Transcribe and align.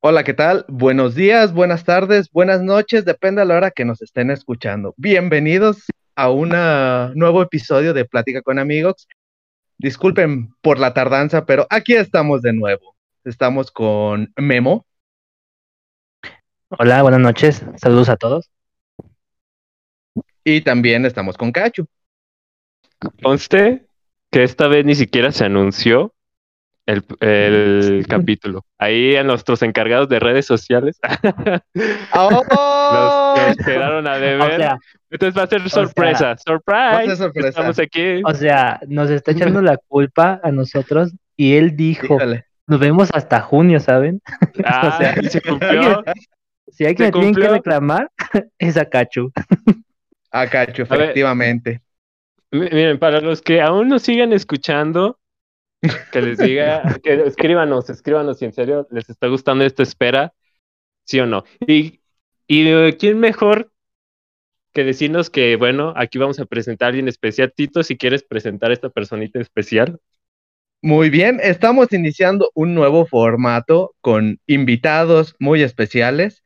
Hola, 0.00 0.22
¿qué 0.22 0.32
tal? 0.32 0.64
Buenos 0.68 1.16
días, 1.16 1.52
buenas 1.52 1.82
tardes, 1.82 2.30
buenas 2.30 2.62
noches, 2.62 3.04
depende 3.04 3.42
a 3.42 3.44
la 3.44 3.56
hora 3.56 3.72
que 3.72 3.84
nos 3.84 4.00
estén 4.00 4.30
escuchando. 4.30 4.94
Bienvenidos 4.96 5.86
a 6.14 6.30
un 6.30 6.50
nuevo 7.18 7.42
episodio 7.42 7.92
de 7.92 8.04
Plática 8.04 8.40
con 8.42 8.60
Amigos. 8.60 9.08
Disculpen 9.76 10.54
por 10.60 10.78
la 10.78 10.94
tardanza, 10.94 11.46
pero 11.46 11.66
aquí 11.68 11.94
estamos 11.94 12.42
de 12.42 12.52
nuevo. 12.52 12.94
Estamos 13.24 13.72
con 13.72 14.32
Memo. 14.36 14.86
Hola, 16.68 17.02
buenas 17.02 17.20
noches. 17.20 17.64
Saludos 17.74 18.08
a 18.08 18.16
todos. 18.16 18.52
Y 20.44 20.60
también 20.60 21.06
estamos 21.06 21.36
con 21.36 21.50
Cachu. 21.50 21.88
Conste 23.20 23.88
que 24.30 24.44
esta 24.44 24.68
vez 24.68 24.84
ni 24.84 24.94
siquiera 24.94 25.32
se 25.32 25.44
anunció 25.44 26.14
el, 26.88 28.06
capítulo. 28.08 28.64
Ahí 28.78 29.16
a 29.16 29.24
nuestros 29.24 29.62
encargados 29.62 30.08
de 30.08 30.18
redes 30.18 30.46
sociales 30.46 30.98
¡Oh! 32.14 33.34
nos, 33.36 33.56
quedaron 33.58 34.06
a 34.06 34.18
deber. 34.18 34.68
Entonces 35.10 35.38
va 35.38 35.44
a 35.44 35.46
ser 35.46 35.68
sorpresa. 35.68 36.36
Surprise. 36.38 37.30
Estamos 37.34 37.78
aquí. 37.78 38.22
O 38.24 38.34
sea, 38.34 38.80
nos 38.88 39.10
está 39.10 39.32
echando 39.32 39.62
la 39.62 39.76
culpa 39.76 40.40
a 40.42 40.50
nosotros 40.50 41.12
y 41.36 41.54
él 41.54 41.76
dijo, 41.76 42.18
nos 42.66 42.80
vemos 42.80 43.08
hasta 43.12 43.40
junio, 43.40 43.80
¿saben? 43.80 44.20
Ah, 44.64 44.92
o 44.94 44.98
sea, 44.98 45.30
se 45.30 45.40
cumplió. 45.40 46.04
Si 46.68 46.84
hay 46.84 46.94
que 46.94 47.10
tienen 47.10 47.34
que 47.34 47.48
reclamar, 47.48 48.10
es 48.58 48.76
a 48.76 48.84
Cachu, 48.84 49.32
efectivamente. 50.32 51.80
miren, 52.50 52.98
para 52.98 53.20
los 53.20 53.40
que 53.40 53.62
aún 53.62 53.88
nos 53.88 54.02
siguen 54.02 54.32
escuchando, 54.34 55.18
que 56.12 56.22
les 56.22 56.38
diga, 56.38 56.82
que 57.02 57.26
escríbanos, 57.26 57.88
escríbanos 57.90 58.38
si 58.38 58.44
en 58.44 58.52
serio 58.52 58.86
les 58.90 59.08
está 59.08 59.28
gustando 59.28 59.64
esta 59.64 59.82
espera, 59.82 60.34
sí 61.04 61.20
o 61.20 61.26
no. 61.26 61.44
Y, 61.66 62.00
y 62.46 62.68
eh, 62.68 62.96
quién 62.98 63.18
mejor 63.18 63.70
que 64.72 64.84
decirnos 64.84 65.30
que, 65.30 65.56
bueno, 65.56 65.92
aquí 65.96 66.18
vamos 66.18 66.38
a 66.40 66.46
presentar 66.46 66.86
a 66.86 66.88
alguien 66.90 67.08
especial. 67.08 67.52
Tito, 67.54 67.82
si 67.82 67.96
quieres 67.96 68.22
presentar 68.22 68.70
a 68.70 68.74
esta 68.74 68.90
personita 68.90 69.40
especial. 69.40 69.98
Muy 70.80 71.10
bien, 71.10 71.40
estamos 71.42 71.92
iniciando 71.92 72.52
un 72.54 72.74
nuevo 72.74 73.04
formato 73.04 73.96
con 74.00 74.38
invitados 74.46 75.34
muy 75.40 75.62
especiales. 75.62 76.44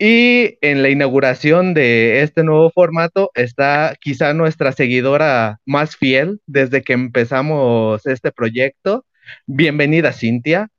Y 0.00 0.58
en 0.60 0.82
la 0.82 0.90
inauguración 0.90 1.74
de 1.74 2.22
este 2.22 2.44
nuevo 2.44 2.70
formato 2.70 3.32
está 3.34 3.96
quizá 4.00 4.32
nuestra 4.32 4.70
seguidora 4.70 5.60
más 5.66 5.96
fiel 5.96 6.40
desde 6.46 6.82
que 6.82 6.92
empezamos 6.92 8.06
este 8.06 8.30
proyecto. 8.30 9.04
Bienvenida, 9.46 10.12
Cintia. 10.12 10.70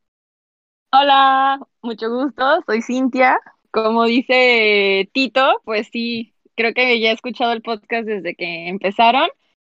Hola, 0.93 1.59
mucho 1.81 2.09
gusto, 2.09 2.63
soy 2.65 2.81
Cintia. 2.81 3.41
Como 3.71 4.05
dice 4.05 5.09
Tito, 5.11 5.61
pues 5.65 5.89
sí, 5.91 6.33
creo 6.55 6.73
que 6.73 7.01
ya 7.01 7.09
he 7.09 7.13
escuchado 7.13 7.51
el 7.51 7.61
podcast 7.61 8.07
desde 8.07 8.35
que 8.35 8.69
empezaron 8.69 9.27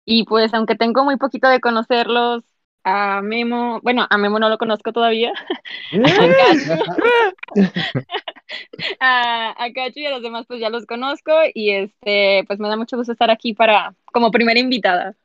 y 0.06 0.26
pues 0.26 0.56
aunque 0.56 0.76
tengo 0.76 1.04
muy 1.04 1.18
poquito 1.18 1.48
de 1.50 1.60
conocerlos, 1.60 2.44
a 2.86 3.22
Memo, 3.24 3.82
bueno, 3.82 4.06
a 4.08 4.18
Memo 4.18 4.40
no 4.40 4.48
lo 4.48 4.60
conozco 4.60 4.94
todavía, 4.94 5.34
a, 9.00 9.56
a 9.58 9.74
Cacho 9.74 10.00
y 10.00 10.06
a 10.06 10.12
los 10.12 10.22
demás 10.22 10.46
pues 10.48 10.60
ya 10.60 10.70
los 10.70 10.86
conozco 10.86 11.32
y 11.54 11.72
este 11.72 12.44
pues 12.48 12.60
me 12.60 12.70
da 12.70 12.78
mucho 12.78 12.96
gusto 12.96 13.12
estar 13.12 13.32
aquí 13.32 13.54
para 13.54 13.94
como 14.14 14.32
primera 14.32 14.60
invitada. 14.60 15.16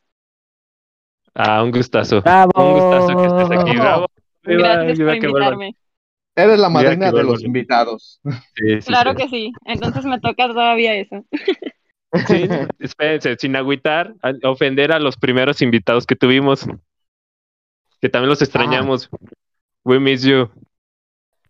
Ah, 1.34 1.62
un 1.62 1.70
gustazo. 1.70 2.16
Un 2.16 2.72
gustazo 2.72 3.16
que 3.16 3.26
estés 3.26 3.50
aquí. 3.58 3.76
Bravo. 3.76 4.06
Gracias 4.42 4.98
por 4.98 5.14
invitarme. 5.14 5.76
Eres 6.34 6.58
la 6.58 6.70
madrina 6.70 7.12
de 7.12 7.22
los 7.22 7.44
invitados. 7.44 8.20
claro 8.86 9.14
que 9.14 9.28
sí. 9.28 9.52
Entonces 9.66 10.06
me 10.06 10.18
toca 10.18 10.48
todavía 10.48 10.94
eso. 10.94 11.24
Sí, 12.26 12.48
espérense, 12.80 13.36
sin 13.38 13.54
agüitar, 13.54 14.14
ofender 14.42 14.90
a 14.92 14.98
los 14.98 15.16
primeros 15.16 15.62
invitados 15.62 16.04
que 16.06 16.16
tuvimos. 16.16 16.66
Que 18.00 18.08
también 18.08 18.30
los 18.30 18.40
extrañamos. 18.42 19.10
We 19.84 20.00
miss 20.00 20.22
you. 20.22 20.50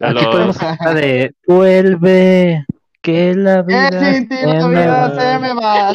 Aquí 0.01 0.25
podemos 0.25 0.61
hablar 0.63 0.95
de 0.95 1.35
vuelve, 1.47 2.65
que 3.03 3.35
la 3.35 3.63
vida, 3.63 3.91
se, 3.91 4.27
me 4.69 4.87
va. 4.87 5.15
se 5.15 5.39
me 5.39 5.55
va. 5.55 5.93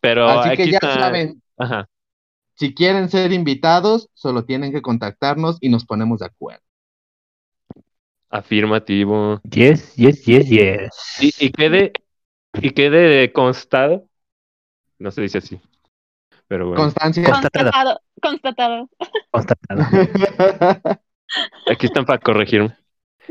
pero, 0.00 0.28
Así 0.28 0.56
que 0.56 0.70
ya 0.70 0.80
saben. 0.80 1.42
Si 2.54 2.74
quieren 2.74 3.08
ser 3.08 3.32
invitados, 3.32 4.08
solo 4.14 4.44
tienen 4.44 4.70
que 4.70 4.82
contactarnos 4.82 5.58
y 5.60 5.70
nos 5.70 5.84
ponemos 5.84 6.20
de 6.20 6.26
acuerdo. 6.26 6.62
Afirmativo. 8.28 9.40
Yes, 9.42 9.96
yes, 9.96 10.24
yes, 10.24 10.48
yes. 10.48 10.90
Y, 11.20 11.46
y 11.46 11.50
quede, 11.50 11.92
y 12.54 12.70
quede 12.70 13.32
constado. 13.32 14.06
No 14.98 15.10
se 15.10 15.22
dice 15.22 15.38
así. 15.38 15.60
Constancia. 16.58 17.24
Constatado. 17.24 18.00
Constatado. 18.20 18.88
Constatado. 19.30 19.82
Aquí 21.70 21.86
están 21.86 22.04
para 22.04 22.18
corregirme. 22.18 22.76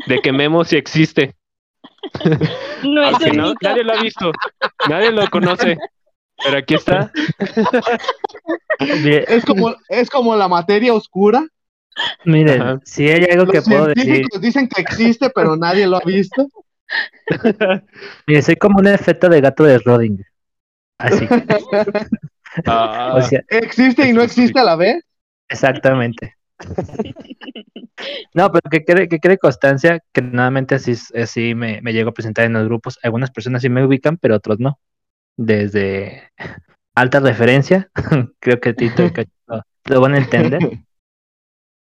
De 0.08 0.20
que 0.20 0.32
Memo 0.32 0.64
sí 0.64 0.78
existe. 0.78 1.36
No 2.82 3.04
es 3.04 3.20
nadie 3.62 3.84
lo 3.84 3.94
ha 3.94 4.02
visto, 4.02 4.32
nadie 4.88 5.12
lo 5.12 5.28
conoce, 5.30 5.78
pero 6.42 6.58
aquí 6.58 6.76
está. 6.76 7.12
Es 8.80 9.44
como, 9.44 9.76
es 9.90 10.10
como 10.10 10.38
la 10.38 10.48
materia 10.48 10.94
oscura. 10.94 11.46
Miren, 12.24 12.80
si 12.86 13.10
hay 13.10 13.26
algo 13.26 13.52
que 13.52 13.62
puedo 13.62 13.88
decir. 13.88 14.26
dicen 14.40 14.70
que 14.70 14.82
existe, 14.82 15.30
pero 15.36 15.58
nadie 15.58 15.86
lo 15.86 15.98
ha 15.98 16.02
visto. 16.06 16.48
Mire, 18.26 18.42
soy 18.42 18.56
como 18.56 18.80
un 18.80 18.88
efecto 18.88 19.28
de 19.28 19.42
gato 19.42 19.66
de 19.66 19.80
Rodinger. 19.80 20.26
Así. 20.98 21.28
Ah. 22.66 23.20
¿Existe 23.50 24.08
y 24.08 24.14
no 24.14 24.22
existe 24.22 24.60
a 24.60 24.64
la 24.64 24.76
vez? 24.76 25.04
Exactamente. 25.48 26.36
no, 28.34 28.52
pero 28.52 28.70
que 28.70 28.84
quede, 28.84 29.08
que 29.08 29.38
constancia 29.38 30.04
que 30.12 30.22
nuevamente 30.22 30.76
así, 30.76 30.94
así 31.16 31.56
me, 31.56 31.82
me 31.82 31.94
llego 31.94 32.10
a 32.10 32.14
presentar 32.14 32.46
en 32.46 32.54
los 32.54 32.66
grupos. 32.66 33.00
Algunas 33.04 33.32
personas 33.32 33.62
sí 33.62 33.70
me 33.70 33.86
ubican, 33.86 34.18
pero 34.18 34.36
otros 34.36 34.60
no. 34.60 34.80
Desde 35.38 36.32
alta 36.96 37.20
referencia, 37.20 37.90
creo 38.40 38.60
que 38.60 38.74
Tito 38.74 39.04
y 39.06 39.12
lo 39.86 40.02
van 40.02 40.16
a 40.16 40.18
entender. 40.20 40.80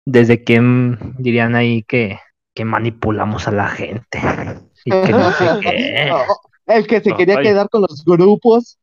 Desde 0.04 0.44
que 0.44 0.60
mm, 0.60 1.16
dirían 1.18 1.54
ahí 1.54 1.82
que, 1.82 2.18
que 2.54 2.64
manipulamos 2.64 3.48
a 3.48 3.52
la 3.52 3.68
gente. 3.68 4.20
Y 4.84 4.90
que 4.90 5.12
no 5.12 5.32
sé 5.32 5.46
qué. 5.62 6.12
El 6.66 6.86
que 6.86 7.00
se 7.00 7.14
quería 7.14 7.40
quedar 7.40 7.68
con 7.68 7.82
los 7.82 8.04
grupos 8.04 8.78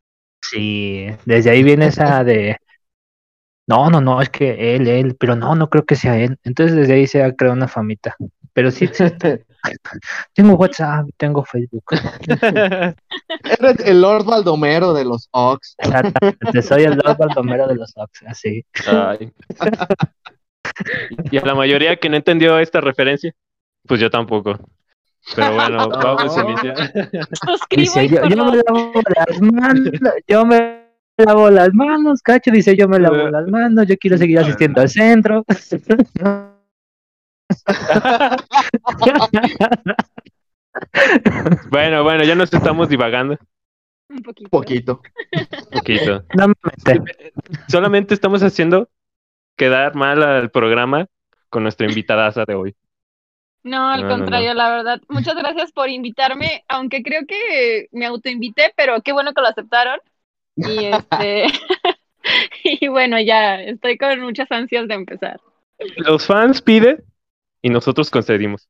Sí, 0.50 1.08
desde 1.26 1.50
ahí 1.50 1.64
viene 1.64 1.88
esa 1.88 2.24
de, 2.24 2.58
no, 3.66 3.90
no, 3.90 4.02
no, 4.02 4.22
es 4.22 4.30
que 4.30 4.76
él, 4.76 4.88
él, 4.88 5.16
pero 5.18 5.36
no, 5.36 5.56
no 5.56 5.70
creo 5.70 5.86
que 5.86 5.96
sea 5.96 6.18
él. 6.18 6.38
Entonces 6.44 6.76
desde 6.76 6.94
ahí 6.94 7.08
se 7.08 7.24
ha 7.24 7.34
creado 7.34 7.56
una 7.56 7.68
famita. 7.68 8.16
Pero 8.52 8.72
sí, 8.72 8.88
tengo 10.34 10.56
WhatsApp, 10.56 11.08
tengo 11.18 11.44
Facebook. 11.46 11.86
Eres 13.60 13.80
el 13.86 14.02
Lord 14.02 14.26
Baldomero 14.26 14.94
de 14.94 15.06
los 15.06 15.30
Ox. 15.32 15.76
Exactamente, 15.78 16.62
soy 16.62 16.84
el 16.84 16.98
Lord 16.98 17.18
Baldomero 17.18 17.68
de 17.68 17.76
los 17.76 17.94
Ox, 17.96 18.24
así. 18.28 18.66
Y 21.30 21.38
a 21.38 21.46
la 21.46 21.54
mayoría 21.54 21.98
que 21.98 22.10
no 22.10 22.16
entendió 22.16 22.58
esta 22.58 22.82
referencia, 22.82 23.32
pues 23.86 24.00
yo 24.00 24.10
tampoco. 24.10 24.58
Pero 25.36 25.54
bueno, 25.54 25.90
vamos 26.04 26.38
a 26.38 26.42
iniciar. 26.42 27.10
Dice, 27.70 28.08
yo, 28.08 28.28
yo, 28.28 28.46
me 28.46 28.58
lavo 28.58 28.92
las 29.16 29.42
manos, 29.42 29.92
yo 30.28 30.46
me 30.46 30.84
lavo 31.18 31.50
las 31.50 31.74
manos, 31.74 32.22
cacho, 32.22 32.52
dice 32.52 32.76
yo 32.76 32.88
me 32.88 33.00
lavo 33.00 33.30
las 33.30 33.48
manos, 33.48 33.88
yo 33.88 33.98
quiero 33.98 34.18
seguir 34.18 34.38
asistiendo 34.40 34.82
al 34.82 34.90
centro. 34.90 35.44
bueno, 41.70 42.04
bueno, 42.04 42.24
ya 42.24 42.36
nos 42.36 42.54
estamos 42.54 42.90
divagando. 42.90 43.38
Un 44.10 44.22
poquito. 44.22 44.50
Poquito. 44.50 45.02
Poquito. 45.72 46.26
No 46.36 46.50
me 46.50 46.56
Solamente 47.68 48.14
estamos 48.14 48.44
haciendo 48.44 48.90
quedar 49.56 49.96
mal 49.96 50.22
al 50.22 50.52
programa 50.52 51.08
con 51.50 51.64
nuestra 51.64 51.88
invitada 51.88 52.30
de 52.46 52.56
hoy. 52.56 52.76
No, 53.64 53.90
al 53.90 54.08
contrario, 54.08 54.54
la 54.54 54.70
verdad. 54.70 55.02
Muchas 55.08 55.36
gracias 55.36 55.72
por 55.72 55.90
invitarme, 55.90 56.64
aunque 56.68 57.02
creo 57.02 57.26
que 57.26 57.88
me 57.92 58.06
autoinvité, 58.06 58.74
pero 58.76 59.02
qué 59.02 59.14
bueno 59.14 59.34
que 59.34 59.42
lo 59.42 59.48
aceptaron. 59.48 60.00
Y 60.56 60.86
este 60.86 61.48
y 62.64 62.88
bueno, 62.88 63.20
ya 63.20 63.62
estoy 63.62 63.98
con 63.98 64.20
muchas 64.22 64.52
ansias 64.52 64.88
de 64.88 64.96
empezar. 64.96 65.40
Los 65.98 66.26
fans 66.26 66.62
piden 66.62 67.04
y 67.62 67.70
nosotros 67.70 68.10
concedimos. 68.10 68.68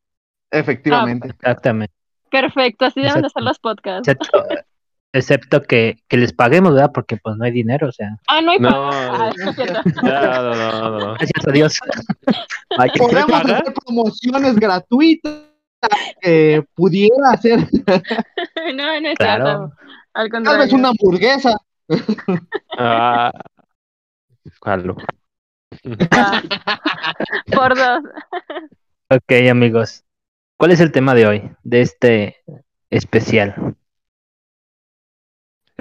Efectivamente. 0.51 1.29
Exactamente. 1.29 1.93
Perfecto, 2.29 2.85
así 2.85 3.01
deben 3.01 3.21
de 3.21 3.29
ser 3.29 3.43
los 3.43 3.59
podcasts. 3.59 4.11
excepto 5.13 5.61
que, 5.61 5.99
que 6.07 6.17
les 6.17 6.33
paguemos, 6.33 6.73
¿verdad? 6.73 6.91
Porque 6.93 7.17
pues 7.17 7.35
no 7.37 7.45
hay 7.45 7.51
dinero, 7.51 7.87
o 7.87 7.91
sea, 7.91 8.17
Ah, 8.27 8.41
no 8.41 8.51
hay 8.51 8.59
No. 8.59 8.89
Ah, 8.91 9.31
no 9.37 9.49
es 9.49 9.55
cierto. 9.55 9.81
No, 10.03 10.99
no, 10.99 11.13
gracias 11.13 11.47
a 11.47 11.51
Dios. 11.51 11.77
Podemos 12.97 13.31
hacer 13.41 13.73
promociones 13.85 14.55
gratuitas 14.55 15.33
que 16.21 16.65
pudiera 16.75 17.31
hacer 17.33 17.59
No, 18.75 18.99
no 19.01 19.07
es 19.09 19.17
Claro. 19.17 19.45
cierto. 19.45 19.73
Al 20.15 20.29
tal 20.29 20.57
vez 20.59 20.73
una 20.73 20.89
hamburguesa. 20.89 21.57
Ah. 22.77 23.31
Ah. 26.11 26.41
Por 27.53 27.75
dos. 27.75 28.03
Ok, 29.09 29.31
amigos. 29.49 30.03
¿Cuál 30.57 30.71
es 30.71 30.79
el 30.79 30.91
tema 30.91 31.13
de 31.15 31.25
hoy, 31.27 31.51
de 31.63 31.81
este 31.81 32.37
especial? 32.89 33.75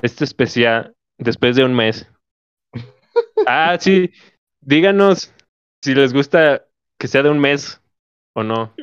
Este 0.02 0.24
especial, 0.24 0.94
después 1.18 1.56
de 1.56 1.64
un 1.64 1.74
mes. 1.74 2.08
Ah, 3.46 3.76
sí. 3.80 4.10
Díganos 4.60 5.32
si 5.82 5.94
les 5.94 6.12
gusta 6.12 6.64
que 6.98 7.08
sea 7.08 7.22
de 7.22 7.30
un 7.30 7.40
mes 7.40 7.80
o 8.34 8.42
no. 8.42 8.74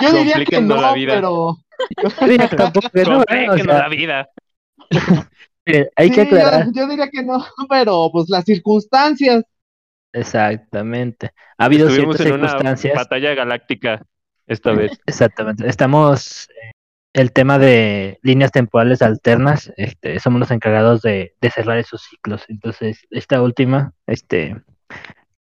Yo 0.00 0.12
diría 0.12 0.44
que 0.44 0.60
no, 0.60 0.76
la 0.76 0.92
vida. 0.94 1.14
pero 1.14 1.56
Yo 2.20 2.26
diría 2.28 2.48
que 2.48 2.56
tampoco 2.56 2.88
que 2.90 3.02
no, 3.04 3.18
¿verdad? 3.18 3.54
O 3.54 3.56
Complíquenos 3.56 3.60
sea, 3.64 3.78
la 3.78 3.88
vida. 3.88 4.28
miren, 5.66 5.88
hay 5.96 6.08
sí, 6.08 6.14
que 6.14 6.20
aclarar. 6.22 6.66
yo, 6.72 6.86
diría 6.88 7.08
que 7.10 7.22
no, 7.22 7.44
pero 7.68 8.10
pues 8.12 8.28
las 8.28 8.44
circunstancias. 8.44 9.44
Exactamente. 10.12 11.32
Ha 11.58 11.64
habido 11.64 11.88
Estuvimos 11.88 12.16
ciertas 12.16 12.26
en 12.34 12.40
una 12.40 12.48
circunstancias. 12.48 12.94
batalla 12.94 13.34
galáctica 13.34 14.06
esta 14.46 14.72
vez. 14.72 14.92
Exactamente. 15.06 15.66
Estamos 15.68 16.48
eh, 16.50 16.70
el 17.14 17.32
tema 17.32 17.58
de 17.58 18.18
líneas 18.22 18.52
temporales 18.52 19.00
alternas, 19.00 19.72
este, 19.76 20.18
somos 20.20 20.40
los 20.40 20.50
encargados 20.50 21.00
de, 21.00 21.34
de 21.40 21.50
cerrar 21.50 21.78
esos 21.78 22.02
ciclos. 22.02 22.44
Entonces, 22.48 23.06
esta 23.10 23.40
última, 23.40 23.92
este, 24.06 24.60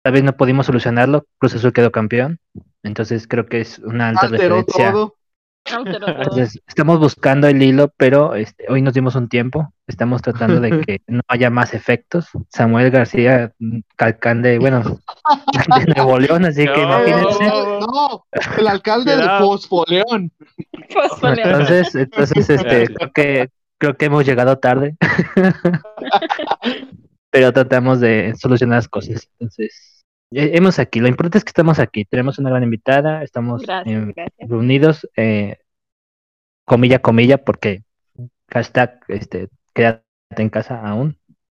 tal 0.03 0.13
vez 0.13 0.23
no 0.23 0.37
pudimos 0.37 0.67
solucionarlo, 0.67 1.27
Cruz 1.39 1.55
Azul 1.55 1.73
quedó 1.73 1.91
campeón. 1.91 2.39
Entonces 2.83 3.27
creo 3.27 3.47
que 3.47 3.63
es 3.63 3.79
una 3.79 4.11
alta 4.11 4.27
Alteró 4.27 4.57
referencia. 4.57 4.93
todo. 4.93 5.17
Entonces, 5.65 6.61
estamos 6.67 6.99
buscando 6.99 7.47
el 7.49 7.63
hilo, 7.63 7.93
pero 7.97 8.35
este, 8.35 8.67
hoy 8.69 8.83
nos 8.83 8.95
dimos 8.95 9.15
un 9.15 9.29
tiempo. 9.29 9.73
Estamos 9.87 10.23
tratando 10.23 10.61
de 10.61 10.81
que 10.81 11.01
no 11.07 11.21
haya 11.29 11.51
más 11.51 11.75
efectos. 11.75 12.29
Samuel 12.51 12.91
García, 12.91 13.53
mm, 13.59 13.81
Calcán 13.97 14.43
de, 14.43 14.59
bueno, 14.59 14.83
de 14.83 15.95
Nuevo 15.95 16.19
León, 16.19 16.45
así 16.45 16.65
que 16.65 16.77
No. 16.77 16.83
imagínense. 16.83 17.45
No, 17.47 18.27
el 18.59 18.69
alcalde 18.69 19.17
de. 19.17 19.29
Fosfoleón. 19.39 20.33
Entonces, 21.23 21.95
entonces 21.95 22.51
este, 22.51 22.87
creo 22.89 23.13
que 23.13 23.51
creo 23.79 23.97
que 23.97 24.05
hemos 24.07 24.27
llegado 24.27 24.59
tarde. 24.59 24.97
Pero 27.31 27.53
tratamos 27.53 28.01
de 28.01 28.35
solucionar 28.39 28.79
las 28.79 28.89
cosas. 28.89 29.29
Entonces, 29.33 29.94
hemos 30.31 30.79
aquí. 30.79 31.01
Lo 31.01 31.09
importante 31.09 31.39
es 31.39 31.45
que 31.45 31.51
estamos 31.51 31.79
aquí. 31.79 32.05
Tenemos 32.05 32.39
una 32.39 32.51
gran 32.51 32.63
invitada. 32.63 33.23
Estamos 33.23 33.63
Gracias, 33.63 34.09
eh, 34.09 34.13
gracias. 34.15 34.49
reunidos, 34.51 35.09
eh, 35.17 35.59
comilla, 36.65 37.01
comilla, 37.01 37.39
porque 37.45 37.85
hashtag, 38.49 39.01
este, 39.09 39.49
quédate 39.75 40.05
en 40.37 40.51
casa 40.51 40.81
aún. 40.87 41.19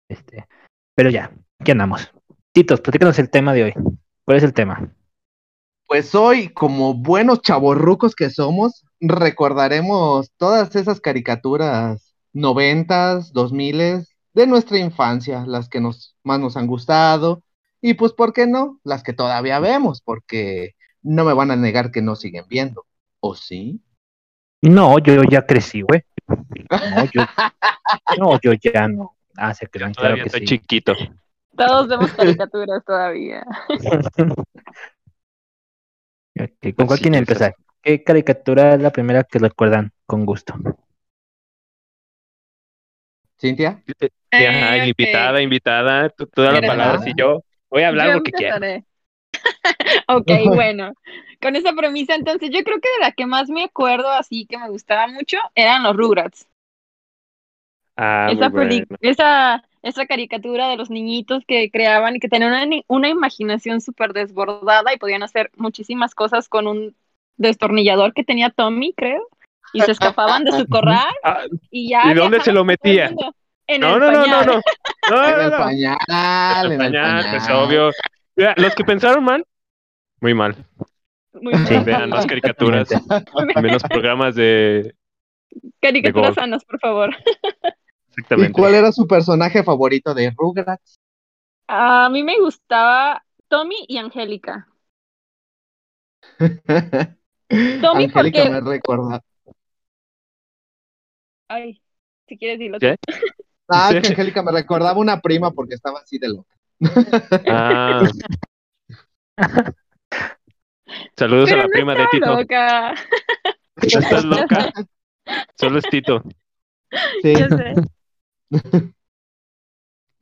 Este, 0.09 0.47
pero 0.95 1.09
ya, 1.09 1.31
ya 1.59 1.73
andamos. 1.73 2.11
Titos, 2.51 2.81
platícanos 2.81 3.19
el 3.19 3.29
tema 3.29 3.53
de 3.53 3.63
hoy. 3.63 3.73
¿Cuál 4.23 4.37
es 4.37 4.43
el 4.43 4.53
tema? 4.53 4.89
Pues 5.87 6.15
hoy, 6.15 6.49
como 6.49 6.95
buenos 6.95 7.41
chavorrucos 7.41 8.15
que 8.15 8.29
somos, 8.29 8.85
recordaremos 8.99 10.31
todas 10.37 10.75
esas 10.75 10.99
caricaturas 10.99 12.15
noventas, 12.33 13.31
dos 13.33 13.53
miles 13.53 14.15
de 14.33 14.47
nuestra 14.47 14.79
infancia, 14.79 15.45
las 15.45 15.69
que 15.69 15.79
nos 15.79 16.17
más 16.23 16.39
nos 16.39 16.57
han 16.57 16.67
gustado, 16.67 17.43
y 17.89 17.93
pues, 17.95 18.13
¿por 18.13 18.33
qué 18.33 18.47
no? 18.47 18.79
Las 18.83 19.03
que 19.03 19.13
todavía 19.13 19.59
vemos, 19.59 20.01
porque 20.01 20.75
no 21.03 21.25
me 21.25 21.33
van 21.33 21.51
a 21.51 21.55
negar 21.55 21.91
que 21.91 22.01
no 22.01 22.15
siguen 22.15 22.45
viendo. 22.49 22.85
¿O 23.19 23.35
sí? 23.35 23.81
No, 24.61 24.99
yo 24.99 25.23
ya 25.23 25.45
crecí, 25.45 25.81
güey. 25.81 26.01
No, 26.81 27.05
yo, 27.05 27.23
no, 28.15 28.39
yo 28.41 28.53
ya 28.53 28.87
no. 28.87 29.17
Ah, 29.37 29.53
se 29.53 29.67
crean, 29.67 29.93
claro 29.93 30.19
que 30.21 30.29
estoy 30.29 30.41
sí. 30.41 30.45
chiquito. 30.45 30.93
Todos 31.57 31.87
vemos 31.87 32.13
caricaturas 32.13 32.83
todavía. 32.85 33.45
¿Con 36.75 36.87
cuál 36.87 36.99
Sí, 36.99 37.01
quieren 37.01 37.19
empezar? 37.19 37.55
¿Qué 37.81 38.03
caricatura 38.03 38.73
es 38.75 38.81
la 38.81 38.91
primera 38.91 39.23
que 39.23 39.39
recuerdan 39.39 39.91
con 40.05 40.25
gusto? 40.25 40.53
¿Cintia? 43.37 43.83
Ajá, 44.31 44.77
Eh, 44.77 44.89
invitada, 44.89 45.41
invitada, 45.41 46.09
tú, 46.09 46.27
tú 46.27 46.41
da 46.41 46.51
la 46.51 46.61
¿Quieres 46.61 46.65
palabra. 46.65 46.99
Si 46.99 47.13
yo 47.17 47.43
voy 47.75 47.83
a 47.83 47.89
hablar 47.89 48.07
Yo 48.07 48.13
lo 48.13 48.23
que 48.23 48.31
quiera. 48.31 48.55
empezaré. 48.55 48.85
ok, 50.07 50.31
bueno. 50.55 50.93
Con 51.41 51.57
esa 51.57 51.73
premisa, 51.73 52.15
entonces, 52.15 52.49
yo 52.49 52.63
creo 52.63 52.79
que 52.79 52.87
de 52.87 52.99
la 53.01 53.11
que 53.11 53.25
más 53.25 53.49
me 53.49 53.65
acuerdo, 53.65 54.09
así 54.09 54.45
que 54.45 54.57
me 54.57 54.69
gustaba 54.69 55.07
mucho, 55.07 55.37
eran 55.55 55.83
los 55.83 55.95
Rugrats. 55.97 56.47
Ah, 57.97 58.29
esa, 58.31 58.47
bueno. 58.47 58.85
esa, 59.01 59.63
esa 59.83 60.05
caricatura 60.05 60.69
de 60.69 60.77
los 60.77 60.89
niñitos 60.89 61.43
que 61.45 61.69
creaban 61.69 62.15
y 62.15 62.19
que 62.19 62.29
tenían 62.29 62.53
una, 62.53 62.81
una 62.87 63.09
imaginación 63.09 63.81
súper 63.81 64.13
desbordada 64.13 64.93
y 64.93 64.97
podían 64.97 65.23
hacer 65.23 65.51
muchísimas 65.57 66.15
cosas 66.15 66.47
con 66.47 66.67
un 66.67 66.95
destornillador 67.35 68.13
que 68.13 68.23
tenía 68.23 68.51
Tommy, 68.51 68.93
creo, 68.93 69.27
y 69.73 69.81
se 69.81 69.91
escapaban 69.91 70.45
de 70.45 70.53
su 70.53 70.65
corral 70.67 71.13
Ah, 71.23 71.43
y 71.69 71.89
ya. 71.89 72.09
¿Y 72.09 72.13
dónde 72.13 72.39
se 72.39 72.53
lo 72.53 72.63
metía? 72.63 73.13
En 73.67 73.81
no, 73.81 73.95
el 73.95 73.99
no, 73.99 74.11
no, 74.11 74.27
no, 74.27 74.43
no. 74.43 74.61
No, 75.09 75.23
En 75.27 75.35
no, 75.37 75.41
el 75.41 75.51
no. 75.51 75.57
pañal, 75.57 76.65
en 76.65 76.71
el 76.71 76.77
Pañal, 76.77 77.25
pues 77.31 77.49
obvio. 77.49 77.91
Mira, 78.35 78.53
los 78.57 78.75
que 78.75 78.83
pensaron 78.83 79.23
mal, 79.23 79.45
muy 80.21 80.33
mal. 80.33 80.55
Muy 81.33 81.53
Sí. 81.65 81.73
mal. 81.75 81.83
Vean 81.83 82.09
más 82.09 82.25
caricaturas, 82.25 82.89
menos 83.61 83.83
programas 83.83 84.35
de. 84.35 84.95
Caricaturas 85.79 86.35
sanas, 86.35 86.63
por 86.65 86.79
favor. 86.79 87.09
¿Y 87.15 88.21
Exactamente. 88.21 88.53
cuál 88.53 88.75
era 88.75 88.91
su 88.91 89.07
personaje 89.07 89.63
favorito 89.63 90.13
de 90.13 90.31
Rugrats? 90.37 90.99
A 91.67 92.09
mí 92.09 92.23
me 92.23 92.39
gustaba 92.39 93.23
Tommy 93.47 93.85
y 93.87 93.97
Angélica. 93.97 94.67
Tommy, 97.49 98.05
Angélica 98.05 98.13
porque- 98.43 98.49
me 98.49 98.61
recuerda. 98.61 99.21
Ay, 101.47 101.81
si 102.27 102.37
quieres 102.37 102.59
dilo. 102.59 102.79
¿Qué? 102.79 102.95
Ah, 103.67 103.89
Sí. 103.91 104.01
que 104.01 104.07
Angélica 104.09 104.43
me 104.43 104.51
recordaba 104.51 104.99
una 104.99 105.19
prima 105.21 105.51
porque 105.51 105.75
estaba 105.75 105.99
así 105.99 106.17
de 106.19 106.29
loca. 106.29 106.55
Ah. 107.47 108.03
Saludos 111.17 111.49
Pero 111.49 111.55
a 111.61 111.63
la 111.63 111.67
no 111.67 111.69
prima 111.69 111.95
de 111.95 112.07
Tito. 112.11 112.25
loca. 112.37 112.93
¿No 113.75 113.99
estás 113.99 114.25
loca? 114.25 114.71
Solo 115.59 115.79
es 115.79 115.85
Tito. 115.89 116.21
Sí. 117.21 117.33
Ya 117.35 117.49
sé. 117.49 117.73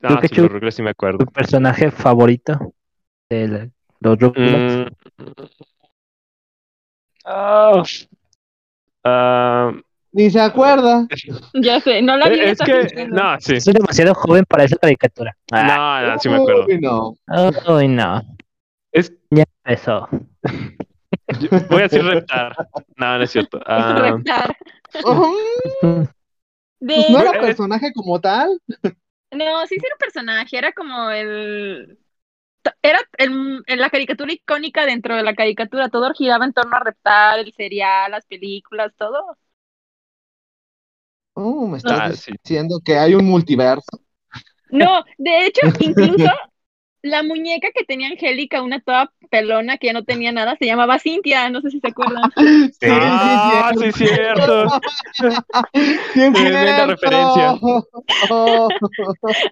Ah, 0.02 0.20
sí, 0.28 0.34
los 0.36 0.50
Rugrats 0.50 0.76
sí 0.76 0.82
me 0.82 0.90
acuerdo. 0.90 1.18
¿Tu 1.18 1.26
personaje 1.32 1.90
favorito 1.90 2.74
de 3.30 3.48
la- 3.48 3.68
los 4.00 4.18
Rugrats? 4.18 4.90
Mm. 5.18 5.32
Ah. 7.24 7.82
Ah, 9.04 9.72
Ni 10.14 10.30
se 10.30 10.40
acuerda. 10.40 11.06
Ya 11.54 11.80
sé, 11.80 12.00
no 12.02 12.16
la 12.16 12.28
vi. 12.28 12.40
es 12.40 12.52
está 12.52 12.64
que, 12.66 13.06
no, 13.08 13.40
sí. 13.40 13.60
Soy 13.60 13.74
demasiado 13.74 14.14
joven 14.14 14.44
para 14.48 14.64
esa 14.64 14.76
caricatura. 14.76 15.36
Ah, 15.50 16.02
No, 16.04 16.12
no, 16.12 16.18
sí 16.20 16.28
me 16.28 16.36
acuerdo. 16.36 16.66
Uy, 16.66 16.78
no. 16.80 17.14
Uy, 17.68 17.88
no. 17.88 18.22
Es, 18.92 19.12
Ya 19.30 19.44
empezó. 19.64 20.08
voy 21.68 21.78
a 21.80 21.82
decir 21.82 22.04
reptar. 22.04 22.56
No, 22.96 23.18
no 23.18 23.24
es 23.24 23.30
cierto. 23.30 23.60
Ah, 23.66 23.94
Reptar. 24.02 24.56
Ujú. 25.04 25.36
De... 26.80 26.94
Pues 26.96 27.10
no 27.10 27.18
era 27.20 27.30
Eh, 27.32 27.40
personaje 27.40 27.92
como 27.92 28.20
tal. 28.20 28.60
No, 29.32 29.66
sí, 29.66 29.76
sí 29.80 29.86
era 29.86 29.94
un 29.94 29.98
personaje, 29.98 30.56
era 30.58 30.72
como 30.72 31.10
el... 31.10 31.98
Era 32.82 33.00
el- 33.18 33.62
en 33.66 33.80
la 33.80 33.90
caricatura 33.90 34.32
icónica 34.32 34.86
dentro 34.86 35.16
de 35.16 35.22
la 35.22 35.34
caricatura, 35.34 35.88
todo 35.88 36.12
giraba 36.14 36.44
en 36.44 36.52
torno 36.52 36.76
a 36.76 36.80
Reptar, 36.80 37.40
el 37.40 37.52
serial, 37.54 38.10
las 38.12 38.26
películas, 38.26 38.92
todo. 38.96 39.36
Oh, 41.34 41.66
me 41.66 41.78
estás 41.78 42.00
Ah, 42.00 42.10
sí. 42.12 42.32
diciendo 42.44 42.80
que 42.84 42.96
hay 42.96 43.14
un 43.14 43.24
multiverso. 43.26 44.00
No, 44.70 45.04
de 45.18 45.46
hecho, 45.46 45.60
incluso 45.80 46.28
la 47.02 47.22
muñeca 47.22 47.68
que 47.74 47.84
tenía 47.84 48.08
Angélica, 48.08 48.62
una 48.62 48.80
toda 48.80 49.12
pelona 49.30 49.78
que 49.78 49.88
ya 49.88 49.92
no 49.92 50.04
tenía 50.04 50.32
nada, 50.32 50.56
se 50.58 50.66
llamaba 50.66 50.98
Cintia, 50.98 51.50
no 51.50 51.60
sé 51.60 51.70
si 51.70 51.80
se 51.80 51.88
acuerdan. 51.88 52.30
Sí, 52.80 52.88
Ah, 52.90 53.72
sí, 53.78 53.84
es 53.84 53.96
cierto. 53.96 54.66
Sí, 56.14 56.22
es 56.22 56.32
Tremenda 56.32 56.86
cierto. 56.86 56.92
referencia. 56.92 57.58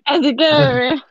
Así 0.04 0.36
que... 0.36 1.02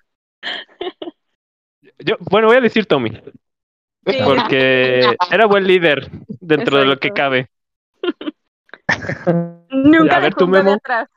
Yo, 1.99 2.15
bueno, 2.29 2.47
voy 2.47 2.57
a 2.57 2.61
decir 2.61 2.85
Tommy, 2.85 3.11
sí. 3.11 4.17
porque 4.25 5.15
era 5.31 5.45
buen 5.45 5.65
líder 5.67 6.09
dentro 6.39 6.77
de 6.77 6.85
lo 6.85 6.99
que 6.99 7.11
cabe. 7.11 7.49
Nunca 9.69 10.17
A 10.17 10.19
ver, 10.19 10.33
tú, 10.35 10.47
Memo. 10.47 10.73
atrás. 10.73 11.07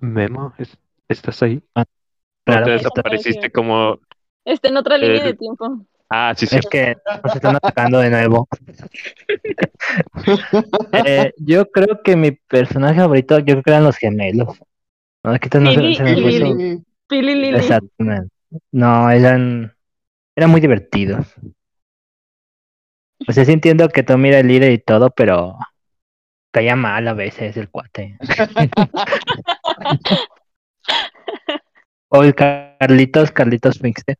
Memo, 0.00 0.54
¿es- 0.58 0.78
¿estás 1.08 1.42
ahí? 1.42 1.62
Claro 2.44 2.62
¿O 2.62 2.64
te 2.64 2.70
que 2.70 2.70
desapareciste 2.78 3.50
como... 3.50 3.98
Está 4.44 4.68
en 4.68 4.76
otra 4.78 4.96
línea 4.98 5.22
Eh, 5.22 5.28
de 5.28 5.34
tiempo. 5.34 5.86
Ah, 6.08 6.34
sí, 6.36 6.46
sí. 6.46 6.56
Es 6.56 6.66
que 6.66 6.96
nos 7.22 7.34
están 7.34 7.56
atacando 7.56 7.98
de 7.98 8.10
nuevo. 8.10 8.48
Eh, 10.92 11.32
yo 11.38 11.66
creo 11.70 12.02
que 12.02 12.16
mi 12.16 12.32
personaje 12.32 12.98
favorito, 13.00 13.38
yo 13.38 13.44
creo 13.54 13.62
que 13.62 13.70
eran 13.70 13.84
los 13.84 13.96
gemelos. 13.96 14.58
No, 15.22 15.32
se- 15.34 15.94
se 15.94 16.16
Lili. 16.16 16.82
Pili 17.08 17.34
Lili. 17.34 17.56
Exactamente. 17.56 18.34
No, 18.72 19.10
eran, 19.10 19.72
eran 20.34 20.50
muy 20.50 20.60
divertidos. 20.60 21.26
O 23.28 23.32
sea, 23.32 23.44
sí 23.44 23.52
entiendo 23.52 23.88
que 23.88 24.02
Tommy 24.02 24.28
era 24.28 24.40
el 24.40 24.48
líder 24.48 24.72
y 24.72 24.78
todo, 24.78 25.10
pero 25.10 25.58
caía 26.52 26.76
mal 26.76 27.06
a 27.08 27.14
veces 27.14 27.56
el 27.56 27.68
cuate. 27.68 28.16
o 32.08 32.22
el 32.22 32.34
Carlitos, 32.34 33.30
Carlitos 33.30 33.78
Finster. 33.78 34.16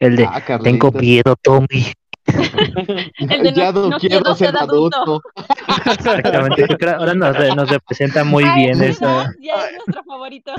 El 0.00 0.16
de, 0.16 0.26
Ah, 0.26 0.42
tengo 0.62 0.90
miedo, 0.92 1.36
Tommy. 1.40 1.92
El 2.26 3.42
de 3.42 3.52
ya 3.52 3.70
no, 3.70 3.98
quiero 3.98 4.34
ser 4.34 4.56
adulto. 4.56 5.20
Exactamente, 5.86 6.64
creo 6.64 6.78
que 6.78 6.88
ahora 6.88 7.14
nos, 7.14 7.36
nos 7.54 7.68
representa 7.68 8.24
muy 8.24 8.44
Ay, 8.44 8.62
bien 8.62 8.78
sí, 8.78 8.84
eso. 8.86 9.24
Ya 9.40 9.54
es 9.66 9.76
nuestro 9.76 10.02
favorito. 10.04 10.52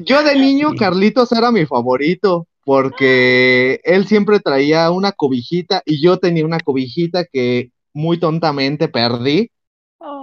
Yo 0.00 0.22
de 0.22 0.36
niño, 0.36 0.72
Carlitos 0.76 1.30
era 1.32 1.52
mi 1.52 1.66
favorito, 1.66 2.46
porque 2.64 3.80
él 3.84 4.06
siempre 4.06 4.40
traía 4.40 4.90
una 4.90 5.12
cobijita 5.12 5.82
y 5.84 6.02
yo 6.02 6.18
tenía 6.18 6.44
una 6.44 6.60
cobijita 6.60 7.24
que 7.24 7.70
muy 7.92 8.18
tontamente 8.18 8.88
perdí 8.88 9.50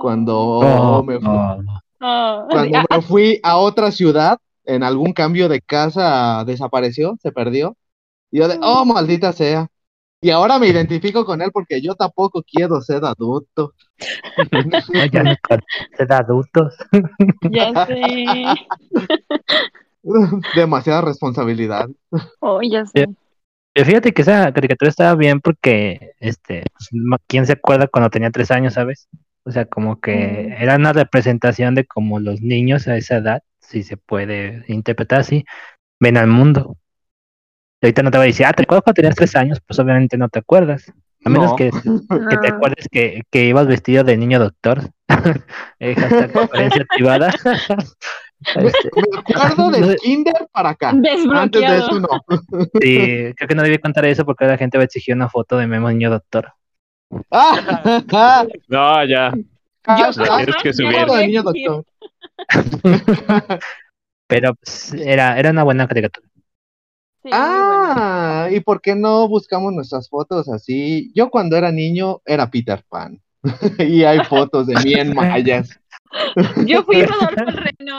cuando 0.01 0.35
Oh, 0.37 1.03
me 1.03 1.19
fu- 1.19 1.27
oh. 1.27 1.57
Oh, 2.01 2.47
cuando 2.49 2.77
me 2.89 3.01
fui 3.01 3.39
a 3.43 3.57
otra 3.57 3.91
ciudad, 3.91 4.37
en 4.65 4.83
algún 4.83 5.13
cambio 5.13 5.49
de 5.49 5.61
casa 5.61 6.43
desapareció, 6.45 7.17
se 7.21 7.31
perdió. 7.31 7.75
Y 8.31 8.39
yo 8.39 8.47
de, 8.47 8.57
oh, 8.61 8.85
maldita 8.85 9.33
sea. 9.33 9.67
Y 10.21 10.29
ahora 10.31 10.59
me 10.59 10.67
identifico 10.67 11.25
con 11.25 11.41
él 11.41 11.49
porque 11.53 11.81
yo 11.81 11.95
tampoco 11.95 12.43
quiero 12.43 12.81
ser 12.81 13.03
adulto. 13.05 13.73
Ser 15.97 16.13
adultos. 16.13 16.75
ya 17.51 17.73
sé. 17.85 18.55
Demasiada 20.55 21.01
responsabilidad. 21.01 21.89
Oh, 22.39 22.61
ya 22.61 22.85
sé. 22.85 23.07
Eh, 23.75 23.85
Fíjate 23.85 24.11
que 24.13 24.21
esa 24.23 24.51
caricatura 24.51 24.89
estaba 24.89 25.15
bien 25.15 25.39
porque, 25.41 26.11
este, 26.19 26.63
pues, 26.73 26.89
¿quién 27.27 27.45
se 27.45 27.53
acuerda 27.53 27.87
cuando 27.87 28.09
tenía 28.09 28.31
tres 28.31 28.51
años, 28.51 28.73
sabes? 28.73 29.07
O 29.43 29.51
sea, 29.51 29.65
como 29.65 29.99
que 29.99 30.47
Mm. 30.49 30.61
era 30.61 30.75
una 30.75 30.93
representación 30.93 31.75
de 31.75 31.85
cómo 31.85 32.19
los 32.19 32.41
niños 32.41 32.87
a 32.87 32.97
esa 32.97 33.17
edad, 33.17 33.43
si 33.59 33.83
se 33.83 33.97
puede 33.97 34.63
interpretar 34.67 35.19
así, 35.21 35.45
ven 35.99 36.17
al 36.17 36.27
mundo. 36.27 36.77
Y 37.81 37.85
ahorita 37.85 38.03
no 38.03 38.11
te 38.11 38.17
voy 38.17 38.25
a 38.25 38.27
decir, 38.27 38.45
ah, 38.45 38.53
¿te 38.53 38.63
acuerdas 38.63 38.83
cuando 38.83 38.95
tenías 38.95 39.15
tres 39.15 39.35
años? 39.35 39.59
Pues 39.65 39.79
obviamente 39.79 40.17
no 40.17 40.27
te 40.29 40.39
acuerdas. 40.39 40.91
A 41.23 41.29
menos 41.29 41.51
No. 41.51 41.55
que, 41.55 41.69
que 42.29 42.37
te 42.37 42.47
acuerdes 42.47 42.87
que, 42.91 43.21
que 43.31 43.45
ibas 43.45 43.67
vestido 43.67 44.03
de 44.03 44.17
niño 44.17 44.39
doctor. 44.39 44.81
Eh, 45.79 45.95
hashtag 45.95 46.31
conferencia 46.33 46.85
privada. 46.93 47.31
Este, 48.55 48.89
Me 49.11 49.19
acuerdo 49.19 49.55
No 49.71 49.71
del 49.71 49.95
kinder 49.97 50.47
para 50.51 50.69
acá. 50.69 50.89
Antes 50.89 51.61
de 51.61 51.77
eso 51.77 51.99
no. 51.99 52.07
sí, 52.81 53.33
creo 53.35 53.47
que 53.47 53.55
no 53.55 53.63
debí 53.63 53.77
contar 53.79 54.05
eso 54.05 54.25
porque 54.25 54.45
la 54.45 54.57
gente 54.57 54.77
va 54.77 54.83
a 54.83 54.85
exigir 54.85 55.15
una 55.15 55.29
foto 55.29 55.57
de 55.57 55.67
Memo 55.67 55.89
niño 55.89 56.09
doctor. 56.09 56.53
Ah, 57.31 58.45
No, 58.67 59.05
ya. 59.05 59.33
Yo 59.35 59.41
hashtag 59.83 60.27
La 60.27 60.37
tienes 60.37 60.55
que 60.61 60.73
subir. 60.73 61.05
de 61.05 61.27
niño 61.27 61.43
doctor. 61.43 61.85
Pero 64.27 64.53
pues, 64.55 64.93
era, 64.93 65.39
era 65.39 65.49
una 65.49 65.63
buena 65.63 65.87
caricatura. 65.87 66.27
Sí, 67.23 67.29
muy 67.31 67.31
bueno. 67.31 67.93
Ah, 67.97 68.47
¿y 68.51 68.59
por 68.59 68.81
qué 68.81 68.95
no 68.95 69.27
buscamos 69.27 69.73
nuestras 69.73 70.07
fotos 70.07 70.47
así? 70.49 71.11
Yo 71.15 71.29
cuando 71.29 71.57
era 71.57 71.71
niño 71.71 72.21
era 72.25 72.49
Peter 72.49 72.83
Pan. 72.87 73.19
y 73.79 74.03
hay 74.03 74.23
fotos 74.25 74.67
de 74.67 74.75
mí 74.83 74.93
en 74.93 75.15
mallas. 75.15 75.79
Yo 76.65 76.83
fui 76.83 77.01
Rodolfo 77.05 77.43
el 77.47 77.57
Reno. 77.57 77.97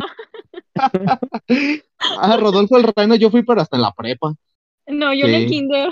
Ah, 2.21 2.37
Rodolfo 2.39 2.77
el 2.79 2.85
Reno, 2.97 3.15
yo 3.15 3.31
fui, 3.31 3.43
pero 3.43 3.61
hasta 3.61 3.77
en 3.77 3.83
la 3.83 3.93
prepa. 3.93 4.33
No, 4.87 5.13
yo 5.13 5.27
en 5.27 5.35
el 5.35 5.43
Sí. 5.43 5.49
kinder. 5.49 5.91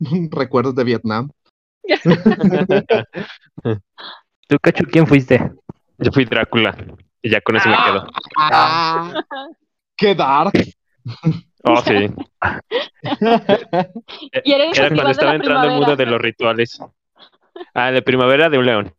Recuerdos 0.30 0.74
de 0.74 0.84
Vietnam. 0.84 1.30
¿Tú, 4.48 4.56
Cacho, 4.60 4.84
quién 4.90 5.06
fuiste? 5.06 5.52
Yo 5.98 6.12
fui 6.12 6.24
Drácula. 6.24 6.76
Y 7.22 7.30
ya 7.30 7.40
con 7.40 7.56
eso 7.56 7.68
me 7.68 7.76
quedo. 7.76 8.06
Ah, 8.36 9.24
¡Qué 9.96 10.14
dark! 10.14 10.52
Oh, 11.64 11.80
sí. 11.82 12.10
Y 14.44 14.52
era 14.52 14.64
el 14.64 14.76
Era 14.76 14.88
cuando 14.88 15.04
de 15.04 15.10
estaba 15.12 15.34
entrando 15.34 15.68
el 15.68 15.74
mundo 15.74 15.96
de 15.96 16.06
los 16.06 16.20
rituales. 16.20 16.80
Ah, 17.74 17.90
de 17.92 18.02
primavera 18.02 18.48
de 18.48 18.58
un 18.58 18.66
león. 18.66 18.94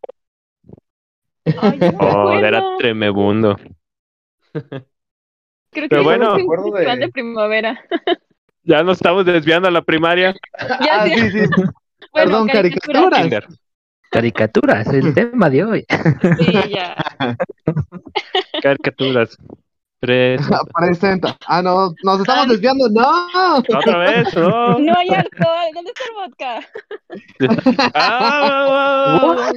Ay, 1.46 1.78
no 1.80 1.98
Oh, 2.00 2.34
era 2.34 2.64
tremebundo. 2.78 3.58
Creo 4.54 4.72
Pero 5.72 5.88
que 5.90 6.00
bueno. 6.00 6.32
fue 6.32 6.44
Me 6.44 6.46
un 6.46 6.74
festival 6.74 7.00
de- 7.00 7.06
de 7.06 7.12
primavera. 7.12 7.82
Ya 8.64 8.84
nos 8.84 8.98
estamos 8.98 9.26
desviando 9.26 9.68
a 9.68 9.72
la 9.72 9.82
primaria. 9.82 10.34
Ya 10.60 11.02
Ah, 11.02 11.06
sí, 11.08 11.32
sí. 11.32 11.40
Bueno, 12.14 12.30
Perdón, 12.32 12.48
caricatura. 12.48 13.10
caricaturas. 13.10 13.60
Caricaturas, 14.12 14.88
el 14.94 15.14
tema 15.16 15.50
de 15.50 15.64
hoy. 15.64 15.86
Sí, 16.40 16.52
ya. 16.70 16.96
Caricaturas. 18.62 19.36
Tres. 20.00 20.42
Presenta. 20.76 21.38
Ah, 21.48 21.62
no, 21.64 21.94
nos 22.04 22.20
estamos 22.20 22.46
Ah. 22.46 22.50
desviando. 22.52 22.88
¡No! 22.90 23.58
Otra 23.58 23.98
vez, 24.00 24.36
¿no? 24.36 24.78
No 24.78 24.94
hay 24.98 25.10
alcohol. 25.10 25.72
¿Dónde 25.74 25.92
está 25.92 26.04
el 26.06 26.14
vodka? 26.14 27.90
Ah, 27.96 29.52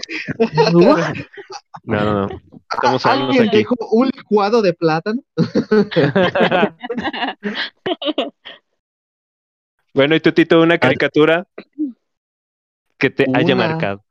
no, 1.86 2.04
no, 2.04 2.26
no. 2.26 2.40
Estamos 2.72 3.02
solos 3.02 3.28
¿Alguien 3.28 3.48
aquí. 3.48 3.58
dijo 3.58 3.74
un 3.92 4.08
licuado 4.08 4.62
de 4.62 4.74
plátano? 4.74 5.22
Bueno, 9.94 10.14
y 10.14 10.20
tú, 10.20 10.30
Tito, 10.30 10.60
una 10.60 10.76
caricatura 10.76 11.46
que 12.98 13.08
te 13.08 13.24
haya 13.32 13.56
marcado. 13.56 14.04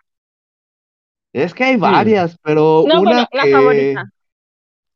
Es 1.32 1.54
que 1.54 1.64
hay 1.64 1.78
varias, 1.78 2.40
pero 2.42 2.84
No, 2.88 3.02
una 3.02 3.12
bueno, 3.12 3.28
la 3.32 3.44
que... 3.44 3.52
favorita. 3.52 4.04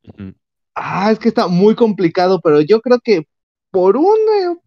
Ujú. 0.08 0.34
Ah, 0.74 1.12
es 1.12 1.20
que 1.20 1.28
está 1.28 1.48
muy 1.48 1.76
complicado, 1.76 2.42
pero 2.42 2.62
yo 2.62 2.82
creo 2.82 2.98
que 3.04 3.28
por 3.70 3.98
un, 3.98 4.08
eh, 4.08 4.58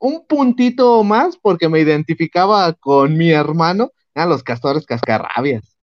un 0.00 0.26
puntito 0.26 1.04
más, 1.04 1.36
porque 1.36 1.68
me 1.68 1.78
identificaba 1.78 2.72
con 2.72 3.16
mi 3.16 3.30
hermano, 3.30 3.92
eran 4.16 4.30
los 4.30 4.42
castores 4.42 4.84
cascarrabias. 4.84 5.76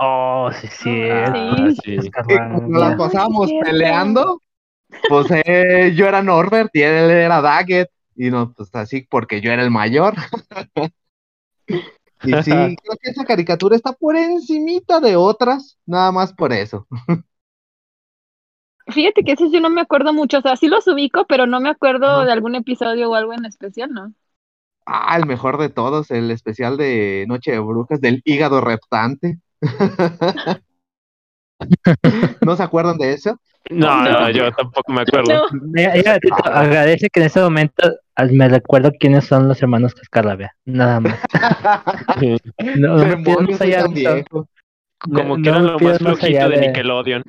Oh, 0.00 0.50
sí, 0.52 0.68
sí. 0.68 1.10
Ah, 1.10 1.70
sí. 1.82 1.98
Y 2.28 2.38
cuando 2.38 2.78
las 2.78 2.94
Ay, 2.94 2.96
pasábamos 2.96 3.50
sí, 3.50 3.58
peleando, 3.58 4.40
pues 5.06 5.28
eh, 5.46 5.94
yo 5.96 6.06
era 6.08 6.22
Norbert 6.22 6.70
y 6.74 6.82
él 6.82 7.10
era 7.10 7.40
Daggett, 7.42 7.90
y 8.16 8.30
no, 8.30 8.52
pues 8.54 8.70
así 8.74 9.02
porque 9.10 9.40
yo 9.40 9.52
era 9.52 9.62
el 9.64 9.70
mayor. 9.72 10.14
Y 12.22 12.36
sí, 12.36 12.76
creo 12.82 12.96
que 13.00 13.10
esa 13.10 13.24
caricatura 13.24 13.76
está 13.76 13.92
por 13.92 14.16
encimita 14.16 15.00
de 15.00 15.16
otras, 15.16 15.78
nada 15.86 16.10
más 16.12 16.32
por 16.32 16.52
eso. 16.52 16.86
Fíjate 18.88 19.22
que 19.24 19.32
ese 19.32 19.48
sí 19.50 19.60
no 19.60 19.70
me 19.70 19.80
acuerdo 19.80 20.12
mucho. 20.12 20.38
O 20.38 20.42
sea, 20.42 20.56
sí 20.56 20.66
los 20.68 20.86
ubico, 20.88 21.26
pero 21.26 21.46
no 21.46 21.60
me 21.60 21.70
acuerdo 21.70 22.24
Ajá. 22.24 22.24
de 22.24 22.32
algún 22.32 22.54
episodio 22.54 23.10
o 23.10 23.14
algo 23.14 23.32
en 23.32 23.44
especial, 23.46 23.90
¿no? 23.92 24.12
Ah, 24.86 25.16
el 25.18 25.26
mejor 25.26 25.58
de 25.58 25.68
todos, 25.68 26.10
el 26.10 26.30
especial 26.30 26.76
de 26.78 27.26
Noche 27.28 27.52
de 27.52 27.58
Brujas 27.58 28.00
del 28.00 28.22
hígado 28.24 28.60
reptante. 28.62 29.38
¿No 32.44 32.56
se 32.56 32.62
acuerdan 32.62 32.98
de 32.98 33.12
eso? 33.14 33.38
No, 33.70 34.02
No. 34.02 34.10
no, 34.20 34.30
yo 34.30 34.50
tampoco 34.52 34.92
me 34.92 35.02
acuerdo. 35.02 35.48
No. 35.52 35.60
Mira, 35.72 35.92
mira, 35.94 36.18
Tito, 36.20 36.36
agradece 36.44 37.08
que 37.10 37.20
en 37.20 37.26
ese 37.26 37.40
momento 37.40 37.82
ah, 38.16 38.24
me 38.30 38.48
recuerdo 38.48 38.92
quiénes 38.98 39.24
son 39.26 39.48
los 39.48 39.60
hermanos 39.60 39.94
Cascarrabia. 39.94 40.54
Nada 40.64 41.00
más. 41.00 41.18
No, 42.76 42.96
no 42.96 43.88
viejo. 43.90 44.48
Como 44.98 45.36
No, 45.36 45.42
que 45.42 45.48
eran 45.48 45.64
no 45.64 45.72
lo 45.72 45.78
más 45.78 45.98
flojito 45.98 46.48
de- 46.48 46.60
Nickelodeon. 46.60 47.22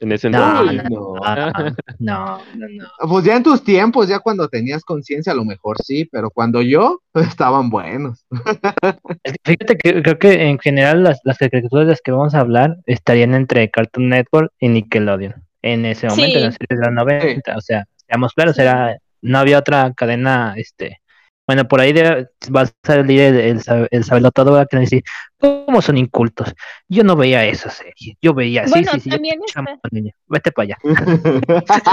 En 0.00 0.12
ese 0.12 0.30
No, 0.30 0.60
entonces. 0.70 0.90
No, 0.90 0.98
no. 0.98 1.14
no, 1.98 2.38
no, 2.54 2.66
no. 2.68 3.08
Pues 3.08 3.24
ya 3.24 3.36
en 3.36 3.42
tus 3.42 3.64
tiempos, 3.64 4.08
ya 4.08 4.20
cuando 4.20 4.48
tenías 4.48 4.84
conciencia, 4.84 5.32
a 5.32 5.36
lo 5.36 5.44
mejor 5.44 5.76
sí, 5.82 6.04
pero 6.04 6.30
cuando 6.30 6.62
yo, 6.62 7.02
estaban 7.14 7.68
buenos. 7.70 8.24
Es 9.24 9.34
que 9.42 9.56
Fíjate 9.56 9.76
que 9.76 10.02
creo 10.02 10.18
que 10.18 10.48
en 10.48 10.58
general 10.58 11.02
las, 11.02 11.20
las 11.24 11.38
caricaturas 11.38 11.86
de 11.86 11.92
las 11.92 12.00
que 12.00 12.12
vamos 12.12 12.34
a 12.34 12.40
hablar 12.40 12.76
estarían 12.86 13.34
entre 13.34 13.70
Cartoon 13.70 14.08
Network 14.08 14.52
y 14.60 14.68
Nickelodeon. 14.68 15.34
En 15.62 15.84
ese 15.84 16.06
momento, 16.06 16.32
Sí. 16.32 16.38
en 16.38 16.44
las 16.44 16.54
series 16.54 16.80
de 16.80 16.86
los 16.86 16.94
90. 16.94 17.56
O 17.56 17.60
sea, 17.60 17.84
seamos 18.06 18.32
claros, 18.34 18.54
Sí. 18.54 18.62
era, 18.62 18.96
no 19.20 19.38
había 19.38 19.58
otra 19.58 19.92
cadena 19.94 20.54
este 20.56 21.00
Bueno, 21.48 21.66
por 21.66 21.80
ahí 21.80 21.92
de- 21.94 22.28
va 22.54 22.60
a 22.60 22.70
salir 22.84 23.20
el, 23.20 23.36
el, 23.36 23.62
el 23.90 24.04
sabelotado 24.04 24.52
va 24.52 24.60
a 24.60 24.66
querer 24.66 24.84
decir, 24.84 25.02
¿cómo 25.38 25.80
son 25.82 25.96
incultos? 25.96 26.54
Yo 26.88 27.02
no 27.04 27.16
veía 27.16 27.44
esa 27.46 27.70
serie. 27.70 28.18
Yo 28.20 28.34
veía, 28.34 28.64
sí, 28.66 28.70
Bueno, 28.70 28.92
sí, 28.92 29.00
sí, 29.00 29.08
también 29.10 29.40
niño. 29.90 30.12
Vete 30.26 30.52
para 30.52 30.64
allá. 30.64 30.76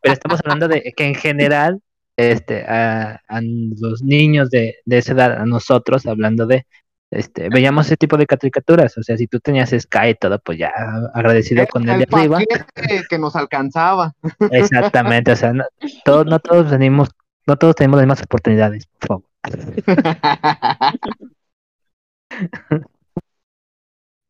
Pero 0.00 0.12
estamos 0.14 0.40
hablando 0.44 0.68
de 0.68 0.92
que 0.96 1.04
en 1.06 1.14
general, 1.14 1.80
este, 2.16 2.64
a, 2.66 3.20
a 3.28 3.40
los 3.42 4.02
niños 4.02 4.50
de, 4.50 4.76
de 4.84 4.98
esa 4.98 5.12
edad, 5.12 5.32
a 5.40 5.46
nosotros, 5.46 6.06
hablando 6.06 6.46
de, 6.46 6.66
este, 7.10 7.48
veíamos 7.48 7.86
ese 7.86 7.96
tipo 7.96 8.16
de 8.16 8.26
caricaturas. 8.26 8.96
O 8.98 9.02
sea, 9.02 9.16
si 9.16 9.26
tú 9.26 9.40
tenías 9.40 9.70
Sky 9.70 10.08
y 10.10 10.14
todo, 10.14 10.38
pues 10.38 10.58
ya 10.58 10.72
agradecido 11.14 11.66
con 11.66 11.88
el 11.88 11.98
de 11.98 12.04
el 12.04 12.14
arriba. 12.14 12.38
paquete 12.38 13.02
que 13.08 13.18
nos 13.18 13.36
alcanzaba. 13.36 14.12
Exactamente, 14.50 15.32
o 15.32 15.36
sea, 15.36 15.52
no 15.52 15.64
todos, 16.04 16.26
no 16.26 16.38
todos 16.38 16.70
venimos, 16.70 17.10
no 17.46 17.56
todos 17.56 17.74
tenemos 17.76 17.98
las 17.98 18.06
mismas 18.06 18.22
oportunidades, 18.22 18.86
por 18.86 19.08
favor. 19.08 19.24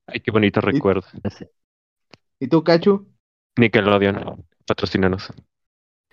Ay, 0.06 0.20
qué 0.20 0.30
bonito 0.30 0.60
recuerdo. 0.60 1.02
¿Y 2.38 2.48
tú, 2.48 2.62
Cachu? 2.62 3.08
Nickelodeon, 3.56 4.44
patrocínanos. 4.66 5.32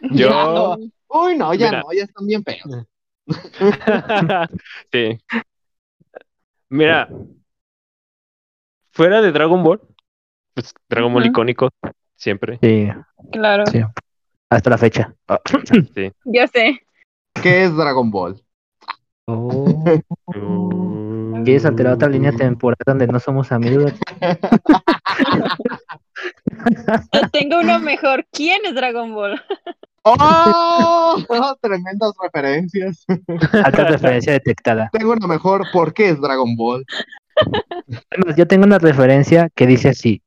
Ya, 0.04 0.16
Yo- 0.16 0.30
no. 0.30 0.78
Uy, 1.10 1.38
no, 1.38 1.54
ya 1.54 1.68
Mira. 1.68 1.82
no, 1.84 1.94
ya 1.94 2.04
están 2.06 2.26
bien 2.26 2.44
feos. 2.44 2.88
sí. 4.92 5.20
Mira, 6.70 7.08
fuera 8.92 9.22
de 9.22 9.32
Dragon 9.32 9.62
Ball, 9.64 9.80
pues 10.56 10.74
Dragon 10.90 11.14
Ball 11.14 11.28
icónico, 11.28 11.70
siempre. 12.16 12.58
Sí, 12.64 12.90
Claro, 13.32 13.66
sí, 13.68 13.80
hasta 14.50 14.70
la 14.72 14.78
fecha. 14.80 15.14
Sí. 15.94 16.12
yo 16.26 16.48
sé. 16.48 16.82
¿Qué 17.42 17.64
es 17.64 17.76
Dragon 17.76 18.12
Ball? 18.12 18.40
Oh, 19.26 19.84
Mm. 20.36 21.44
¿Quieres 21.44 21.66
alterar 21.66 21.94
otra 21.94 22.08
línea 22.08 22.32
temporal 22.32 22.78
donde 22.86 23.08
no 23.08 23.20
somos 23.20 23.52
amigos? 23.52 23.94
Yo 27.14 27.30
tengo 27.32 27.60
uno 27.60 27.80
mejor. 27.80 28.26
¿Quién 28.32 28.66
es 28.66 28.76
Dragon 28.76 29.14
Ball? 29.14 29.42
¡Oh! 30.04 31.18
Tremendas 31.62 32.12
referencias. 32.22 33.06
Alta 33.64 33.86
referencia 33.86 34.34
detectada. 34.34 34.90
Tengo 34.92 35.14
una 35.14 35.28
mejor. 35.28 35.64
¿Por 35.72 35.94
qué 35.94 36.10
es 36.10 36.20
Dragon 36.22 36.56
Ball? 36.56 36.86
Además, 38.12 38.36
Yo 38.36 38.48
tengo 38.48 38.66
una 38.66 38.80
referencia 38.80 39.50
que 39.56 39.68
dice 39.68 39.90
así. 39.90 40.22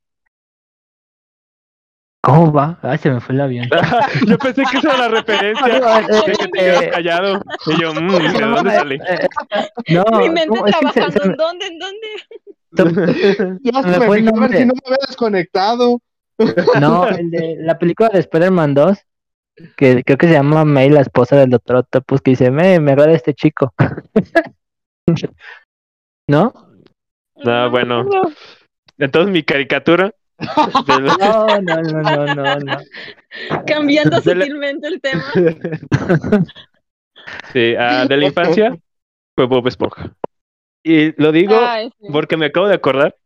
¿Cómo 2.25 2.53
va? 2.53 2.79
Ay, 2.83 2.97
se 2.99 3.11
me 3.11 3.21
fue 3.21 3.35
el 3.35 3.41
avión. 3.43 3.69
Yo 4.27 4.39
pensé 4.39 4.63
que 4.71 4.79
esa 4.79 4.95
era 4.95 4.99
la 4.99 5.09
referencia. 5.09 5.67
de 6.27 6.33
que 6.33 6.45
te 6.47 6.51
quedas 6.59 6.87
callado. 6.91 7.41
Y 7.67 7.81
yo, 7.81 7.93
mm, 7.95 8.09
¿de 8.09 8.41
dónde 8.41 8.71
sale? 8.71 8.99
No, 9.89 10.05
Mi 10.19 10.31
mente 10.31 10.59
trabajando. 10.67 11.11
se 11.13 11.19
me- 11.21 11.25
¿En 11.33 11.37
dónde? 11.37 11.67
¿En 11.67 11.79
dónde? 11.79 13.59
Ya 13.63 13.73
Me 13.73 13.83
se 13.83 13.99
me 14.01 14.07
fue 14.07 14.19
el 14.19 14.25
fijó 14.25 14.37
a 14.37 14.41
ver 14.49 14.57
si 14.59 14.65
no 14.67 14.73
me 14.75 14.81
había 14.87 14.99
desconectado. 15.07 16.01
No, 16.81 17.07
el 17.09 17.31
de 17.31 17.57
la 17.61 17.79
película 17.79 18.09
de 18.09 18.19
Spider-Man 18.21 18.75
2, 18.75 18.99
que 19.77 20.03
creo 20.03 20.19
que 20.19 20.27
se 20.27 20.33
llama 20.33 20.65
May, 20.65 20.89
la 20.91 21.01
esposa 21.03 21.37
del 21.37 21.51
Doctor 21.51 21.77
Octopus, 21.77 22.23
que 22.23 22.31
dice, 22.33 22.51
me, 22.51 22.81
me 22.81 22.93
agrada 22.93 23.13
este 23.13 23.35
chico. 23.35 23.73
¿No? 26.29 26.53
No, 27.37 27.71
bueno. 27.71 28.07
Entonces 28.99 29.31
mi 29.33 29.43
caricatura. 29.43 30.13
La- 30.39 31.17
No, 31.19 31.61
no, 31.61 31.83
no, 31.83 32.03
no, 32.03 32.35
no, 32.35 32.57
no. 32.61 32.79
Cambiando 33.67 34.21
De 34.21 34.35
la- 34.35 34.45
sutilmente 34.45 34.89
el 34.89 35.01
tema. 35.01 35.25
Sí, 37.53 37.75
ah, 37.79 38.05
de 38.07 38.17
la 38.17 38.27
infancia 38.27 38.77
fue 39.35 39.47
Bob 39.47 39.67
Esponja. 39.67 40.15
Y 40.83 41.19
lo 41.21 41.33
digo 41.33 41.57
Ay, 41.59 41.91
sí. 41.99 42.09
porque 42.13 42.37
me 42.37 42.47
acabo 42.47 42.69
de 42.69 42.75
acordar 42.75 43.17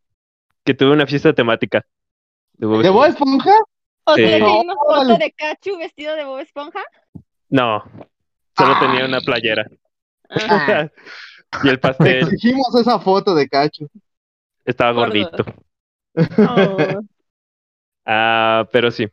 que 0.64 0.74
tuve 0.74 0.92
una 0.92 1.06
fiesta 1.06 1.32
temática. 1.32 1.84
De 2.52 2.66
Bob 2.66 2.82
¿De 2.82 2.90
Bob 2.90 3.06
Esponja. 3.06 3.54
O 4.04 4.14
sea, 4.14 4.26
Sí. 4.26 4.34
¿hay 4.34 4.42
una 4.42 4.74
foto 4.74 5.18
de 5.18 5.32
Cachu 5.32 5.78
vestido 5.78 6.14
de 6.14 6.24
Bob 6.24 6.38
Esponja? 6.38 6.80
No, 7.48 7.82
solo 8.56 8.74
Ah. 8.76 8.80
tenía 8.80 9.04
una 9.06 9.20
playera. 9.20 9.66
Ah, 10.30 10.88
y 11.64 11.68
el 11.68 11.80
pastel 11.80 12.18
Exigimos 12.22 12.74
esa 12.80 13.00
foto 13.00 13.34
de 13.34 13.48
Cacho. 13.48 13.86
estaba 14.64 14.92
Gordo. 14.92 15.06
gordito. 15.06 15.44
Oh. 16.38 17.00
Ah, 18.10 18.66
pero 18.72 18.90
sí, 18.90 19.06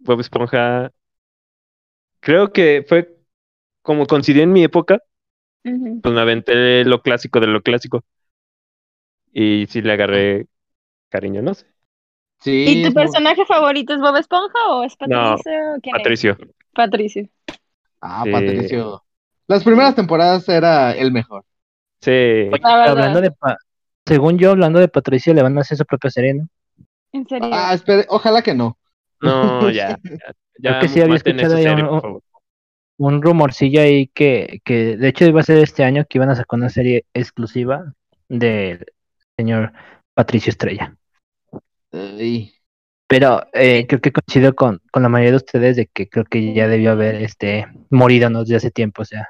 Bob 0.00 0.20
Esponja. 0.20 0.92
Creo 2.20 2.52
que 2.52 2.84
fue 2.88 3.16
como 3.82 4.06
coincidió 4.06 4.42
en 4.42 4.52
mi 4.52 4.64
época, 4.64 4.98
pues 5.62 6.14
me 6.14 6.20
aventé 6.20 6.84
lo 6.84 7.02
clásico 7.02 7.40
de 7.40 7.46
lo 7.46 7.62
clásico. 7.62 8.04
Y 9.32 9.66
sí 9.68 9.82
le 9.82 9.92
agarré 9.92 10.46
cariño, 11.10 11.42
no 11.42 11.54
sé. 11.54 11.66
Sí. 12.40 12.64
¿Y 12.68 12.82
tu 12.82 12.88
muy- 12.88 12.94
personaje 12.94 13.44
favorito 13.46 13.94
es 13.94 14.00
Bob 14.00 14.16
Esponja 14.16 14.58
o 14.70 14.84
es 14.84 14.96
Patricio? 14.96 15.26
o 15.76 15.80
quién 15.82 15.96
es? 15.96 16.02
Patricio. 16.02 16.38
Patricio. 16.74 17.28
Ah, 18.00 18.22
Sí. 18.24 18.32
Patricio. 18.32 19.04
Las 19.46 19.64
primeras 19.64 19.94
temporadas 19.94 20.48
era 20.48 20.92
el 20.92 21.12
mejor. 21.12 21.44
Sí. 22.00 22.50
Hablando 22.62 23.20
de, 23.20 23.30
Pa- 23.32 23.56
según 24.08 24.38
yo, 24.38 24.50
hablando 24.50 24.78
de 24.80 24.88
Patricia, 24.88 25.32
le 25.34 25.42
van 25.42 25.56
a 25.58 25.60
hacer 25.60 25.76
su 25.78 25.84
propia 25.84 26.10
serie, 26.10 26.34
¿no? 26.34 26.48
En 27.12 27.26
serio. 27.26 27.48
Ah, 27.52 27.72
espere, 27.74 28.04
ojalá 28.08 28.42
que 28.42 28.54
no. 28.54 28.76
No, 29.20 29.70
ya. 29.70 29.98
Ya, 30.02 30.32
ya 30.58 30.78
que 30.80 30.88
sí 30.88 31.00
había 31.00 31.16
escuchado 31.16 31.56
serie, 31.56 31.82
un- 31.84 31.88
por 31.88 32.02
favor. 32.02 32.22
Un 33.00 33.22
rumorcillo 33.22 33.80
ahí 33.80 34.08
que, 34.08 34.60
que 34.64 34.96
de 34.96 35.08
hecho 35.08 35.24
iba 35.24 35.40
a 35.40 35.44
ser 35.44 35.58
este 35.58 35.84
año 35.84 36.04
que 36.08 36.18
iban 36.18 36.30
a 36.30 36.34
sacar 36.34 36.58
una 36.58 36.68
serie 36.68 37.04
exclusiva 37.14 37.94
del 38.28 38.84
señor 39.36 39.72
Patricio 40.14 40.50
Estrella. 40.50 40.96
Ay, 41.92 42.52
Pero 43.06 43.46
eh, 43.52 43.86
creo 43.86 44.00
que 44.00 44.10
coincido 44.10 44.52
con, 44.56 44.80
con 44.90 45.04
la 45.04 45.08
mayoría 45.08 45.30
de 45.30 45.36
ustedes 45.36 45.76
de 45.76 45.86
que 45.86 46.08
creo 46.08 46.24
que 46.24 46.52
ya 46.52 46.66
debió 46.66 46.90
haber 46.90 47.14
este 47.22 47.66
morido 47.90 48.30
¿no? 48.30 48.40
desde 48.40 48.56
hace 48.56 48.70
tiempo. 48.72 49.02
O 49.02 49.04
sea, 49.04 49.28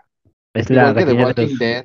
es 0.54 0.70
la 0.70 0.94
que 0.94 1.04
de 1.04 1.12
Walking 1.12 1.48
los- 1.50 1.58
Dead. 1.58 1.84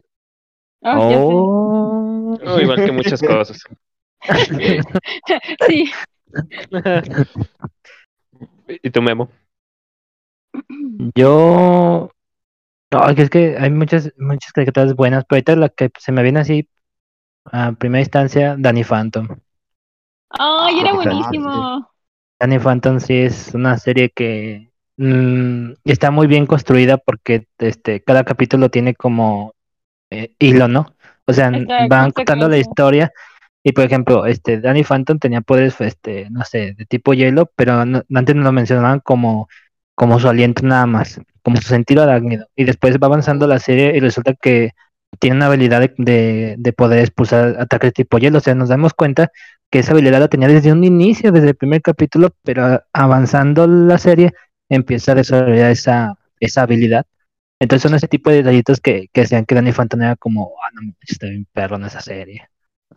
Ah, 0.83 0.97
ya 1.11 1.17
sé. 1.17 1.17
Oh. 1.19 2.02
No, 2.41 2.59
igual 2.59 2.85
que 2.85 2.91
muchas 2.91 3.21
cosas. 3.21 3.63
Sí. 5.67 5.91
¿Y 8.81 8.89
tu 8.89 9.01
memo? 9.01 9.29
Yo. 11.15 12.09
No, 12.91 13.09
es 13.09 13.29
que 13.29 13.57
hay 13.57 13.71
muchas, 13.71 14.13
muchas 14.17 14.51
caricaturas 14.53 14.95
buenas, 14.95 15.25
pero 15.27 15.37
ahorita 15.37 15.55
la 15.55 15.69
que 15.69 15.89
se 15.97 16.11
me 16.11 16.21
viene 16.23 16.39
así 16.41 16.69
a 17.45 17.71
primera 17.73 18.01
instancia, 18.01 18.55
Danny 18.57 18.83
Phantom. 18.83 19.27
Ay, 20.29 20.79
era 20.79 20.91
Ah, 20.91 20.95
buenísimo. 20.95 21.89
Danny 22.39 22.59
Phantom 22.59 22.99
sí 22.99 23.15
es 23.15 23.53
una 23.53 23.77
serie 23.77 24.09
que 24.11 24.71
mm, 24.97 25.73
está 25.85 26.11
muy 26.11 26.27
bien 26.27 26.45
construida 26.45 26.97
porque 26.97 27.47
este 27.57 28.03
cada 28.03 28.23
capítulo 28.23 28.69
tiene 28.69 28.95
como 28.95 29.53
eh, 30.09 30.35
hilo, 30.39 30.67
¿no? 30.67 30.92
O 31.27 31.33
sea, 31.33 31.51
van 31.77 32.11
contando 32.11 32.47
la 32.49 32.57
historia 32.57 33.11
y 33.63 33.71
por 33.73 33.85
ejemplo, 33.85 34.25
este 34.25 34.59
Danny 34.59 34.83
Phantom 34.83 35.19
tenía 35.19 35.41
poderes 35.41 35.79
este, 35.81 36.29
no 36.29 36.43
sé, 36.45 36.73
de 36.77 36.85
tipo 36.85 37.13
hielo, 37.13 37.51
pero 37.55 37.85
no- 37.85 38.03
antes 38.15 38.35
no 38.35 38.43
lo 38.43 38.51
mencionaban 38.51 38.99
como 38.99 39.47
como 39.95 40.19
su 40.19 40.27
aliento 40.27 40.65
nada 40.65 40.85
más, 40.87 41.21
como 41.43 41.57
su 41.57 41.67
sentido 41.69 42.01
arácnido. 42.03 42.47
Y 42.55 42.63
después 42.65 42.97
va 42.97 43.07
avanzando 43.07 43.45
la 43.47 43.59
serie 43.59 43.95
y 43.95 43.99
resulta 43.99 44.33
que 44.33 44.71
tiene 45.19 45.35
una 45.37 45.45
habilidad 45.47 45.81
de, 45.81 45.93
de, 45.97 46.55
de 46.57 46.73
poder 46.73 46.99
expulsar 46.99 47.55
ataques 47.59 47.93
tipo 47.93 48.17
hielo. 48.17 48.39
O 48.39 48.41
sea, 48.41 48.55
nos 48.55 48.69
damos 48.69 48.93
cuenta 48.95 49.31
que 49.69 49.79
esa 49.79 49.91
habilidad 49.93 50.19
la 50.19 50.27
tenía 50.29 50.47
desde 50.47 50.71
un 50.71 50.83
inicio, 50.83 51.31
desde 51.31 51.49
el 51.49 51.55
primer 51.55 51.81
capítulo, 51.81 52.29
pero 52.43 52.81
avanzando 52.93 53.67
la 53.67 53.97
serie 53.99 54.31
empieza 54.69 55.11
a 55.13 55.15
desarrollar 55.15 55.71
esa, 55.71 56.17
esa 56.39 56.63
habilidad. 56.63 57.05
Entonces 57.59 57.83
son 57.83 57.95
ese 57.95 58.07
tipo 58.07 58.29
de 58.29 58.37
detallitos 58.37 58.79
que, 58.81 59.07
que 59.13 59.21
hacían 59.21 59.45
que 59.45 59.55
Danny 59.55 59.71
Phantom 59.71 60.01
era 60.01 60.15
como, 60.17 60.53
ah, 60.65 60.69
no, 60.73 60.93
está 61.01 61.27
bien 61.27 61.47
perro 61.53 61.77
en 61.77 61.85
esa 61.85 62.01
serie. 62.01 62.47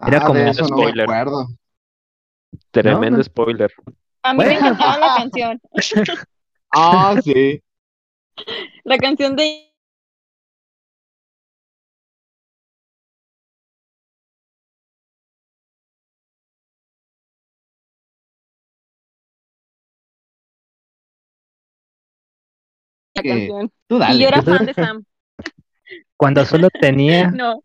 Era 0.06 0.18
Ah, 0.18 0.24
como 0.26 0.34
de 0.34 0.44
un 0.44 0.48
eso 0.50 0.62
no 0.62 0.76
me 0.76 0.82
spoiler. 0.82 1.04
acuerdo. 1.04 1.46
Tremendo 2.70 3.18
no. 3.18 3.24
spoiler. 3.24 3.72
A 4.22 4.34
mí 4.34 4.44
me 4.44 4.54
encantaba 4.54 4.98
la 4.98 5.14
canción. 5.16 5.60
Ah, 6.72 7.18
sí. 7.22 7.62
La 8.84 8.98
canción 8.98 9.36
de 9.36 9.65
la 23.16 23.22
Que- 23.22 23.28
canción. 23.28 23.72
Tú 23.88 24.00
Y 24.12 24.18
yo 24.18 24.28
era 24.28 24.42
fan 24.42 24.66
de 24.66 24.74
Sam. 24.74 25.04
Cuando 26.16 26.44
solo 26.44 26.68
tenía 26.70 27.30
No. 27.34 27.62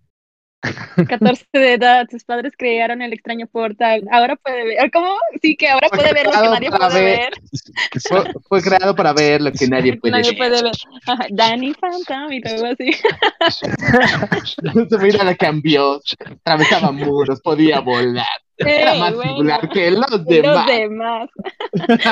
14 1.10 1.44
de 1.54 1.74
edad, 1.74 2.08
sus 2.12 2.24
padres 2.24 2.54
crearon 2.56 3.02
el 3.02 3.14
extraño 3.14 3.48
portal. 3.48 4.04
Ahora 4.12 4.36
puede 4.36 4.64
ver, 4.64 4.92
¿cómo? 4.92 5.16
Sí, 5.42 5.56
que 5.58 5.68
ahora 5.68 5.88
Fue 5.90 5.98
puede 5.98 6.14
ver 6.14 6.26
lo 6.28 6.32
que 6.34 6.38
nadie 6.50 6.70
puede 6.70 7.04
ver. 7.04 7.18
ver. 7.32 8.02
Fue, 8.08 8.24
fue 8.48 8.62
creado 8.62 8.96
para 8.96 9.12
ver 9.12 9.42
lo 9.42 9.52
que 9.52 9.68
nadie 9.68 9.98
puede 9.98 10.12
Nadie 10.12 10.30
ver. 10.30 10.38
puede 10.38 10.62
ver. 10.62 10.72
Ajá, 11.08 11.26
Danny 11.32 11.74
Phantom 11.74 12.32
y 12.32 12.42
todo 12.44 12.66
así. 12.68 12.92
Su 14.90 14.98
vida 15.00 15.24
la 15.24 15.34
cambió. 15.36 16.00
Atravesaba 16.44 16.92
muros, 16.92 17.42
podía 17.42 17.80
volar. 17.80 18.28
Era 18.58 18.94
más 18.94 19.16
bueno, 19.16 19.32
singular 19.32 19.70
que 19.70 19.90
los 19.90 20.06
y 20.12 20.14
los 20.14 20.26
demás. 20.28 20.68
demás. 20.68 21.30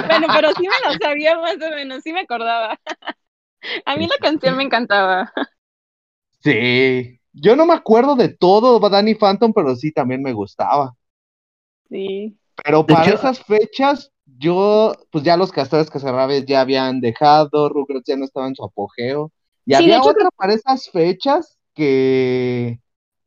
bueno, 0.08 0.28
pero 0.34 0.50
sí 0.58 0.64
me 0.64 0.92
lo 0.92 0.98
sabía 1.00 1.38
más 1.38 1.56
o 1.58 1.76
menos, 1.76 2.02
sí 2.04 2.12
me 2.14 2.22
acordaba. 2.22 2.80
A 3.86 3.96
mí 3.98 4.08
la 4.08 4.18
canción 4.22 4.56
me 4.58 4.64
encantaba. 4.64 5.32
Sí. 6.42 7.20
Yo 7.34 7.56
no 7.56 7.66
me 7.66 7.74
acuerdo 7.74 8.16
de 8.16 8.30
todo 8.30 8.80
Danny 8.90 9.16
Phantom, 9.16 9.54
pero 9.54 9.76
sí 9.76 9.92
también 9.92 10.22
me 10.24 10.34
gustaba. 10.34 10.96
Sí. 11.90 12.38
Pero 12.64 12.86
para 12.86 13.06
hecho- 13.06 13.16
esas 13.16 13.44
fechas, 13.44 14.12
yo, 14.26 14.94
pues 15.12 15.24
ya 15.24 15.38
los 15.38 15.52
castores 15.52 15.90
casarrabes 15.90 16.46
ya 16.46 16.62
habían 16.62 17.00
dejado, 17.02 17.70
Rugrats 17.70 18.06
ya 18.08 18.18
no 18.18 18.26
estaba 18.26 18.48
en 18.48 18.56
su 18.56 18.64
apogeo. 18.64 19.32
Y 19.66 19.74
Sí, 19.76 19.78
de 19.86 19.94
había 19.94 19.98
hecho, 20.00 20.10
otra 20.10 20.30
para 20.36 20.54
esas 20.54 20.90
fechas 20.90 21.58
que 21.74 22.80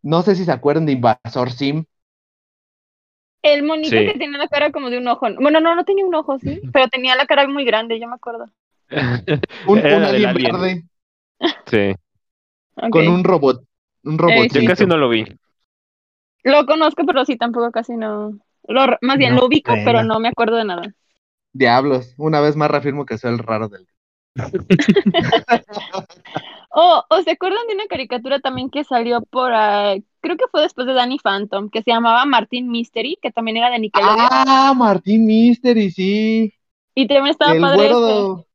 no 0.03 0.23
sé 0.23 0.35
si 0.35 0.45
se 0.45 0.53
acuerdan 0.53 0.87
de 0.87 0.93
Invasor 0.93 1.53
Sim. 1.53 1.85
El 3.43 3.63
monito 3.65 3.97
Sí. 3.97 4.07
que 4.07 4.19
tenía 4.19 4.39
la 4.39 4.49
cara 4.49 4.71
como 4.71 4.91
de 4.91 4.99
un 4.99 5.09
ojo. 5.09 5.27
Bueno, 5.41 5.61
no, 5.61 5.75
no 5.75 5.85
tenía 5.85 6.05
un 6.07 6.15
ojo, 6.15 6.39
sí, 6.39 6.61
pero 6.73 6.89
tenía 6.89 7.17
la 7.17 7.27
cara 7.27 7.47
muy 7.49 7.65
grande, 7.65 7.99
yo 7.99 8.07
me 8.09 8.15
acuerdo. 8.15 8.47
Un, 9.67 9.79
Era 9.79 9.97
un 9.97 10.03
la 10.03 10.13
del 10.13 10.27
alien 10.27 10.27
alien. 10.27 10.53
verde 10.61 10.85
Sí, 11.67 11.95
con 12.91 13.09
un 13.09 13.25
robot. 13.25 13.65
Un 14.05 14.19
robotcito. 14.19 14.61
yo 14.61 14.65
casi 14.65 14.87
no 14.87 14.97
lo 14.97 15.09
vi. 15.09 15.25
Lo 16.45 16.67
conozco, 16.67 17.05
pero 17.07 17.25
sí, 17.25 17.37
tampoco 17.37 17.71
casi 17.73 17.95
no. 17.97 18.39
Lo, 18.69 18.87
más 19.01 19.19
bien, 19.19 19.35
No, 19.35 19.41
lo 19.41 19.47
ubico, 19.47 19.73
pena. 19.73 19.85
pero 19.85 20.03
no 20.05 20.21
me 20.21 20.29
acuerdo 20.29 20.57
de 20.57 20.65
nada. 20.65 20.95
Diablos. 21.55 22.15
Una 22.19 22.41
vez 22.41 22.57
más 22.57 22.71
reafirmo 22.71 23.07
que 23.07 23.19
soy 23.19 23.33
el 23.33 23.39
raro 23.39 23.69
del. 23.69 23.87
Oh, 26.75 27.05
¿o 27.11 27.23
se 27.23 27.33
acuerdan 27.33 27.67
de 27.69 27.75
una 27.75 27.87
caricatura 27.87 28.41
también 28.41 28.71
que 28.71 28.85
salió 28.85 29.21
por 29.23 29.53
ahí? 29.53 30.05
Creo 30.21 30.37
que 30.37 30.47
fue 30.51 30.63
después 30.63 30.87
de 30.87 30.95
Danny 30.95 31.19
Phantom, 31.19 31.69
que 31.71 31.83
se 31.83 31.91
llamaba 31.91 32.25
Martin 32.25 32.71
Mystery, 32.71 33.19
que 33.21 33.31
también 33.31 33.59
era 33.59 33.71
de 33.71 33.79
Nickelodeon. 33.79 34.31
Ah, 34.31 34.73
Martín 34.77 35.27
Mystery, 35.27 35.91
sí. 35.91 36.55
y 36.95 37.07
también 37.07 37.29
estaba 37.33 37.55
El 37.55 37.61
padre 37.61 37.95
güero. 37.95 38.47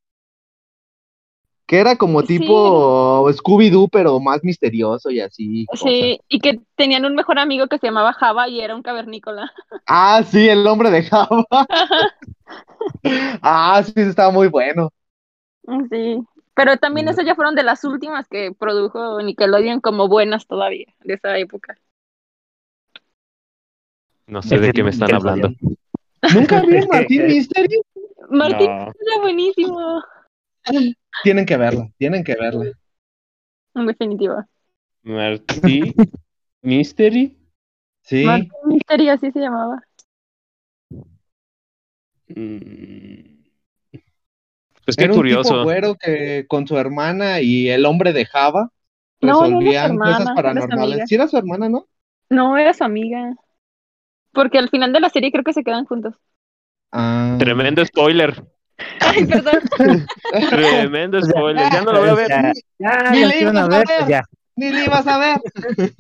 Que 1.67 1.80
era 1.80 1.97
como 1.97 2.21
Sí. 2.21 2.27
tipo 2.27 3.30
Scooby-Doo, 3.32 3.89
pero 3.91 4.19
más 4.21 4.41
misterioso 4.43 5.12
y 5.12 5.19
así. 5.19 5.65
cosas. 5.65 5.89
Sí, 5.89 6.19
y 6.30 6.39
que 6.39 6.62
tenían 6.75 7.03
un 7.06 7.13
mejor 7.13 7.39
amigo 7.39 7.67
que 7.67 7.77
se 7.77 7.88
llamaba 7.88 8.13
Java 8.13 8.47
y 8.47 8.62
era 8.62 8.73
un 8.75 8.82
cavernícola. 8.82 9.51
Ah, 9.86 10.23
sí, 10.23 10.47
el 10.47 10.65
hombre 10.65 10.89
de 10.89 11.03
Java. 11.03 11.45
Ah, 13.41 13.82
sí, 13.84 13.93
estaba 13.97 14.32
muy 14.32 14.47
bueno. 14.47 14.91
Sí, 15.89 16.19
pero 16.56 16.77
también 16.77 17.08
esas 17.10 17.25
ya 17.25 17.36
fueron 17.36 17.56
de 17.56 17.63
las 17.63 17.84
últimas 17.84 18.27
que 18.27 18.51
produjo 18.58 19.21
Nickelodeon 19.21 19.82
como 19.82 20.08
buenas 20.08 20.47
todavía, 20.47 20.88
de 21.03 21.15
esa 21.15 21.38
época. 21.38 21.77
No 24.27 24.41
sé 24.41 24.58
de 24.60 24.71
qué 24.71 24.84
me 24.84 24.89
están 24.91 25.13
hablando. 25.13 25.49
¿Nunca 26.34 26.62
que, 26.62 26.86
Martín 26.91 27.25
Mystery? 27.27 27.82
Martín 28.30 28.67
No. 28.67 28.93
era 29.06 29.21
buenísimo, 29.21 30.03
Tienen 31.23 31.45
que 31.45 31.58
verla, 31.58 31.89
tienen 31.97 32.23
que 32.23 32.36
verla. 32.36 32.71
en 33.75 33.86
definitiva. 33.86 34.47
Martí 35.03 35.93
Mystery. 36.62 37.38
Sí, 38.01 38.23
Martín 38.25 38.51
Mystery 38.65 39.10
así 39.10 39.32
se 39.32 39.39
llamaba. 39.39 39.82
Mm. 42.30 43.38
Pues 44.86 44.95
qué 44.95 45.03
era 45.03 45.13
un 45.13 45.19
tipo 45.19 45.19
curioso. 45.19 45.63
güero 45.63 45.95
que 45.95 46.45
con 46.47 46.65
su 46.65 46.77
hermana 46.77 47.41
y 47.41 47.69
el 47.69 47.86
hombre 47.86 48.13
de 48.13 48.25
Java 48.25 48.71
No, 49.21 49.27
no 49.27 49.32
era 49.32 49.36
su 49.36 49.43
resolvían 49.43 49.91
hermana, 49.91 50.12
cosas 50.12 50.21
era 50.21 50.30
su 50.30 50.36
paranormales. 50.36 51.10
Sí 51.10 51.15
era 51.15 51.27
su 51.27 51.38
hermana, 51.38 51.69
¿no? 51.69 51.88
No, 52.30 52.58
era 52.58 52.73
su 52.73 52.84
amiga. 52.84 53.36
Porque 54.32 54.58
al 54.58 54.69
final 54.69 54.93
de 54.93 54.99
la 54.99 55.10
serie 55.10 55.32
creo 55.32 55.43
que 55.43 55.53
se 55.53 55.63
quedan 55.63 55.86
juntos. 55.86 56.15
Ah. 56.91 57.36
Tremendo 57.39 57.86
spoiler. 57.86 58.45
Ay, 59.02 59.26
perdón. 59.26 59.60
Tremendo 60.50 61.22
spoiler. 61.22 61.72
Ya 61.72 61.82
no 61.82 61.94
lo 61.94 62.00
voy 62.02 62.10
a 62.10 62.13
ver. 62.16 62.30
Ya, 62.30 62.54
ya, 62.80 63.12
Ni 63.12 63.20
ya 63.22 63.28
le 63.28 63.42
ibas 63.42 63.56
a 63.56 63.68
ver, 63.68 63.86
ver. 63.88 63.98
pues 63.98 64.08
ya. 64.10 64.24
Ni 64.56 64.72
le 64.72 64.86
ibas 64.86 65.08
a 65.08 65.18
ver. 65.18 65.42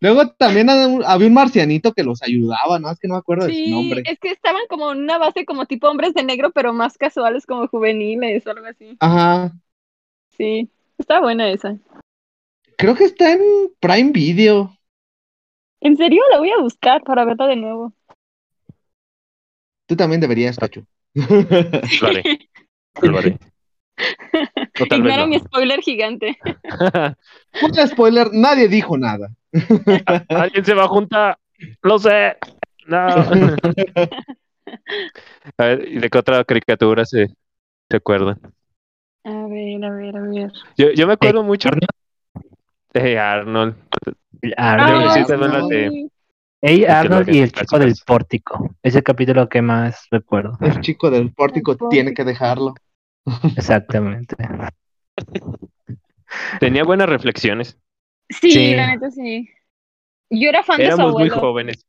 Luego 0.00 0.30
también 0.32 0.68
había 0.68 0.88
un- 0.88 1.34
marcianito 1.34 1.92
que 1.92 2.02
los 2.02 2.22
ayudaba, 2.22 2.78
¿no? 2.80 2.90
Es 2.90 2.98
que 2.98 3.06
no 3.06 3.14
me 3.14 3.18
acuerdo 3.18 3.46
de 3.46 3.52
su 3.52 3.56
Sí, 3.58 3.70
nombre. 3.70 4.02
es 4.04 4.18
que 4.18 4.30
estaban 4.30 4.62
como 4.68 4.90
en 4.92 4.98
una 4.98 5.18
base 5.18 5.44
como 5.44 5.66
tipo 5.66 5.88
hombres 5.88 6.12
de 6.14 6.24
negro, 6.24 6.50
pero 6.50 6.72
más 6.72 6.98
casuales 6.98 7.46
como 7.46 7.68
juveniles 7.68 8.44
o 8.46 8.50
algo 8.50 8.66
así. 8.66 8.96
Ajá. 8.98 9.52
Sí, 10.36 10.68
está 10.98 11.20
buena 11.20 11.50
esa. 11.50 11.76
Creo 12.76 12.96
que 12.96 13.04
está 13.04 13.32
en 13.32 13.40
Prime 13.78 14.10
Video. 14.10 14.76
En 15.80 15.96
serio, 15.96 16.22
la 16.32 16.38
voy 16.38 16.50
a 16.50 16.58
buscar 16.60 17.02
para 17.04 17.24
verla 17.24 17.46
de 17.46 17.56
nuevo. 17.56 17.92
Tú 19.86 19.94
también 19.94 20.20
deberías, 20.20 20.56
Cacho. 20.58 20.84
Lo 21.14 22.08
haré. 22.08 22.22
Lo 23.02 23.18
haré. 23.18 23.38
Ignora 24.90 25.16
no. 25.18 25.26
mi 25.28 25.38
spoiler 25.38 25.80
gigante. 25.80 26.38
Un 27.62 27.86
spoiler, 27.88 28.28
nadie 28.32 28.68
dijo 28.68 28.96
nada. 28.98 29.28
Alguien 30.28 30.64
se 30.64 30.74
va 30.74 30.84
a 30.84 30.88
juntar. 30.88 31.38
Lo 31.82 31.98
sé. 31.98 32.36
No. 32.86 32.98
A 35.58 35.64
ver, 35.64 35.88
¿y 35.88 35.98
de 35.98 36.08
qué 36.08 36.18
otra 36.18 36.42
caricatura 36.44 37.04
se, 37.04 37.26
se 37.90 37.96
acuerdan? 37.96 38.38
A 39.24 39.46
ver, 39.46 39.84
a 39.84 39.90
ver, 39.90 40.16
a 40.16 40.20
ver. 40.22 40.50
Yo, 40.76 40.90
yo 40.92 41.06
me 41.06 41.12
acuerdo 41.12 41.42
mucho 41.42 41.68
Arnold. 41.68 41.86
de 42.94 43.18
Arnold. 43.18 43.76
Arnold. 44.56 45.12
sí, 45.12 45.20
Ah, 45.20 45.26
también 45.26 45.52
las 45.52 45.68
de- 45.68 46.08
sí. 46.62 46.68
Ey, 46.68 46.84
Arnold 46.84 47.28
y 47.34 47.40
el 47.40 47.52
chico 47.52 47.78
del 47.78 47.94
pórtico. 48.06 48.74
Ese 48.82 49.02
capítulo 49.02 49.48
que 49.48 49.62
más 49.62 50.06
recuerdo. 50.10 50.56
El 50.60 50.80
chico 50.80 51.10
del 51.10 51.32
pórtico 51.32 51.72
pórtico. 51.72 51.88
tiene 51.88 52.14
que 52.14 52.24
dejarlo. 52.24 52.74
Exactamente. 53.56 54.36
Tenía 56.60 56.84
buenas 56.84 57.08
reflexiones. 57.08 57.78
Sí, 58.28 58.50
Sí. 58.50 58.74
la 58.74 58.86
neta 58.88 59.10
sí. 59.10 59.48
Yo 60.30 60.48
era 60.48 60.62
fan 60.62 60.78
de 60.78 60.84
su 60.86 60.94
Éramos 60.94 61.12
muy 61.12 61.22
abuelo. 61.24 61.40
jóvenes. 61.40 61.86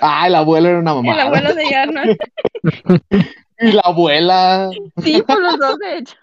Ah, 0.00 0.26
el 0.26 0.34
abuelo 0.34 0.68
era 0.68 0.78
una 0.80 0.90
El 0.92 0.96
mamada. 0.96 1.22
abuelo 1.24 1.54
de 1.54 1.74
Arnold. 1.74 2.18
Y 3.58 3.70
la 3.72 3.82
abuela. 3.82 4.70
Sí, 5.04 5.22
por 5.22 5.40
los 5.40 5.56
dos, 5.56 5.78
de 5.78 5.98
hecho. 5.98 6.16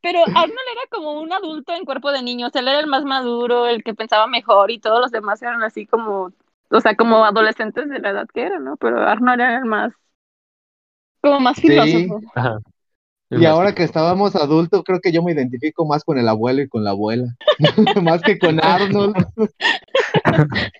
Pero 0.00 0.20
Arnold 0.24 0.50
era 0.72 0.80
como 0.90 1.20
un 1.20 1.30
adulto 1.30 1.74
en 1.74 1.84
cuerpo 1.84 2.10
de 2.10 2.22
niño. 2.22 2.46
O 2.46 2.50
sea, 2.50 2.62
él 2.62 2.68
era 2.68 2.80
el 2.80 2.86
más 2.86 3.04
maduro, 3.04 3.66
el 3.66 3.84
que 3.84 3.92
pensaba 3.94 4.26
mejor, 4.26 4.70
y 4.70 4.78
todos 4.78 5.00
los 5.00 5.10
demás 5.10 5.42
eran 5.42 5.62
así 5.62 5.84
como, 5.86 6.32
o 6.70 6.80
sea, 6.80 6.94
como 6.96 7.24
adolescentes 7.24 7.88
de 7.88 7.98
la 7.98 8.10
edad 8.10 8.26
que 8.32 8.42
eran, 8.42 8.64
¿no? 8.64 8.76
Pero 8.76 9.00
Arnold 9.00 9.40
era 9.40 9.58
el 9.58 9.64
más, 9.64 9.92
como 11.20 11.40
más 11.40 11.56
Sí. 11.56 11.68
filósofo. 11.68 12.20
Ajá. 12.34 12.58
Y 13.28 13.44
ahora 13.44 13.74
que 13.74 13.82
estábamos 13.82 14.36
adultos, 14.36 14.84
creo 14.84 15.00
que 15.00 15.10
yo 15.10 15.20
me 15.22 15.32
identifico 15.32 15.84
más 15.84 16.04
con 16.04 16.16
el 16.16 16.28
abuelo 16.28 16.62
y 16.62 16.68
con 16.68 16.84
la 16.84 16.90
abuela. 16.90 17.26
más 18.02 18.22
que 18.22 18.38
con 18.38 18.62
Arnold. 18.64 19.16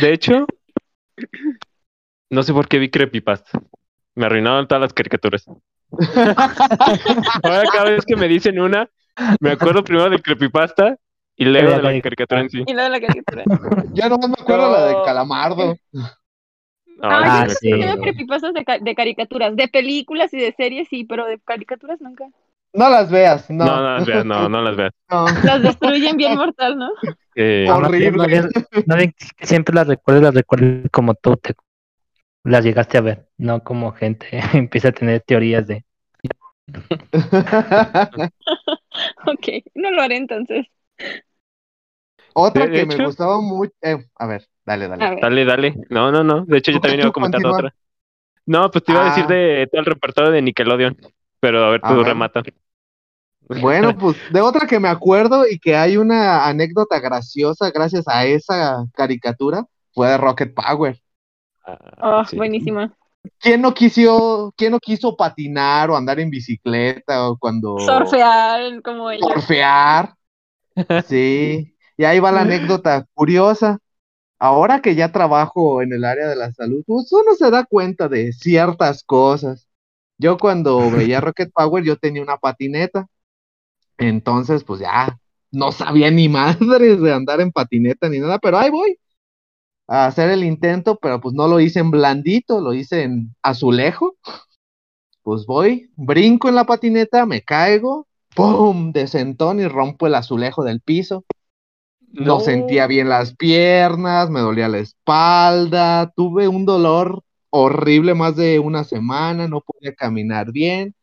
De 0.00 0.12
hecho, 0.12 0.46
no 2.30 2.42
sé 2.42 2.52
por 2.52 2.68
qué 2.68 2.78
vi 2.78 2.90
Creepypasta. 2.90 3.58
Me 4.14 4.26
arruinaron 4.26 4.68
todas 4.68 4.82
las 4.82 4.92
caricaturas. 4.92 5.46
Ahora 7.42 7.62
cada 7.72 7.90
vez 7.90 8.04
que 8.04 8.16
me 8.16 8.28
dicen 8.28 8.60
una, 8.60 8.88
me 9.40 9.52
acuerdo 9.52 9.82
primero 9.84 10.10
del 10.10 10.22
Creepypasta 10.22 10.96
y 11.36 11.44
luego 11.44 11.76
de 11.76 11.82
la 11.82 12.00
caricatura 12.02 12.40
en 12.42 12.50
sí. 12.50 12.64
Y 12.66 12.72
luego 12.74 12.88
la 12.88 13.00
caricatura. 13.00 13.44
Ya 13.94 14.08
nomás 14.08 14.28
me 14.28 14.36
acuerdo 14.38 14.70
la 14.72 14.84
de 14.86 14.94
Calamardo. 15.04 15.76
No, 15.92 17.00
Ah, 17.02 17.46
sí, 17.48 17.70
Yo 17.70 17.78
tengo 17.78 18.02
creepypastas 18.02 18.54
de, 18.54 18.64
ca- 18.64 18.78
de 18.78 18.94
caricaturas, 18.94 19.56
de 19.56 19.68
películas 19.68 20.32
y 20.32 20.38
de 20.38 20.52
series 20.52 20.88
sí, 20.88 21.04
pero 21.04 21.26
de 21.26 21.38
caricaturas 21.40 22.00
nunca. 22.00 22.28
No 22.72 22.88
las 22.88 23.10
veas, 23.10 23.48
no. 23.50 23.64
No, 23.64 23.76
no 23.80 23.98
las 23.98 24.06
veas, 24.06 24.24
no, 24.24 24.48
no 24.48 24.62
las 24.62 24.76
veas. 24.76 24.92
no. 25.10 25.26
Las 25.44 25.62
destruyen 25.62 26.16
bien 26.16 26.34
mortal, 26.36 26.78
¿no? 26.78 26.90
Eh, 27.36 27.66
No, 27.68 27.74
Horrible. 27.78 28.10
no, 28.12 28.26
bien- 28.26 28.48
no 28.86 28.96
bien 28.96 29.12
que 29.36 29.46
siempre 29.46 29.74
las 29.74 29.88
recuerdo, 29.88 30.20
las 30.22 30.34
recuerdo 30.34 30.88
como 30.92 31.14
tú 31.14 31.36
te 31.36 31.54
las 32.44 32.64
llegaste 32.64 32.98
a 32.98 33.00
ver, 33.02 33.28
no 33.38 33.64
como 33.64 33.92
gente 33.92 34.28
empieza 34.54 34.88
a 34.88 34.92
tener 34.92 35.20
teorías 35.22 35.66
de 35.66 35.84
Ok, 39.26 39.48
no 39.74 39.90
lo 39.90 40.02
haré 40.02 40.16
entonces. 40.16 40.66
Otra 42.34 42.64
De- 42.64 42.70
de 42.70 42.80
que 42.80 42.86
me 42.86 42.94
hecho- 42.94 43.04
gustaba 43.04 43.40
mucho. 43.40 43.72
eh, 43.82 44.04
a 44.16 44.26
ver, 44.26 44.48
dale, 44.64 44.88
dale. 44.88 45.04
A 45.04 45.10
ver. 45.10 45.20
dale, 45.20 45.44
dale. 45.44 45.74
No, 45.90 46.10
no, 46.10 46.24
no. 46.24 46.44
De 46.44 46.58
hecho, 46.58 46.72
yo 46.72 46.80
también 46.80 47.00
iba 47.00 47.10
a 47.10 47.12
comentar 47.12 47.40
continúa. 47.40 47.58
otra. 47.58 47.74
No, 48.46 48.70
pues 48.70 48.84
te 48.84 48.92
iba 48.92 49.02
a 49.02 49.08
decir 49.10 49.24
Ah. 49.28 49.32
de 49.32 49.68
todo 49.70 49.80
el 49.80 49.86
repertorio 49.86 50.30
de 50.32 50.42
Nickelodeon. 50.42 50.96
Pero 51.40 51.64
a 51.64 51.70
ver, 51.70 51.80
A 51.82 51.88
tú 51.88 51.96
ver. 51.98 52.06
remata. 52.06 52.42
Bueno, 53.60 53.94
pues 53.98 54.16
de 54.32 54.40
otra 54.40 54.66
que 54.66 54.80
me 54.80 54.88
acuerdo 54.88 55.44
y 55.48 55.58
que 55.58 55.76
hay 55.76 55.96
una 55.96 56.46
anécdota 56.46 56.98
graciosa 57.00 57.70
gracias 57.70 58.08
a 58.08 58.24
esa 58.24 58.84
caricatura 58.94 59.64
fue 59.92 60.08
de 60.08 60.16
Rocket 60.18 60.54
Power. 60.54 60.98
Oh, 62.02 62.24
sí. 62.24 62.36
buenísima. 62.36 62.92
¿Quién 63.38 63.62
no 63.62 63.72
quiso, 63.72 64.52
quién 64.56 64.72
no 64.72 64.80
quiso 64.80 65.16
patinar 65.16 65.88
o 65.90 65.96
andar 65.96 66.20
en 66.20 66.28
bicicleta 66.30 67.28
o 67.28 67.38
cuando 67.38 67.78
Surfear 67.78 68.82
como 68.82 69.10
ella. 69.10 69.24
surfear? 69.26 70.14
Sí, 71.06 71.76
y 71.96 72.04
ahí 72.04 72.18
va 72.20 72.32
la 72.32 72.42
anécdota 72.42 73.06
curiosa. 73.14 73.78
Ahora 74.38 74.82
que 74.82 74.94
ya 74.94 75.12
trabajo 75.12 75.82
en 75.82 75.92
el 75.92 76.04
área 76.04 76.28
de 76.28 76.36
la 76.36 76.52
salud, 76.52 76.84
pues 76.86 77.10
uno 77.12 77.34
se 77.36 77.50
da 77.50 77.64
cuenta 77.64 78.08
de 78.08 78.32
ciertas 78.32 79.04
cosas. 79.04 79.68
Yo 80.18 80.38
cuando 80.38 80.78
veía 80.90 81.20
Rocket 81.20 81.52
Power, 81.52 81.84
yo 81.84 81.96
tenía 81.96 82.22
una 82.22 82.36
patineta. 82.38 83.06
Entonces, 83.98 84.64
pues 84.64 84.80
ya 84.80 85.18
no 85.50 85.72
sabía 85.72 86.10
ni 86.10 86.28
madres 86.30 87.00
de 87.00 87.12
andar 87.12 87.40
en 87.40 87.52
patineta 87.52 88.08
ni 88.08 88.18
nada, 88.20 88.38
pero 88.38 88.58
ahí 88.58 88.70
voy 88.70 88.98
a 89.88 90.06
hacer 90.06 90.30
el 90.30 90.44
intento, 90.44 90.98
pero 91.00 91.20
pues 91.20 91.34
no 91.34 91.48
lo 91.48 91.60
hice 91.60 91.80
en 91.80 91.90
blandito, 91.90 92.60
lo 92.60 92.74
hice 92.74 93.02
en 93.02 93.34
azulejo. 93.42 94.16
Pues 95.22 95.44
voy, 95.46 95.90
brinco 95.96 96.48
en 96.48 96.54
la 96.54 96.64
patineta, 96.66 97.26
me 97.26 97.42
caigo, 97.42 98.06
¡pum! 98.34 98.92
de 98.92 99.06
sentón 99.06 99.60
y 99.60 99.66
rompo 99.66 100.06
el 100.06 100.14
azulejo 100.14 100.64
del 100.64 100.80
piso. 100.80 101.24
No 102.12 102.38
sentía 102.38 102.86
bien 102.86 103.08
las 103.08 103.34
piernas, 103.34 104.30
me 104.30 104.40
dolía 104.40 104.68
la 104.68 104.78
espalda, 104.78 106.12
tuve 106.14 106.46
un 106.46 106.64
dolor 106.64 107.22
horrible 107.50 108.14
más 108.14 108.36
de 108.36 108.60
una 108.60 108.84
semana, 108.84 109.48
no 109.48 109.60
podía 109.60 109.94
caminar 109.94 110.52
bien. 110.52 110.94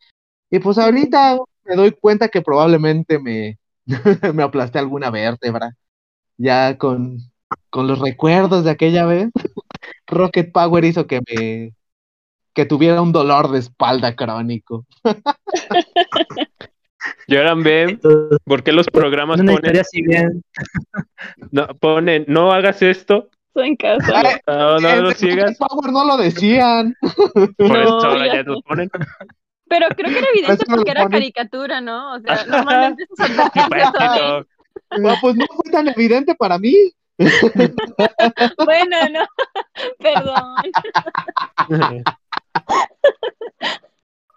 Y 0.49 0.59
pues 0.59 0.77
ahorita 0.77 1.37
me 1.65 1.75
doy 1.75 1.91
cuenta 1.91 2.29
que 2.29 2.41
probablemente 2.41 3.19
me, 3.19 3.59
me 4.33 4.43
aplasté 4.43 4.79
alguna 4.79 5.09
vértebra. 5.09 5.75
Ya 6.37 6.77
con, 6.77 7.19
con 7.69 7.87
los 7.87 7.99
recuerdos 7.99 8.63
de 8.63 8.71
aquella 8.71 9.05
vez, 9.05 9.29
Rocket 10.07 10.51
Power 10.51 10.85
hizo 10.85 11.07
que 11.07 11.21
me 11.27 11.73
que 12.53 12.65
tuviera 12.65 13.01
un 13.01 13.11
dolor 13.11 13.49
de 13.51 13.59
espalda 13.59 14.15
crónico. 14.15 14.85
Y 17.27 17.35
ahora 17.35 17.55
ven 17.55 17.89
Entonces, 17.91 18.39
por 18.43 18.63
qué 18.63 18.71
los 18.71 18.87
programas 18.87 19.39
una 19.39 19.53
ponen, 19.53 19.75
historia 19.75 19.81
así 19.81 20.01
bien. 20.01 20.43
no, 21.51 21.67
ponen, 21.79 22.25
no 22.27 22.51
hagas 22.51 22.81
esto, 22.81 23.29
Estoy 23.53 23.67
en 23.67 23.75
casa. 23.75 24.13
Ay, 24.15 24.35
no, 24.47 24.79
no 24.79 24.89
En 24.89 25.03
lo 25.03 25.11
sigas, 25.11 25.57
Power 25.57 25.91
no 25.91 26.05
lo 26.05 26.15
decían. 26.15 26.95
por 27.57 27.69
No, 27.69 27.81
eso 27.81 28.07
ahora 28.07 28.33
ya 28.33 28.43
lo 28.43 28.61
ponen. 28.61 28.89
Pero 29.67 29.87
creo 29.89 30.09
que 30.09 30.19
era 30.19 30.27
evidente 30.33 30.65
porque 30.65 30.91
era 30.91 31.09
caricatura, 31.09 31.81
¿no? 31.81 32.13
O 32.15 32.19
sea, 32.21 32.45
normalmente 32.47 33.05
advertencias 33.17 33.51
son- 33.53 33.69
Pepito. 33.69 34.47
No, 34.99 35.13
pues 35.21 35.35
no 35.35 35.45
fue 35.53 35.69
tan 35.71 35.87
evidente 35.89 36.33
para 36.35 36.57
mí. 36.57 36.73
Bueno, 38.65 38.97
no. 39.11 39.25
Perdón. 39.99 40.55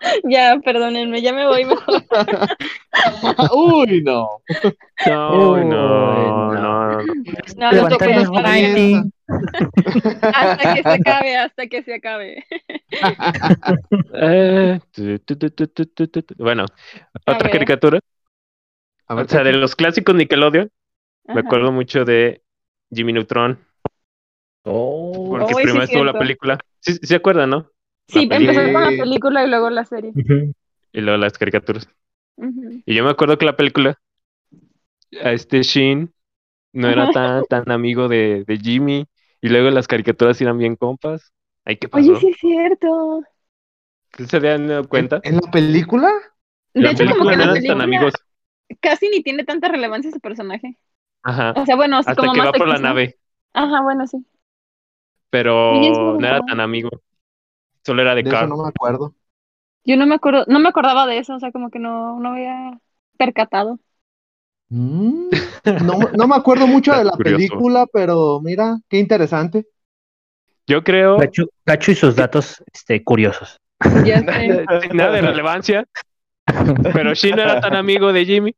Ya, 0.24 0.58
perdónenme, 0.64 1.20
ya 1.22 1.32
me 1.32 1.46
voy 1.46 1.64
mejor. 1.64 2.02
Uy, 3.54 4.02
no. 4.04 4.42
No, 5.06 5.52
Uy, 5.52 5.64
no, 5.64 6.52
no, 6.54 6.90
no. 6.90 7.04
No, 7.56 7.72
no 7.72 7.88
toques 7.88 8.30
para. 8.30 8.54
Hasta 10.32 10.74
que 10.74 10.82
se 10.82 10.88
acabe, 10.88 11.36
hasta 11.36 11.66
que 11.66 11.82
se 11.82 11.94
acabe. 11.94 12.44
Eh, 14.14 14.80
bueno, 16.38 16.66
otra 17.26 17.50
caricatura. 17.50 18.00
O 19.08 19.24
sea, 19.24 19.42
de 19.42 19.52
los 19.52 19.74
clásicos 19.76 20.14
Nickelodeon, 20.14 20.70
me 21.24 21.40
acuerdo 21.40 21.72
mucho 21.72 22.04
de 22.04 22.42
Jimmy 22.90 23.12
Neutron. 23.12 23.58
Porque 24.62 25.54
primero 25.54 25.84
estuvo 25.84 26.04
la 26.04 26.18
película. 26.18 26.58
Se 26.80 27.14
acuerdan, 27.14 27.50
¿no? 27.50 27.70
Sí, 28.08 28.28
La 28.28 28.36
empezó 28.36 28.60
película. 28.60 28.72
con 28.72 28.82
la 28.84 28.90
película 28.96 29.44
y 29.44 29.48
luego 29.48 29.70
la 29.70 29.84
serie. 29.84 30.14
Y 30.92 31.00
luego 31.00 31.18
las 31.18 31.36
caricaturas. 31.38 31.88
Y 32.86 32.94
yo 32.94 33.04
me 33.04 33.10
acuerdo 33.10 33.38
que 33.38 33.46
la 33.46 33.56
película, 33.56 33.98
a 35.22 35.32
este 35.32 35.62
Shin 35.62 36.12
no 36.72 36.88
era 36.90 37.10
tan, 37.12 37.44
tan 37.46 37.70
amigo 37.70 38.08
de, 38.08 38.44
de 38.46 38.58
Jimmy, 38.58 39.06
y 39.40 39.48
luego 39.48 39.70
las 39.70 39.88
caricaturas 39.88 40.40
eran 40.40 40.58
bien 40.58 40.76
compas. 40.76 41.32
Ay, 41.64 41.76
¿qué 41.78 41.88
pasó? 41.88 42.12
Oye, 42.12 42.20
sí 42.20 42.28
es 42.28 42.36
cierto. 42.38 43.22
¿Sí 44.16 44.26
¿Se 44.26 44.36
habían 44.36 44.66
dado 44.68 44.88
cuenta? 44.88 45.20
¿En 45.22 45.36
la 45.36 45.50
película? 45.50 46.10
De 46.74 46.82
la 46.82 46.90
hecho, 46.90 47.04
como 47.06 47.24
película 47.24 47.30
que 47.30 47.34
en 47.34 47.38
no 47.38 47.44
la 47.46 47.52
eran 47.52 47.54
tan 47.54 47.80
película 47.80 47.82
amigos. 47.82 48.14
casi 48.80 49.08
ni 49.10 49.22
tiene 49.22 49.44
tanta 49.44 49.68
relevancia 49.68 50.10
ese 50.10 50.20
personaje. 50.20 50.78
Ajá. 51.22 51.54
O 51.54 51.66
sea, 51.66 51.76
bueno, 51.76 51.98
Hasta 52.04 52.14
como 52.16 52.32
que 52.32 52.40
más 52.40 52.48
va 52.48 52.52
por 52.52 52.68
la 52.68 52.78
nave, 52.78 53.18
Ajá, 53.54 53.82
bueno, 53.82 54.06
sí. 54.06 54.26
pero 55.30 56.16
no 56.18 56.26
era 56.26 56.40
tan 56.40 56.60
amigo. 56.60 56.90
Solo 57.84 58.02
era 58.02 58.14
de 58.14 58.22
De 58.22 58.30
eso 58.30 58.46
no 58.46 58.56
me 58.56 58.68
acuerdo. 58.68 59.14
Yo 59.84 59.96
no 59.96 60.06
me 60.06 60.14
acuerdo, 60.14 60.44
no 60.48 60.58
me 60.60 60.68
acordaba 60.70 61.06
de 61.06 61.18
eso, 61.18 61.34
o 61.34 61.40
sea, 61.40 61.52
como 61.52 61.70
que 61.70 61.78
no, 61.78 62.18
no 62.18 62.30
había 62.30 62.78
percatado. 63.18 63.78
Mm, 64.70 65.28
No, 65.84 65.98
no 66.16 66.26
me 66.26 66.36
acuerdo 66.36 66.66
mucho 66.66 66.92
de 66.94 67.04
la 67.04 67.12
curioso. 67.12 67.36
película, 67.36 67.86
pero 67.92 68.40
mira, 68.42 68.78
qué 68.88 68.98
interesante. 68.98 69.66
Yo 70.66 70.82
creo, 70.82 71.18
Gacho 71.66 71.90
y 71.90 71.94
sus 71.94 72.16
datos 72.16 72.62
este, 72.72 73.04
curiosos. 73.04 73.58
Ya 74.04 74.20
sé. 74.20 74.88
nada 74.94 75.12
de 75.12 75.20
relevancia, 75.20 75.84
pero 76.92 77.12
Shin 77.14 77.36
no 77.36 77.42
era 77.42 77.60
tan 77.60 77.76
amigo 77.76 78.12
de 78.12 78.24
Jimmy. 78.24 78.54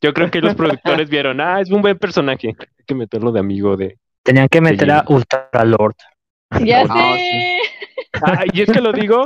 Yo 0.00 0.14
creo 0.14 0.30
que 0.30 0.40
los 0.40 0.54
productores 0.54 1.10
vieron, 1.10 1.40
ah, 1.40 1.60
es 1.60 1.70
un 1.70 1.82
buen 1.82 1.98
personaje, 1.98 2.48
hay 2.48 2.84
que 2.86 2.94
meterlo 2.94 3.32
de 3.32 3.40
amigo 3.40 3.76
de... 3.76 3.98
Tenían 4.22 4.48
que 4.48 4.60
meter 4.60 4.90
a. 4.92 5.04
Ultra 5.08 5.48
Lord. 5.64 5.96
Ya 6.64 6.84
Ah, 6.88 7.16
sé. 7.16 7.59
Ah, 8.22 8.44
y 8.52 8.62
es 8.62 8.70
que 8.70 8.80
lo 8.80 8.92
digo 8.92 9.24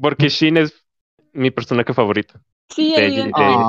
porque 0.00 0.28
Shin 0.28 0.56
es 0.56 0.74
mi 1.32 1.50
personaje 1.50 1.92
favorito. 1.94 2.38
Sí, 2.68 2.94
de- 2.96 3.06
evidentemente. 3.06 3.60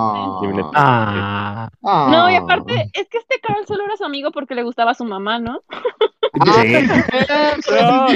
Ah. 0.73 1.69
Ah, 1.69 1.69
Ah. 1.83 2.07
No, 2.11 2.29
y 2.31 2.35
aparte, 2.35 2.89
es 2.93 3.07
que 3.09 3.19
este 3.19 3.39
Carl 3.39 3.65
solo 3.67 3.85
era 3.85 3.95
su 3.95 4.03
amigo 4.03 4.31
porque 4.31 4.55
le 4.55 4.63
gustaba 4.63 4.91
a 4.91 4.95
su 4.95 5.05
mamá, 5.05 5.37
¿no? 5.39 5.61
Ah, 6.39 6.63
sí. 7.61 7.71
No, 7.71 8.07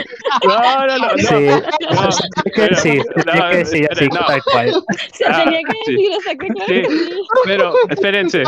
no, 0.47 0.87
no, 0.87 0.97
no, 0.97 0.97
no. 0.97 1.17
Sí, 1.17 1.47
No, 1.47 2.51
que 2.53 2.75
sí, 2.75 3.01
tenía 3.25 3.49
que 3.51 3.57
decir 3.57 3.87
así, 3.91 4.07
no. 4.07 4.25
tal 4.25 4.41
cual. 4.43 4.73
Se 5.13 5.25
Ah, 5.25 5.43
tenía 5.43 5.61
que 5.61 5.73
sí. 5.85 5.91
decir, 5.93 6.11
o 6.17 6.21
sea, 6.21 6.35
que 6.35 6.47
claro 6.47 6.67
Sí. 6.67 6.81
que 6.81 6.89
sí. 6.89 7.21
Pero, 7.45 7.73
espérense. 7.89 8.43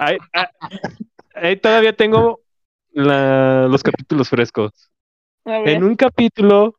Ahí- 0.00 0.18
ah, 0.34 0.50
ahí 1.36 1.56
todavía 1.56 1.92
tengo 1.94 2.40
la- 2.92 3.66
los 3.68 3.82
capítulos 3.82 4.28
frescos. 4.28 4.72
En 5.46 5.84
un 5.84 5.94
capítulo, 5.96 6.78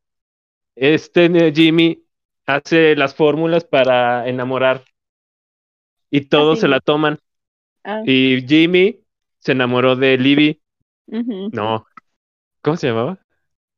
este 0.76 1.26
eh, 1.26 1.54
Jimmy 1.56 2.04
hace 2.46 2.96
las 2.96 3.16
fórmulas 3.16 3.66
para 3.66 4.28
enamorar 4.28 4.84
y 6.10 6.22
todos 6.22 6.60
sí. 6.60 6.62
se 6.62 6.68
la 6.68 6.80
toman. 6.80 7.20
Ah, 7.84 8.02
Y 8.06 8.46
Jimmy 8.48 9.02
se 9.40 9.54
enamoró 9.54 9.96
de 9.96 10.18
Libby. 10.18 10.62
No. 11.52 11.86
¿Cómo 12.62 12.78
se 12.78 12.88
llamaba? 12.88 13.20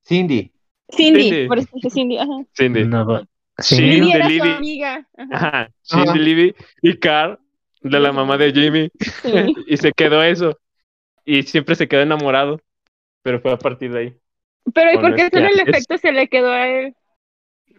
Cindy. 0.05 0.53
Cindy, 0.91 1.23
Cindy. 1.23 1.47
por 1.47 1.59
eso 1.59 1.69
dije 1.73 1.89
Cindy, 1.89 2.17
ajá. 2.17 2.45
Cindy. 2.55 2.85
No. 2.85 3.21
Libby 3.69 4.11
de 4.11 4.11
era 4.11 4.25
su 4.25 4.31
Libby. 4.33 4.49
amiga. 4.49 5.07
Ajá. 5.17 5.47
Ajá. 5.47 5.71
Cindy, 5.83 6.09
Ajá. 6.09 6.19
Libby 6.19 6.55
y 6.81 6.97
Carl, 6.99 7.39
de 7.81 7.99
la 7.99 8.11
mamá 8.11 8.37
de 8.37 8.51
Jimmy. 8.53 8.91
Sí. 9.23 9.53
y 9.67 9.77
se 9.77 9.91
quedó 9.93 10.23
eso. 10.23 10.57
Y 11.25 11.43
siempre 11.43 11.75
se 11.75 11.87
quedó 11.87 12.01
enamorado. 12.01 12.61
Pero 13.23 13.41
fue 13.41 13.51
a 13.53 13.59
partir 13.59 13.91
de 13.93 13.99
ahí. 13.99 14.18
Pero 14.73 14.93
¿y 14.93 14.97
por 14.97 15.15
qué 15.15 15.29
solo 15.31 15.47
el 15.47 15.59
es- 15.59 15.67
efecto 15.67 15.97
se 15.97 16.11
le 16.11 16.27
quedó 16.27 16.51
a 16.51 16.67
él? 16.67 16.95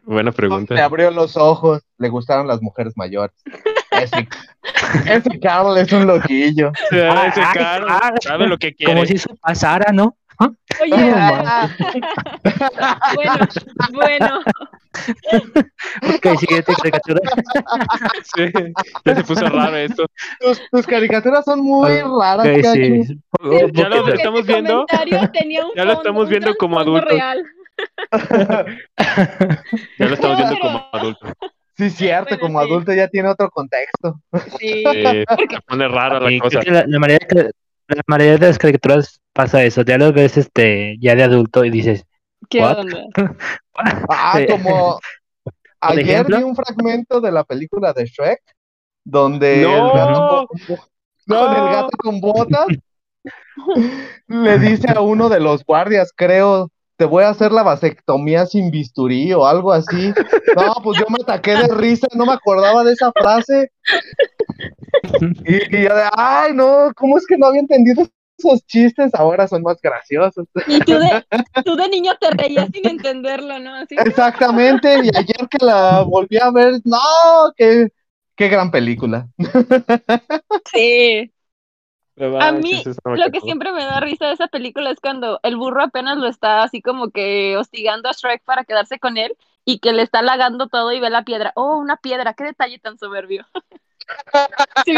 Buena 0.04 0.30
Le 0.30 0.36
pregunta. 0.36 0.82
abrió 0.84 1.10
los 1.10 1.36
ojos, 1.36 1.82
le 1.98 2.08
gustaron 2.08 2.46
las 2.46 2.62
mujeres 2.62 2.94
mayores. 2.96 3.36
Ese, 3.90 4.26
ese 5.06 5.40
Carl 5.40 5.76
es 5.76 5.92
un 5.92 6.06
loquillo. 6.06 6.72
Ah, 6.92 7.26
ese 7.28 7.40
Ah, 7.42 7.50
Carl 7.52 7.86
ah, 7.88 8.12
sabe 8.20 8.46
lo 8.46 8.56
que 8.56 8.72
quiere. 8.74 8.92
Como 8.94 9.04
si 9.06 9.14
eso 9.14 9.36
pasara, 9.40 9.92
¿no? 9.92 10.16
Oye, 10.80 10.96
No, 10.96 11.14
ah, 11.16 11.68
bueno, 13.14 13.48
bueno. 13.92 14.40
Ok, 16.02 16.38
siguiente 16.38 16.72
caricatura. 16.74 17.20
Sí, 18.34 18.44
ya 19.04 19.14
se 19.16 19.24
puso 19.24 19.46
raro 19.48 19.76
esto. 19.76 20.06
Tus, 20.40 20.60
tus 20.70 20.86
caricaturas 20.86 21.44
son 21.44 21.60
muy 21.60 22.00
raras, 22.00 22.46
Ok, 22.46 22.56
Cacho. 22.62 22.72
sí. 22.74 23.18
Ya 23.72 23.88
lo 23.88 24.08
estamos 24.08 24.46
viendo. 24.46 24.86
tenía 25.32 25.64
un 25.66 25.72
Ya 25.76 25.84
lo 25.84 25.92
estamos 25.92 26.28
viendo 26.28 26.54
como 26.56 26.78
adultos. 26.78 27.08
real. 27.10 27.44
Ya 29.98 30.06
lo 30.06 30.14
estamos 30.14 30.36
viendo 30.38 30.58
como 30.60 30.86
adulto. 30.92 31.26
Sí, 31.76 31.90
cierto, 31.90 32.36
Bueno, 32.36 32.40
como 32.42 32.60
sí. 32.62 32.68
adulto 32.68 32.92
ya 32.92 33.08
tiene 33.08 33.28
otro 33.30 33.48
contexto. 33.50 34.20
Sí. 34.58 34.84
Eh, 34.86 35.24
se 35.28 35.60
pone 35.66 35.88
rara 35.88 36.20
la 36.20 36.38
cosa. 36.38 36.60
la, 36.66 36.84
la 36.86 36.98
mayoría, 36.98 37.26
de- 37.30 37.50
la 37.88 38.02
mayoría 38.06 38.36
de 38.38 38.46
las 38.48 38.58
caricaturas 38.58 39.20
pasa 39.32 39.62
eso. 39.64 39.82
Ya 39.82 39.96
los 39.98 40.12
ves 40.12 40.36
este, 40.36 40.96
ya 41.00 41.14
de 41.14 41.22
adulto 41.24 41.64
y 41.64 41.70
dices, 41.70 42.04
¿Qué 42.48 42.60
What? 42.60 42.78
onda? 42.80 43.04
Ah, 44.10 44.38
como 44.48 45.00
ayer 45.80 46.08
ejemplo? 46.08 46.36
vi 46.38 46.42
un 46.42 46.56
fragmento 46.56 47.20
de 47.20 47.32
la 47.32 47.44
película 47.44 47.92
de 47.92 48.06
Shrek 48.06 48.40
donde 49.04 49.62
No. 49.62 49.86
el 49.86 49.92
gato 49.92 50.46
con, 50.46 50.76
no, 51.26 51.52
el 51.56 51.72
gato 51.72 51.96
con 51.98 52.20
botas 52.20 52.66
le 54.28 54.58
dice 54.58 54.90
a 54.94 55.00
uno 55.00 55.28
de 55.28 55.40
los 55.40 55.64
guardias, 55.64 56.12
creo, 56.14 56.70
te 56.96 57.04
voy 57.04 57.24
a 57.24 57.30
hacer 57.30 57.52
la 57.52 57.62
vasectomía 57.62 58.46
sin 58.46 58.70
bisturí 58.70 59.32
o 59.32 59.46
algo 59.46 59.72
así. 59.72 60.12
No, 60.56 60.74
pues 60.82 60.98
yo 60.98 61.06
me 61.08 61.18
ataqué 61.22 61.56
de 61.56 61.68
risa, 61.68 62.06
no 62.14 62.26
me 62.26 62.32
acordaba 62.32 62.84
de 62.84 62.92
esa 62.92 63.10
frase. 63.12 63.70
Y, 65.46 65.76
y 65.76 65.82
yo 65.84 65.94
de, 65.94 66.02
ay, 66.14 66.52
no, 66.54 66.92
¿cómo 66.96 67.16
es 67.16 67.26
que 67.26 67.38
no 67.38 67.46
había 67.46 67.60
entendido 67.60 68.06
esos 68.40 68.66
chistes? 68.66 69.14
Ahora 69.14 69.46
son 69.46 69.62
más 69.62 69.80
graciosos. 69.80 70.46
Y 70.66 70.80
tú 70.80 70.92
de, 70.98 71.24
tú 71.64 71.76
de 71.76 71.88
niño 71.88 72.12
te 72.20 72.30
reías 72.30 72.68
sin 72.72 72.88
entenderlo, 72.88 73.58
¿no? 73.58 73.74
Así, 73.74 73.96
Exactamente, 73.98 74.96
y 75.04 75.08
ayer 75.16 75.48
que 75.48 75.64
la 75.64 76.02
volví 76.02 76.38
a 76.38 76.50
ver, 76.50 76.80
no, 76.84 76.98
qué, 77.56 77.88
qué 78.34 78.48
gran 78.48 78.70
película. 78.70 79.28
sí. 80.72 81.32
A 82.40 82.52
mí, 82.52 82.82
lo 83.04 83.30
que 83.30 83.40
siempre 83.40 83.72
me 83.72 83.84
da 83.84 84.00
risa 84.00 84.26
de 84.26 84.34
esa 84.34 84.48
película 84.48 84.90
es 84.90 85.00
cuando 85.00 85.40
el 85.42 85.56
burro 85.56 85.82
apenas 85.82 86.18
lo 86.18 86.28
está 86.28 86.62
así 86.62 86.82
como 86.82 87.10
que 87.10 87.56
hostigando 87.56 88.10
a 88.10 88.12
Shrek 88.12 88.44
para 88.44 88.64
quedarse 88.64 88.98
con 88.98 89.16
él 89.16 89.34
y 89.64 89.78
que 89.78 89.92
le 89.92 90.02
está 90.02 90.18
halagando 90.18 90.68
todo 90.68 90.92
y 90.92 91.00
ve 91.00 91.08
la 91.08 91.24
piedra. 91.24 91.52
Oh, 91.54 91.78
una 91.78 91.96
piedra, 91.96 92.34
qué 92.34 92.44
detalle 92.44 92.78
tan 92.78 92.98
soberbio. 92.98 93.46
Que- 94.84 94.92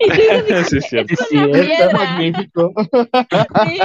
Y 0.00 0.10
dices, 0.10 0.68
Sí, 0.68 0.78
es 0.78 0.86
cierto. 0.88 1.14
Sí, 1.28 1.38
es 1.38 1.92
magnífico. 1.92 2.72
Sí. 3.64 3.80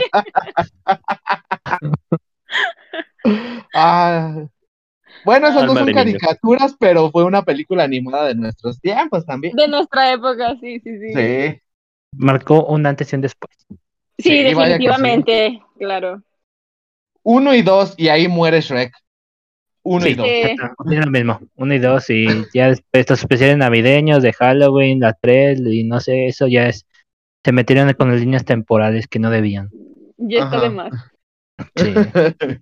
Ah, 3.74 4.36
bueno, 5.24 5.48
esas 5.48 5.66
no 5.66 5.76
son 5.76 5.94
caricaturas, 5.94 6.76
pero 6.80 7.12
fue 7.12 7.24
una 7.24 7.44
película 7.44 7.84
animada 7.84 8.28
de 8.28 8.36
nuestros 8.36 8.80
tiempos 8.80 9.26
también. 9.26 9.56
De 9.56 9.68
nuestra 9.68 10.12
época, 10.14 10.56
sí, 10.60 10.80
sí, 10.80 11.00
sí. 11.00 11.14
Sí, 11.14 11.62
Marcó 12.14 12.66
un 12.66 12.86
antes 12.86 13.12
y 13.14 13.16
un 13.16 13.22
después. 13.22 13.56
Sí, 13.70 14.30
sí. 14.30 14.44
definitivamente, 14.44 15.62
claro. 15.78 16.22
uno 17.24 17.54
y 17.54 17.62
dos, 17.62 17.94
y 17.98 18.10
ahí 18.10 18.28
muere 18.28 18.62
Shrek. 18.62 18.92
Uno 19.84 20.06
y 20.06 20.12
Sí. 20.12 20.16
dos. 20.16 20.28
Es 20.28 21.06
lo 21.06 21.12
mismo, 21.12 21.40
uno 21.56 21.74
y 21.74 21.80
dos, 21.80 22.10
y 22.10 22.28
ya 22.54 22.68
después 22.70 23.02
estos 23.02 23.20
especiales 23.20 23.58
navideños 23.58 24.22
de 24.22 24.32
Halloween, 24.34 25.00
la 25.00 25.14
3, 25.20 25.60
y 25.66 25.84
no 25.84 26.00
sé, 26.00 26.28
eso 26.28 26.48
ya 26.48 26.68
es. 26.68 26.86
Se 27.44 27.52
metieron 27.52 27.92
con 27.94 28.12
las 28.12 28.20
líneas 28.20 28.46
temporales 28.46 29.08
que 29.08 29.18
no 29.18 29.32
debían. 29.32 29.72
Ya 30.18 30.44
está 30.44 30.62
de 30.62 30.70
más. 30.70 30.92
Sí. 31.76 31.94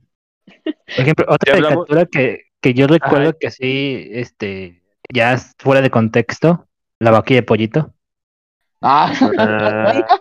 Por 0.63 1.01
ejemplo, 1.01 1.25
otra 1.27 1.53
caricatura 1.53 2.05
que, 2.05 2.43
que 2.61 2.73
yo 2.73 2.87
recuerdo 2.87 3.29
Ajá. 3.29 3.37
que 3.39 3.51
sí, 3.51 4.07
este, 4.11 4.81
ya 5.13 5.33
es 5.33 5.53
fuera 5.59 5.81
de 5.81 5.89
contexto, 5.89 6.67
la 6.99 7.11
vaquilla 7.11 7.41
de 7.41 7.45
pollito. 7.45 7.93
Ah, 8.81 9.11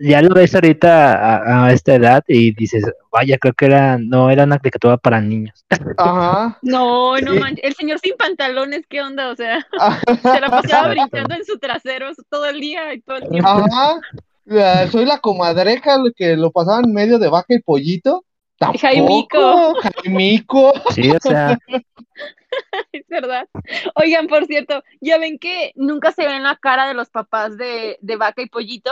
Ya 0.00 0.22
lo 0.22 0.34
ves 0.34 0.54
ahorita 0.54 1.14
a, 1.14 1.66
a 1.66 1.72
esta 1.72 1.94
edad 1.94 2.24
y 2.28 2.54
dices, 2.54 2.84
vaya, 3.10 3.38
creo 3.38 3.54
que 3.54 3.66
era, 3.66 3.98
no 3.98 4.30
era 4.30 4.44
una 4.44 4.58
caricatura 4.58 4.96
para 4.96 5.20
niños. 5.20 5.64
ajá. 5.96 6.58
No, 6.62 7.18
no 7.18 7.32
Sí. 7.32 7.38
manches. 7.40 7.64
El 7.64 7.74
señor 7.74 7.98
sin 8.00 8.16
pantalones, 8.16 8.86
¿qué 8.88 9.02
onda? 9.02 9.30
O 9.30 9.36
sea, 9.36 9.66
se 10.22 10.40
la 10.40 10.48
pasaba 10.48 10.88
brincando 10.88 11.34
en 11.34 11.44
su 11.44 11.58
trasero 11.58 12.10
todo 12.28 12.46
el 12.46 12.60
día 12.60 12.94
y 12.94 13.00
todo 13.00 13.16
el 13.16 13.28
tiempo. 13.28 13.48
Ajá. 13.48 14.00
Soy 14.90 15.04
la 15.04 15.18
comadreja 15.18 15.96
que 16.16 16.36
lo 16.36 16.50
pasaba 16.50 16.80
en 16.84 16.92
medio 16.92 17.18
de 17.18 17.28
vaca 17.28 17.54
y 17.54 17.60
pollito. 17.60 18.24
Tampoco. 18.58 18.80
Jaimico. 18.86 19.74
Jaimico. 19.80 20.72
Sí, 20.90 21.10
o 21.10 21.18
sea, 21.20 21.58
Es 22.92 23.06
verdad. 23.08 23.48
Oigan, 23.94 24.26
por 24.26 24.46
cierto, 24.46 24.82
ya 25.00 25.18
ven 25.18 25.38
que 25.38 25.72
nunca 25.76 26.12
se 26.12 26.26
ven 26.26 26.42
la 26.42 26.56
cara 26.56 26.88
de 26.88 26.94
los 26.94 27.10
papás 27.10 27.56
de, 27.56 27.98
de 28.00 28.16
vaca 28.16 28.42
y 28.42 28.48
pollito. 28.48 28.90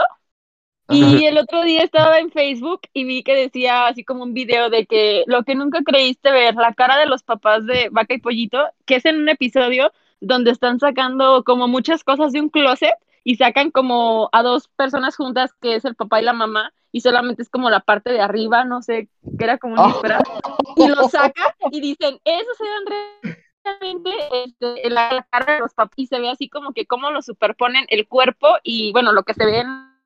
Y 0.91 1.27
el 1.27 1.37
otro 1.37 1.65
día 1.65 1.83
estaba 1.83 2.19
en 2.19 2.31
Facebook 2.31 2.81
y 2.95 3.05
vi 3.05 3.23
que 3.23 3.35
decía 3.35 3.89
así 3.89 4.05
como 4.05 4.23
un 4.23 4.33
video 4.33 4.71
de 4.71 4.87
que 4.87 5.23
lo 5.27 5.45
que 5.45 5.55
nunca 5.55 5.81
creíste 5.85 6.33
ver, 6.33 6.55
la 6.55 6.73
cara 6.73 6.97
de 6.99 7.05
los 7.07 7.23
papás 7.23 7.67
de 7.67 7.91
vaca 7.93 8.15
y 8.15 8.19
pollito, 8.21 8.59
que 8.87 8.97
es 8.97 9.05
en 9.05 9.17
un 9.19 9.29
episodio 9.29 9.93
donde 10.21 10.51
están 10.51 10.81
sacando 10.81 11.45
como 11.45 11.69
muchas 11.69 12.05
cosas 12.05 12.33
de 12.33 12.41
un 12.41 12.49
closet 12.49 12.95
y 13.23 13.37
sacan 13.37 13.71
como 13.71 14.31
a 14.33 14.43
dos 14.43 14.69
personas 14.69 15.15
juntas, 15.17 15.53
que 15.61 15.75
es 15.75 15.85
el 15.85 15.95
papá 15.95 16.21
y 16.23 16.25
la 16.25 16.33
mamá, 16.33 16.73
y 16.91 17.03
solamente 17.03 17.43
es 17.43 17.51
como 17.51 17.69
la 17.69 17.81
parte 17.81 18.11
de 18.11 18.21
arriba, 18.23 18.65
no 18.65 18.81
sé, 18.81 19.11
que 19.39 19.45
era 19.45 19.59
como 19.59 19.75
un 19.75 19.81
Oh. 19.81 19.89
disfraz, 19.89 20.23
y 20.77 20.89
lo 20.89 21.05
sacan 21.05 21.53
y 21.71 21.81
dicen, 21.81 22.19
esos 22.25 22.61
eran 22.61 22.85
realmente 23.69 24.11
este, 24.45 24.91
la, 24.91 25.27
de 25.47 25.59
los 25.61 25.75
papás, 25.75 25.95
y 25.97 26.07
se 26.07 26.19
ve 26.21 26.31
así 26.31 26.49
como 26.49 26.73
que 26.73 26.87
cómo 26.87 27.11
lo 27.11 27.23
superponen 27.23 27.87
el 27.89 28.07
cuerpo 28.07 28.57
y 28.63 28.93
bueno, 28.93 29.13
lo 29.13 29.23
que 29.23 29.35
se 29.35 29.45
ve 29.45 29.61
en 29.61 29.98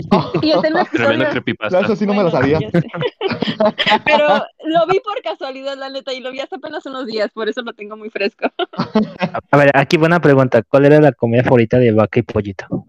Y 0.42 0.50
es 0.50 0.60
Tremendo 0.60 0.80
episodio. 0.80 1.30
creepypasta. 1.30 1.80
Eso 1.80 1.96
sí 1.96 2.06
no 2.06 2.14
me 2.14 2.22
lo 2.22 2.30
sabía. 2.30 2.58
Pero 4.04 4.28
lo 4.64 4.86
vi 4.86 5.00
por 5.00 5.20
casualidad, 5.22 5.76
la 5.76 5.88
neta, 5.88 6.12
y 6.12 6.20
lo 6.20 6.30
vi 6.30 6.40
hace 6.40 6.56
apenas 6.56 6.84
unos 6.86 7.06
días, 7.06 7.30
por 7.32 7.48
eso 7.48 7.62
lo 7.62 7.72
tengo 7.72 7.96
muy 7.96 8.10
fresco. 8.10 8.50
a 9.50 9.56
ver, 9.56 9.70
aquí 9.74 9.96
buena 9.96 10.20
pregunta, 10.20 10.62
¿cuál 10.62 10.86
era 10.86 11.00
la 11.00 11.12
comida 11.12 11.42
favorita 11.42 11.78
de 11.78 11.92
vaca 11.92 12.20
y 12.20 12.22
pollito? 12.22 12.86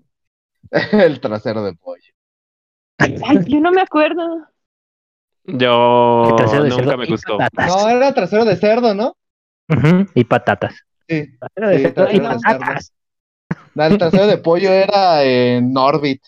El 0.92 1.20
trasero 1.20 1.64
de 1.64 1.74
pollo. 1.74 2.14
Ay, 2.98 3.40
yo 3.48 3.60
no 3.60 3.72
me 3.72 3.82
acuerdo. 3.82 4.48
Yo 5.46 6.26
El 6.30 6.36
trasero 6.36 6.64
de 6.64 6.70
nunca 6.70 6.84
cerdo 6.84 6.98
me 6.98 7.06
y 7.06 7.12
gustó. 7.12 7.38
patatas. 7.38 7.76
No, 7.76 7.90
era 7.90 8.14
trasero 8.14 8.46
de 8.46 8.56
cerdo, 8.56 8.94
¿no? 8.94 9.16
Ujú, 9.70 10.06
y 10.16 10.24
patatas. 10.26 10.76
Sí. 11.08 11.28
Trasero 11.40 11.70
de 11.70 11.78
Sí, 11.78 11.84
cerdo 11.84 12.04
y 12.12 12.20
trasero 12.20 12.30
de 12.30 12.40
cerdo. 12.40 12.60
patatas. 12.60 12.94
No, 13.88 13.94
el 13.94 13.98
trasero 13.98 14.28
de 14.28 14.38
pollo 14.38 14.72
era 14.72 15.24
en 15.24 15.76
Orbit. 15.78 16.22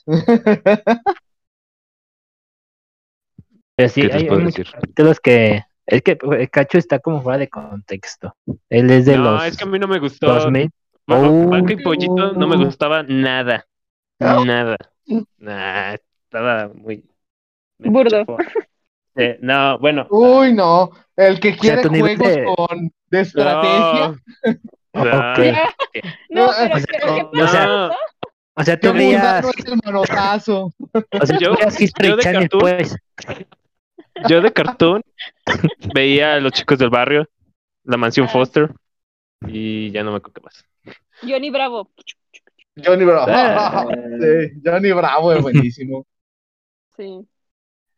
Pero 3.75 3.89
sí, 3.89 4.01
¿Qué 4.01 4.09
te 4.09 4.15
hay, 4.15 4.21
hay 4.23 4.27
puedo 4.27 4.41
muchos 4.41 4.57
decir? 4.57 4.71
capítulos 4.73 5.19
que 5.19 5.63
es 5.85 6.01
que 6.03 6.17
el 6.21 6.49
Cacho 6.49 6.77
está 6.77 6.99
como 6.99 7.21
fuera 7.21 7.39
de 7.39 7.49
contexto. 7.49 8.35
Él 8.69 8.89
es 8.91 9.05
de 9.05 9.17
No, 9.17 9.23
los 9.31 9.45
es 9.45 9.57
que 9.57 9.63
a 9.63 9.67
mí 9.67 9.79
no 9.79 9.87
me 9.87 9.99
gustó. 9.99 10.27
2000. 10.27 10.69
Bueno, 11.07 11.49
Oh. 11.51 11.69
Y 11.69 11.75
pollito 11.77 12.33
no 12.33 12.47
me 12.47 12.57
gustaba 12.57 13.03
nada. 13.03 13.65
Nada. 14.19 14.77
Nah, 15.39 15.95
estaba 15.95 16.69
muy. 16.73 17.03
Burdo. 17.79 18.25
Eh, 19.15 19.37
no, 19.41 19.77
bueno. 19.79 20.07
Uy, 20.09 20.53
no. 20.53 20.91
El 21.17 21.39
que 21.39 21.57
quiere 21.57 21.83
juegos 21.83 22.17
de- 22.17 22.45
con 22.55 22.91
de 23.09 23.19
estrategia. 23.21 24.07
No. 24.45 24.53
Ok. 24.93 25.07
Ah, 25.11 25.35
No, 26.29 26.47
No, 26.47 26.51
pero 26.57 26.75
o 26.75 26.79
sea, 26.79 26.99
¿qué, 27.15 27.23
no, 27.33 27.43
o 27.43 27.47
sea? 27.47 27.89
O 28.53 28.63
sea, 28.63 28.79
tú 28.79 28.93
veías, 28.93 29.45
o 29.45 31.25
sea, 31.25 31.37
Yo- 31.39 31.51
tú 31.51 31.55
veías 31.57 31.81
History 31.81 32.09
yo 32.09 32.15
de 32.17 32.23
cartoon- 32.23 32.59
pues. 32.59 32.95
Yo 34.27 34.41
de 34.41 34.51
cartoon 34.51 35.01
veía 35.93 36.33
a 36.35 36.39
los 36.39 36.51
chicos 36.51 36.77
del 36.77 36.89
barrio, 36.89 37.27
la 37.83 37.97
mansión 37.97 38.27
Ah. 38.27 38.31
Foster, 38.31 38.71
y 39.47 39.89
ya 39.91 40.03
no 40.03 40.11
me 40.11 40.17
acuerdo 40.17 40.33
qué 40.33 40.41
más. 40.41 40.65
Johnny 41.21 41.49
Bravo. 41.49 41.89
Johnny 42.83 43.05
Bravo. 43.05 43.25
Ah. 43.29 43.85
Sí, 44.21 44.61
Johnny 44.63 44.91
Bravo 44.91 45.33
es 45.33 45.41
buenísimo. 45.41 46.05
Sí. 46.97 47.25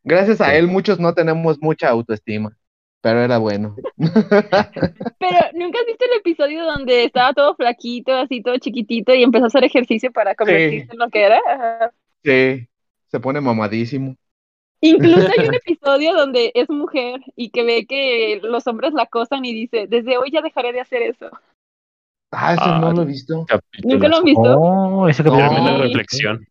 Gracias 0.03 0.39
a 0.41 0.53
él 0.55 0.67
muchos 0.67 0.99
no 0.99 1.13
tenemos 1.13 1.57
mucha 1.61 1.89
autoestima, 1.89 2.55
pero 3.03 3.19
era 3.19 3.37
bueno. 3.37 3.75
Pero 5.19 5.37
nunca 5.55 5.79
has 5.79 5.85
visto 5.85 6.05
el 6.05 6.19
episodio 6.19 6.63
donde 6.63 7.03
estaba 7.03 7.33
todo 7.33 7.53
flaquito, 7.53 8.13
así 8.13 8.41
todo 8.41 8.57
chiquitito, 8.57 9.13
y 9.13 9.23
empezó 9.23 9.43
a 9.43 9.47
hacer 9.47 9.65
ejercicio 9.65 10.09
para 10.13 10.35
convertirse 10.35 10.87
en 10.89 10.97
lo 10.97 11.09
que 11.09 11.23
era. 11.23 11.37
Ajá. 11.45 11.91
Sí, 12.23 12.65
se 13.07 13.19
pone 13.19 13.41
mamadísimo. 13.41 14.15
Incluso 14.79 15.27
hay 15.37 15.47
un 15.47 15.53
episodio 15.65 16.13
donde 16.13 16.53
es 16.55 16.69
mujer 16.69 17.19
y 17.35 17.49
que 17.49 17.63
ve 17.63 17.85
que 17.85 18.39
los 18.41 18.65
hombres 18.67 18.93
la 18.93 19.03
acosan 19.03 19.43
y 19.43 19.53
dice, 19.53 19.87
desde 19.87 20.17
hoy 20.17 20.31
ya 20.31 20.41
dejaré 20.41 20.71
de 20.71 20.79
hacer 20.79 21.01
eso. 21.01 21.29
Ah, 22.31 22.53
ese 22.53 22.63
Ah, 22.65 22.79
no 22.79 22.93
lo 22.93 23.01
he 23.01 23.05
visto. 23.05 23.45
¿Nunca 23.83 24.07
lo 24.07 24.15
han 24.15 24.23
visto? 24.23 24.59
Oh, 24.59 25.09
ese 25.09 25.23
No. 25.23 25.31
capítulo. 25.31 25.49
Tremenda 25.49 25.77
Sí. 25.77 25.83
reflexión. 25.83 26.47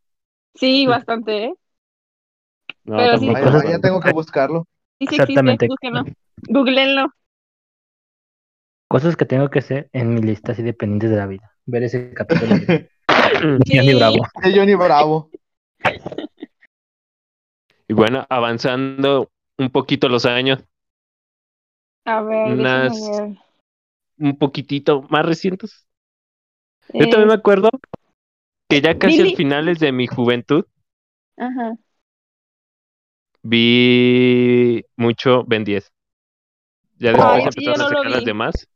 Sí, 0.55 0.87
bastante, 0.87 1.45
¿eh? 1.45 1.55
No, 2.85 2.99
Pero 2.99 3.19
sí. 3.19 3.29
acuerdo. 3.31 3.81
tengo 3.81 4.01
que 4.01 4.13
buscarlo. 4.13 4.67
Sí, 4.99 5.07
sí 5.07 5.15
Exactamente. 5.15 5.67
existe. 5.67 6.15
Googleenlo. 6.49 7.13
Cosas 8.89 9.17
que 9.17 9.25
tengo 9.25 9.49
que 9.51 9.61
hacer 9.61 9.89
en 9.93 10.15
mi 10.15 10.21
lista 10.21 10.53
así 10.53 10.63
dependientes 10.63 11.11
de 11.11 11.17
la 11.17 11.27
vida. 11.27 11.53
Ver 11.67 11.85
ese 11.85 12.13
capítulo. 12.13 12.55
de 12.57 12.89
Sí. 13.67 13.77
Johnny 13.79 13.95
Bravo. 13.95 14.17
De 14.43 14.55
Johnny 14.55 14.75
Bravo. 14.75 15.31
Y 17.89 17.95
bueno, 17.95 18.27
avanzando 18.29 19.31
un 19.59 19.71
poquito 19.71 20.09
los 20.09 20.25
años, 20.27 20.65
A 22.05 22.21
ver, 22.23 22.53
Unas- 22.53 22.93
déjame 22.93 23.29
ver. 23.29 23.39
un 24.19 24.39
poquitito 24.39 25.03
más 25.11 25.25
recientes. 25.25 25.87
Yo 26.93 27.05
Eh, 27.05 27.11
también 27.11 27.29
me 27.29 27.35
acuerdo 27.35 27.71
que 28.69 28.81
ya 28.81 28.99
casi 28.99 29.19
Billy. 29.19 29.31
al 29.31 29.37
finales 29.37 29.79
de 29.79 29.93
mi 29.93 30.07
juventud 30.07 30.65
Ajá. 31.37 31.77
vi 33.43 34.85
mucho 34.97 35.45
Ben 35.45 35.65
10. 35.65 35.93
Ya 37.03 37.11
después 37.11 37.29
Ay, 37.33 37.41
sí, 37.43 37.47
empezaron 37.49 37.79
no 37.81 37.85
a 37.85 37.89
sacar 37.89 38.11
las 38.13 38.25
demás 38.25 38.69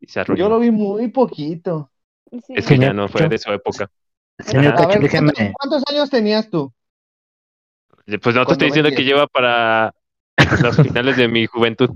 y 0.00 0.06
se 0.06 0.20
arruinó. 0.20 0.38
Yo 0.38 0.48
lo 0.48 0.58
vi 0.60 0.70
muy 0.70 1.08
poquito. 1.08 1.90
Sí. 2.30 2.54
Es 2.54 2.66
que 2.66 2.78
ya 2.78 2.92
no 2.92 3.08
fue 3.08 3.28
de 3.28 3.38
su 3.38 3.50
época. 3.50 3.90
Señor 4.38 4.74
Ajá. 4.74 4.74
A 4.74 4.76
Cacho, 4.86 4.88
ver, 5.00 5.00
déjeme. 5.10 5.32
¿cuántos, 5.32 5.54
cuántos 5.58 5.82
años 5.92 6.10
tenías 6.10 6.48
tú? 6.50 6.72
Pues 8.22 8.36
no 8.36 8.46
te 8.46 8.52
estoy 8.52 8.68
diciendo 8.68 8.90
que 8.90 8.96
10. 9.02 9.06
lleva 9.08 9.26
para 9.26 9.92
los 10.62 10.76
finales 10.76 11.16
de 11.16 11.26
mi 11.26 11.46
juventud. 11.46 11.90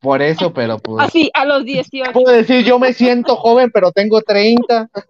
Por 0.00 0.20
eso, 0.20 0.52
pero 0.52 0.78
pues. 0.78 1.06
Así, 1.06 1.30
a 1.32 1.44
los 1.46 1.64
18. 1.64 2.12
Puedo 2.12 2.30
decir, 2.32 2.64
yo 2.64 2.78
me 2.78 2.92
siento 2.92 3.36
joven, 3.36 3.70
pero 3.72 3.92
tengo 3.92 4.20
30. 4.20 4.90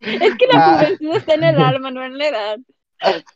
Es 0.00 0.34
que 0.36 0.46
la 0.46 0.54
Ah. 0.54 0.78
juventud 0.84 1.16
está 1.16 1.34
en 1.34 1.44
el 1.44 1.60
alma, 1.60 1.90
no 1.90 2.04
en 2.04 2.18
la 2.18 2.28
edad. 2.28 2.58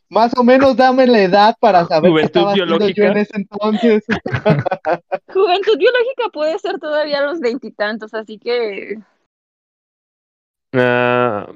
Más 0.08 0.36
o 0.36 0.42
menos 0.44 0.76
dame 0.76 1.06
la 1.06 1.20
edad 1.20 1.56
para 1.60 1.84
saber 1.86 2.02
qué 2.02 2.08
Juventud 2.10 2.26
estaba 2.26 2.50
haciendo 2.52 2.78
yo 2.78 2.78
biológica. 2.78 3.06
en 3.12 3.16
ese 3.18 3.32
entonces. 3.36 4.04
Juventud 5.32 5.78
biológica 5.78 6.28
puede 6.32 6.58
ser 6.58 6.78
todavía 6.78 7.18
a 7.20 7.26
los 7.26 7.40
veintitantos, 7.40 8.12
así 8.14 8.38
que 8.38 8.98
Ah, 10.74 11.46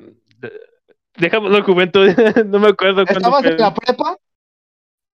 dejamos 1.17 1.51
la 1.51 1.63
juventud. 1.63 2.07
no 2.47 2.59
me 2.59 2.69
acuerdo 2.69 3.05
cuándo 3.07 3.13
¿Estabas 3.19 3.43
fue. 3.43 3.51
en 3.53 3.59
la 3.59 3.75
prepa? 3.75 4.17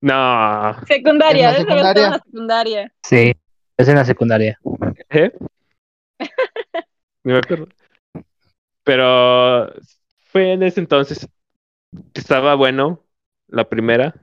No. 0.00 0.86
secundaria, 0.86 1.52
debes 1.52 1.70
haber 1.70 1.76
estado 1.86 2.04
en 2.06 2.10
la 2.10 2.18
secundaria. 2.18 2.92
secundaria. 2.92 2.92
Sí, 3.04 3.32
es 3.76 3.88
en 3.88 3.94
la 3.94 4.04
secundaria. 4.04 4.58
¿Eh? 5.10 5.32
No 7.24 7.32
me 7.34 7.38
acuerdo. 7.38 7.68
Pero 8.82 9.72
fue 10.32 10.52
en 10.54 10.64
ese 10.64 10.80
entonces. 10.80 11.28
Estaba 12.14 12.54
bueno 12.54 13.04
la 13.48 13.68
primera. 13.68 14.14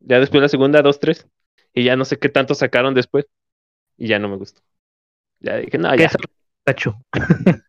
Ya 0.00 0.20
después 0.20 0.42
la 0.42 0.48
segunda, 0.48 0.82
dos, 0.82 1.00
tres. 1.00 1.26
Y 1.72 1.84
ya 1.84 1.96
no 1.96 2.04
sé 2.04 2.18
qué 2.18 2.28
tanto 2.28 2.54
sacaron 2.54 2.94
después. 2.94 3.26
Y 3.96 4.08
ya 4.08 4.18
no 4.18 4.28
me 4.28 4.36
gustó. 4.36 4.60
Ya 5.40 5.56
dije, 5.56 5.78
no, 5.78 5.90
¿Qué 5.94 6.02
ya. 6.02 6.10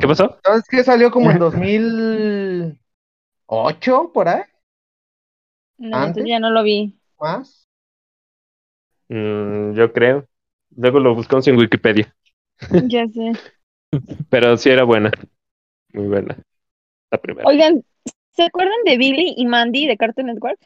¿Qué 0.00 0.06
pasó? 0.06 0.38
¿Sabes 0.44 0.64
que 0.68 0.84
salió 0.84 1.10
como 1.10 1.30
en 1.30 1.38
2008, 3.46 4.10
por 4.12 4.28
ahí? 4.28 4.42
No, 5.78 5.96
¿Antes? 5.96 6.08
entonces 6.08 6.30
ya 6.30 6.40
no 6.40 6.50
lo 6.50 6.62
vi. 6.62 6.98
¿Más? 7.18 7.66
Mm, 9.08 9.74
yo 9.74 9.92
creo. 9.92 10.26
Luego 10.76 11.00
lo 11.00 11.14
buscamos 11.14 11.46
en 11.48 11.56
Wikipedia. 11.58 12.14
Ya 12.92 13.06
sé. 13.08 13.32
Pero 14.30 14.56
sí 14.56 14.70
era 14.70 14.84
buena. 14.84 15.10
Muy 15.92 16.08
buena. 16.08 16.36
La 17.10 17.18
primera. 17.18 17.48
Oigan, 17.48 17.84
¿se 18.36 18.44
acuerdan 18.44 18.76
de 18.84 18.96
Billy 18.98 19.34
y 19.36 19.46
Mandy 19.46 19.86
de 19.86 19.96
Cartoon 19.96 20.26
Network? 20.28 20.58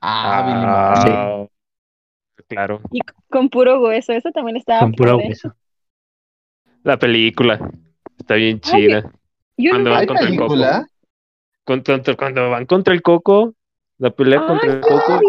Ah, 0.00 0.42
Billy 0.46 0.64
Ah, 0.64 0.94
Mandy. 0.94 1.50
Claro. 2.48 2.80
Y 2.92 3.00
con 3.30 3.48
puro 3.48 3.80
hueso, 3.80 4.12
eso 4.12 4.30
también 4.30 4.56
estaba 4.56 4.80
Con 4.80 4.92
puro 4.92 5.16
hueso. 5.18 5.54
La 6.82 6.98
película. 6.98 7.70
Está 8.18 8.34
bien 8.34 8.60
chida. 8.60 9.10
Yo 9.56 9.70
Cuando 9.70 9.90
van 9.90 10.00
¿Hay 10.00 10.06
contra 10.06 10.28
el 10.28 10.36
coco. 10.36 10.54
cuando 12.16 12.50
van 12.50 12.66
contra 12.66 12.94
el 12.94 13.02
coco, 13.02 13.54
la 13.98 14.10
pelea 14.10 14.46
contra 14.46 14.72
el 14.72 14.80
coco. 14.80 15.20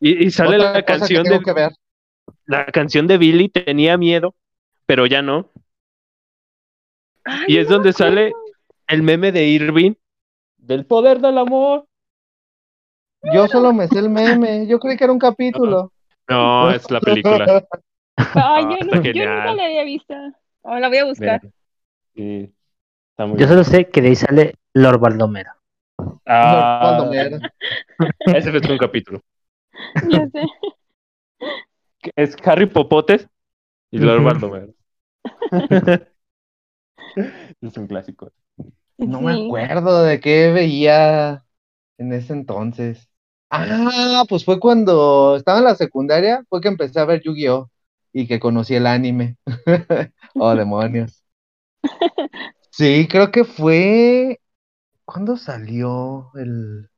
Y, 0.00 0.26
y 0.26 0.30
sale 0.30 0.56
Otra 0.56 0.72
la 0.74 0.82
canción 0.82 1.24
que 1.24 1.30
de 1.30 1.34
tengo 1.38 1.44
que 1.54 1.60
ver. 1.60 1.72
la 2.46 2.66
canción 2.66 3.06
de 3.06 3.18
Billy 3.18 3.48
tenía 3.48 3.96
miedo, 3.96 4.34
pero 4.86 5.06
ya 5.06 5.22
no. 5.22 5.50
Ay, 7.24 7.44
Y 7.48 7.56
es 7.58 7.68
no 7.68 7.74
donde 7.76 7.92
sale 7.92 8.32
el 8.88 9.02
meme 9.02 9.32
de 9.32 9.46
Irving 9.46 9.94
del 10.66 10.84
poder 10.86 11.20
del 11.20 11.38
amor. 11.38 11.86
Yo 13.34 13.48
solo 13.48 13.72
me 13.72 13.88
sé 13.88 13.98
el 13.98 14.10
meme. 14.10 14.66
Yo 14.66 14.78
creí 14.78 14.96
que 14.96 15.04
era 15.04 15.12
un 15.12 15.18
capítulo. 15.18 15.92
No, 16.28 16.72
es 16.72 16.90
la 16.90 16.98
película. 16.98 17.64
Ay, 18.16 18.64
yo, 18.64 18.84
no- 18.84 18.96
nunca 19.00 19.54
la 19.54 19.64
había 19.64 19.84
visto. 19.84 20.12
Oh, 20.62 20.76
la 20.76 20.88
voy 20.88 20.98
a 20.98 21.04
buscar. 21.04 21.40
Vean. 21.40 21.52
Sí, 22.16 22.52
está 23.10 23.26
muy 23.26 23.38
Yo 23.38 23.46
solo 23.46 23.62
sé 23.62 23.88
que 23.88 24.02
de 24.02 24.08
ahí 24.08 24.16
sale 24.16 24.54
Lord 24.74 24.98
Baldomero. 24.98 25.52
Ah, 26.26 26.80
Baldomero. 26.82 27.38
ese 28.26 28.50
fue 28.60 28.72
un 28.72 28.78
capítulo. 28.78 29.22
Ya 30.02 30.28
sé. 30.30 30.50
Es 32.16 32.36
Harry 32.44 32.66
Popotes 32.66 33.28
y 33.92 33.98
Lord. 33.98 34.24
Baldomero. 34.24 34.74
es 37.60 37.76
un 37.76 37.86
clásico. 37.86 38.32
No 39.04 39.20
me 39.22 39.32
acuerdo 39.32 40.02
de 40.02 40.20
qué 40.20 40.50
veía 40.52 41.44
en 41.98 42.12
ese 42.12 42.32
entonces. 42.34 43.10
Ah, 43.50 44.24
pues 44.28 44.44
fue 44.44 44.58
cuando 44.60 45.36
estaba 45.36 45.58
en 45.58 45.64
la 45.64 45.74
secundaria, 45.76 46.44
fue 46.48 46.60
que 46.60 46.68
empecé 46.68 46.98
a 47.00 47.04
ver 47.04 47.22
Yu-Gi-Oh! 47.22 47.70
y 48.12 48.26
que 48.26 48.40
conocí 48.40 48.74
el 48.74 48.86
anime. 48.86 49.36
Oh, 50.38 50.54
demonios. 50.54 51.22
Sí, 52.70 53.08
creo 53.10 53.30
que 53.32 53.44
fue. 53.44 54.40
¿Cuándo 55.04 55.36
salió? 55.36 56.30
El... 56.34 56.90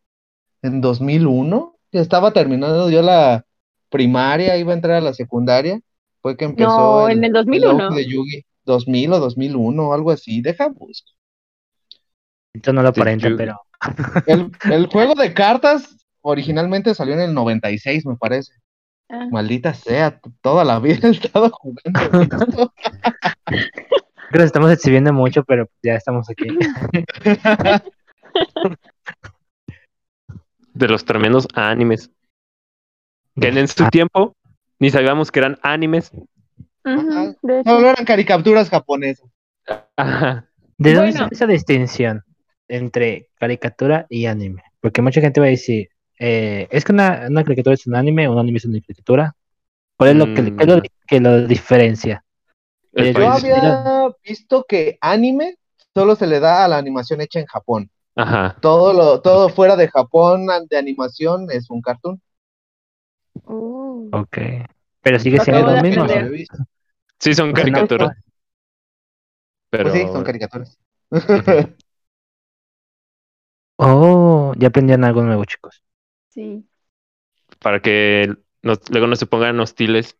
¿En 0.63 0.81
2001? 0.81 1.79
Ya 1.93 2.01
estaba 2.01 2.33
terminando 2.33 2.91
yo 2.91 3.03
la 3.03 3.45
primaria, 3.91 4.57
iba 4.59 4.73
a 4.73 4.77
entrar 4.77 4.97
a 4.97 5.01
la 5.01 5.15
secundaria. 5.15 5.81
Fue 6.23 6.37
que 6.37 6.45
empezó 6.45 6.83
No, 6.83 7.09
en 7.09 7.25
el 7.25 7.33
2001. 7.33 7.91
auge 7.91 7.95
de 7.95 8.07
Yu-Gi. 8.07 8.45
2000 8.65 9.13
o 9.13 9.19
2001, 9.21 9.93
algo 9.95 10.11
así. 10.11 10.43
Deja 10.43 10.69
busco. 10.69 11.11
Esto 12.59 12.73
no 12.73 12.83
lo 12.83 12.89
aparenta, 12.89 13.29
pero 13.37 13.61
El, 14.27 14.51
el 14.73 14.87
juego 14.89 15.15
de 15.15 15.33
cartas 15.33 15.97
originalmente 16.23 16.95
salió 16.95 17.15
en 17.15 17.21
el 17.21 17.35
96, 17.35 18.05
me 18.07 18.17
parece. 18.17 18.53
Ah. 19.09 19.27
Maldita 19.31 19.73
sea, 19.73 20.21
toda 20.43 20.65
la 20.65 20.79
vida 20.81 20.99
he 21.09 21.11
estado 21.13 21.51
jugando 21.51 22.21
esto. 22.23 22.75
creo 23.47 23.63
que 24.31 24.39
nos 24.39 24.45
estamos 24.47 24.71
exhibiendo 24.73 25.13
mucho, 25.13 25.45
pero 25.45 25.69
ya 25.83 25.95
estamos 25.95 26.29
aquí. 26.29 26.47
De 30.75 30.89
los 30.89 31.05
tremendos 31.05 31.49
animes. 31.55 32.11
Que 33.41 33.49
en 33.49 33.69
su 33.69 33.85
Ah. 33.85 33.91
tiempo 33.91 34.37
ni 34.81 34.91
sabíamos 34.91 35.31
que 35.31 35.39
eran 35.41 35.59
animes. 35.63 36.11
De 36.85 37.61
hecho. 37.61 37.71
Solo 37.71 37.91
eran 37.91 38.05
caricaturas 38.05 38.69
japonesas. 38.69 39.29
Ajá. 39.97 40.47
¿De 40.77 40.95
dónde 40.95 41.11
Bueno. 41.13 41.19
sale 41.19 41.29
esa 41.33 41.47
distinción 41.47 42.25
entre 42.69 43.29
caricatura 43.39 44.07
y 44.09 44.27
anime? 44.27 44.63
Porque 44.81 45.03
mucha 45.03 45.21
gente 45.21 45.41
va 45.41 45.47
a 45.47 45.51
decir, 45.51 45.89
eh, 46.19 46.69
es 46.71 46.85
que 46.85 46.93
una, 46.93 47.27
una 47.29 47.43
caricatura 47.45 47.75
es 47.75 47.87
un 47.87 47.97
anime, 47.97 48.29
un 48.29 48.39
anime 48.39 48.59
es 48.59 48.65
una 48.65 48.81
caricatura. 48.81 49.35
¿Cuál 49.97 50.11
es 50.11 50.17
lo 50.17 50.27
que, 50.27 50.43
Mm. 50.43 50.57
qué 50.57 50.63
es 50.65 50.69
lo 50.69 50.83
que 51.07 51.21
lo 51.21 51.47
diferencia? 51.47 52.25
El 52.93 53.07
Eh, 53.09 53.13
Yo 53.15 53.29
había 53.31 54.09
visto 54.25 54.65
que 54.69 54.99
anime 55.01 55.57
solo 55.95 56.15
se 56.15 56.27
le 56.27 56.39
da 56.41 56.65
a 56.65 56.69
la 56.69 56.79
animación 56.79 57.21
hecha 57.21 57.41
en 57.41 57.47
Japón. 57.47 57.91
Ajá. 58.15 58.57
Todo 58.61 58.93
lo, 58.93 59.21
todo 59.21 59.49
fuera 59.49 59.77
de 59.77 59.89
Japón 59.89 60.47
de 60.69 60.77
animación 60.77 61.49
es 61.51 61.71
un 61.71 61.81
cartoon. 61.81 62.21
Uh. 63.45 64.09
Ok. 64.13 64.39
Pero 65.01 65.19
sigue 65.19 65.39
siendo 65.41 65.67
lo 65.71 65.83
mismo. 65.83 66.05
Había 66.05 66.23
visto. 66.25 66.57
Sí, 67.19 67.35
son 67.35 67.53
Pues 67.53 67.63
caricaturas. 67.65 68.17
Pero 69.71 69.91
Pues 69.91 69.95
sí, 69.95 70.07
son 70.13 70.25
caricaturas. 70.25 70.79
Oh, 73.79 74.53
ya 74.59 74.69
aprendieron 74.69 75.05
algo 75.05 75.23
nuevo, 75.23 75.45
chicos. 75.45 75.83
Sí. 76.29 76.65
para 77.61 77.81
que 77.81 78.35
nos- 78.63 78.89
luego 78.91 79.07
no 79.07 79.17
se 79.17 79.27
pongan 79.27 79.59
hostiles 79.61 80.17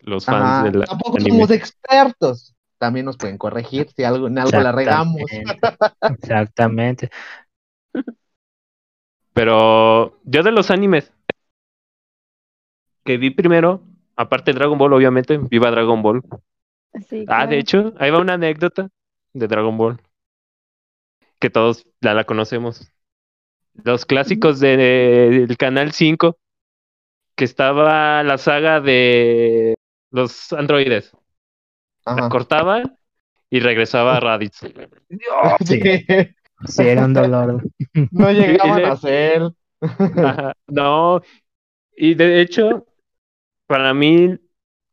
los 0.00 0.24
fans 0.26 0.44
Ajá, 0.44 0.70
del 0.70 0.84
Tampoco 0.84 1.16
anime. 1.18 1.30
somos 1.30 1.50
expertos. 1.50 2.54
También 2.78 3.06
nos 3.06 3.16
pueden 3.16 3.38
corregir 3.38 3.88
si 3.94 4.02
algo, 4.04 4.26
en 4.26 4.38
algo 4.38 4.60
la 4.60 4.72
regamos. 4.72 5.22
Exactamente. 6.02 7.10
Pero 9.34 10.20
yo 10.24 10.42
de 10.42 10.52
los 10.52 10.70
animes 10.70 11.12
que 13.04 13.16
vi 13.16 13.30
primero, 13.30 13.82
aparte 14.16 14.52
de 14.52 14.58
Dragon 14.58 14.78
Ball, 14.78 14.92
obviamente, 14.92 15.38
viva 15.38 15.70
Dragon 15.70 16.02
Ball. 16.02 16.22
Sí, 17.08 17.24
Ah, 17.28 17.46
de 17.46 17.58
hecho, 17.58 17.94
ahí 17.98 18.10
va 18.10 18.20
una 18.20 18.34
anécdota 18.34 18.88
de 19.32 19.48
Dragon 19.48 19.76
Ball. 19.76 20.00
Que 21.42 21.50
todos 21.50 21.84
ya 22.00 22.14
la 22.14 22.22
conocemos. 22.24 22.88
Los 23.74 24.06
clásicos 24.06 24.60
de- 24.60 24.76
del 25.48 25.56
Canal 25.56 25.92
5, 25.92 26.38
que 27.34 27.44
estaba 27.44 28.22
la 28.22 28.38
saga 28.38 28.80
de 28.80 29.74
los 30.12 30.52
androides. 30.52 31.12
La 32.06 32.28
cortaban 32.28 32.96
y 33.50 33.60
regresaba 33.60 34.16
a 34.16 34.20
Raditz. 34.26 34.60
Sí. 35.66 35.80
Sí, 36.64 36.82
era 36.82 37.06
un 37.06 37.14
dolor. 37.14 37.64
No 38.12 38.30
llegaban 38.30 38.76
de- 38.76 38.84
a 38.86 38.96
ser. 38.96 39.42
Ajá, 39.80 40.52
No, 40.68 41.22
y 41.96 42.14
de 42.14 42.40
hecho, 42.40 42.86
para 43.66 43.94
mí, 43.94 44.38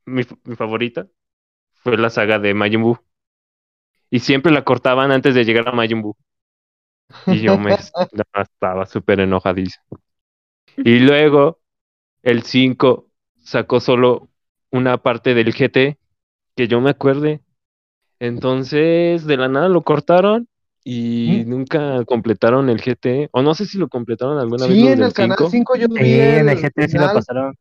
mi, 0.05 0.23
mi 0.45 0.55
favorita 0.55 1.07
fue 1.83 1.97
la 1.97 2.09
saga 2.09 2.39
de 2.39 2.55
Majin 2.55 2.81
Buu. 2.83 2.97
y 4.09 4.19
siempre 4.19 4.51
la 4.51 4.63
cortaban 4.63 5.11
antes 5.11 5.35
de 5.35 5.45
llegar 5.45 5.67
a 5.69 5.71
Majin 5.73 6.01
Buu. 6.01 6.15
Y 7.27 7.41
yo 7.41 7.57
me 7.57 7.73
estaba 8.41 8.85
súper 8.85 9.21
enojadísimo. 9.21 9.83
Y 10.77 10.99
luego 10.99 11.59
el 12.23 12.43
5 12.43 13.07
sacó 13.43 13.79
solo 13.79 14.29
una 14.71 14.97
parte 14.97 15.33
del 15.33 15.53
GT 15.53 15.97
que 16.55 16.67
yo 16.67 16.81
me 16.81 16.91
acuerde. 16.91 17.41
Entonces, 18.19 19.25
de 19.25 19.37
la 19.37 19.47
nada 19.47 19.69
lo 19.69 19.81
cortaron 19.83 20.47
y 20.83 21.43
¿Mm? 21.43 21.49
nunca 21.49 22.03
completaron 22.05 22.69
el 22.69 22.81
GT. 22.81 23.29
O 23.31 23.41
no 23.41 23.53
sé 23.53 23.65
si 23.65 23.77
lo 23.77 23.87
completaron 23.89 24.39
alguna 24.39 24.67
vez. 24.67 24.75
Sí, 24.75 24.87
en 24.87 25.01
el 25.03 25.13
canal 25.13 25.37
5. 25.37 25.49
5 25.49 25.75
yo 25.75 25.87
vi 25.87 26.03
Sí, 26.03 26.13
en 26.13 26.49
el 26.49 26.49
el 26.49 26.57
GT 26.57 26.87
sí 26.87 26.97
lo 26.97 27.11
pasaron. 27.13 27.55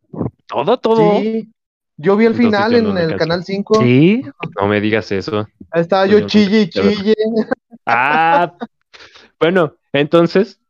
Todo, 0.46 0.78
todo. 0.78 1.20
Sí, 1.20 1.52
yo 1.96 2.16
vi 2.16 2.26
el 2.26 2.34
Entonces 2.34 2.60
final 2.60 2.74
en 2.74 2.84
no 2.84 2.94
le 2.94 3.04
el 3.04 3.16
canal 3.16 3.44
5. 3.44 3.78
Sí, 3.80 4.22
No 4.60 4.66
me 4.68 4.80
digas 4.80 5.12
eso. 5.12 5.46
Ahí 5.70 5.82
estaba 5.82 6.06
Pues 6.06 6.20
yo 6.20 6.26
chille 6.26 6.62
y 6.62 6.70
chille. 6.70 7.14
Ah, 7.86 8.54
bueno, 9.40 9.76
entonces 9.92 10.60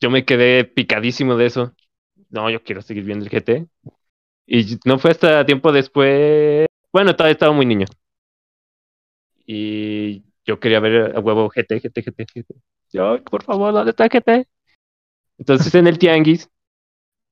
yo 0.00 0.10
me 0.10 0.24
quedé 0.24 0.64
picadísimo 0.64 1.36
de 1.36 1.46
eso. 1.46 1.74
No, 2.30 2.50
yo 2.50 2.62
quiero 2.62 2.82
seguir 2.82 3.04
viendo 3.04 3.24
el 3.24 3.30
GT. 3.30 3.66
Y 4.46 4.78
no 4.84 4.98
fue 4.98 5.10
hasta 5.10 5.44
tiempo 5.44 5.72
después. 5.72 6.66
Bueno, 6.92 7.14
todavía 7.14 7.32
estaba 7.32 7.52
muy 7.52 7.66
niño. 7.66 7.86
Y 9.46 10.24
yo 10.44 10.60
quería 10.60 10.80
ver 10.80 11.16
a 11.16 11.20
huevo 11.20 11.48
GT, 11.48 11.80
GT, 11.80 12.02
GT, 12.02 12.26
GT. 12.34 12.54
Yo, 12.90 13.22
por 13.24 13.42
favor, 13.42 13.72
¿dónde 13.72 13.90
está 13.90 14.08
GT? 14.08 14.46
Entonces 15.38 15.74
en 15.74 15.86
el 15.86 15.98
Tianguis 15.98 16.50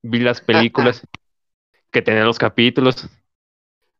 vi 0.01 0.19
las 0.19 0.41
películas 0.41 1.05
que 1.91 2.01
tenían 2.01 2.25
los 2.25 2.39
capítulos. 2.39 3.07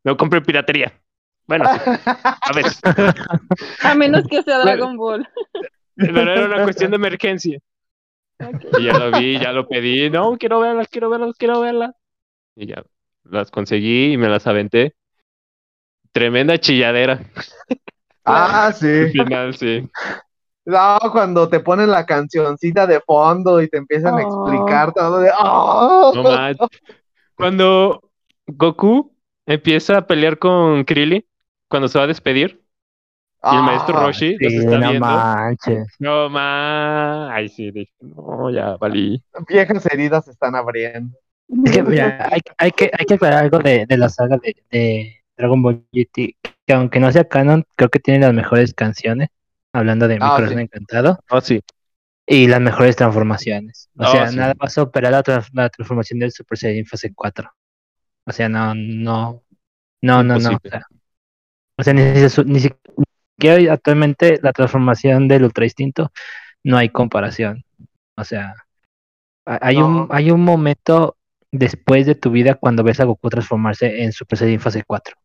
No 0.03 0.17
compré 0.17 0.41
piratería. 0.41 0.99
Bueno, 1.47 1.65
sí, 1.73 1.79
a 2.05 2.53
veces. 2.53 2.79
A 3.83 3.95
menos 3.95 4.27
que 4.27 4.43
sea 4.43 4.59
Dragon 4.59 4.97
Ball. 4.97 5.27
Pero 5.97 6.21
era 6.21 6.45
una 6.45 6.63
cuestión 6.63 6.91
de 6.91 6.97
emergencia. 6.97 7.59
Y 8.77 8.85
ya 8.85 8.93
lo 8.99 9.11
vi, 9.11 9.39
ya 9.39 9.51
lo 9.51 9.67
pedí. 9.67 10.09
No, 10.09 10.37
quiero 10.37 10.59
verlas, 10.59 10.87
quiero 10.89 11.09
verlas, 11.09 11.35
quiero 11.37 11.59
verlas. 11.61 11.91
Y 12.55 12.67
ya 12.67 12.83
las 13.23 13.51
conseguí 13.51 14.13
y 14.13 14.17
me 14.17 14.29
las 14.29 14.47
aventé. 14.47 14.95
Tremenda 16.11 16.57
chilladera. 16.59 17.19
Ah, 18.25 18.67
Al 18.67 18.73
sí. 18.73 19.09
final, 19.11 19.53
sí. 19.55 19.89
No, 20.65 20.99
cuando 21.11 21.47
te 21.47 21.59
ponen 21.61 21.89
la 21.89 22.05
cancioncita 22.05 22.85
de 22.85 22.99
fondo 23.01 23.61
y 23.61 23.69
te 23.69 23.77
empiezan 23.77 24.15
a 24.19 24.23
Oh. 24.25 24.49
explicar 24.49 24.93
todo 24.93 25.19
de. 25.19 25.31
¡Oh! 25.39 26.11
No 26.15 26.23
más. 26.23 26.57
Cuando 27.35 28.01
Goku 28.47 29.15
empieza 29.45 29.97
a 29.99 30.07
pelear 30.07 30.37
con 30.39 30.83
Krillin, 30.83 31.25
cuando 31.69 31.87
se 31.87 31.97
va 31.97 32.03
a 32.05 32.07
despedir, 32.07 32.61
y 33.43 33.55
el 33.55 33.61
maestro 33.63 33.97
Ah, 33.97 34.05
Roshi 34.07 34.37
los 34.39 34.53
está 34.53 34.77
no 34.79 34.89
viendo. 34.89 35.07
manches. 35.07 35.87
No 35.99 36.29
más. 36.29 37.31
Ay, 37.31 37.49
sí, 37.49 37.71
dije, 37.71 37.93
no, 38.01 38.49
ya 38.51 38.75
valí. 38.77 39.23
Viejas 39.47 39.85
heridas 39.85 40.25
se 40.25 40.31
están 40.31 40.55
abriendo. 40.55 41.17
Es 41.65 41.71
que, 41.71 41.83
mira, 41.83 42.27
hay, 42.31 42.41
hay 42.57 42.71
que, 42.71 42.91
hay 42.97 43.05
que 43.05 43.13
aclarar 43.13 43.43
algo 43.43 43.59
de, 43.59 43.85
de 43.85 43.97
la 43.97 44.09
saga 44.09 44.37
de, 44.37 44.55
de 44.69 45.15
Dragon 45.37 45.61
Ball 45.61 45.85
GT, 45.93 46.35
que 46.65 46.73
aunque 46.73 46.99
no 46.99 47.09
sea 47.11 47.23
canon, 47.27 47.63
creo 47.75 47.89
que 47.89 47.99
tiene 47.99 48.19
las 48.25 48.33
mejores 48.33 48.73
canciones, 48.73 49.29
hablando 49.71 50.07
de 50.09 50.15
Mi 50.15 50.21
Ah, 50.23 50.33
Corazón 50.35 50.57
sí. 50.57 50.63
Encantado, 50.63 51.19
Oh, 51.29 51.39
sí. 51.39 51.61
y 52.25 52.47
las 52.47 52.59
mejores 52.59 52.97
transformaciones. 52.97 53.89
O 53.97 54.03
Oh, 54.03 54.11
sea, 54.11 54.27
sí. 54.29 54.35
nada 54.35 54.55
a 54.59 54.69
superar 54.69 55.11
la, 55.13 55.23
trans- 55.23 55.49
la 55.53 55.69
transformación 55.69 56.19
del 56.19 56.31
Super 56.33 56.57
Saiyan 56.57 56.85
fase 56.85 57.13
4. 57.13 57.49
O 58.25 58.31
sea, 58.33 58.49
no, 58.49 58.73
no, 58.75 59.43
no, 60.01 60.23
no, 60.23 60.23
no. 60.23 60.33
O 60.33 60.51
Imposible. 60.51 60.69
sea, 60.71 60.81
o 61.77 61.83
sea, 61.83 61.93
ni, 61.93 62.59
si- 62.59 62.69
ni 63.39 63.47
siquiera 63.49 63.73
actualmente 63.73 64.39
la 64.41 64.51
transformación 64.53 65.27
del 65.27 65.43
Ultra 65.43 65.65
Instinto 65.65 66.11
no 66.63 66.77
hay 66.77 66.89
comparación. 66.89 67.63
O 68.17 68.23
sea, 68.23 68.53
ha- 69.45 69.59
hay 69.61 69.77
un, 69.77 70.07
hay 70.11 70.31
un 70.31 70.43
momento 70.43 71.17
después 71.51 72.05
de 72.05 72.15
tu 72.15 72.31
vida 72.31 72.55
cuando 72.55 72.83
ves 72.83 72.99
a 72.99 73.05
Goku 73.05 73.29
transformarse 73.29 74.03
en 74.03 74.11
Super 74.11 74.37
Saiyan 74.39 74.59
fase 74.59 74.83
4. 74.85 75.15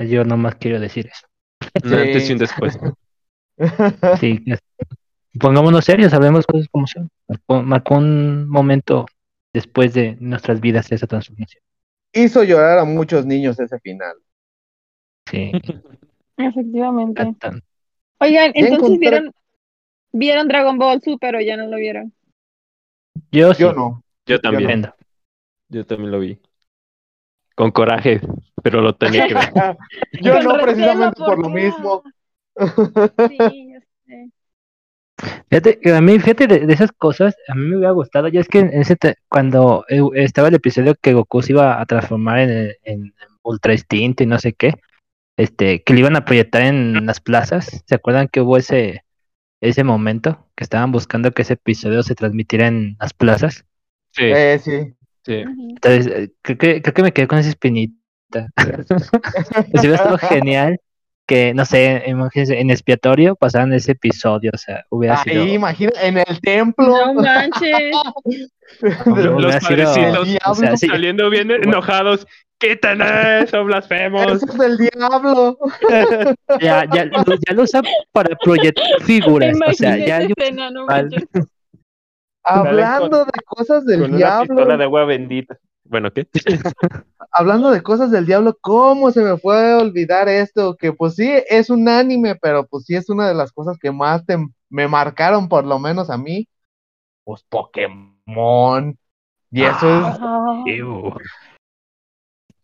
Yo 0.00 0.24
nomás 0.24 0.54
quiero 0.56 0.78
decir 0.78 1.08
eso. 1.08 1.26
Un 1.84 1.94
antes 1.94 2.28
y 2.30 2.32
un 2.32 2.38
Sí. 2.38 2.44
después. 2.44 2.78
Sí, 4.20 4.44
que- 4.44 4.58
pongámonos 5.40 5.84
serios, 5.84 6.12
hablemos 6.14 6.46
cosas 6.46 6.68
como 6.70 6.86
son. 6.86 7.10
Marcó, 7.26 7.62
marcó 7.62 7.94
un 7.96 8.48
momento 8.48 9.06
después 9.52 9.92
de 9.94 10.16
nuestras 10.20 10.60
vidas 10.60 10.92
esa 10.92 11.08
transformación. 11.08 11.62
Hizo 12.12 12.44
llorar 12.44 12.78
a 12.78 12.84
muchos 12.84 13.26
niños 13.26 13.58
ese 13.58 13.78
final. 13.80 14.14
Sí, 15.28 15.50
Efectivamente. 16.38 17.34
tan- 17.38 17.62
Oigan, 18.20 18.52
Ya 18.54 18.60
entonces 18.60 18.88
encontré- 18.90 18.98
vieron, 19.10 19.32
vieron 20.12 20.48
Dragon 20.48 20.78
Ball 20.78 21.00
Super 21.02 21.36
o 21.36 21.40
ya 21.40 21.56
no 21.56 21.66
lo 21.66 21.76
vieron. 21.76 22.12
Yo 23.30 23.52
sí, 23.54 23.62
Yo 23.62 23.72
no. 23.72 24.02
Yo 24.26 24.40
también. 24.40 24.86
Yo 25.68 25.84
también 25.86 26.10
lo 26.12 26.20
vi. 26.20 26.38
Con 27.54 27.70
coraje, 27.72 28.20
pero 28.62 28.80
lo 28.80 28.94
tenía 28.94 29.26
que 29.26 29.34
ver. 29.34 29.52
Yo 30.22 30.32
Con 30.34 30.44
no 30.44 30.52
recelo, 30.56 30.62
precisamente 30.62 31.16
por 31.24 31.38
lo 31.38 31.48
mismo. 31.48 32.02
Sí, 33.28 33.70
ya 33.72 33.80
sé. 34.06 34.30
Fíjate, 35.50 35.80
que 35.80 35.92
a 35.92 36.00
mí, 36.00 36.18
fíjate 36.20 36.46
de, 36.46 36.60
de 36.66 36.72
esas 36.72 36.92
cosas, 36.92 37.36
a 37.48 37.54
mí 37.56 37.62
me 37.66 37.76
hubiera 37.76 37.90
gustado. 37.92 38.28
Ya 38.28 38.40
es 38.40 38.48
que 38.48 38.60
en 38.60 38.68
ese 38.72 38.94
te- 38.94 39.16
cuando 39.28 39.84
eh, 39.88 40.00
estaba 40.14 40.48
el 40.48 40.54
episodio 40.54 40.94
que 41.00 41.12
Goku 41.14 41.42
se 41.42 41.52
iba 41.52 41.80
a 41.80 41.86
transformar 41.86 42.38
en 42.38 43.12
Ultra 43.42 43.72
Instinto 43.72 44.22
y 44.22 44.26
no 44.26 44.38
sé 44.38 44.52
qué, 44.52 44.74
este, 45.38 45.82
que 45.82 45.94
lo 45.94 46.00
iban 46.00 46.16
a 46.16 46.24
proyectar 46.24 46.62
en 46.62 47.06
las 47.06 47.20
plazas. 47.20 47.82
¿Se 47.86 47.94
acuerdan 47.94 48.28
que 48.28 48.40
hubo 48.40 48.56
ese, 48.56 49.04
ese 49.60 49.84
momento 49.84 50.46
que 50.56 50.64
estaban 50.64 50.92
buscando 50.92 51.30
que 51.32 51.42
ese 51.42 51.54
episodio 51.54 52.02
se 52.02 52.14
transmitiera 52.14 52.66
en 52.66 52.96
las 53.00 53.14
plazas? 53.14 53.64
Sí, 54.10 54.24
Eh, 54.24 54.58
sí. 54.58 54.94
Entonces, 55.26 56.06
eh, 56.06 56.32
creo 56.42 56.58
que, 56.58 56.82
creo 56.82 56.94
que 56.94 57.02
me 57.02 57.12
quedé 57.12 57.26
con 57.28 57.38
esa 57.38 57.50
espinita. 57.50 57.94
Pues 59.70 59.80
hubiera 59.80 59.96
estado 59.96 60.18
genial 60.18 60.78
que, 61.28 61.52
no 61.54 61.64
sé, 61.66 62.02
imagínense, 62.06 62.58
en 62.58 62.70
expiatorio 62.70 63.36
pasaran 63.36 63.72
ese 63.74 63.92
episodio, 63.92 64.50
o 64.54 64.58
sea, 64.58 64.84
hubiera 64.90 65.18
sido. 65.22 65.42
Ahí, 65.44 65.52
imagina, 65.52 65.92
en 66.02 66.18
el 66.18 66.40
templo. 66.40 66.86
No 66.88 67.14
manches. 67.14 67.92
Hombre, 69.06 69.24
Los 69.24 69.54
sido- 69.56 69.84
padrecitos 69.84 70.28
El 70.28 70.38
o 70.44 70.54
sea, 70.54 70.76
sí, 70.76 70.86
saliendo 70.88 71.28
bien 71.30 71.50
enojados. 71.50 72.26
¡Quiten 72.60 73.00
eso, 73.02 73.62
blasfemos! 73.64 74.26
Eso 74.42 74.46
es 74.46 74.58
del 74.58 74.78
diablo. 74.78 75.56
ya, 76.60 76.84
ya, 76.92 77.04
lo- 77.04 77.22
ya 77.46 77.54
lo 77.54 77.62
usan 77.62 77.84
para 78.10 78.34
proyectar 78.36 78.84
figuras, 79.02 79.56
o 79.64 79.72
sea, 79.74 79.96
ya 79.96 80.18
escena, 80.22 80.68
no 80.70 80.86
Vale. 80.86 81.02
manches. 81.10 81.46
Hablando 82.42 83.24
de 83.26 83.32
cosas 83.44 83.84
del 83.84 84.00
Con 84.00 84.14
una 84.14 84.40
pistola 84.40 84.54
diablo. 84.64 84.76
de 84.78 84.84
agua 84.84 85.04
bendita. 85.04 85.56
Bueno, 85.88 86.12
¿qué? 86.12 86.28
Hablando 87.32 87.70
de 87.70 87.82
cosas 87.82 88.10
del 88.10 88.26
diablo, 88.26 88.58
¿cómo 88.60 89.10
se 89.10 89.22
me 89.22 89.38
fue 89.38 89.72
a 89.72 89.78
olvidar 89.78 90.28
esto? 90.28 90.76
Que 90.76 90.92
pues 90.92 91.14
sí, 91.14 91.30
es 91.48 91.70
un 91.70 91.88
anime, 91.88 92.36
pero 92.36 92.66
pues 92.66 92.84
sí 92.84 92.94
es 92.94 93.08
una 93.08 93.26
de 93.28 93.34
las 93.34 93.52
cosas 93.52 93.78
que 93.78 93.90
más 93.90 94.26
te- 94.26 94.36
me 94.68 94.86
marcaron, 94.86 95.48
por 95.48 95.64
lo 95.64 95.78
menos 95.78 96.10
a 96.10 96.18
mí. 96.18 96.46
Pues 97.24 97.42
Pokémon. 97.48 98.98
Y 99.50 99.62
eso 99.62 99.88
es. 99.88 100.18
Ew. 100.66 101.14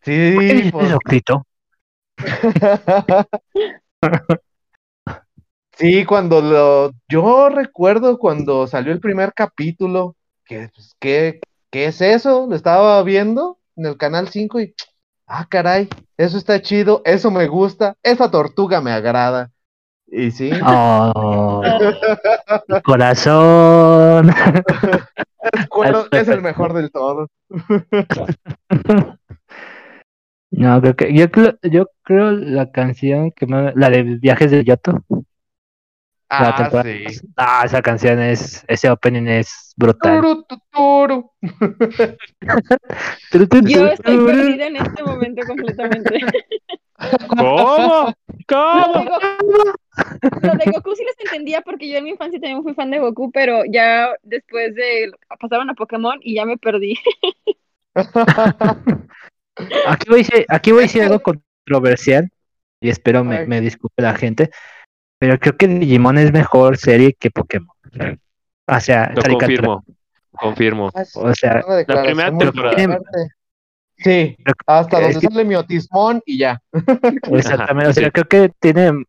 sí, 0.03 0.35
¿Por 0.35 0.47
qué 0.47 0.55
dices 0.55 0.73
pues? 0.73 0.93
Sí, 5.77 6.05
cuando 6.05 6.41
lo, 6.41 6.93
yo 7.09 7.49
recuerdo 7.49 8.19
cuando 8.19 8.69
salió 8.69 8.93
el 8.93 9.01
primer 9.01 9.33
capítulo, 9.35 10.15
que, 10.45 10.69
pues, 10.73 10.95
¿qué, 11.01 11.41
qué 11.75 11.87
es 11.87 12.01
eso? 12.01 12.47
Lo 12.49 12.55
estaba 12.55 13.03
viendo 13.03 13.59
en 13.75 13.87
el 13.87 13.97
canal 13.97 14.29
5 14.29 14.61
y, 14.61 14.75
ah, 15.27 15.49
caray, 15.51 15.89
eso 16.17 16.39
está 16.39 16.63
chido, 16.63 17.03
eso 17.05 17.33
me 17.33 17.49
gusta, 17.49 17.97
esa 18.05 18.31
tortuga 18.31 18.81
me 18.81 18.93
agrada. 18.93 19.51
Y 20.07 20.31
sí, 20.31 20.53
Oh, 20.65 21.63
corazón. 22.85 24.31
Squirtle 25.65 26.21
es 26.21 26.29
el 26.29 26.43
mejor 26.43 26.75
del 26.75 26.93
todo. 26.93 27.27
No, 30.57 30.81
creo 30.81 30.95
que 30.95 31.13
yo 31.13 31.29
creo, 31.33 31.59
yo 31.63 31.87
creo 32.05 32.31
la 32.31 32.71
canción 32.71 33.33
que 33.33 33.45
más, 33.45 33.75
la 33.75 33.91
de 33.91 34.05
Viajes 34.05 34.53
de 34.53 34.63
Yoto. 34.63 35.03
Ah, 36.29 36.55
temporada- 36.57 36.91
sí. 37.11 37.21
Ah, 37.37 37.63
esa 37.65 37.83
canción 37.83 38.21
es, 38.21 38.65
ese 38.67 38.91
opening 38.91 39.27
es 39.27 39.73
brutal. 39.77 40.21
Turu, 40.21 40.43
tu, 40.45 40.59
turu. 40.73 41.31
Turu, 43.31 43.47
turu, 43.49 43.69
Yo 43.69 43.87
estoy 43.87 44.25
perdida 44.25 44.67
en 44.67 44.77
este 44.77 45.03
momento 45.05 45.43
completamente. 45.47 46.21
¿Cómo? 47.29 48.07
Lo 48.07 48.15
¿Cómo? 48.49 48.93
de, 48.95 49.05
Goku, 49.11 49.73
lo 50.43 50.53
de 50.55 50.71
Goku 50.73 50.95
sí 50.97 51.05
les 51.05 51.21
entendía 51.25 51.61
porque 51.61 51.89
yo 51.89 51.99
en 51.99 52.05
mi 52.05 52.11
infancia 52.11 52.41
también 52.41 52.63
fui 52.63 52.75
fan 52.75 52.91
de 52.91 52.99
Goku, 53.01 53.31
pero 53.33 53.63
ya 53.71 54.09
después 54.23 54.75
de 54.75 55.11
pasaron 55.41 55.71
a 55.71 55.75
Pokémon 55.75 56.19
y 56.23 56.35
ya 56.37 56.45
me 56.47 56.57
perdí. 56.57 56.99
Aquí 59.87 60.09
voy 60.09 60.21
a 60.21 60.23
decir, 60.23 60.47
aquí 60.49 60.73
voy 60.73 60.81
a 60.81 60.83
decir 60.83 61.03
algo 61.03 61.21
controversial. 61.21 62.29
y 62.81 62.89
espero 62.91 63.23
me, 63.25 63.47
me 63.47 63.61
disculpe 63.61 64.03
la 64.03 64.15
gente, 64.15 64.51
pero 65.25 65.39
creo 65.41 65.57
que 65.57 65.67
Digimon 65.67 66.19
es 66.19 66.31
mejor 66.33 66.77
serie 66.77 67.15
que 67.19 67.31
Pokémon. 67.31 67.75
O 68.67 68.81
sea, 68.81 69.11
Lo 69.17 69.23
caricatura. 69.23 69.39
confirmo. 69.47 69.85
Confirmo. 70.33 70.91
O 71.15 71.35
sea, 71.35 71.63
declaración 71.79 72.37
primera 72.39 72.77
temporada. 72.77 72.99
Sí, 73.97 74.37
hasta 74.67 74.99
es 74.99 75.15
donde 75.15 75.21
que- 75.21 75.33
sale 75.33 75.45
mi 75.47 75.55
otismón 75.55 76.21
y 76.27 76.37
ya. 76.37 76.61
Exactamente, 77.33 77.89
o 77.89 77.93
sea, 77.95 78.05
sí. 78.05 78.11
creo 78.11 78.25
que 78.27 78.53
tiene, 78.61 79.05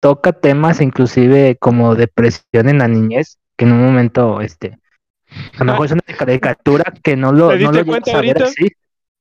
toca 0.00 0.32
temas 0.32 0.80
inclusive 0.80 1.56
como 1.60 1.94
depresión 1.94 2.68
en 2.68 2.78
la 2.78 2.88
niñez, 2.88 3.38
que 3.56 3.64
en 3.64 3.74
un 3.74 3.84
momento, 3.84 4.40
este, 4.40 4.76
a 5.56 5.62
lo 5.62 5.66
mejor 5.66 5.86
es 5.86 5.92
una 5.92 6.02
caricatura 6.18 6.92
que 7.00 7.14
no 7.14 7.30
lo, 7.30 7.50
¿Te 7.50 7.60
no 7.60 7.70
lo 7.70 7.86
cuenta 7.86 8.10
ver 8.20 8.42
ahorita? 8.42 8.44
así. 8.44 8.72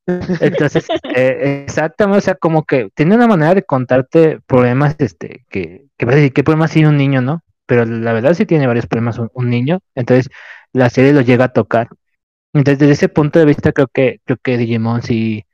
Entonces, 0.07 0.85
eh, 1.15 1.63
exactamente, 1.67 2.19
o 2.19 2.21
sea, 2.21 2.35
como 2.35 2.63
que 2.63 2.89
tiene 2.95 3.15
una 3.15 3.27
manera 3.27 3.53
de 3.55 3.63
contarte 3.63 4.39
problemas, 4.47 4.95
este, 4.99 5.45
que, 5.49 5.85
que 5.97 6.05
vas 6.05 6.13
a 6.13 6.17
decir, 6.17 6.33
¿qué 6.33 6.43
problemas 6.43 6.71
tiene 6.71 6.89
un 6.89 6.97
niño, 6.97 7.21
no? 7.21 7.43
Pero 7.65 7.85
la 7.85 8.13
verdad 8.13 8.33
sí 8.33 8.45
tiene 8.45 8.67
varios 8.67 8.87
problemas 8.87 9.19
un, 9.19 9.29
un 9.33 9.49
niño, 9.49 9.79
entonces 9.95 10.29
la 10.71 10.89
serie 10.89 11.13
lo 11.13 11.21
llega 11.21 11.45
a 11.45 11.53
tocar. 11.53 11.89
Entonces, 12.53 12.79
desde 12.79 12.93
ese 12.93 13.09
punto 13.09 13.39
de 13.39 13.45
vista, 13.45 13.73
creo 13.73 13.87
que, 13.87 14.21
creo 14.25 14.37
que 14.41 14.57
Digimon 14.57 15.01
sí, 15.01 15.45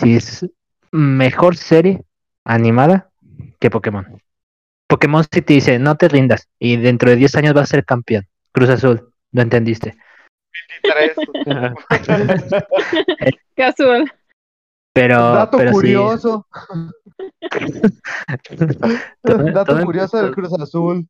sí 0.00 0.16
es 0.16 0.46
mejor 0.90 1.56
serie 1.56 2.02
animada 2.44 3.10
que 3.60 3.70
Pokémon. 3.70 4.20
Pokémon 4.88 5.24
sí 5.30 5.42
te 5.42 5.54
dice, 5.54 5.78
no 5.78 5.96
te 5.96 6.08
rindas, 6.08 6.48
y 6.58 6.76
dentro 6.76 7.08
de 7.08 7.16
10 7.16 7.34
años 7.36 7.54
vas 7.54 7.64
a 7.64 7.76
ser 7.76 7.84
campeón. 7.84 8.26
Cruz 8.52 8.68
Azul, 8.68 9.12
lo 9.30 9.42
entendiste. 9.42 9.96
Casual. 13.56 14.12
Pero, 14.94 15.16
Dato 15.32 15.56
pero 15.56 15.72
curioso, 15.72 16.46
dato 19.54 19.84
curioso 19.84 20.18
del 20.18 20.34
Cruz 20.34 20.52
Azul. 20.60 21.08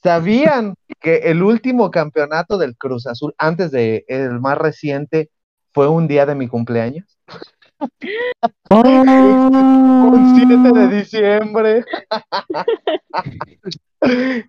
¿Sabían 0.00 0.74
que 1.00 1.16
el 1.24 1.42
último 1.42 1.90
campeonato 1.90 2.56
del 2.58 2.76
Cruz 2.76 3.06
Azul, 3.06 3.34
antes 3.38 3.70
de 3.70 4.04
el 4.06 4.38
más 4.38 4.58
reciente, 4.58 5.30
fue 5.72 5.88
un 5.88 6.06
día 6.06 6.24
de 6.26 6.34
mi 6.34 6.46
cumpleaños? 6.46 7.18
Un 8.70 10.34
7 10.36 10.72
de 10.72 10.88
diciembre. 10.96 11.84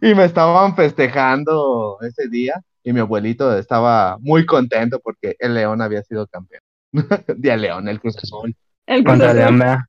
y 0.02 0.14
me 0.16 0.26
estaban 0.26 0.76
festejando 0.76 1.98
ese 2.02 2.28
día 2.28 2.62
y 2.84 2.94
mi 2.94 3.00
abuelito 3.00 3.58
estaba 3.58 4.18
muy 4.20 4.46
contento 4.46 5.00
porque 5.00 5.36
el 5.40 5.54
León 5.54 5.82
había 5.82 6.04
sido 6.04 6.28
campeón. 6.28 6.62
Día 7.38 7.58
León, 7.58 7.88
el 7.88 8.00
Cruz 8.00 8.18
Azul. 8.18 8.56
El 8.86 9.04
Contra 9.04 9.32
Cruz 9.32 9.42
Azul. 9.44 9.58
León, 9.58 9.80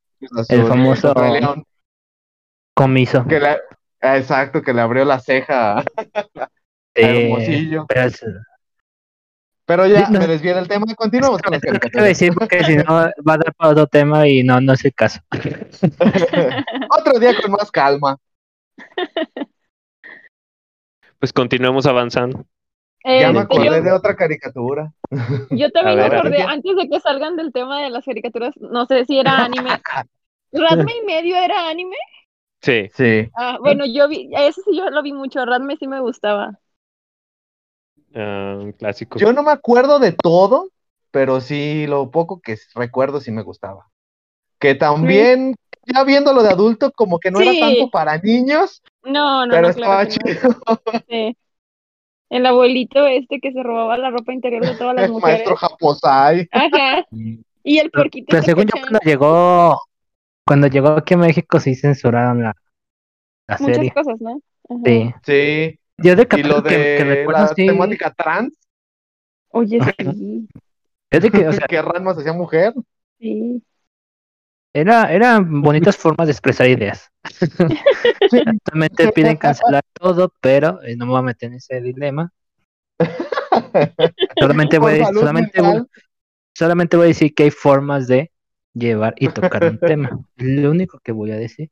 El 0.49 0.66
famoso- 0.66 1.09
contra 1.14 1.28
el 1.28 1.40
León, 1.40 1.64
comiso. 2.74 3.24
que 3.26 3.40
exacto, 4.01 4.62
que 4.62 4.72
le 4.72 4.80
abrió 4.80 5.05
la 5.05 5.20
ceja 5.20 5.78
a 5.80 5.84
Eh, 6.94 7.24
Hermosillo. 7.26 7.84
pero 7.88 8.03
es- 8.03 8.24
Pero 9.67 9.87
ya 9.87 10.09
no. 10.09 10.21
me 10.21 10.29
desvié 10.29 10.55
del 10.55 10.69
tema, 10.69 10.87
continuamos 10.95 11.43
con 11.43 11.53
las 11.53 11.61
¿Qué 11.61 11.69
iba 11.69 11.77
a 11.77 11.81
caricaturas. 11.81 12.09
decir? 12.09 12.33
Porque 12.33 12.64
si 12.64 12.77
no 12.77 12.85
va 12.95 13.35
a 13.35 13.37
dar 13.37 13.55
para 13.57 13.71
otro 13.73 13.87
tema 13.89 14.29
y 14.29 14.45
no, 14.45 14.61
no 14.61 14.73
es 14.73 14.85
el 14.85 14.95
caso. 14.95 15.21
Otro 16.91 17.19
día 17.19 17.35
con 17.41 17.51
más 17.53 17.71
calma. 17.71 18.17
Pues 21.19 21.33
continuemos 21.33 21.87
avanzando. 21.87 22.45
Ya 23.03 23.33
me 23.33 23.41
acordé 23.41 23.64
yo, 23.64 23.83
de 23.83 23.91
otra 23.91 24.14
caricatura. 24.14 24.93
yo 25.51 25.71
también 25.71 25.97
ver, 25.97 26.14
acordé, 26.14 26.43
antes 26.43 26.77
de 26.77 26.89
que 26.91 27.01
salgan 27.01 27.37
del 27.37 27.53
tema 27.53 27.83
de 27.83 27.89
las 27.89 28.05
caricaturas, 28.05 28.53
no 28.59 28.85
sé 28.85 29.07
si 29.07 29.19
era 29.19 29.45
anime. 29.45 29.81
¿Radme 30.53 30.93
y 31.03 31.07
medio 31.07 31.37
era 31.37 31.69
anime? 31.69 31.97
Sí. 32.61 32.91
Sí. 32.93 33.31
Ah, 33.35 33.59
bueno, 33.61 33.87
yo 33.87 34.09
vi, 34.09 34.29
ese 34.37 34.61
sí 34.62 34.77
yo 34.77 34.91
lo 34.91 35.03
vi 35.03 35.12
mucho, 35.12 35.45
Radme 35.47 35.77
sí 35.79 35.87
me 35.87 36.01
gustaba. 36.01 36.59
Un 38.23 38.73
clásico. 38.73 39.19
Yo 39.19 39.33
no 39.33 39.43
me 39.43 39.51
acuerdo 39.53 39.99
de 39.99 40.12
todo, 40.12 40.71
pero 41.11 41.41
sí 41.41 41.87
lo 41.87 42.11
poco 42.11 42.41
que 42.41 42.57
recuerdo 42.75 43.21
sí 43.21 43.31
me 43.31 43.43
gustaba. 43.43 43.87
Que 44.59 44.75
también, 44.75 45.55
ya 45.87 46.03
viéndolo 46.05 46.43
de 46.43 46.49
adulto, 46.51 46.91
como 46.93 47.19
que 47.19 47.31
no 47.31 47.41
Sí. 47.41 47.49
era 47.59 47.67
tanto 47.67 47.91
para 47.91 48.19
niños, 48.19 48.83
No, 49.05 49.45
no, 49.47 49.51
pero 49.53 49.62
no, 49.62 49.69
estaba 49.69 50.07
claro 50.07 50.11
que 50.25 50.35
no. 50.35 50.41
chido. 50.41 50.57
Sí. 51.09 51.37
El 52.29 52.45
abuelito 52.45 53.07
este 53.07 53.39
que 53.39 53.53
se 53.53 53.62
robaba 53.62 53.97
la 53.99 54.11
ropa 54.11 54.33
interior 54.33 54.64
de 54.67 54.75
todas 54.77 54.97
las 54.97 55.05
El 55.05 55.12
mujeres. 55.12 55.37
maestro 55.47 55.57
Japosai. 55.57 56.49
Ajá. 56.51 57.05
Y 57.62 57.79
el 57.79 57.91
porquito 57.91 58.27
Pero 58.31 58.43
según 58.43 58.64
yo, 58.64 58.81
cuando 58.81 58.99
llegó, 59.05 59.81
cuando 60.45 60.67
llegó 60.67 60.89
aquí 60.89 61.14
a 61.14 61.19
México, 61.19 61.61
sí 61.61 61.75
censuraron 61.77 62.43
la, 62.43 62.55
la 63.47 63.57
Muchas 63.61 63.77
serie. 63.77 63.93
cosas, 63.93 64.21
¿no? 64.21 64.41
Ajá. 64.69 64.81
Sí. 64.85 65.14
Sí. 65.23 65.79
Yo 65.99 66.14
de 66.14 66.22
Y 66.22 66.26
capítulo 66.26 66.57
lo 66.57 66.62
que, 66.62 66.68
que 66.70 66.76
de 66.76 67.05
recuerdo, 67.05 67.42
la 67.42 67.49
sí, 67.49 67.66
temática 67.66 68.12
trans, 68.12 68.59
Oye, 69.51 69.80
sí. 69.99 70.49
es 71.11 71.22
de 71.22 71.30
que, 71.30 71.49
o 71.49 71.53
sea, 71.53 71.66
que 71.66 71.80
Ranma 71.80 72.14
se 72.14 72.20
hacía 72.20 72.32
mujer. 72.34 72.74
Sí. 73.18 73.62
era, 74.74 75.11
eran 75.12 75.62
bonitas 75.62 75.97
formas 75.97 76.26
de 76.26 76.32
expresar 76.32 76.68
ideas. 76.68 77.11
Actualmente 78.47 79.11
piden 79.12 79.38
cancelar 79.38 79.82
todo, 79.94 80.32
pero 80.40 80.82
eh, 80.82 80.97
no 80.97 81.07
me 81.07 81.12
voy 81.12 81.20
a 81.20 81.22
meter 81.22 81.49
en 81.49 81.55
ese 81.57 81.80
dilema. 81.80 82.30
Solamente 84.38 84.78
voy, 84.78 85.03
solamente, 85.12 85.61
voy, 85.61 85.86
solamente 86.55 86.97
voy 86.97 87.05
a 87.05 87.09
decir 87.09 87.34
que 87.34 87.44
hay 87.44 87.51
formas 87.51 88.07
de 88.07 88.30
llevar 88.74 89.14
y 89.18 89.28
tocar 89.28 89.64
un 89.64 89.78
tema. 89.78 90.11
Es 90.36 90.47
lo 90.47 90.70
único 90.70 90.99
que 91.01 91.12
voy 91.12 91.30
a 91.30 91.36
decir. 91.36 91.70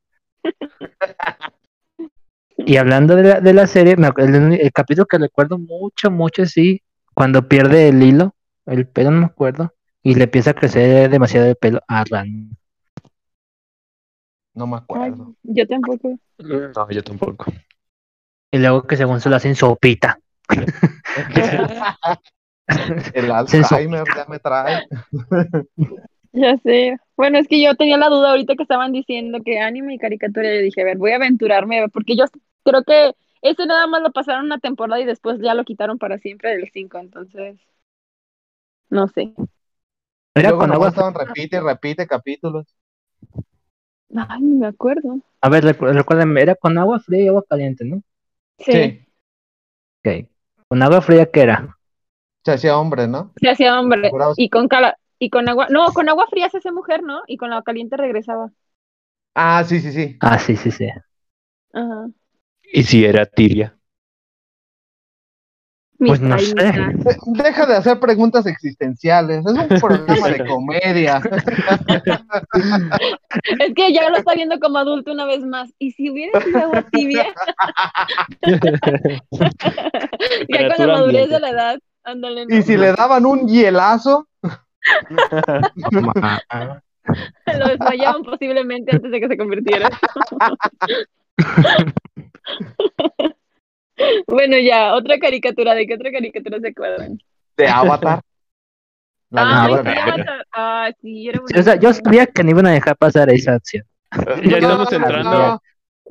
Y 2.66 2.76
hablando 2.76 3.16
de 3.16 3.22
la, 3.22 3.40
de 3.40 3.52
la 3.52 3.66
serie, 3.66 3.96
me 3.96 4.08
el, 4.08 4.72
capítulo 4.72 5.06
que 5.06 5.18
recuerdo 5.18 5.58
mucho, 5.58 6.10
mucho, 6.10 6.46
sí, 6.46 6.82
cuando 7.14 7.46
pierde 7.46 7.88
el 7.88 8.02
hilo, 8.02 8.34
el 8.66 8.86
pelo 8.86 9.10
no 9.10 9.20
me 9.20 9.26
acuerdo, 9.26 9.74
y 10.02 10.14
le 10.14 10.24
empieza 10.24 10.50
a 10.50 10.54
crecer 10.54 11.10
demasiado 11.10 11.46
el 11.46 11.56
pelo 11.56 11.80
a 11.88 12.04
Ran. 12.04 12.50
No 14.54 14.66
me 14.66 14.76
Ay, 14.76 14.82
acuerdo. 14.82 15.34
yo 15.42 15.66
tampoco. 15.66 16.18
No, 16.38 16.90
yo 16.90 17.02
tampoco. 17.02 17.52
Y 18.50 18.58
luego 18.58 18.86
que 18.86 18.96
según 18.96 19.20
se 19.20 19.28
lo 19.28 19.36
hacen 19.36 19.54
sopita. 19.54 20.18
El. 23.12 23.30
Alzheimer 23.30 24.04
ya 24.16 24.24
me 24.26 24.38
trae. 24.38 24.86
Ya 26.32 26.56
sé. 26.58 26.96
Bueno, 27.16 27.38
es 27.38 27.46
que 27.46 27.62
yo 27.62 27.76
tenía 27.76 27.96
la 27.96 28.08
duda 28.08 28.30
ahorita 28.30 28.56
que 28.56 28.62
estaban 28.64 28.90
diciendo 28.90 29.38
que 29.44 29.60
anime 29.60 29.94
y 29.94 29.98
caricatura. 29.98 30.52
Yo 30.52 30.62
dije, 30.62 30.82
a 30.82 30.84
ver, 30.84 30.96
voy 30.98 31.12
a 31.12 31.16
aventurarme, 31.16 31.88
porque 31.92 32.16
yo 32.16 32.24
creo 32.64 32.84
que 32.84 33.14
ese 33.42 33.66
nada 33.66 33.86
más 33.86 34.02
lo 34.02 34.12
pasaron 34.12 34.46
una 34.46 34.58
temporada 34.58 35.00
y 35.00 35.04
después 35.06 35.38
ya 35.40 35.54
lo 35.54 35.64
quitaron 35.64 35.98
para 35.98 36.18
siempre 36.18 36.50
del 36.56 36.70
5, 36.72 36.98
entonces. 36.98 37.58
No 38.90 39.06
sé. 39.08 39.34
Era 40.36 40.52
nomás 40.52 40.70
agua. 40.72 40.88
estaban 40.90 41.12
repite 41.14 41.56
y 41.56 41.60
repite 41.60 42.06
capítulos. 42.06 42.66
Ay, 44.16 44.40
ni 44.42 44.54
me 44.56 44.66
acuerdo. 44.66 45.20
A 45.42 45.48
ver, 45.48 45.62
recu- 45.64 45.92
recuérdenme, 45.92 46.42
era 46.42 46.56
con 46.56 46.76
agua 46.76 46.98
fría 46.98 47.22
y 47.24 47.28
agua 47.28 47.44
caliente, 47.48 47.84
¿no? 47.84 48.02
Sí, 48.58 48.72
Sí. 48.72 49.06
Ok. 50.04 50.28
Con 50.68 50.82
agua 50.82 51.00
fría, 51.02 51.30
¿qué 51.30 51.40
era? 51.42 51.78
Se 52.44 52.52
hacía 52.52 52.78
hombre, 52.78 53.08
¿no? 53.08 53.34
se 53.36 53.48
hacía 53.50 53.78
hombre. 53.80 54.16
Y 54.36 54.48
con 54.50 54.68
cala 54.68 54.98
y 55.18 55.30
con 55.30 55.48
agua, 55.48 55.68
no, 55.70 55.92
con 55.92 56.08
agua 56.08 56.26
fría 56.28 56.50
se 56.50 56.58
hace 56.58 56.72
mujer, 56.72 57.02
¿no? 57.02 57.22
Y 57.26 57.36
con 57.36 57.52
agua 57.52 57.62
caliente 57.64 57.96
regresaba. 57.96 58.52
Ah, 59.34 59.64
sí, 59.64 59.80
sí, 59.80 59.92
sí. 59.92 60.16
Ah, 60.20 60.38
sí, 60.38 60.56
sí, 60.56 60.70
sí. 60.72 60.88
Ajá. 61.72 62.08
¿Y 62.74 62.82
si 62.82 63.04
era 63.04 63.24
tibia? 63.24 63.78
Pues 65.96 66.20
no 66.20 66.36
sé. 66.40 66.54
Deja 67.26 67.66
de 67.66 67.76
hacer 67.76 68.00
preguntas 68.00 68.46
existenciales. 68.46 69.46
Es 69.46 69.52
un 69.52 69.68
programa 69.80 70.28
de 70.28 70.44
comedia. 70.48 71.22
Es 73.60 73.74
que 73.76 73.92
ya 73.92 74.10
lo 74.10 74.16
está 74.16 74.34
viendo 74.34 74.58
como 74.58 74.78
adulto 74.78 75.12
una 75.12 75.24
vez 75.24 75.44
más. 75.44 75.72
¿Y 75.78 75.92
si 75.92 76.10
hubiera 76.10 76.40
sido 76.40 76.58
agua 76.58 76.82
tibia? 76.90 77.32
ya 78.42 78.58
con 78.58 78.72
la 80.88 80.94
madurez 80.94 81.22
ambiente. 81.22 81.28
de 81.28 81.40
la 81.40 81.50
edad, 81.50 81.78
ándale. 82.02 82.46
¿no? 82.46 82.56
Y 82.56 82.62
si 82.62 82.76
le 82.76 82.92
daban 82.92 83.24
un 83.24 83.46
hielazo, 83.46 84.26
Lo 87.56 87.68
desmayaban 87.68 88.24
posiblemente 88.24 88.96
antes 88.96 89.12
de 89.12 89.20
que 89.20 89.28
se 89.28 89.36
convirtiera. 89.36 89.88
bueno, 94.26 94.57
ya, 94.59 94.95
otra 94.95 95.18
caricatura. 95.18 95.74
¿De 95.74 95.86
qué 95.86 95.95
otra 95.95 96.11
caricatura 96.12 96.59
se 96.61 96.68
acuerdan? 96.68 97.18
de 97.57 97.68
Avatar. 97.68 98.20
La 99.30 99.42
Ah, 99.42 99.66
leyenda 99.68 99.82
sí, 99.82 99.97
de 99.97 100.01
Aang. 100.01 100.11
Avatar. 100.20 100.47
Ah, 100.53 100.90
sí, 101.01 101.28
era 101.28 101.40
Sí, 101.47 101.59
o 101.59 101.62
sea, 101.62 101.76
yo 101.76 101.92
sabía 101.92 102.26
que 102.26 102.45
no 102.45 102.51
iban 102.51 102.66
a 102.66 102.72
dejar 102.72 102.97
pasar 102.97 103.30
esa 103.30 103.55
acción. 103.55 103.84
Ya 104.45 104.59
estamos 104.59 104.90
No, 104.92 104.97
entrando. 104.99 105.30
no. 105.30 105.62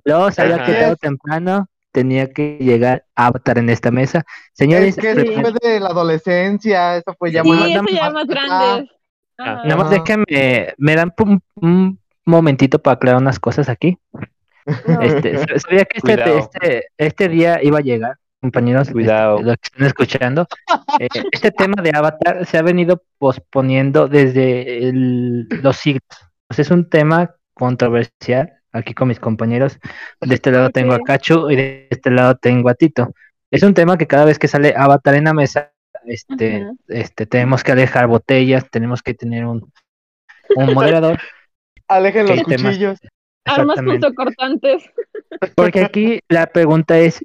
Luego 0.06 0.32
sabía 0.32 0.56
Ajá. 0.56 0.66
que 0.66 0.74
tarde 0.74 0.92
o 0.92 0.96
temprano 0.98 1.68
tenía 1.92 2.32
que 2.32 2.58
llegar 2.60 3.06
Avatar 3.16 3.60
en 3.60 3.70
esta 3.70 3.92
mesa. 3.92 4.24
Señores, 4.54 4.98
Es 4.98 5.04
que 5.04 5.14
pre- 5.14 5.34
eso 5.34 5.42
fue 5.42 5.70
de 5.72 5.80
la 5.80 5.90
adolescencia, 5.90 6.98
eso 6.98 7.14
fue 7.18 7.32
ya 7.32 7.44
Sí, 7.44 7.50
más. 7.50 7.70
eso 7.70 7.84
ya 7.90 8.10
más 8.10 8.14
más 8.14 8.24
acá. 8.24 8.34
grandes. 8.34 8.90
Ah, 9.38 9.44
Ajá. 9.46 9.64
nada 9.64 9.76
más 9.78 9.90
déjenme, 9.90 10.74
me 10.78 10.96
dan 10.96 11.14
un, 11.20 11.42
un 11.56 12.00
momentito 12.26 12.80
para 12.80 12.96
aclarar 12.96 13.22
unas 13.22 13.40
cosas 13.40 13.70
aquí. 13.70 13.98
Este, 15.02 15.38
sa- 15.38 15.60
sabía 15.60 15.86
que 15.86 15.98
este, 15.98 16.38
este, 16.38 16.88
este 16.98 17.30
día 17.30 17.60
iba 17.64 17.80
a 17.80 17.82
llegar, 17.82 18.16
compañeros, 18.42 18.84
este, 18.84 18.94
Cuidado. 18.94 19.42
los 19.42 19.56
que 19.58 19.68
están 19.72 19.88
escuchando. 19.88 20.48
Eh, 21.00 21.08
este 21.32 21.52
tema 21.52 21.82
de 21.82 21.92
Avatar 21.94 22.46
se 22.46 22.58
ha 22.58 22.62
venido 22.62 23.02
posponiendo 23.18 24.08
desde 24.08 24.88
el- 24.88 25.48
los 25.62 25.78
siglos. 25.78 26.04
Sea, 26.50 26.62
es 26.64 26.72
un 26.72 26.90
tema 26.90 27.36
controversial 27.54 28.54
aquí 28.72 28.94
con 28.94 29.08
mis 29.08 29.20
compañeros. 29.20 29.80
De 30.22 30.36
este 30.36 30.52
lado 30.52 30.70
tengo 30.70 30.94
a 30.94 30.98
Ok. 30.98 31.06
Cachu 31.06 31.50
y 31.52 31.56
de 31.56 31.88
este 31.90 32.10
lado 32.12 32.36
tengo 32.36 32.70
a 32.70 32.74
Tito. 32.76 33.14
Es 33.52 33.64
un 33.64 33.74
tema 33.74 33.98
que 33.98 34.08
cada 34.08 34.26
vez 34.26 34.40
que 34.40 34.48
sale 34.48 34.74
Avatar 34.76 35.16
en 35.16 35.26
la 35.26 35.34
mesa, 35.34 35.72
este, 36.06 36.68
este, 36.88 37.26
tenemos 37.28 37.64
que 37.64 37.72
alejar 37.72 38.08
botellas, 38.08 38.68
tenemos 38.72 39.02
que 39.04 39.14
tener 39.14 39.46
un, 39.46 39.72
un 40.56 40.74
moderador. 40.74 41.20
Alejen 41.88 42.26
los 42.28 42.44
¿Qué 42.44 42.56
temas? 42.56 42.80
Armas 43.46 43.80
punzocortantes. 43.82 44.84
Porque 45.56 45.84
aquí 45.84 46.20
la 46.30 46.48
pregunta 46.48 46.98
es 47.00 47.24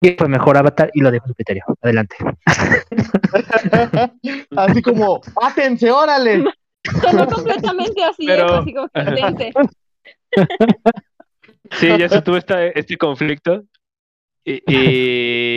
¿quién 0.00 0.16
fue 0.16 0.28
mejor 0.28 0.56
Avatar? 0.56 0.90
Y 0.94 1.00
lo 1.00 1.10
dejo 1.10 1.26
en 1.28 1.34
criterio. 1.34 1.64
Adelante. 1.80 2.16
Así 4.56 4.82
como, 4.82 5.20
¡pátense, 5.34 5.90
órale! 5.90 6.44
Sonó 7.02 7.26
completamente 7.26 8.04
así, 8.04 8.26
Pero- 8.26 8.58
¿eh? 8.58 8.60
así 8.60 8.72
como. 8.72 8.88
Sí, 11.72 11.88
ya 11.98 12.08
se 12.08 12.22
tuvo 12.22 12.36
esta, 12.36 12.64
este 12.66 12.96
conflicto. 12.96 13.64
Y, 14.44 14.62
y 14.68 15.56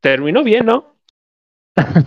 terminó 0.00 0.44
bien, 0.44 0.66
¿no? 0.66 0.94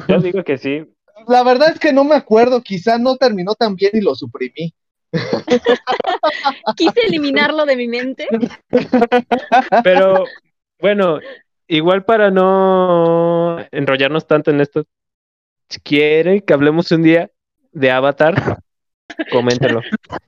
Yo 0.08 0.22
digo 0.22 0.42
que 0.46 0.58
sí. 0.58 0.86
La 1.28 1.44
verdad 1.44 1.72
es 1.74 1.80
que 1.80 1.92
no 1.92 2.06
me 2.06 2.16
acuerdo, 2.16 2.62
quizá 2.62 2.98
no 2.98 3.18
terminó 3.18 3.56
tan 3.56 3.76
bien 3.76 3.92
y 3.94 4.00
lo 4.02 4.16
suprimí. 4.16 4.74
Quise 6.76 7.02
eliminarlo 7.08 7.66
de 7.66 7.76
mi 7.76 7.88
mente. 7.88 8.28
Pero 9.84 10.26
bueno, 10.80 11.20
igual 11.68 12.04
para 12.06 12.32
no 12.32 13.58
enrollarnos 13.72 14.28
tanto 14.28 14.52
en 14.52 14.62
esto, 14.62 14.84
si 15.70 15.80
quiere 15.82 16.44
que 16.44 16.54
hablemos 16.54 16.92
un 16.92 17.04
día 17.04 17.30
de 17.72 17.92
Avatar, 17.92 18.60
coméntelo. 19.32 19.82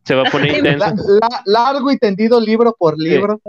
Se 0.03 0.15
va 0.15 0.23
a 0.27 0.31
poner 0.31 0.49
intenso. 0.57 0.85
La- 1.21 1.27
la- 1.29 1.43
largo 1.45 1.91
y 1.91 1.97
tendido 1.97 2.39
libro 2.39 2.75
por 2.77 2.97
libro. 2.97 3.41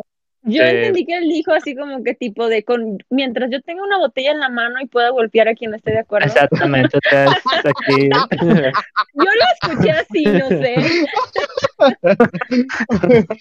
Yo 0.42 0.62
Eh, 0.62 0.78
entendí 0.78 1.04
que 1.04 1.18
él 1.18 1.28
dijo 1.28 1.52
así 1.52 1.74
como 1.76 2.02
que 2.02 2.14
tipo 2.14 2.48
de 2.48 2.64
con 2.64 2.96
mientras 3.10 3.50
yo 3.50 3.60
tenga 3.60 3.82
una 3.82 3.98
botella 3.98 4.32
en 4.32 4.40
la 4.40 4.48
mano 4.48 4.80
y 4.80 4.86
pueda 4.86 5.10
golpear 5.10 5.48
a 5.48 5.54
quien 5.54 5.70
no 5.72 5.76
esté 5.76 5.90
de 5.92 5.98
acuerdo. 6.00 6.26
Exactamente. 6.28 6.98
aquí, 7.64 8.08
Yo 8.40 9.24
lo 9.24 9.30
escuché 9.62 9.90
así, 9.90 10.24
no 10.24 10.48
sé. 10.48 10.74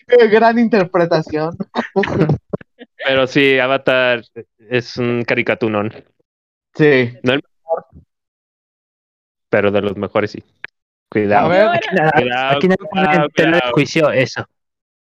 Qué 0.08 0.28
Gran 0.28 0.60
interpretación. 0.60 1.56
Pero 3.06 3.28
sí, 3.28 3.60
Avatar 3.60 4.22
es 4.70 4.98
un 4.98 5.24
caricaturón, 5.24 5.94
Sí. 6.76 7.14
pero 9.50 9.72
de 9.72 9.82
los 9.82 9.96
mejores 9.98 10.32
sí. 10.32 10.44
A 10.44 11.10
Cuidado. 11.12 11.50
ver, 11.50 11.64
Yo 11.64 11.70
aquí, 11.72 11.96
nada- 11.96 12.12
Cuidado, 12.12 12.58
aquí 12.58 12.68
nadie 12.68 12.78
pone 12.78 12.90
cuidado, 13.06 13.26
en 13.26 13.32
tela 13.32 13.48
de 13.52 13.60
cuidado. 13.60 13.74
juicio 13.74 14.12
eso. 14.12 14.46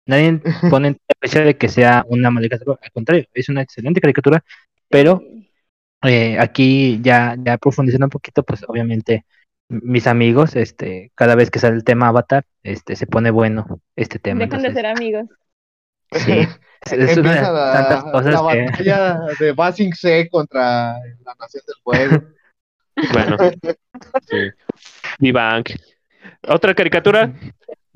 Nadie 0.07 0.41
pone 0.69 0.87
en 0.89 0.99
tela 1.21 1.41
de 1.41 1.45
de 1.47 1.57
que 1.57 1.69
sea 1.69 2.05
una 2.07 2.31
mala 2.31 2.47
caricatura. 2.47 2.79
Al 2.81 2.91
contrario, 2.91 3.25
es 3.33 3.49
una 3.49 3.61
excelente 3.61 4.01
caricatura, 4.01 4.43
pero 4.89 5.21
eh, 6.03 6.37
aquí 6.39 6.99
ya, 7.01 7.35
ya 7.37 7.57
profundizando 7.57 8.05
un 8.05 8.11
poquito, 8.11 8.43
pues 8.43 8.63
obviamente 8.67 9.25
mis 9.69 10.07
amigos, 10.07 10.55
este, 10.55 11.11
cada 11.15 11.35
vez 11.35 11.51
que 11.51 11.59
sale 11.59 11.75
el 11.75 11.83
tema 11.83 12.07
Avatar, 12.07 12.45
este, 12.63 12.95
se 12.95 13.07
pone 13.07 13.31
bueno 13.31 13.81
este 13.95 14.19
tema. 14.19 14.45
dejan 14.45 14.61
de 14.61 14.67
entonces, 14.67 14.81
ser 14.81 14.85
amigos. 14.85 15.25
Sí, 16.11 16.31
es, 16.31 16.91
es 16.91 17.17
una 17.17 17.31
de 17.31 17.37
Empieza 17.37 17.51
la, 17.51 17.73
tantas 17.73 18.03
cosas 18.11 18.33
la 18.33 18.51
que 18.51 18.65
batalla 18.65 19.19
de 19.39 19.51
Basing 19.51 19.93
C 19.93 20.29
contra 20.29 20.93
la 21.25 21.35
Nación 21.39 21.63
del 21.67 21.75
Fuego. 21.83 22.23
Bueno, 23.13 23.37
sí. 24.29 24.37
Vivank. 25.19 25.71
¿Otra 26.47 26.73
caricatura? 26.73 27.33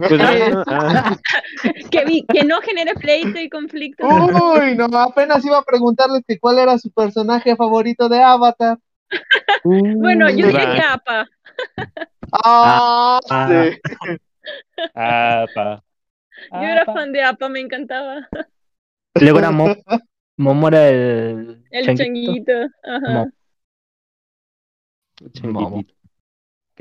Pues 0.08 0.22
ah, 0.68 1.18
Que, 1.92 2.06
vi- 2.06 2.26
que 2.26 2.44
no 2.44 2.62
genere 2.62 2.94
pleito 2.96 3.40
y 3.40 3.50
conflicto. 3.50 4.06
Uy, 4.08 4.76
no, 4.76 4.86
apenas 5.00 5.44
iba 5.46 5.58
a 5.60 5.64
preguntarles 5.64 6.24
que 6.28 6.40
cuál 6.40 6.60
era 6.60 6.78
su 6.78 6.92
personaje 6.92 7.56
favorito 7.56 8.10
de 8.10 8.22
Avatar. 8.22 8.78
Bueno, 9.64 10.30
yo 10.30 10.48
Vivank. 10.48 10.70
dije 10.70 10.82
APA. 10.88 11.28
Ah, 12.32 13.20
Ah. 13.30 13.48
sí. 13.50 14.18
ah, 14.96 15.46
pa. 15.54 15.84
Yo 16.54 16.60
era 16.68 16.86
fan 16.86 17.12
de 17.12 17.22
APA, 17.24 17.50
me 17.50 17.60
encantaba. 17.60 18.28
luego 19.16 19.40
era 19.40 19.52
Mo- 19.52 19.76
Momo 20.38 20.68
era 20.70 20.88
el, 20.90 21.64
El 21.70 21.86
changuito. 21.98 22.04
changuito. 22.54 22.54
Ajá. 22.84 23.14
Mo- 23.14 23.32
Changuitito. 25.34 25.94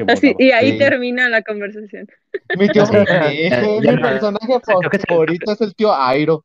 Qué 0.06 0.12
Así, 0.12 0.26
mono. 0.28 0.36
y 0.40 0.50
ahí 0.52 0.72
Sí. 0.72 0.78
termina 0.78 1.28
la 1.28 1.42
conversación. 1.42 2.06
Mi 2.58 2.68
tío, 2.68 2.86
Sí. 2.86 2.92
mi, 2.92 3.04
Ya, 3.04 3.60
mi 3.62 3.80
ya. 3.84 3.96
personaje 4.00 4.46
favorito 5.08 5.52
es 5.52 5.60
el 5.60 5.74
tío 5.74 5.94
Airo. 5.94 6.44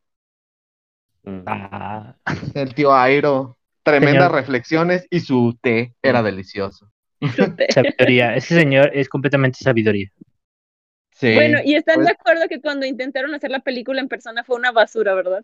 Mm. 1.24 1.42
Ah, 1.48 2.16
El 2.54 2.74
tío 2.76 2.94
Airo. 2.96 3.58
Tremendas 3.84 4.24
Señor. 4.28 4.32
reflexiones 4.36 5.08
y 5.12 5.20
su 5.20 5.58
té 5.62 5.94
era 6.02 6.24
delicioso. 6.24 6.90
Súper. 7.36 7.72
sabiduría. 7.72 8.36
Ese 8.36 8.56
señor 8.56 8.92
es 8.94 9.08
completamente 9.10 9.60
sabiduría. 9.62 10.10
Sí. 11.12 11.34
Bueno, 11.34 11.60
y 11.64 11.76
están 11.76 11.96
pues- 11.96 12.08
de 12.08 12.12
acuerdo 12.14 12.48
que 12.50 12.60
cuando 12.62 12.86
intentaron 12.86 13.34
hacer 13.34 13.52
la 13.52 13.60
película 13.60 14.02
en 14.02 14.08
persona 14.08 14.44
fue 14.44 14.56
una 14.58 14.72
basura, 14.72 15.14
¿verdad? 15.16 15.44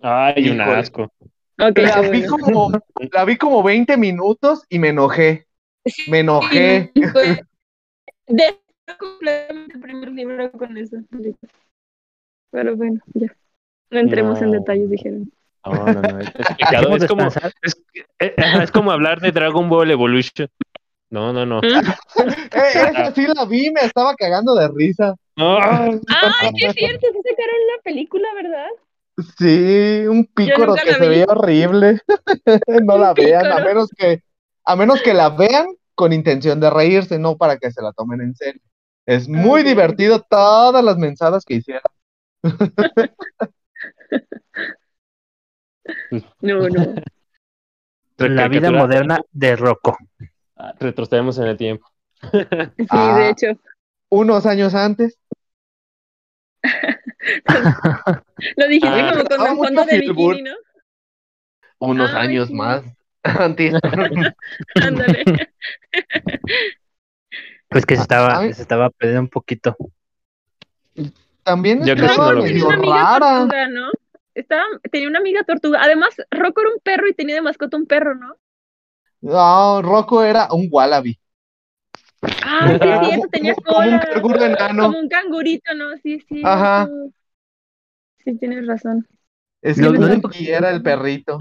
Ay, 0.00 0.48
un 0.50 0.60
asco. 0.60 1.12
La, 1.56 1.72
qué 1.74 2.08
vi 2.10 2.24
como, 2.24 2.70
la 3.12 3.24
vi 3.26 3.36
como 3.36 3.62
20 3.62 3.96
minutos 3.98 4.64
y 4.70 4.78
me 4.78 4.88
enojé. 4.88 5.46
Me 6.08 6.20
enojé. 6.20 6.92
Fue- 7.12 7.44
de 8.26 8.60
completamente 8.98 9.74
el 9.74 9.80
primer 9.80 10.10
libro 10.12 10.50
con 10.52 10.76
eso. 10.76 10.96
Pero 12.50 12.76
bueno, 12.76 13.00
ya. 13.14 13.34
No 13.90 13.98
entremos 14.00 14.40
en 14.40 14.50
No. 14.50 14.58
detalles, 14.58 14.90
dijeron. 14.90 15.32
No, 15.64 15.84
no, 15.86 16.02
no. 16.02 16.18
Es, 16.20 16.30
complicado. 16.30 16.88
Dejemos 16.90 17.02
Es 17.02 17.08
como, 17.08 17.24
descansar. 17.24 17.52
es, 17.62 17.82
ajá, 18.36 18.62
es 18.64 18.70
como 18.70 18.90
hablar 18.92 19.20
de 19.20 19.32
Dragon 19.32 19.68
Ball 19.68 19.90
Evolution. 19.90 20.48
No, 21.10 21.32
no, 21.32 21.44
no. 21.44 21.60
Eh, 22.52 22.90
esa 22.90 23.14
sí 23.14 23.26
la 23.32 23.44
vi, 23.44 23.70
me 23.70 23.82
estaba 23.82 24.14
cagando 24.16 24.54
de 24.54 24.68
risa. 24.68 25.14
Ah, 25.36 25.88
Ah, 26.08 26.50
es 26.54 26.74
cierto, 26.74 27.06
sí 27.12 27.18
sacaron 27.28 27.60
la 27.76 27.82
película, 27.84 28.28
¿verdad? 28.34 28.66
Sí, 29.38 30.06
un 30.08 30.24
pícoro 30.26 30.74
que 30.74 30.94
se 30.94 31.08
veía 31.08 31.26
horrible. 31.28 32.00
no 32.84 32.98
la 32.98 33.14
vean, 33.14 33.46
a 33.46 33.64
menos 33.64 33.88
que, 33.96 34.22
a 34.64 34.76
menos 34.76 35.02
que 35.02 35.14
la 35.14 35.30
vean 35.30 35.66
con 35.94 36.12
intención 36.12 36.60
de 36.60 36.70
reírse, 36.70 37.18
no 37.18 37.36
para 37.36 37.58
que 37.58 37.70
se 37.70 37.82
la 37.82 37.92
tomen 37.92 38.20
en 38.20 38.34
serio. 38.34 38.60
Es 39.06 39.28
muy 39.28 39.62
divertido 39.62 40.20
todas 40.28 40.84
las 40.84 40.96
mensadas 40.96 41.44
que 41.44 41.54
hicieron. 41.54 41.82
No, 46.40 46.68
no. 46.68 46.94
La 48.18 48.48
vida 48.48 48.70
moderna 48.70 49.20
de 49.32 49.56
Rocco. 49.56 49.96
Ah, 50.56 50.74
Retrocedemos 50.78 51.38
en 51.38 51.44
el 51.44 51.56
tiempo. 51.56 51.86
Sí, 52.32 52.86
Ah. 52.90 53.16
de 53.18 53.30
hecho. 53.30 53.46
Unos 54.10 54.44
años 54.46 54.74
antes. 54.74 55.18
Lo 58.56 58.66
dijiste 58.68 58.88
Ah, 58.88 59.12
como 59.14 59.24
con 59.24 59.42
el 59.42 59.56
fondo 59.56 59.84
de 59.86 60.00
bikini, 60.00 60.42
¿no? 60.42 60.54
Unos 61.78 62.10
Ay, 62.12 62.28
años 62.28 62.48
sí. 62.48 62.54
más 62.54 62.84
antes. 63.40 63.74
Ándale. 64.82 65.24
Pues 67.68 67.86
que 67.86 67.96
se 67.96 68.02
estaba, 68.02 68.38
Ay. 68.38 68.52
se 68.52 68.62
estaba 68.62 68.90
perdiendo 68.90 69.22
un 69.22 69.28
poquito. 69.28 69.76
También 71.42 71.84
Yo 71.84 71.94
estaba 71.94 72.26
no 72.28 72.32
lo 72.32 72.42
vi. 72.42 72.48
Tenía 72.48 72.64
medio 72.64 72.66
una 72.68 72.76
amiga 72.76 73.18
rara. 73.18 73.38
tortuga, 73.38 73.68
¿no? 73.68 73.90
Estaba, 74.34 74.64
tenía 74.90 75.08
una 75.08 75.18
amiga 75.18 75.44
tortuga. 75.44 75.80
Además, 75.82 76.14
Rocco 76.30 76.60
era 76.62 76.70
un 76.70 76.80
perro 76.82 77.08
y 77.08 77.14
tenía 77.14 77.34
de 77.36 77.42
mascota 77.42 77.76
un 77.76 77.86
perro, 77.86 78.14
¿no? 78.14 78.36
No, 79.20 79.82
Rocco 79.82 80.22
era 80.24 80.48
un 80.52 80.68
wallaby. 80.70 81.18
Ah, 82.44 82.68
sí, 82.68 82.74
es 82.74 82.80
Como- 82.80 83.04
cierto, 83.04 83.28
tenía 83.30 83.54
como- 83.54 83.66
como 83.76 84.26
un 84.26 84.32
cola. 84.32 84.46
enano. 84.46 84.82
Como 84.86 84.98
un 84.98 85.08
cangurito, 85.08 85.74
¿no? 85.74 85.96
Sí, 86.02 86.20
sí. 86.28 86.42
Ajá. 86.44 86.88
Sí, 88.24 88.36
tienes 88.38 88.66
razón. 88.66 89.06
Es 89.62 89.78
Lo- 89.78 89.92
que 89.92 89.98
no 89.98 90.06
era 90.38 90.70
el 90.70 90.82
perrito. 90.82 91.38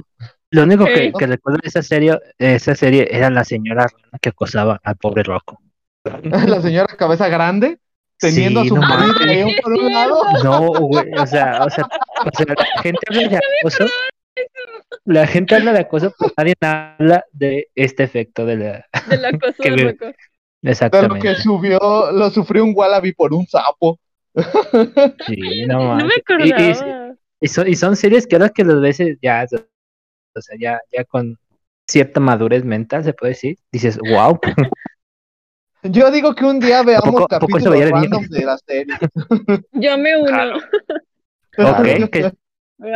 Lo 0.52 0.64
único 0.64 0.86
que, 0.86 1.12
recuerdo 1.28 1.60
de 1.62 1.68
esa 1.68 1.84
serie, 1.84 2.18
esa 2.38 2.74
serie 2.76 3.08
era 3.12 3.30
la 3.30 3.44
señora 3.44 3.88
rana 3.88 4.18
que 4.20 4.30
acosaba 4.30 4.80
al 4.84 4.96
pobre 4.98 5.24
Rocco. 5.24 5.62
La 6.24 6.62
señora 6.62 6.88
cabeza 6.96 7.28
grande 7.28 7.78
teniendo 8.18 8.62
Sí, 8.62 8.68
a 8.68 8.70
su 8.70 8.76
no 8.76 8.82
marido 8.82 9.14
mames. 9.14 9.28
ahí 9.28 9.44
Sí, 9.44 9.50
es 9.56 9.62
por 9.62 9.74
un 9.74 9.94
lado. 9.94 10.24
No, 10.44 10.68
güey, 10.68 11.06
o 11.18 11.28
sea, 11.28 11.64
o 11.66 11.70
sea, 11.70 11.86
o 12.26 12.30
sea, 12.36 12.46
la 12.56 12.82
gente 12.82 13.00
habla 13.10 13.28
de 13.30 13.38
acoso. 13.38 13.86
La 15.06 15.28
gente 15.28 15.56
habla 15.56 15.74
de 15.74 15.80
acoso, 15.80 16.14
pero 16.18 16.34
nadie 16.38 16.54
habla 16.62 17.24
de 17.32 17.68
este 17.76 18.04
efecto 18.04 18.46
de 18.46 18.58
la, 18.58 18.86
Del 19.10 19.26
acoso 19.26 19.54
Que 19.62 19.72
de 19.72 19.84
Rocco. 19.92 20.06
De 20.06 20.16
lo 20.62 20.72
Exactamente. 20.72 21.20
que 21.28 21.36
subió, 21.36 22.12
lo 22.12 22.30
sufrió 22.32 22.64
un 22.64 22.74
wallaby 22.76 23.14
por 23.14 23.34
un 23.34 23.46
sapo. 23.48 24.00
Sí, 25.28 25.66
no 25.68 25.96
No 25.96 25.96
me 25.96 26.04
manches. 26.04 26.18
Y- 26.40 26.48
y- 26.50 26.52
acordaba. 26.52 27.16
Y 27.42 27.48
son, 27.48 27.68
y 27.70 27.76
son 27.76 27.96
series 27.96 28.28
que 28.28 28.36
ahora 28.36 28.50
que 28.50 28.64
las 28.66 28.82
ves 28.82 29.00
eh, 29.00 29.18
ya, 29.22 29.46
o 30.36 30.42
sea, 30.42 30.58
ya, 30.60 30.80
ya 30.92 31.04
con 31.06 31.38
cierta 31.88 32.20
madurez 32.20 32.64
mental, 32.64 33.04
se 33.04 33.14
puede 33.14 33.32
decir, 33.34 33.58
dices, 33.72 33.98
wow. 33.98 34.40
Yo 35.84 36.12
digo 36.12 36.36
que 36.36 36.44
un 36.46 36.60
día 36.60 36.84
veamos 36.84 37.06
poco- 37.10 37.28
poco 37.28 37.48
capítulos 37.48 37.90
random 37.90 38.26
de 38.28 38.46
la 38.46 38.58
serie. 38.58 38.96
Yo 39.72 39.98
me 39.98 40.18
uno. 40.18 40.28
Claro. 40.28 40.58
Ok, 41.58 42.10
que 42.12 42.32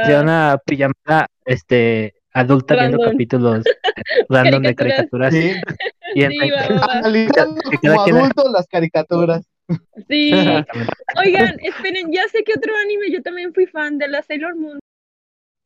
sea 0.06 0.22
una 0.22 0.58
pijamada 0.66 1.28
este, 1.44 2.14
adulta 2.32 2.76
viendo 2.76 2.98
capítulos 3.04 3.66
random 4.30 4.62
de 4.64 4.76
Caricaturas. 4.76 5.34
Sí, 5.34 5.52
Y 6.16 6.24
analizando 6.24 7.62
como 7.82 8.04
quien- 8.06 8.16
adultos 8.18 8.52
las 8.54 8.68
caricaturas. 8.68 9.46
Sí. 10.08 10.32
Oigan, 11.18 11.58
esperen, 11.62 12.10
ya 12.14 12.26
sé 12.30 12.44
que 12.46 12.54
otro 12.56 12.72
anime, 12.86 13.12
yo 13.12 13.22
también 13.22 13.54
fui 13.54 13.66
fan 13.66 13.98
de 13.98 14.08
la 14.08 14.22
Sailor 14.22 14.56
Moon. 14.56 14.80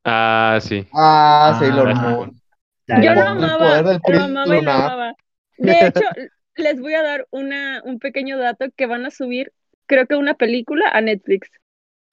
Ah, 0.10 0.60
sí. 0.62 0.88
Ah, 0.94 1.50
Ah, 1.54 1.60
Sailor 1.60 1.90
ajá. 1.90 2.10
Moon. 2.12 2.42
La- 2.88 3.02
Yo 3.04 3.14
poder 3.14 3.28
amaba, 3.28 3.84
del 3.84 3.98
lo 3.98 4.02
príncipe 4.08 4.24
amaba 4.24 4.56
y 4.56 4.60
amaba. 4.60 5.16
De 5.58 5.72
hecho, 5.88 6.06
les 6.56 6.80
voy 6.80 6.94
a 6.94 7.04
dar 7.04 7.28
una, 7.32 7.82
un 7.84 8.00
pequeño 8.00 8.38
dato 8.38 8.66
que 8.76 8.86
van 8.86 9.06
a 9.06 9.12
subir, 9.12 9.52
creo 9.86 10.08
que 10.08 10.16
una 10.16 10.36
película 10.36 10.90
a 10.90 11.02
Netflix. 11.02 11.50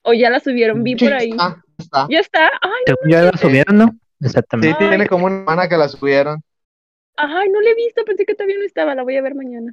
O 0.02 0.12
ya 0.12 0.28
la 0.28 0.40
subieron, 0.40 0.82
vi 0.82 0.98
Sí, 0.98 1.04
por 1.04 1.14
ahí. 1.14 1.30
está, 1.30 1.62
está. 1.78 2.06
Ya 2.10 2.18
está. 2.20 2.50
Ay, 2.60 2.94
ya 3.08 3.22
la 3.22 3.36
subieron, 3.38 3.76
¿no? 3.78 3.86
Sí, 4.20 4.26
Exactamente. 4.26 4.88
tiene 4.88 5.06
como 5.06 5.26
una 5.26 5.38
semana 5.40 5.68
que 5.68 5.76
la 5.76 5.88
subieron. 5.88 6.42
ay, 7.16 7.48
no 7.48 7.60
la 7.60 7.70
he 7.70 7.74
visto, 7.74 8.04
pensé 8.04 8.26
que 8.26 8.34
todavía 8.34 8.58
no 8.58 8.64
estaba, 8.64 8.94
la 8.94 9.02
voy 9.04 9.16
a 9.16 9.22
ver 9.22 9.34
mañana. 9.34 9.72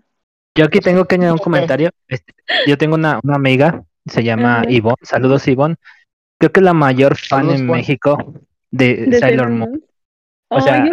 Yo 0.56 0.66
aquí 0.66 0.80
tengo 0.80 1.06
que 1.06 1.16
añadir 1.16 1.34
un 1.34 1.38
comentario. 1.40 1.90
Este, 2.08 2.34
yo 2.68 2.78
tengo 2.78 2.96
una, 2.96 3.20
una 3.24 3.36
amiga, 3.36 3.84
se 4.06 4.24
llama. 4.24 4.64
Ivonne. 4.70 4.98
Saludos, 5.02 5.48
Ivonne. 5.48 5.76
Creo 6.42 6.52
que 6.52 6.60
es 6.60 6.64
la 6.64 6.74
mayor 6.74 7.18
fan 7.18 7.52
en 7.52 7.68
Juan. 7.68 7.78
México 7.78 8.34
de, 8.72 9.06
De 9.06 9.20
Sailor 9.20 9.52
Moon. 9.52 9.80
O 10.50 10.60
sea, 10.60 10.84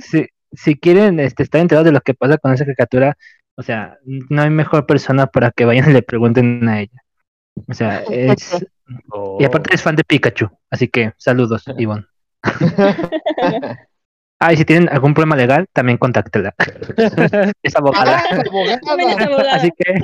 si, 0.00 0.26
si 0.50 0.76
quieren 0.76 1.20
este, 1.20 1.44
estar 1.44 1.60
enterados 1.60 1.84
de 1.84 1.92
lo 1.92 2.00
que 2.00 2.14
pasa 2.14 2.36
con 2.36 2.52
esa 2.52 2.64
caricatura, 2.64 3.16
o 3.54 3.62
sea, 3.62 3.96
no 4.04 4.42
hay 4.42 4.50
mejor 4.50 4.84
persona 4.86 5.28
para 5.28 5.52
que 5.52 5.64
vayan 5.64 5.88
y 5.88 5.92
le 5.92 6.02
pregunten 6.02 6.68
a 6.68 6.80
ella. 6.80 7.00
O 7.68 7.74
sea, 7.74 8.02
es. 8.10 8.66
Y 9.38 9.44
aparte 9.44 9.72
es 9.72 9.82
fan 9.82 9.94
de 9.94 10.02
Pikachu, 10.02 10.48
así 10.68 10.88
que 10.88 11.12
saludos, 11.16 11.62
Ivonne. 11.78 12.06
Ah, 14.40 14.52
y 14.52 14.56
si 14.56 14.64
tienen 14.64 14.88
algún 14.88 15.14
problema 15.14 15.36
legal, 15.36 15.66
también 15.72 15.96
contáctela. 15.96 16.52
es 17.62 17.76
abogada. 17.76 18.20
Ah, 18.28 18.42
También 18.84 19.10
es 19.10 19.16
abogada. 19.16 19.24
abogada, 19.26 19.54
Así 19.54 19.70
que, 19.78 19.94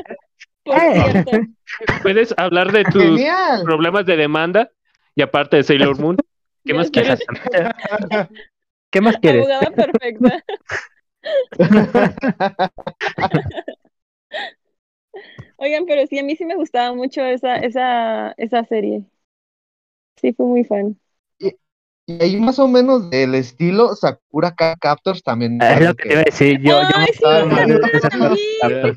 por 0.69 0.83
¡eh! 0.83 1.11
cierto. 1.11 1.31
Puedes 2.03 2.35
hablar 2.37 2.73
de 2.73 2.85
tus 2.85 3.03
Genial. 3.03 3.63
problemas 3.65 4.07
de 4.07 4.17
demanda 4.17 4.71
y 5.15 5.23
aparte 5.23 5.57
de 5.57 5.63
Sailor 5.65 5.99
Moon. 6.01 6.17
¿Qué 6.65 6.75
más 6.75 6.91
quieres? 6.91 7.21
¿Qué 8.91 9.01
más 9.01 9.17
quieres? 9.19 9.43
Abogada 9.45 9.71
perfecta. 9.71 10.45
Oigan, 15.57 15.87
pero 15.87 16.07
sí, 16.07 16.19
a 16.19 16.23
mí 16.23 16.37
sí 16.37 16.45
me 16.45 16.55
gustaba 16.55 16.95
mucho 16.95 17.25
esa, 17.25 17.57
esa, 17.57 18.33
esa 18.37 18.65
serie. 18.65 19.05
Sí, 20.21 20.33
fui 20.33 20.47
muy 20.47 20.65
fan. 20.65 20.99
Y 22.09 22.23
ahí 22.23 22.37
más 22.41 22.59
o 22.59 22.67
menos 22.67 23.11
del 23.11 23.35
estilo 23.35 23.95
Sakura 23.95 24.55
Card 24.55 24.79
Captors 24.81 25.23
también. 25.23 25.61
Es 25.61 25.81
lo 25.83 25.95
que 25.95 26.05
te 26.05 26.13
iba 26.13 26.21
a 26.23 26.25
decir. 26.25 26.61
Yo, 26.63 26.81
Ay, 26.83 27.13
sí, 27.13 27.21
cosa. 27.21 28.33
es 28.35 28.97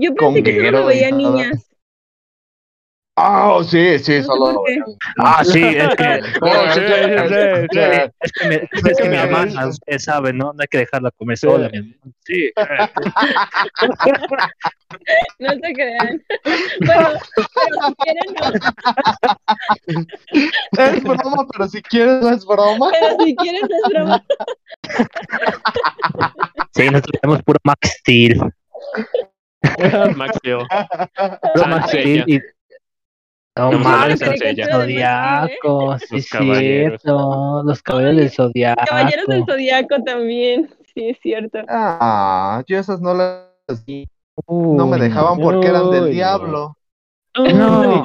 Yo 0.00 0.14
Con 0.14 0.34
pensé 0.34 0.52
que 0.54 0.64
solo 0.64 0.70
lo 0.70 0.78
todo. 1.12 1.16
niñas. 1.16 1.64
Ah, 3.20 3.58
sí, 3.64 3.98
sí, 3.98 4.04
sé 4.04 4.22
solo. 4.22 4.62
Ah, 5.18 5.42
sí, 5.44 5.60
es 5.60 5.92
que, 5.96 6.20
Oh, 6.40 6.70
sí, 6.72 6.80
sí, 6.80 6.86
sí, 7.28 7.34
sí. 7.72 7.80
es 8.20 8.32
que, 8.32 8.46
me- 8.46 8.62
es 8.90 8.96
que 8.96 9.08
mi 9.08 9.16
hermana, 9.16 9.66
usted 9.66 9.98
sabe, 9.98 10.32
¿no? 10.32 10.52
No 10.52 10.60
hay 10.60 10.68
que 10.68 10.78
dejarla 10.78 11.10
comer 11.10 11.36
sola. 11.36 11.68
mi 11.68 11.78
hermana. 11.78 11.96
Sí. 12.24 12.52
No 15.38 15.50
se 15.50 15.72
crean. 15.74 16.22
Bueno, 16.80 17.10
pero 17.54 17.76
si 17.86 17.94
quieren, 17.96 18.34
no. 18.34 18.40
Es 20.84 21.02
broma, 21.04 21.46
pero 21.52 21.68
si 21.68 21.82
quieres 21.82 22.22
no 22.22 22.30
es 22.30 22.44
broma. 22.46 22.90
Pero 22.92 23.16
si 23.24 23.36
quieren, 23.36 23.60
no 23.68 23.76
es 23.76 23.82
broma. 23.92 24.24
Sí, 26.74 26.84
nosotros 26.86 27.20
tenemos 27.20 27.42
puro 27.42 27.58
Max 27.64 27.90
Steel. 28.00 28.40
Max 30.16 30.36
Steel. 30.38 30.58
Max 31.18 31.40
Sansella. 31.54 31.86
Steel 31.88 32.24
y... 32.26 32.40
No 33.56 33.72
mames, 33.72 34.20
Sansella. 34.20 34.68
Zodiaco, 34.70 35.98
sí, 35.98 36.22
cierto. 36.22 37.62
Los 37.64 37.82
caballeros 37.82 38.16
del 38.16 38.30
Zodiaco. 38.30 38.84
Caballeros 38.86 39.26
del 39.26 39.44
Zodiaco 39.44 40.02
también. 40.04 40.70
Sí, 40.94 41.08
es 41.10 41.18
cierto. 41.20 41.58
Ah, 41.68 42.62
yo 42.68 42.78
esas 42.78 43.00
no 43.00 43.14
las 43.14 43.84
vi. 43.84 44.08
No 44.46 44.86
me 44.86 44.98
dejaban 44.98 45.38
porque 45.40 45.66
eran 45.66 45.90
del 45.90 46.02
no. 46.02 46.06
diablo. 46.06 46.76
No. 47.36 48.04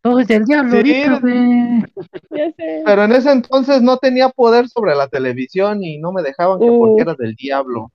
Todo 0.00 0.18
es 0.18 0.26
del 0.26 0.44
diablo, 0.44 0.70
Sí. 0.72 0.76
ahorita, 1.04 1.20
güey. 1.20 1.84
Ya 2.30 2.52
sé. 2.56 2.82
Pero 2.84 3.04
en 3.04 3.12
ese 3.12 3.30
entonces 3.30 3.82
no 3.82 3.98
tenía 3.98 4.30
poder 4.30 4.68
sobre 4.68 4.94
la 4.96 5.06
televisión 5.08 5.84
y 5.84 5.98
no 5.98 6.10
me 6.12 6.22
dejaban 6.22 6.58
que 6.58 6.64
Uh. 6.70 6.78
porque 6.80 7.02
era 7.02 7.14
del 7.14 7.34
diablo. 7.36 7.92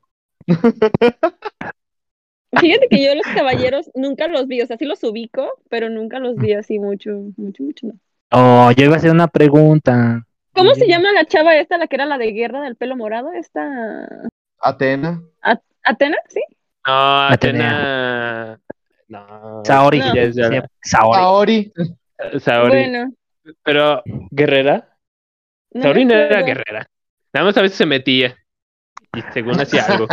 Fíjate 2.60 2.88
que 2.90 3.04
yo 3.04 3.14
los 3.16 3.26
caballeros 3.34 3.92
nunca 3.94 4.28
los 4.28 4.48
vi, 4.48 4.62
o 4.62 4.66
sea, 4.66 4.78
sí 4.78 4.86
los 4.86 5.04
ubico, 5.04 5.60
pero 5.70 5.90
nunca 5.90 6.20
los 6.20 6.36
vi 6.36 6.54
así 6.54 6.80
mucho, 6.80 7.12
mucho, 7.38 7.64
mucho. 7.64 7.88
no. 7.88 7.94
Oh, 8.32 8.72
yo 8.72 8.86
iba 8.86 8.96
a 8.96 8.98
hacer 8.98 9.12
una 9.12 9.28
pregunta. 9.28 10.24
¿Cómo 10.54 10.74
se 10.76 10.88
llama 10.88 11.12
la 11.12 11.26
chava 11.26 11.56
esta, 11.56 11.78
la 11.78 11.88
que 11.88 11.96
era 11.98 12.06
la 12.06 12.18
de 12.18 12.32
guerra 12.32 12.62
del 12.62 12.76
pelo 12.76 12.96
morado? 12.96 13.32
Esta. 13.32 14.08
Atena. 14.60 15.22
¿Atena? 15.84 16.18
¿Sí? 16.28 16.42
No. 16.86 17.28
Atena. 17.28 18.60
No. 19.08 19.62
Saori. 19.66 20.00
No. 20.00 20.16
Ya 20.16 20.22
es- 20.24 20.36
ya- 20.36 20.48
Se 20.48 20.56
llama 20.56 20.68
Saori. 20.82 21.72
Saori. 21.76 22.40
Saori. 22.40 22.70
Bueno. 22.70 23.14
Pero, 23.64 24.02
¿guerrera? 24.32 24.90
No 25.72 25.82
Saori 25.84 26.06
no 26.06 26.14
era 26.16 26.42
guerrera. 26.42 26.88
Nada 27.34 27.46
más 27.46 27.58
a 27.58 27.62
veces 27.62 27.78
se 27.78 27.86
metía. 27.86 28.36
Y 29.18 29.22
según 29.34 29.60
hacía 29.60 29.86
algo. 29.86 30.08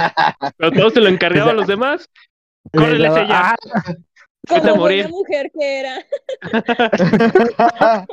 Pero 0.57 0.73
todo 0.73 0.91
se 0.91 1.01
lo 1.01 1.09
encargaba 1.09 1.51
a 1.51 1.55
los 1.55 1.67
demás. 1.67 2.09
Córrele, 2.73 3.09
daba- 3.09 3.21
ella. 3.23 3.51
Ah, 3.53 3.57
Vete 4.51 4.71
a 4.71 4.75
morir. 4.75 5.09
mujer 5.09 5.51
que 5.53 5.81
era. 5.81 6.05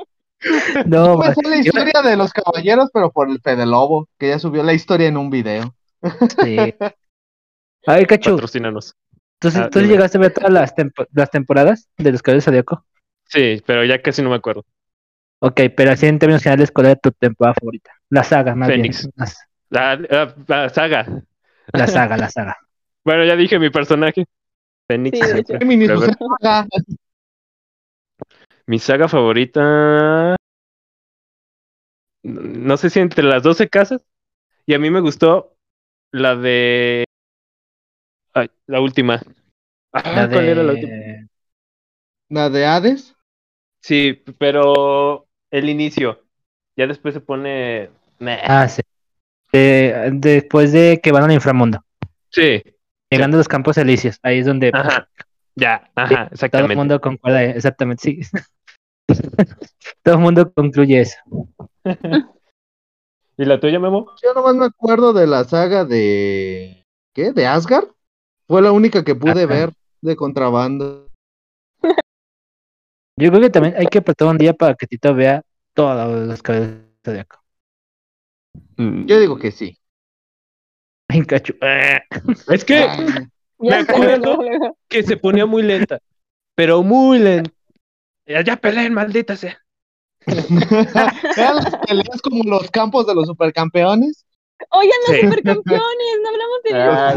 no, 0.85 1.17
Me 1.17 1.27
ma- 1.27 1.33
sé 1.35 1.41
la 1.47 1.57
historia 1.57 2.01
de 2.03 2.15
los 2.17 2.31
caballeros, 2.33 2.89
pero 2.93 3.11
por 3.11 3.29
el 3.29 3.39
Fede 3.41 3.65
Lobo, 3.65 4.07
que 4.17 4.29
ya 4.29 4.39
subió 4.39 4.63
la 4.63 4.73
historia 4.73 5.07
en 5.07 5.17
un 5.17 5.29
video. 5.29 5.75
sí. 6.41 6.57
A 7.87 7.95
ver, 7.95 8.07
Cachu, 8.07 8.31
Patrocínanos. 8.31 8.95
¿tú, 9.39 9.49
Ah, 9.55 9.69
tú 9.71 9.79
llegaste 9.81 10.17
a 10.17 10.21
ver 10.21 10.33
todas 10.33 10.51
las, 10.51 10.75
tempo- 10.75 11.05
las 11.13 11.29
temporadas 11.31 11.89
de 11.97 12.11
Los 12.11 12.21
Caballeros 12.21 12.45
Zodíaco? 12.45 12.85
Sí, 13.25 13.61
pero 13.65 13.83
ya 13.85 14.01
casi 14.01 14.21
no 14.21 14.29
me 14.29 14.35
acuerdo. 14.35 14.65
Ok, 15.39 15.61
pero 15.75 15.91
así 15.91 16.05
en 16.05 16.19
términos 16.19 16.43
generales, 16.43 16.71
¿cuál 16.71 16.87
era 16.87 16.95
tu 16.95 17.11
temporada 17.11 17.55
favorita? 17.59 17.91
La 18.09 18.23
saga, 18.23 18.53
más 18.55 18.69
Fénix. 18.69 19.01
bien. 19.01 19.13
Las- 19.15 19.47
La, 19.71 19.95
la- 19.95 20.35
la 20.47 20.69
saga. 20.69 21.05
La 21.73 21.87
saga, 21.87 22.17
la 22.17 22.29
saga. 22.29 22.57
Bueno, 23.03 23.25
ya 23.25 23.35
dije 23.35 23.57
mi 23.59 23.69
personaje. 23.71 24.25
Fénix. 24.87 25.17
Sí, 25.17 25.25
de 25.25 25.25
siempre. 25.31 25.57
hecho. 25.57 25.59
Géminis, 25.59 25.87
Pero 25.87 25.97
a 25.97 26.01
ver, 26.01 26.11
o 26.11 26.37
sea, 26.41 26.67
Mi 28.67 28.79
saga 28.79 29.07
favorita. 29.07 30.35
No 32.23 32.77
sé 32.77 32.89
si 32.89 32.99
entre 32.99 33.23
las 33.23 33.43
12 33.43 33.69
casas. 33.69 34.05
Y 34.65 34.73
a 34.75 34.79
mí 34.79 34.89
me 34.91 35.01
gustó 35.01 35.55
la 36.11 36.35
de. 36.35 37.05
Ay, 38.33 38.49
la 38.67 38.81
última. 38.81 39.21
Ah, 39.93 40.03
La 40.15 40.27
¿Cuál 40.31 40.49
era 40.49 40.63
la 40.63 40.73
de- 40.73 40.73
última? 40.73 40.93
la 42.29 42.49
de 42.49 42.65
Hades. 42.65 43.15
Sí, 43.81 44.13
pero 44.37 45.27
el 45.49 45.69
inicio. 45.69 46.23
Ya 46.75 46.87
después 46.87 47.13
se 47.13 47.21
pone. 47.21 47.89
Ah, 48.43 48.67
sí. 48.67 48.81
De- 49.51 50.09
después 50.13 50.71
de 50.71 50.99
que 51.03 51.11
van 51.11 51.23
al 51.23 51.31
inframundo, 51.31 51.83
Sí, 52.29 52.63
llegando 53.09 53.37
a 53.37 53.39
los 53.39 53.47
campos 53.47 53.77
elíseos, 53.77 54.17
ahí 54.23 54.39
es 54.39 54.45
donde 54.45 54.71
ajá. 54.73 55.09
Ya, 55.55 55.91
ajá, 55.95 56.15
todo 56.15 56.27
el 56.27 56.33
exactamente. 56.33 56.75
mundo 56.75 57.01
concuerda, 57.01 57.43
exactamente, 57.43 58.01
sí. 58.01 58.19
todo 60.03 60.15
el 60.15 60.21
mundo 60.21 60.51
concluye 60.53 61.01
eso. 61.01 61.17
¿Y 63.37 63.45
la 63.45 63.59
tuya, 63.59 63.79
Memo? 63.79 64.07
Yo 64.23 64.33
nomás 64.33 64.55
me 64.55 64.65
acuerdo 64.65 65.13
de 65.13 65.27
la 65.27 65.43
saga 65.43 65.83
de. 65.83 66.83
¿Qué? 67.13 67.33
¿De 67.33 67.47
Asgard? 67.47 67.89
Fue 68.47 68.61
la 68.61 68.71
única 68.71 69.03
que 69.03 69.15
pude 69.15 69.43
Ajá. 69.43 69.45
ver 69.47 69.73
de 70.01 70.15
contrabando. 70.15 71.09
Yo 73.17 73.29
creo 73.29 73.41
que 73.41 73.49
también 73.49 73.75
hay 73.77 73.87
que 73.87 73.99
apretar 73.99 74.27
un 74.27 74.37
día 74.37 74.53
para 74.53 74.75
que 74.75 74.87
Tito 74.87 75.13
vea 75.13 75.41
todos 75.73 76.27
los 76.27 76.41
caballeros 76.41 76.71
del 76.71 76.87
Zodiaco. 77.03 77.40
Mm, 78.81 79.05
Yo 79.05 79.19
digo 79.19 79.37
que 79.37 79.51
sí. 79.51 79.77
Cacho. 81.27 81.53
Ah. 81.61 82.01
Es 82.49 82.63
que 82.65 82.73
Ya 82.75 83.27
Me 83.59 83.75
acuerdo. 83.75 84.39
que 84.87 85.03
se 85.03 85.17
ponía 85.17 85.45
muy 85.45 85.61
lenta, 85.61 85.99
pero 86.55 86.81
muy 86.83 87.19
lenta. 87.19 87.51
Ya, 88.25 88.41
ya 88.41 88.55
peleen, 88.55 88.93
maldita 88.93 89.35
sea. 89.35 89.57
Eran 90.25 91.55
las 91.57 91.75
peleas 91.85 92.21
como 92.23 92.43
los 92.43 92.71
campos 92.71 93.05
de 93.07 93.13
los 93.15 93.27
supercampeones. 93.27 94.25
Oigan, 94.69 94.95
los 95.07 95.15
Sí. 95.17 95.21
supercampeones, 95.23 96.19
no 96.23 96.29
hablamos 96.29 96.63
de, 96.63 96.73
Ah, 96.73 97.13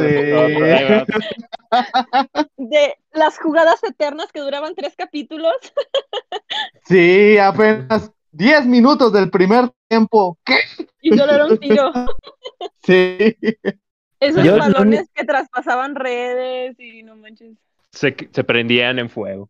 Sí. 2.57 2.59
de 2.65 2.95
las 3.13 3.39
jugadas 3.39 3.83
eternas 3.85 4.33
que 4.33 4.41
duraban 4.41 4.75
tres 4.75 4.95
capítulos. 4.97 5.55
Sí, 6.87 7.37
apenas 7.39 8.11
10 8.33 8.67
minutos 8.67 9.13
del 9.13 9.31
primer 9.31 9.71
tiempo. 9.95 10.39
¿Qué? 10.45 10.57
Y 11.03 11.17
solo 11.17 11.33
era 11.33 11.47
un 11.47 11.59
tiro. 11.59 11.93
Sí. 12.83 13.37
Esos 14.21 14.45
Yo- 14.45 14.59
balones 14.59 15.09
que 15.15 15.25
traspasaban 15.25 15.95
redes 15.95 16.79
y 16.79 17.03
no 17.03 17.17
manches. 17.17 17.57
Se, 17.91 18.15
se 18.31 18.45
prendían 18.45 18.99
en 18.99 19.09
fuego. 19.09 19.49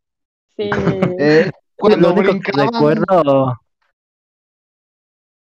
Sí. 0.57 0.71
Eh, 1.19 1.51
cuando 1.77 1.99
Lo 1.99 2.15
único 2.15 2.39
que 2.41 2.53
recuerdo. 2.53 3.59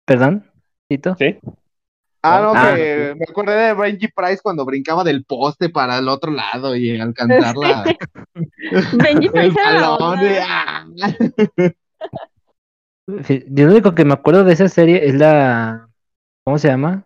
¿Perdón? 0.05 0.51
¿Tito? 0.89 1.15
¿Sí? 1.17 1.37
Ah, 2.21 2.41
no, 2.41 2.51
Ah, 2.55 2.73
que 2.75 3.13
me 3.17 3.25
acordé 3.29 3.53
de 3.55 3.73
Benji 3.73 4.07
Price 4.09 4.39
cuando 4.43 4.65
brincaba 4.65 5.03
del 5.05 5.23
poste 5.23 5.69
para 5.69 5.97
el 5.99 6.09
otro 6.09 6.31
lado 6.31 6.75
y 6.75 6.99
alcanzar 6.99 7.55
la, 7.55 7.83
Benji 8.93 9.29
Price 9.29 9.57
era 9.59 9.73
la 9.79 9.89
balón. 9.91 10.19
onda. 10.19 11.17
lo 13.07 13.71
único 13.71 13.95
que 13.95 14.05
me 14.05 14.13
acuerdo 14.13 14.43
de 14.43 14.53
esa 14.53 14.67
serie 14.69 15.07
es 15.07 15.15
la. 15.15 15.89
¿Cómo 16.43 16.57
se 16.59 16.67
llama? 16.67 17.05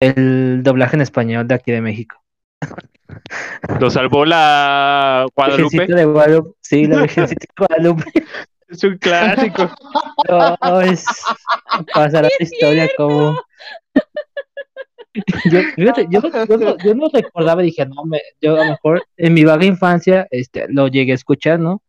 El 0.00 0.62
doblaje 0.62 0.96
en 0.96 1.02
español 1.02 1.46
de 1.48 1.54
aquí 1.54 1.72
de 1.72 1.80
México. 1.80 2.22
Lo 3.80 3.90
salvó 3.90 4.24
la 4.24 5.26
Guadalupe. 5.34 5.62
Virgencita 5.78 5.94
de 5.96 6.04
Guadalupe. 6.04 6.50
Sí, 6.60 6.86
la 6.86 7.00
Virgencita 7.02 7.46
de 7.46 7.66
Guadalupe. 7.66 8.04
Es 8.68 8.82
un 8.82 8.98
clásico. 8.98 9.70
No, 10.28 10.80
es. 10.80 11.04
Pasará 11.94 12.28
la 12.28 12.44
historia 12.44 12.90
como. 12.96 13.40
Yo, 15.50 15.60
fíjate, 15.74 16.06
yo, 16.10 16.20
yo, 16.20 16.56
no- 16.58 16.76
yo 16.78 16.94
no 16.94 17.08
recordaba, 17.10 17.62
dije, 17.62 17.86
no, 17.86 18.04
me, 18.04 18.20
yo 18.40 18.54
a 18.60 18.64
lo 18.64 18.70
mejor 18.72 19.02
en 19.16 19.32
mi 19.32 19.44
vaga 19.44 19.64
infancia 19.64 20.26
este, 20.30 20.66
lo 20.68 20.88
llegué 20.88 21.12
a 21.12 21.14
escuchar, 21.14 21.58
¿no? 21.58 21.80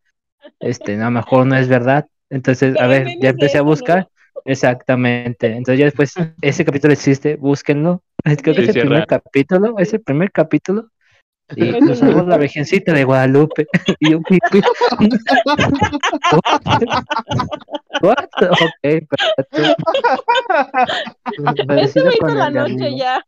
Este, 0.62 0.96
a 0.96 1.06
lo 1.06 1.12
mejor 1.12 1.46
no 1.46 1.58
es 1.58 1.68
verdad. 1.68 2.08
Entonces, 2.30 2.76
a 2.76 2.88
Pero 2.88 2.90
ver, 2.90 3.08
ya 3.22 3.30
empecé 3.30 3.58
a 3.58 3.62
eso, 3.62 3.64
¿no? 3.64 3.70
buscar. 3.70 4.08
Exactamente. 4.46 5.48
Entonces, 5.48 5.80
ya 5.80 5.86
después, 5.86 6.14
ese 6.42 6.66
capítulo 6.66 6.94
existe, 6.94 7.36
búsquenlo. 7.36 8.02
Es- 8.24 8.38
Creo 8.44 8.56
que 8.56 8.62
Sí, 8.62 8.68
es 8.70 8.74
sí, 8.74 8.80
el 8.80 8.86
primer 8.86 9.06
real. 9.08 9.08
capítulo, 9.08 9.76
es 9.80 9.94
el 9.94 10.02
primer 10.02 10.32
capítulo. 10.32 10.90
Y 11.56 11.72
salvó 11.96 12.24
la 12.24 12.38
Virgencita 12.38 12.92
de 12.94 13.04
Guadalupe. 13.06 13.68
Y 14.00 14.12
yo, 14.12 14.20
What? 18.02 18.18
Ok, 18.42 18.74
perfecto. 18.82 19.76
La 22.36 22.50
noche 22.50 22.98
ya. 22.98 23.24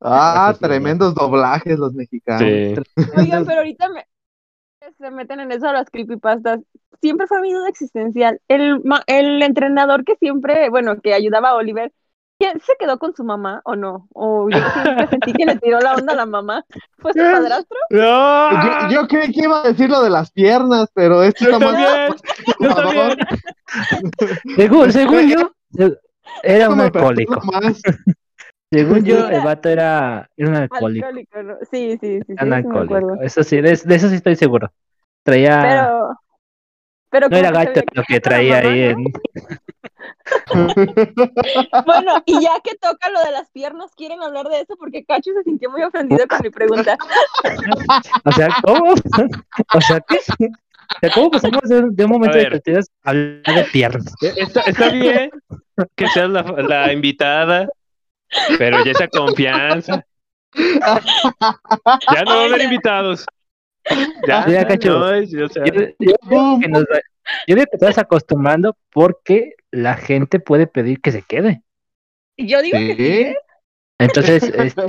Ah, 0.00 0.54
tremendos 0.60 1.14
doblajes 1.14 1.78
los 1.78 1.92
mexicanos. 1.94 2.40
Sí. 2.42 2.74
Oigan, 3.16 3.44
pero 3.44 3.58
ahorita 3.58 3.88
me- 3.88 4.06
se 4.98 5.10
meten 5.10 5.40
en 5.40 5.52
eso 5.52 5.66
de 5.66 5.72
las 5.72 5.90
creepypastas. 5.90 6.60
Siempre 7.00 7.26
fue 7.26 7.40
mi 7.40 7.52
duda 7.52 7.68
existencial. 7.68 8.40
El, 8.48 8.82
ma- 8.84 9.02
el 9.06 9.42
entrenador 9.42 10.04
que 10.04 10.16
siempre, 10.16 10.68
bueno, 10.70 11.00
que 11.00 11.14
ayudaba 11.14 11.50
a 11.50 11.54
Oliver, 11.56 11.92
¿quién 12.38 12.60
se 12.60 12.72
quedó 12.78 12.98
con 12.98 13.14
su 13.14 13.24
mamá 13.24 13.60
o 13.64 13.76
no? 13.76 14.08
O 14.14 14.48
yo 14.50 14.60
siempre 14.72 15.06
sentí 15.10 15.32
que 15.34 15.46
le 15.46 15.56
tiró 15.56 15.80
la 15.80 15.94
onda 15.94 16.12
a 16.12 16.16
la 16.16 16.26
mamá. 16.26 16.64
¿Fue 16.98 17.12
su 17.12 17.18
padrastro? 17.18 17.78
¡No! 17.90 18.88
Yo, 18.90 19.02
yo 19.02 19.08
creí 19.08 19.32
que 19.32 19.44
iba 19.44 19.62
a 19.62 19.68
decir 19.68 19.88
lo 19.88 20.02
de 20.02 20.10
las 20.10 20.30
piernas, 20.32 20.88
pero 20.94 21.22
esto 21.22 21.44
Yo 21.44 21.58
también. 21.58 22.14
Yo 22.60 22.74
también. 22.74 23.16
Según, 24.56 24.92
según 24.92 25.28
yo, 25.28 25.52
era 26.42 26.68
un 26.68 26.80
alcohólico. 26.80 27.40
Según 28.70 29.04
yo, 29.04 29.28
el 29.28 29.40
vato 29.42 29.68
era, 29.68 30.28
era 30.36 30.48
un 30.50 30.56
alcohólico. 30.56 31.06
Alcohólico, 31.06 31.42
¿no? 31.42 31.56
Sí, 31.70 31.98
sí, 31.98 31.98
sí, 32.00 32.20
sí, 32.26 32.32
un 32.32 32.38
sí 32.38 32.44
me 32.46 32.56
acuerdo. 32.56 32.96
alcohólico. 32.96 33.22
Eso 33.22 33.42
sí, 33.42 33.56
de, 33.60 33.80
de 33.82 33.94
eso 33.94 34.08
sí 34.08 34.16
estoy 34.16 34.36
seguro. 34.36 34.70
Traía. 35.30 35.60
Pero, 35.62 36.18
pero 37.10 37.28
no 37.28 37.36
era 37.36 37.50
que 37.52 37.58
veía 37.58 37.82
lo 37.92 38.02
que 38.04 38.20
traía 38.20 38.56
mamá, 38.62 38.68
ahí. 38.70 38.94
¿no? 38.94 39.00
En... 39.00 39.04
Bueno, 41.86 42.22
y 42.26 42.40
ya 42.42 42.60
que 42.62 42.74
toca 42.76 43.08
lo 43.10 43.20
de 43.24 43.32
las 43.32 43.50
piernas, 43.50 43.94
¿quieren 43.96 44.22
hablar 44.22 44.46
de 44.48 44.60
eso? 44.60 44.76
Porque 44.78 45.04
Cacho 45.04 45.30
se 45.32 45.42
sintió 45.44 45.70
muy 45.70 45.82
ofendido 45.82 46.26
con 46.28 46.40
mi 46.42 46.50
pregunta. 46.50 46.96
O 48.24 48.32
sea, 48.32 48.48
¿cómo? 48.62 48.92
O 48.92 49.80
sea, 49.80 50.00
¿qué? 50.00 50.18
O 50.18 50.98
sea, 51.00 51.10
¿cómo 51.14 51.30
pasamos 51.30 51.62
de, 51.62 51.78
un- 51.80 51.94
de 51.96 52.04
un 52.04 52.10
momento 52.10 52.36
A 52.36 52.40
de 52.40 52.46
creatividad 52.46 52.84
a 53.04 53.10
hablar 53.10 53.42
de 53.54 53.64
piernas? 53.72 54.14
Está, 54.20 54.60
está 54.62 54.88
bien 54.90 55.30
que 55.96 56.08
seas 56.08 56.28
la, 56.30 56.42
la 56.42 56.92
invitada, 56.92 57.68
pero 58.58 58.84
ya 58.84 58.92
esa 58.92 59.08
confianza. 59.08 60.04
Ya 60.54 62.22
no 62.24 62.36
va 62.36 62.42
a 62.42 62.44
haber 62.46 62.62
invitados. 62.62 63.24
Ya, 64.26 64.46
Ya, 64.48 64.66
cacho. 64.66 64.98
no, 64.98 65.14
es- 65.14 65.34
o 65.34 65.48
sea, 65.48 65.64
Yo, 65.64 65.72
yo 65.74 66.14
digo 66.30 66.60
que 66.60 66.68
nos 66.68 66.82
va- 66.84 67.00
yo 67.46 67.54
digo 67.54 67.66
que 67.70 67.78
te 67.78 67.84
vas 67.86 67.98
acostumbrando 67.98 68.76
porque 68.90 69.52
la 69.70 69.94
gente 69.96 70.40
puede 70.40 70.66
pedir 70.66 71.00
que 71.00 71.12
se 71.12 71.22
quede. 71.22 71.62
Yo 72.36 72.62
digo 72.62 72.78
que 72.78 72.96
sí. 72.96 73.02
¿eh? 73.04 73.36
Entonces, 73.98 74.42
este, 74.54 74.82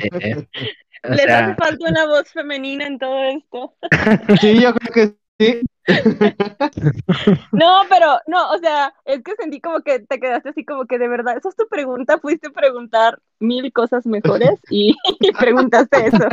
o 1.04 1.10
les 1.10 1.22
sea, 1.26 1.46
hace 1.46 1.56
falta 1.56 1.90
una 1.90 2.06
voz 2.06 2.32
femenina 2.32 2.86
en 2.88 3.00
todo 3.00 3.24
esto. 3.26 3.76
Sí, 4.42 4.60
yo 4.62 4.74
creo 4.74 4.94
que 4.94 5.19
sí. 5.40 5.62
No, 7.52 7.82
pero 7.90 8.20
no, 8.28 8.52
o 8.52 8.58
sea, 8.60 8.94
es 9.06 9.24
que 9.24 9.36
sentí 9.36 9.60
como 9.60 9.82
que 9.82 10.00
te 10.00 10.20
quedaste 10.20 10.50
así 10.50 10.64
como 10.64 10.86
que 10.86 11.00
de 11.00 11.08
verdad, 11.08 11.36
esa 11.38 11.50
es 11.50 11.56
tu 11.56 11.68
pregunta, 11.68 12.20
fuiste 12.20 12.48
a 12.48 12.52
preguntar 12.52 13.20
mil 13.40 13.74
cosas 13.74 14.06
mejores 14.06 14.60
y, 14.70 14.96
y 15.20 15.32
preguntaste 15.32 16.08
eso. 16.08 16.28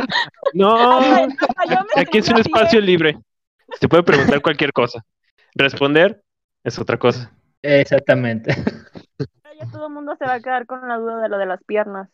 no, 0.53 1.01
me 1.95 2.01
aquí 2.01 2.19
es 2.19 2.29
un 2.29 2.37
espacio 2.37 2.79
libre. 2.81 3.17
Se 3.79 3.87
puede 3.89 4.03
preguntar 4.03 4.41
cualquier 4.41 4.71
cosa. 4.71 5.03
Responder 5.55 6.21
es 6.63 6.77
otra 6.79 6.97
cosa. 6.97 7.31
exactamente. 7.61 8.55
Ya 9.59 9.65
todo 9.71 9.87
el 9.87 9.93
mundo 9.93 10.15
se 10.19 10.25
va 10.25 10.35
a 10.35 10.39
quedar 10.39 10.67
con 10.67 10.87
la 10.87 10.97
duda 10.97 11.19
de 11.19 11.29
lo 11.29 11.37
de 11.39 11.47
las 11.47 11.63
piernas. 11.63 12.09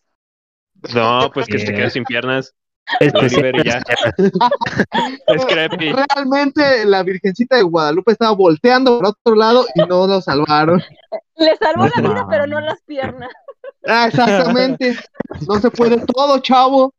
No, 0.95 1.29
pues 1.33 1.47
que 1.47 1.59
se 1.59 1.73
quede 1.73 1.89
sin 1.89 2.05
piernas. 2.05 2.55
Especial- 2.99 3.43
Oliver 3.45 3.63
ya. 3.63 3.81
Es 5.27 5.45
creepy. 5.45 5.93
Realmente 5.93 6.85
la 6.85 7.03
Virgencita 7.03 7.55
de 7.55 7.63
Guadalupe 7.63 8.11
estaba 8.11 8.31
volteando 8.31 8.99
por 8.99 9.07
otro 9.07 9.35
lado 9.35 9.65
y 9.75 9.81
no 9.81 10.05
lo 10.07 10.21
salvaron. 10.21 10.81
Le 11.37 11.55
salvó 11.57 11.87
la 11.87 12.01
vida, 12.01 12.27
pero 12.29 12.47
no 12.47 12.59
las 12.59 12.81
piernas. 12.83 13.29
Ah, 13.87 14.07
exactamente. 14.07 14.95
No 15.47 15.59
se 15.59 15.69
puede 15.71 15.97
todo, 16.05 16.39
chavo. 16.39 16.93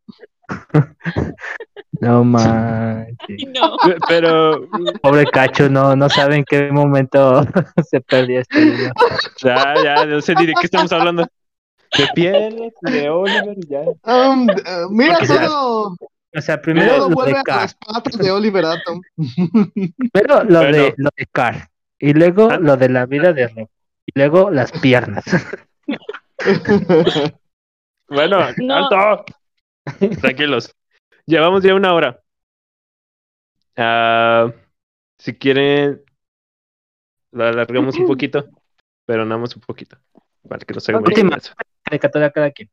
No 2.01 2.25
manches. 2.25 3.17
No. 3.49 3.77
Pero 4.09 4.69
Pobre 5.03 5.25
cacho, 5.27 5.69
no, 5.69 5.95
no 5.97 6.09
sabe 6.09 6.37
en 6.37 6.45
qué 6.45 6.71
momento 6.73 7.43
se 7.91 8.01
perdió 8.01 8.41
este 8.41 8.61
video. 8.61 8.93
ya, 9.43 9.75
ya, 9.83 10.05
no 10.05 10.21
sé 10.21 10.35
ni 10.35 10.47
de 10.47 10.53
qué 10.61 10.67
estamos 10.67 10.93
hablando. 10.93 11.27
De 11.97 12.07
piernas, 12.15 12.73
de 12.83 13.09
Oliver, 13.11 13.57
y 13.59 13.67
ya. 13.69 13.81
Um, 13.81 14.49
eh, 14.51 14.55
mira 14.91 15.19
todo, 15.27 15.97
O 16.37 16.41
sea, 16.41 16.61
primero 16.61 17.09
vuelve 17.11 17.35
de 17.35 17.39
a 17.39 17.43
Car, 17.43 17.61
las 17.63 17.75
patas 17.77 18.19
de 18.19 18.31
Oliver 18.31 18.65
Atom. 18.65 19.01
primero 20.13 20.45
lo 20.45 20.59
Bueno. 20.61 20.77
de 20.77 20.95
lo 20.97 21.11
de 21.17 21.27
Car, 21.27 21.69
y 21.99 22.13
luego 22.15 22.51
Ah. 22.51 22.59
lo 22.59 22.77
de 22.77 22.89
la 22.89 23.07
vida 23.07 23.33
de 23.33 23.49
Rob, 23.49 23.69
y 24.07 24.13
luego 24.19 24.51
las 24.51 24.73
piernas. 24.73 25.25
Bueno, 28.09 28.39
No. 28.59 28.75
alto. 28.91 29.25
Tranquilos. 30.21 30.75
Llevamos 31.27 31.63
ya 31.63 31.75
una 31.75 31.95
hora. 31.95 32.21
Ah, 33.77 34.53
si 35.19 35.35
quieren, 35.35 36.03
la 37.33 37.49
alargamos 37.49 37.97
un 37.97 38.07
poquito, 38.07 38.47
pero 39.07 39.25
nada 39.25 39.41
más 39.41 39.57
un 39.57 39.63
poquito. 39.63 39.97
Para 40.49 40.59
que 40.65 40.75
Última. 40.97 41.39
Caricatura 41.83 42.31
cada 42.31 42.51
quien. 42.51 42.71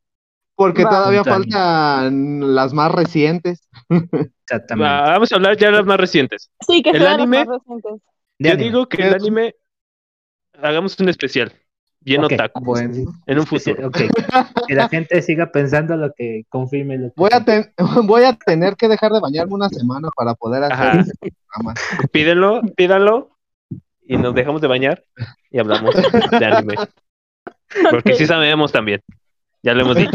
Porque 0.54 0.84
Va. 0.84 0.90
todavía 0.90 1.24
faltan 1.24 2.54
las 2.54 2.72
más 2.72 2.92
recientes. 2.92 3.68
Exactamente. 3.88 4.90
Va, 4.90 5.02
vamos 5.12 5.32
a 5.32 5.36
hablar 5.36 5.56
ya 5.56 5.68
de 5.68 5.72
las 5.78 5.86
más 5.86 5.98
recientes. 5.98 6.50
Sí, 6.66 6.82
que 6.82 6.90
El 6.90 6.98
sean 6.98 7.04
las 7.04 7.14
anime- 7.20 7.44
más 7.46 7.58
recientes. 7.58 7.92
Yo 8.38 8.50
anime. 8.50 8.64
digo 8.64 8.86
que 8.88 9.02
el 9.02 9.14
anime 9.14 9.54
hagamos 10.60 10.98
un 11.00 11.08
especial, 11.08 11.52
bien 12.00 12.22
otaku, 12.24 12.62
Bueno, 12.62 13.12
en 13.26 13.38
un 13.38 13.46
futuro. 13.46 13.90
Que 13.90 14.74
la 14.74 14.88
gente 14.88 15.22
siga 15.22 15.50
pensando 15.50 15.96
lo 15.96 16.12
que 16.12 16.44
confirme 16.48 16.98
lo 16.98 17.08
que 17.08 17.14
voy 17.16 17.30
a, 17.32 17.44
ten- 17.44 17.72
voy 18.06 18.24
a 18.24 18.34
tener 18.34 18.76
que 18.76 18.88
dejar 18.88 19.12
de 19.12 19.20
bañarme 19.20 19.54
una 19.54 19.68
semana 19.70 20.08
para 20.14 20.34
poder 20.34 20.64
hacer 20.64 20.74
Ajá. 20.86 21.00
este 21.00 21.32
programa. 21.48 21.74
Pídenlo, 22.12 22.60
pídanlo 22.76 23.30
y 24.06 24.16
nos 24.18 24.34
dejamos 24.34 24.60
de 24.60 24.68
bañar 24.68 25.02
y 25.50 25.58
hablamos 25.58 25.94
de 25.94 26.44
anime. 26.46 26.74
Porque 27.90 28.14
sí 28.14 28.26
sabemos 28.26 28.72
también. 28.72 29.00
Ya 29.62 29.74
lo 29.74 29.82
hemos 29.82 29.96
dicho. 29.96 30.10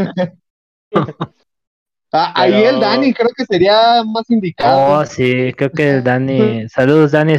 Ah, 2.14 2.32
Ahí 2.36 2.54
Pero- 2.54 2.70
el 2.70 2.80
Dani 2.80 3.14
creo 3.14 3.30
que 3.36 3.44
sería 3.44 4.02
más 4.06 4.30
indicado. 4.30 5.00
Oh, 5.02 5.06
sí, 5.06 5.52
creo 5.58 5.70
que 5.72 5.90
el 5.90 6.04
Dani. 6.06 6.68
Saludos, 6.70 7.12
Dani. 7.12 7.36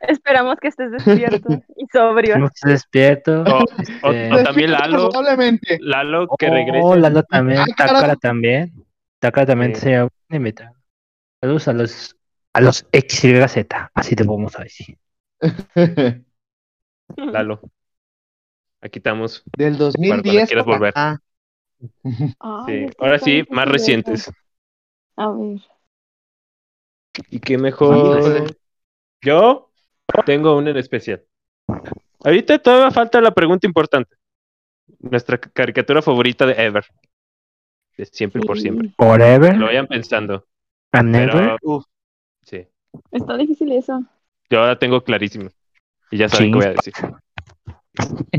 Esperamos 0.00 0.56
que 0.60 0.68
estés 0.68 0.90
despierto 0.92 1.48
y 1.76 1.86
sobrio. 1.90 2.36
Despierto. 2.62 3.42
O, 3.42 3.58
o- 3.58 4.12
Este- 4.12 4.34
o 4.34 4.42
también 4.44 4.72
Lalo, 4.72 5.08
Probablemente. 5.08 5.78
Lalo 5.80 6.26
que 6.38 6.46
Oh, 6.46 6.50
regrese. 6.52 6.98
Lalo 7.00 7.22
también. 7.22 7.60
Ah, 7.60 7.64
Takara 7.74 8.16
también. 8.16 8.72
Takara 9.18 9.46
también 9.46 9.74
Sí. 9.76 9.80
sería 9.80 10.04
un 10.04 10.10
invitado. 10.36 10.74
Saludos 11.40 11.68
a 11.68 11.72
los 11.72 12.16
a 12.52 12.60
los 12.60 12.86
XYZ, 12.92 13.66
así 13.94 14.14
te 14.14 14.24
a 14.24 14.62
decir. 14.62 14.98
Lalo. 17.16 17.60
Aquí 18.82 18.98
estamos. 18.98 19.42
Del 19.56 19.76
cuando 19.78 19.84
2010 19.86 20.48
quieras 20.48 20.64
para 20.64 20.76
volver. 20.78 20.94
Ay, 20.96 22.64
Sí. 22.66 22.72
es 22.84 22.90
que 22.90 22.96
Ahora 22.98 23.18
sí, 23.18 23.44
más 23.50 23.68
recientes. 23.68 24.30
A 25.16 25.30
ver. 25.30 25.60
Y 27.30 27.38
qué 27.40 27.58
mejor. 27.58 28.54
Yo 29.22 29.70
tengo 30.26 30.56
una 30.56 30.70
en 30.70 30.76
especial. 30.76 31.22
Ahorita 32.24 32.58
todavía 32.58 32.90
falta 32.90 33.20
la 33.20 33.32
pregunta 33.32 33.66
importante. 33.66 34.16
Nuestra 35.00 35.38
ca- 35.38 35.50
caricatura 35.50 36.02
favorita 36.02 36.46
de 36.46 36.52
Ever. 36.54 36.84
De 37.96 38.06
siempre 38.06 38.40
y 38.42 38.46
por 38.46 38.56
Sí. 38.56 38.62
siempre. 38.62 38.92
Forever 38.96 39.56
Lo 39.56 39.66
vayan 39.66 39.86
pensando. 39.86 40.46
and 40.92 41.12
Pero. 41.14 41.56
Uf, 41.62 41.84
sí. 42.42 42.66
Está 43.10 43.36
difícil 43.36 43.72
eso. 43.72 44.04
Yo 44.50 44.64
la 44.66 44.78
tengo 44.78 45.02
clarísima. 45.02 45.50
Y 46.10 46.18
ya 46.18 46.28
saben 46.28 46.46
Sí. 46.46 46.52
qué 46.52 46.56
voy 46.58 46.66
a 46.66 46.70
decir. 46.70 46.94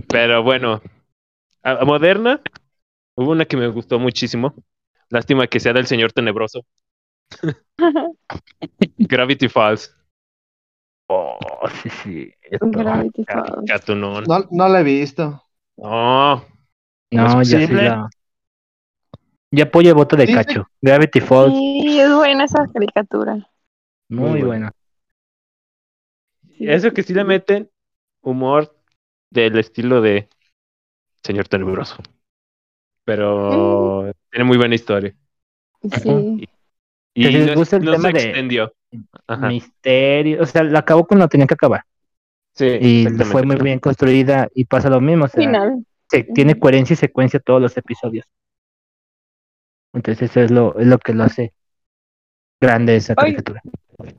Pero 0.07 0.43
bueno, 0.43 0.81
a, 1.63 1.71
a 1.71 1.85
moderna, 1.85 2.41
hubo 3.15 3.31
una 3.31 3.45
que 3.45 3.57
me 3.57 3.67
gustó 3.67 3.99
muchísimo. 3.99 4.53
Lástima 5.09 5.47
que 5.47 5.59
sea 5.59 5.73
del 5.73 5.85
señor 5.87 6.11
tenebroso. 6.11 6.65
Gravity 8.97 9.49
Falls. 9.49 9.95
Oh, 11.07 11.37
sí, 11.81 11.89
sí. 11.89 12.33
Gravity 12.59 13.25
Falls. 13.25 14.27
No, 14.27 14.47
no 14.51 14.67
la 14.69 14.79
he 14.79 14.83
visto. 14.83 15.43
No, 15.77 16.37
No, 16.37 16.43
¿No 17.11 17.41
es 17.41 17.49
ya 17.49 17.59
sí 17.67 17.73
la. 17.73 18.09
Ya 19.51 19.65
apoyo 19.65 19.89
el 19.89 19.95
voto 19.95 20.15
de 20.15 20.25
Sí. 20.25 20.33
Cacho. 20.33 20.67
Gravity 20.81 21.19
Falls, 21.21 21.53
Sí, 21.53 21.99
es 21.99 22.11
buena 22.11 22.45
esa 22.45 22.65
caricatura. 22.73 23.47
muy, 24.09 24.29
Muy 24.31 24.41
buena. 24.41 24.71
Sí. 26.57 26.67
eso 26.67 26.91
que 26.91 27.03
sí 27.03 27.13
le 27.13 27.23
meten 27.23 27.69
humor 28.21 28.72
del 29.34 29.57
estilo 29.59 30.01
de 30.01 30.29
señor 31.23 31.47
tenebroso. 31.47 31.97
Pero 33.05 34.11
tiene 34.31 34.45
muy 34.45 34.57
buena 34.57 34.75
historia. 34.75 35.13
Sí. 36.01 36.47
Y 37.15 37.23
¿Te 37.31 37.45
no, 37.47 37.55
gusta 37.55 37.75
el 37.77 37.84
no 37.84 37.91
tema 37.91 38.07
se 38.09 38.13
de- 38.13 38.23
extendió. 38.23 38.73
Ajá. 39.27 39.47
Misterio. 39.47 40.41
O 40.41 40.45
sea, 40.45 40.63
la 40.63 40.79
acabó 40.79 41.05
cuando 41.05 41.27
tenía 41.27 41.47
que 41.47 41.53
acabar. 41.55 41.84
Sí, 42.55 42.65
Y 42.79 43.07
fue 43.25 43.43
muy 43.43 43.55
bien 43.57 43.79
construida 43.79 44.47
y 44.53 44.65
pasa 44.65 44.89
lo 44.89 45.01
mismo. 45.01 45.25
O 45.25 45.27
sea, 45.27 45.43
Final. 45.43 45.86
se- 46.09 46.23
tiene 46.23 46.57
coherencia 46.57 46.93
y 46.93 46.97
secuencia 46.97 47.39
todos 47.39 47.61
los 47.61 47.75
episodios. 47.75 48.25
Entonces 49.93 50.29
eso 50.31 50.39
es 50.41 50.51
lo, 50.51 50.77
es 50.79 50.88
lo 50.88 50.97
que 50.97 51.13
lo 51.13 51.23
hace 51.23 51.53
grande 52.61 52.95
esa 52.95 53.13
Oye. 53.13 53.34
caricatura. 53.36 53.61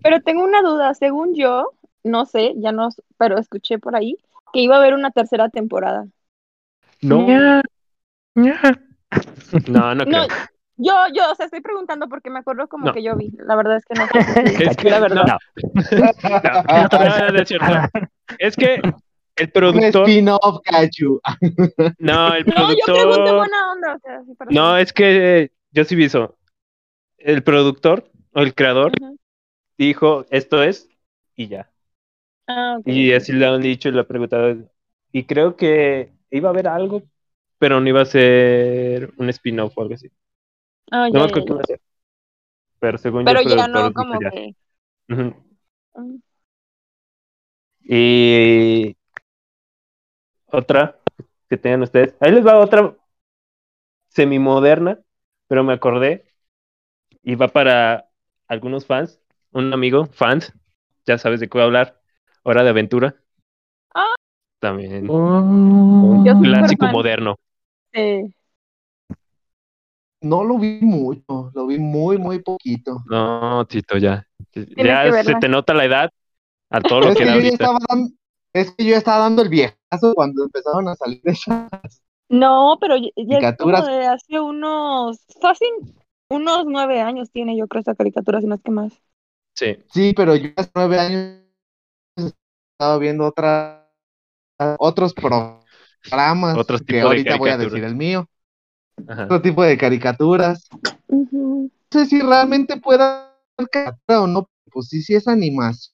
Pero 0.03 0.21
tengo 0.21 0.45
una 0.45 0.62
duda. 0.62 0.95
Según 0.95 1.35
yo, 1.35 1.71
no 2.05 2.27
sé, 2.27 2.55
ya 2.57 2.73
no, 2.73 2.91
pero 3.17 3.39
escuché 3.39 3.79
por 3.79 3.97
ahí 3.97 4.17
que 4.55 4.61
iba 4.61 4.77
a 4.77 4.79
haber 4.79 4.95
una 4.95 5.11
tercera 5.11 5.51
temporada. 5.51 6.07
No, 7.03 7.27
no, 7.27 7.61
no 8.37 9.95
No, 9.95 10.05
creo. 10.05 10.27
yo, 10.77 10.95
yo, 11.15 11.31
o 11.31 11.35
sea, 11.35 11.47
estoy 11.47 11.61
preguntando 11.61 12.09
porque 12.09 12.31
me 12.31 12.39
acuerdo 12.39 12.67
como 12.69 12.87
No. 12.87 12.93
que 12.93 13.03
yo 13.03 13.17
vi. 13.17 13.31
La 13.37 13.57
verdad 13.57 13.77
es 13.77 13.85
que 13.85 13.95
no 13.95 14.07
Es 14.71 14.77
que 14.77 14.91
la 14.91 15.01
verdad. 15.01 15.25
no. 15.27 15.39
No, 15.93 16.89
no, 16.91 17.33
no 17.33 17.39
es 17.43 17.49
cierto. 17.49 17.67
Es 18.39 18.57
que 18.57 18.81
el 19.37 19.51
productor. 19.51 20.09
spin-off. 20.09 20.61
No, 21.99 22.35
el 22.35 22.47
No, 22.47 22.73
yo 22.73 22.85
pregunto 22.87 22.87
productor. 22.87 23.37
buena 23.37 23.73
onda. 23.73 23.95
O 23.95 23.99
sea, 23.99 24.23
sí, 24.25 24.35
para 24.35 24.51
No, 24.53 24.77
es 24.79 24.93
que 24.93 25.51
yo 25.73 25.85
sí 25.85 25.95
vi 25.97 26.05
eso. 26.05 26.37
El 27.19 27.43
productor 27.43 28.11
o 28.33 28.41
el 28.41 28.55
creador 28.55 28.93
dijo 29.79 30.25
esto 30.31 30.63
es 30.63 30.89
y 31.37 31.49
ya. 31.49 31.71
Ah. 32.49 32.79
Y 32.85 33.13
así 33.13 33.33
le 33.33 33.47
han 33.47 33.61
dicho 33.61 33.89
y 33.89 33.93
le 33.93 34.01
han 34.01 34.07
preguntado. 34.07 34.57
Y 35.13 35.25
creo 35.25 35.57
que 35.57 36.13
iba 36.31 36.49
a 36.49 36.53
haber 36.53 36.69
algo, 36.69 37.03
pero 37.59 37.81
no 37.81 37.89
iba 37.89 38.03
a 38.03 38.05
ser 38.07 39.13
un 39.17 39.29
spin-off 39.31 39.77
o 39.77 39.83
algo 39.83 39.95
así. 39.95 40.11
Ah, 40.91 41.09
No 41.13 41.21
me 41.21 41.27
acuerdo 41.27 41.47
qué 41.47 41.53
iba 41.53 41.63
a 41.63 41.67
ser. 41.67 41.81
Pero 42.81 42.99
según 42.99 43.25
Pero 43.25 43.43
yo, 43.43 43.57
ya 43.57 43.69
no 43.69 43.93
como 43.93 44.21
ya. 44.21 44.31
que. 44.31 44.55
Mm. 45.09 45.31
Y 47.85 48.97
otra 50.47 50.99
que 51.49 51.57
tengan 51.57 51.83
ustedes. 51.83 52.15
Ahí 52.21 52.33
les 52.33 52.47
va 52.47 52.59
otra 52.59 52.95
semimoderna, 54.09 55.01
pero 55.49 55.65
me 55.65 55.73
acordé. 55.73 56.25
Y 57.23 57.35
va 57.37 57.49
para 57.49 58.11
algunos 58.49 58.87
fans, 58.87 59.21
un 59.53 59.73
amigo, 59.73 60.07
fans, 60.07 60.53
ya 61.07 61.19
sabes 61.19 61.41
de 61.41 61.49
qué 61.49 61.59
voy 61.59 61.63
a 61.63 61.67
hablar. 61.67 62.01
Hora 62.45 62.63
de 62.63 62.71
aventura. 62.71 63.17
Ah. 63.95 64.15
También. 64.61 65.09
Oh. 65.09 65.41
Un 65.41 66.25
soy 66.25 66.43
clásico 66.43 66.87
moderno. 66.87 67.37
Eh, 67.93 68.25
No 70.21 70.43
lo 70.43 70.59
vi 70.59 70.79
mucho, 70.81 71.51
lo 71.55 71.67
vi 71.67 71.79
muy, 71.79 72.19
muy 72.19 72.41
poquito. 72.41 73.03
No, 73.07 73.67
Tito, 73.67 73.99
ya. 73.99 74.27
Ya 74.77 75.23
se 75.23 75.35
te 75.35 75.49
nota 75.49 75.75
la 75.75 75.85
edad 75.85 76.11
a 76.71 76.81
todo 76.81 77.01
lo 77.01 77.09
Es 77.09 77.17
que 77.17 77.25
que, 77.25 77.29
da 77.31 77.37
yo 77.37 77.41
ya 77.43 77.49
estaba 77.49 77.79
dando, 77.89 78.11
es 78.55 78.71
que 78.73 78.85
yo 78.85 78.97
estaba 78.97 79.19
dando 79.19 79.43
el 79.43 79.49
viejazo 79.49 80.15
cuando 80.15 80.45
empezaron 80.45 80.89
a 80.89 80.95
salir 80.95 81.21
esas. 81.25 82.03
No, 82.31 82.79
pero 82.81 82.97
ya 82.97 83.09
es 83.17 83.29
Caricaturas. 83.29 83.83
como 83.83 83.95
de 83.95 84.07
hace 84.07 84.41
unos. 84.41 85.25
Fácil, 85.41 85.69
unos 86.31 86.65
nueve 86.67 87.01
años 87.01 87.31
tiene, 87.31 87.57
yo 87.57 87.69
creo, 87.69 87.81
esa 87.81 87.95
caricatura, 87.95 88.41
si 88.41 88.47
no 88.47 88.55
es 88.55 88.63
que 88.63 88.71
más. 88.71 88.93
Sí. 89.55 89.77
Sí, 89.93 90.15
pero 90.17 90.35
yo 90.37 90.51
hace 90.57 90.71
nueve 90.75 90.99
años 90.99 91.44
estaba 92.75 92.99
viendo 92.99 93.25
otra, 93.25 93.89
otros 94.79 95.14
programas 95.14 96.59
Otros 96.59 96.83
que 96.83 96.87
tipos 96.87 97.03
de 97.03 97.07
ahorita 97.07 97.37
voy 97.37 97.51
a 97.51 97.59
decir 97.59 97.85
el 97.85 97.95
mío, 97.95 98.29
Ajá. 99.07 99.25
otro 99.25 99.43
tipo 99.43 99.62
de 99.62 99.79
caricaturas. 99.79 100.68
No 101.09 101.70
sé 101.93 102.07
si 102.07 102.20
realmente 102.20 102.77
pueda 102.79 103.37
ser 103.57 103.68
caricatura 103.70 104.22
o 104.22 104.27
no, 104.27 104.49
pues 104.72 104.89
sí, 104.89 105.03
sí 105.03 105.14
es 105.14 105.29
animación, 105.29 105.93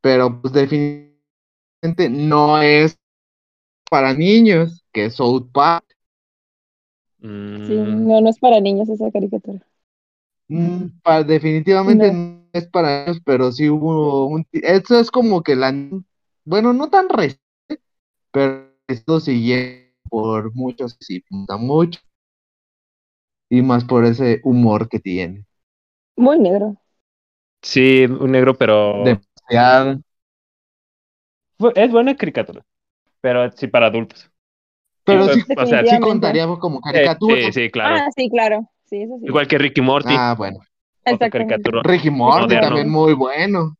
pero 0.00 0.40
pues 0.40 0.52
definitivamente 0.54 2.08
no 2.10 2.60
es 2.62 2.98
para 3.90 4.14
niños, 4.14 4.84
que 4.92 5.06
es 5.06 5.14
South 5.16 5.50
Park. 5.52 5.84
Sí, 7.64 7.74
Mm, 7.74 8.02
no, 8.06 8.20
no 8.20 8.28
es 8.28 8.38
para 8.38 8.60
niños 8.60 8.88
esa 8.88 9.10
caricatura. 9.10 9.60
Mm, 10.48 10.86
definitivamente 11.26 12.12
no. 12.12 12.39
Es 12.52 12.66
para 12.68 13.04
ellos, 13.04 13.20
pero 13.24 13.52
sí 13.52 13.68
hubo 13.68 14.26
un... 14.26 14.46
Eso 14.52 14.98
es 14.98 15.10
como 15.10 15.42
que 15.42 15.56
la... 15.56 15.74
Bueno, 16.44 16.72
no 16.72 16.88
tan 16.90 17.08
reciente, 17.08 17.40
pero 18.32 18.70
esto 18.88 19.20
sigue 19.20 19.94
por 20.08 20.54
muchos, 20.54 20.96
sí, 21.00 21.24
mucho. 21.30 22.00
Y 23.50 23.62
más 23.62 23.84
por 23.84 24.04
ese 24.04 24.40
humor 24.44 24.88
que 24.88 24.98
tiene. 25.00 25.44
Muy 26.16 26.38
negro. 26.38 26.76
Sí, 27.62 28.04
un 28.04 28.30
negro, 28.32 28.54
pero 28.56 29.04
Demasiado. 29.04 30.00
Es 31.74 31.90
buena 31.92 32.16
caricatura, 32.16 32.62
pero 33.20 33.50
sí 33.52 33.66
para 33.68 33.86
adultos. 33.88 34.30
Pero 35.04 35.28
Sí, 35.28 35.40
sí, 35.40 35.54
o 35.56 35.66
sea, 35.66 35.80
sí 35.84 35.90
sí 35.90 36.00
Definitivamente. 36.00 36.00
contaría 36.00 36.46
como 36.58 36.80
Sí, 36.80 36.92
caricatura. 36.92 37.36
Sí, 37.42 37.52
sí, 37.52 37.70
claro. 37.70 37.96
Ah, 37.96 38.08
sí, 38.16 38.30
claro. 38.30 38.70
Sí, 38.84 39.02
eso 39.02 39.18
sí. 39.20 39.26
Igual 39.26 39.48
que 39.48 39.58
Ricky 39.58 39.80
Morty, 39.80 40.14
Ah, 40.14 40.34
bueno. 40.36 40.60
Caricatura. 41.30 41.82
Ricky 41.82 42.10
Morty 42.10 42.54
Moderno. 42.54 42.66
también 42.66 42.90
muy 42.90 43.14
bueno. 43.14 43.76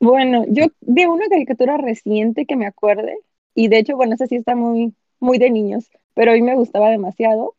Bueno, 0.00 0.44
yo 0.48 0.66
de 0.80 1.06
una 1.06 1.28
caricatura 1.28 1.76
reciente 1.78 2.44
que 2.46 2.56
me 2.56 2.66
acuerde, 2.66 3.16
y 3.54 3.68
de 3.68 3.78
hecho, 3.78 3.96
bueno, 3.96 4.14
esa 4.14 4.26
sí 4.26 4.36
está 4.36 4.56
muy, 4.56 4.94
muy 5.20 5.38
de 5.38 5.50
niños, 5.50 5.90
pero 6.14 6.32
a 6.32 6.34
mí 6.34 6.42
me 6.42 6.56
gustaba 6.56 6.90
demasiado. 6.90 7.54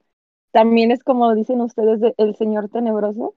También 0.51 0.91
es 0.91 1.03
como 1.03 1.35
dicen 1.35 1.61
ustedes, 1.61 2.01
de 2.01 2.13
El 2.17 2.35
Señor 2.35 2.69
Tenebroso. 2.69 3.35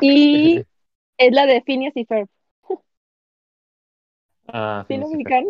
Y 0.00 0.66
es 1.18 1.32
la 1.32 1.46
de 1.46 1.62
Phineas 1.62 1.96
y 1.96 2.04
Ferb. 2.06 2.28
Ah, 4.48 4.84
¿Sí 4.88 4.96
sí, 4.96 4.96
lo 4.96 5.06
sí, 5.06 5.16
ubican? 5.16 5.44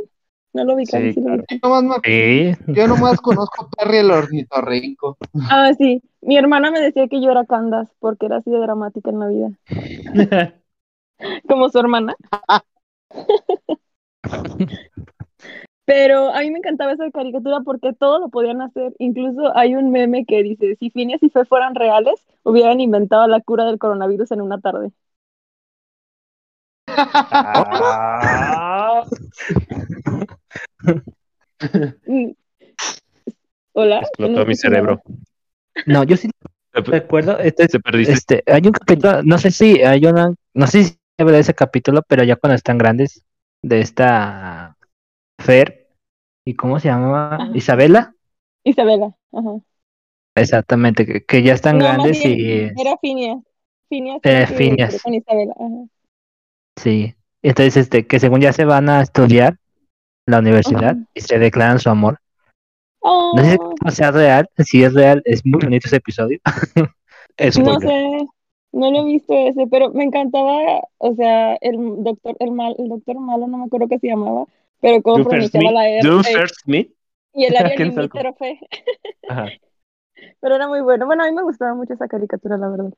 ¿No 0.54 0.64
lo 0.64 0.74
ubican? 0.74 1.12
Sí, 1.12 1.20
lo. 1.20 1.42
Nomás 1.62 2.00
yo 2.68 2.86
nomás 2.86 3.20
conozco 3.20 3.64
a 3.64 3.68
Perry 3.70 3.98
el 3.98 4.10
ornitorrinco. 4.12 5.18
Ah, 5.50 5.72
sí. 5.76 6.00
Mi 6.22 6.38
hermana 6.38 6.70
me 6.70 6.80
decía 6.80 7.08
que 7.08 7.20
yo 7.20 7.32
era 7.32 7.44
Candace 7.44 7.92
porque 7.98 8.26
era 8.26 8.36
así 8.36 8.50
de 8.50 8.58
dramática 8.58 9.10
en 9.10 9.18
la 9.18 9.26
vida. 9.26 9.50
Como 11.48 11.68
su 11.68 11.78
hermana. 11.80 12.14
Pero 15.86 16.32
a 16.32 16.40
mí 16.40 16.50
me 16.52 16.58
encantaba 16.58 16.92
esa 16.92 17.10
caricatura 17.10 17.60
porque 17.64 17.92
todo 17.92 18.20
lo 18.20 18.28
podían 18.28 18.62
hacer. 18.62 18.94
Incluso 19.00 19.56
hay 19.56 19.74
un 19.74 19.90
meme 19.90 20.24
que 20.24 20.44
dice, 20.44 20.76
si 20.76 20.90
Phineas 20.90 21.22
y 21.22 21.30
Fe 21.30 21.44
fueran 21.44 21.74
reales, 21.74 22.14
hubieran 22.44 22.80
inventado 22.80 23.26
la 23.26 23.40
cura 23.40 23.64
del 23.64 23.78
coronavirus 23.78 24.30
en 24.30 24.40
una 24.40 24.60
tarde. 24.60 24.92
Ah. 26.86 29.04
Hola. 33.72 34.00
Explotó 34.00 34.32
¿No 34.32 34.46
mi 34.46 34.54
cerebro. 34.54 35.02
No, 35.86 36.04
yo 36.04 36.16
sí 36.16 36.30
recuerdo. 36.72 37.38
Este, 37.38 37.68
se 37.68 37.80
perdiste. 37.80 38.12
este, 38.12 38.42
hay 38.46 38.62
un 38.66 38.72
capítulo, 38.72 39.22
no 39.22 39.38
sé 39.38 39.50
si 39.50 39.82
hay 39.82 40.04
una, 40.06 40.34
no 40.54 40.66
sé 40.66 40.84
si 40.84 40.98
se 41.18 41.24
de 41.24 41.38
ese 41.38 41.54
capítulo, 41.54 42.02
pero 42.06 42.24
ya 42.24 42.36
cuando 42.36 42.54
están 42.56 42.78
grandes, 42.78 43.24
de 43.62 43.80
esta 43.80 44.76
Fer, 45.40 45.88
¿y 46.44 46.54
cómo 46.54 46.78
se 46.80 46.88
llamaba? 46.88 47.36
Ajá. 47.36 47.50
Isabela. 47.54 48.14
Isabela. 48.64 49.14
Ajá. 49.32 49.50
Exactamente, 50.36 51.06
que, 51.06 51.24
que 51.24 51.42
ya 51.42 51.54
están 51.54 51.78
No, 51.78 51.84
grandes 51.84 52.18
bien, 52.22 52.40
y 52.40 52.80
Era 52.80 52.96
que 54.20 54.54
Phineas. 54.54 54.90
quedó 54.92 55.02
Con 55.02 55.14
Isabela. 55.14 55.54
Ajá. 55.58 55.86
sí. 56.76 57.14
Entonces, 57.42 57.76
este, 57.76 58.06
que 58.06 58.18
según 58.20 58.40
ya 58.40 58.52
se 58.52 58.64
van 58.64 58.88
a 58.88 59.02
estudiar 59.02 59.58
la 60.26 60.38
universidad 60.38 60.92
Ajá. 60.92 61.08
y 61.14 61.20
se 61.20 61.38
declaran 61.38 61.78
su 61.78 61.90
amor. 61.90 62.18
Oh, 63.00 63.34
No 63.36 63.42
sé 63.44 63.58
si 63.88 63.96
sea 63.96 64.10
real, 64.10 64.48
si 64.58 64.82
es 64.82 64.94
real, 64.94 65.22
es 65.24 65.44
muy 65.44 65.60
bonito 65.62 65.86
ese 65.86 65.96
episodio. 65.96 66.38
es 67.36 67.58
no 67.58 67.78
sé, 67.78 68.26
no 68.72 68.90
lo 68.90 69.00
he 69.00 69.04
visto 69.04 69.34
ese, 69.34 69.66
pero 69.70 69.90
me 69.90 70.04
encantaba, 70.04 70.80
o 70.98 71.14
sea, 71.14 71.56
el 71.56 72.02
doctor, 72.02 72.36
el 72.40 72.50
mal, 72.52 72.74
el 72.78 72.88
doctor 72.88 73.20
malo, 73.20 73.46
no 73.46 73.58
me 73.58 73.64
acuerdo 73.66 73.88
qué 73.88 73.98
se 73.98 74.08
llamaba, 74.08 74.46
pero 74.80 75.02
cómo 75.02 75.24
pronunciaba 75.24 75.70
la 75.70 75.88
R 75.88 76.08
eh, 76.08 76.46
Smith. 76.62 76.94
y 77.34 77.44
el 77.44 77.56
área 77.56 77.76
¿Quién 77.76 77.94
sabe 77.94 78.08
limítrofe, 78.08 78.58
Ajá. 79.28 79.46
pero 80.40 80.56
era 80.56 80.68
muy 80.68 80.80
bueno. 80.80 81.06
Bueno, 81.06 81.24
a 81.24 81.26
mí 81.26 81.32
me 81.34 81.42
gustaba 81.42 81.74
mucho 81.74 81.94
esa 81.94 82.08
caricatura, 82.08 82.56
la 82.56 82.68
verdad. 82.68 82.92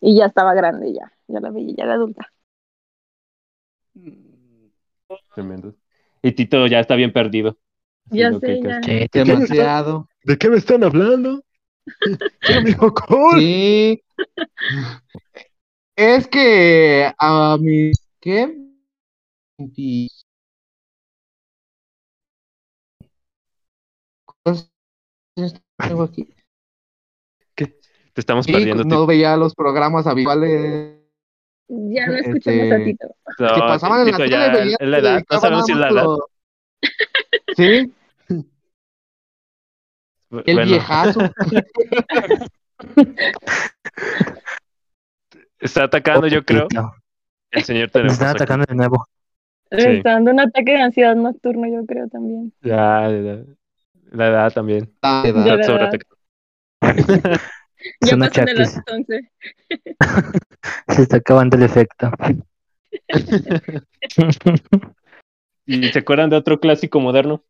Y 0.00 0.16
ya 0.16 0.26
estaba 0.26 0.54
grande, 0.54 0.94
ya, 0.94 1.12
ya 1.28 1.40
la 1.40 1.50
veía, 1.50 1.74
ya 1.76 1.84
era 1.84 1.94
adulta. 1.94 2.32
Tremendo. 5.34 5.74
Y 6.22 6.32
Tito 6.32 6.66
ya 6.66 6.80
está 6.80 6.94
bien 6.96 7.12
perdido. 7.12 7.58
Ya 8.10 8.32
sé, 8.32 8.60
que- 8.60 8.62
ya. 8.62 8.82
Sí, 8.82 9.08
Demasiado. 9.12 10.08
¿De 10.24 10.36
qué 10.36 10.50
me 10.50 10.56
están 10.56 10.84
hablando? 10.84 11.42
Era 12.42 12.60
mi 12.60 12.74
cool. 12.74 13.40
Sí. 13.40 14.02
Es 15.96 16.26
que 16.28 17.12
a 17.18 17.56
mi 17.60 17.92
¿qué? 18.20 18.54
Veinti- 19.58 20.08
¿Cuántos 24.24 24.70
años 25.36 25.54
tengo 25.78 26.02
aquí? 26.02 26.34
Te 27.56 28.20
estamos 28.20 28.44
Sí, 28.46 28.52
perdiendo. 28.52 28.84
no 28.84 29.06
veía 29.06 29.36
los 29.36 29.54
programas 29.54 30.06
habituales 30.06 30.99
Ya 31.72 32.06
no 32.06 32.14
escuchamos 32.14 32.44
Este, 32.62 32.74
a 32.74 32.78
Tito. 32.84 33.06
Tito. 33.08 33.14
que 33.36 33.44
No, 33.60 33.66
pasaban 33.66 34.00
en 34.08 34.10
la 34.10 34.16
tele. 34.16 34.76
la 34.80 34.98
edad. 34.98 35.22
No 35.30 35.40
sabemos 35.40 35.66
si 35.66 35.72
es 35.72 35.78
la 35.78 35.88
edad. 35.88 36.02
lo- 36.04 36.26
Sí, 37.56 37.92
el 38.28 38.44
Bueno, 40.30 40.62
viejazo. 40.64 41.20
está 45.60 45.84
atacando, 45.84 46.26
yo 46.26 46.44
creo, 46.44 46.66
el 47.50 47.64
señor 47.64 47.82
Me 47.86 47.88
tenemos 47.90 48.12
están 48.14 48.28
aquí. 48.30 48.36
atacando 48.38 48.66
de 48.68 48.74
nuevo. 48.74 49.06
Sí. 49.72 49.78
está 49.88 50.12
dando 50.14 50.32
un 50.32 50.40
ataque 50.40 50.72
de 50.72 50.80
ansiedad 50.80 51.14
nocturno, 51.14 51.66
yo 51.68 51.86
creo 51.86 52.08
también. 52.08 52.52
Ya, 52.62 53.08
ya, 53.08 53.44
la 54.10 54.26
edad 54.28 54.52
también. 54.52 54.92
La 55.02 55.22
edad. 55.24 55.46
la 55.46 55.54
Está 55.60 55.72
edad. 55.76 56.00
Es. 58.00 58.10
Ya 58.10 58.16
una 58.16 58.28
pasan 58.28 58.44
de 58.46 58.54
las 58.54 58.74
chaquis. 58.74 58.92
11. 58.94 59.30
Se 60.88 61.02
está 61.02 61.16
acabando 61.18 61.56
el 61.56 61.62
efecto. 61.64 62.10
¿Y 65.66 65.88
se 65.88 65.98
acuerdan 65.98 66.30
de 66.30 66.36
otro 66.36 66.58
clásico 66.60 67.00
moderno? 67.00 67.44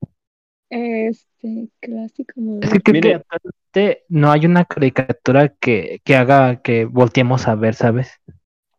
Este, 0.69 1.69
clásico 1.81 2.33
Es 2.37 2.43
moderno. 2.43 2.71
que 2.73 2.81
creo 2.81 2.93
Mire. 2.93 3.25
que 3.73 4.05
no 4.09 4.31
hay 4.31 4.47
una 4.47 4.65
caricatura 4.65 5.49
que, 5.49 6.01
que 6.05 6.17
haga 6.17 6.61
que 6.63 6.85
volteemos 6.85 7.49
a 7.49 7.55
ver, 7.55 7.75
¿sabes? 7.75 8.21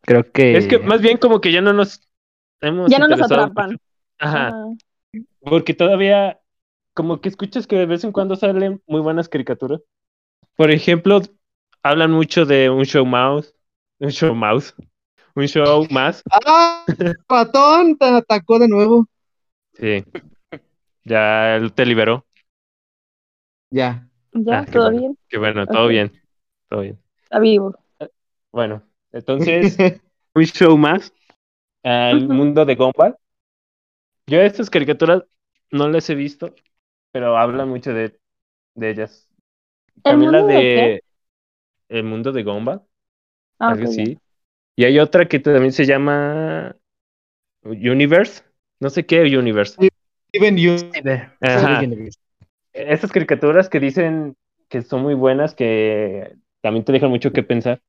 Creo 0.02 0.32
que... 0.32 0.56
Es 0.58 0.68
que 0.68 0.80
más 0.80 1.02
bien 1.02 1.18
como 1.18 1.42
que 1.42 1.52
ya 1.52 1.62
no 1.62 1.74
nos 1.74 2.08
hemos 2.62 2.90
Ya 2.92 3.00
no 3.00 3.08
nos 3.08 3.22
atrapan. 3.22 3.72
mucho. 3.72 3.84
Ajá, 4.20 4.48
Ajá. 4.50 4.66
porque 5.42 5.74
todavía 5.74 6.40
como 6.94 7.22
que 7.22 7.30
escuchas 7.30 7.66
que 7.68 7.76
de 7.78 7.86
vez 7.88 8.04
en 8.04 8.12
cuando 8.12 8.36
salen 8.36 8.82
muy 8.86 9.02
buenas 9.02 9.28
caricaturas. 9.30 9.82
Por 10.56 10.70
ejemplo, 10.72 11.22
hablan 11.84 12.12
mucho 12.12 12.46
de 12.46 12.70
un 12.70 12.86
show 12.86 13.06
mouse, 13.06 13.54
un 14.00 14.10
show 14.12 14.34
mouse, 14.36 14.74
un 15.36 15.48
show 15.48 15.88
más. 15.92 16.24
¡Ah! 16.46 16.86
Ratón 17.30 17.98
te 17.98 18.06
atacó 18.06 18.60
de 18.60 18.68
nuevo. 18.68 19.06
Sí. 19.74 20.04
Ya 21.04 21.56
él 21.58 21.74
te 21.74 21.86
liberó. 21.86 22.26
Ya. 23.72 24.08
Ya, 24.34 24.60
Ah, 24.60 24.66
qué 24.66 24.72
todo 24.74 24.84
bueno. 24.84 25.00
bien, 25.00 25.18
Que 25.30 25.38
bueno, 25.38 25.68
todo 25.68 25.88
bien. 25.88 26.12
Todo 26.70 26.82
bien. 26.82 27.00
está 27.24 27.40
vivo. 27.40 27.76
Bueno, 28.52 28.84
entonces, 29.12 29.78
un 30.36 30.44
show 30.46 30.78
más 30.78 31.14
al 31.84 32.28
mundo 32.30 32.66
de 32.66 32.76
Gumball. 32.76 33.18
Yo 34.28 34.40
estas 34.42 34.70
caricaturas 34.70 35.24
no 35.72 35.90
las 35.90 36.10
he 36.10 36.16
visto, 36.16 36.54
pero 37.12 37.38
hablan 37.38 37.70
mucho 37.70 37.94
de, 37.94 38.20
de 38.76 38.90
ellas. 38.92 39.30
¿El 40.04 40.04
También 40.04 40.32
la 40.32 40.44
de 40.44 41.04
El 41.92 42.04
mundo 42.06 42.32
de 42.32 42.44
Gumball, 42.44 42.82
Ah, 43.60 43.70
algo 43.72 43.84
así. 43.86 44.18
Y 44.76 44.86
hay 44.86 45.00
otra 45.00 45.28
que 45.28 45.40
también 45.40 45.74
se 45.74 45.86
llama 45.86 46.76
Universe, 47.64 48.44
no 48.80 48.90
sé 48.90 49.06
qué 49.06 49.22
Universe. 49.22 49.78
Even 50.34 50.58
you. 50.58 50.76
Ajá. 51.42 51.84
Estas 52.74 53.12
caricaturas 53.12 53.70
que 53.70 53.80
dicen 53.80 54.36
que 54.70 54.82
son 54.82 55.02
muy 55.02 55.14
buenas, 55.14 55.54
que 55.54 56.36
también 56.62 56.86
te 56.86 56.94
dejan 56.94 57.10
mucho 57.10 57.32
que 57.34 57.44
pensar. 57.44 57.82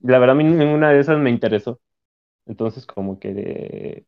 La 0.00 0.18
verdad, 0.18 0.36
a 0.36 0.38
mí 0.38 0.44
ninguna 0.44 0.90
de 0.90 1.00
esas 1.00 1.18
me 1.18 1.30
interesó. 1.30 1.80
Entonces, 2.46 2.86
como 2.86 3.18
que 3.18 3.34
de... 3.34 4.06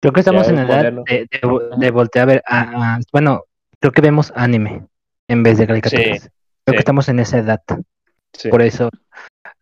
Creo 0.00 0.12
que 0.12 0.20
estamos 0.20 0.46
Ya 0.46 0.50
en 0.50 0.56
la 0.56 0.62
edad 0.82 0.92
de, 0.92 1.26
de, 1.30 1.40
vo- 1.42 1.78
de 1.78 1.90
voltear 1.90 2.24
a 2.24 2.26
ver. 2.26 2.42
a- 2.46 2.96
a- 2.96 3.00
bueno, 3.12 3.44
creo 3.80 3.92
que 3.92 4.02
vemos 4.02 4.32
anime 4.36 4.86
en 5.28 5.42
vez 5.42 5.58
de 5.58 5.66
caricaturas. 5.66 6.20
creo 6.20 6.30
sí. 6.66 6.72
que 6.74 6.78
estamos 6.78 7.08
en 7.08 7.20
esa 7.20 7.38
edad. 7.38 7.62
Sí. 8.36 8.48
Por 8.48 8.62
eso. 8.62 8.90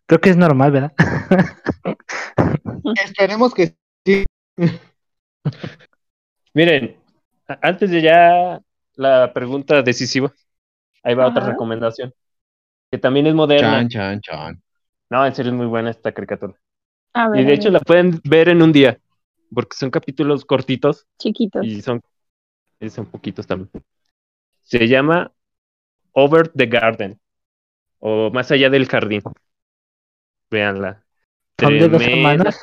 Creo 0.05 0.21
que 0.21 0.29
es 0.29 0.37
normal, 0.37 0.71
¿verdad? 0.71 0.93
Esperemos 3.03 3.53
que 3.53 3.75
sí. 4.05 4.25
Miren, 6.53 6.97
antes 7.61 7.89
de 7.89 8.01
ya 8.01 8.61
la 8.95 9.33
pregunta 9.33 9.81
decisiva, 9.81 10.33
ahí 11.03 11.15
va 11.15 11.27
otra 11.27 11.45
recomendación, 11.45 12.13
que 12.91 12.97
también 12.97 13.27
es 13.27 13.33
moderna. 13.33 13.71
Chan, 13.71 13.89
chan, 13.89 14.21
chan. 14.21 14.63
No, 15.09 15.25
en 15.25 15.35
serio 15.35 15.51
es 15.51 15.57
muy 15.57 15.67
buena 15.67 15.89
esta 15.89 16.11
caricatura. 16.11 16.53
A 17.13 17.29
ver, 17.29 17.41
Y 17.41 17.45
de 17.45 17.53
hecho 17.53 17.69
la 17.69 17.79
pueden 17.79 18.19
ver 18.23 18.49
en 18.49 18.61
un 18.61 18.71
día, 18.71 18.99
porque 19.53 19.75
son 19.75 19.89
capítulos 19.89 20.45
cortitos 20.45 21.07
chiquitos. 21.17 21.65
y 21.65 21.81
son, 21.81 22.01
y 22.79 22.89
son 22.89 23.05
poquitos 23.05 23.47
también. 23.47 23.69
Se 24.61 24.87
llama 24.87 25.31
Over 26.11 26.49
the 26.49 26.65
Garden, 26.65 27.19
o 28.07 28.29
Más 28.29 28.51
allá 28.51 28.69
del 28.69 28.87
jardín. 28.87 29.23
Véanla. 30.51 31.03
Son 31.59 31.73
de 31.79 31.89
dos 31.89 32.01
hermanos. 32.03 32.55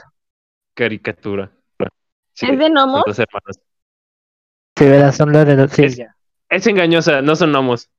caricatura. 0.74 1.50
Sí, 2.32 2.46
¿Es 2.46 2.58
de 2.58 2.68
gnomos? 2.70 3.02
dos 3.04 3.18
hermanos. 3.18 3.58
Sí, 4.76 4.84
¿verdad? 4.86 5.12
Son 5.12 5.32
los 5.32 5.44
de. 5.44 5.68
Sí, 5.68 5.84
Es- 5.84 5.96
ya. 5.96 6.14
Es 6.48 6.66
engañosa, 6.68 7.22
no 7.22 7.34
son 7.34 7.50
gnomos, 7.50 7.90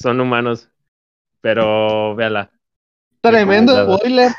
son 0.00 0.20
humanos. 0.20 0.68
Pero 1.40 2.16
véala. 2.16 2.50
Tremendo 3.20 3.96
spoiler. 3.96 4.32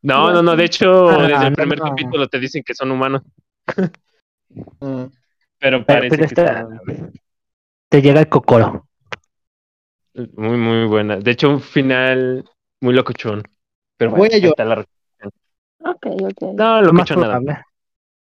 No, 0.00 0.32
no, 0.32 0.42
no, 0.42 0.56
de 0.56 0.64
hecho, 0.64 1.08
Ah, 1.10 1.26
desde 1.26 1.46
el 1.48 1.54
primer 1.54 1.78
no. 1.80 1.84
capítulo 1.90 2.28
te 2.28 2.38
dicen 2.38 2.62
que 2.64 2.74
son 2.74 2.90
humanos, 2.90 3.22
Mm. 4.80 5.04
pero 5.58 5.84
parece 5.84 6.16
pero 6.16 6.28
que 6.28 6.34
son 6.34 7.10
te 7.90 8.00
llega 8.02 8.20
el 8.20 8.28
cocoro. 8.28 8.86
Muy, 10.14 10.56
muy 10.56 10.86
buenas. 10.86 11.22
De 11.24 11.30
hecho, 11.32 11.50
un 11.50 11.60
final 11.60 12.44
muy 12.80 12.94
locochón. 12.94 13.42
Pero 13.96 14.10
Voy 14.12 14.28
bueno, 14.28 14.54
a 14.56 14.64
la 14.64 14.76
rec- 14.76 14.88
Ok, 15.78 16.06
ok. 16.06 16.54
No, 16.54 16.82
Lo 16.82 16.92
más 16.92 17.10
nada. 17.16 17.66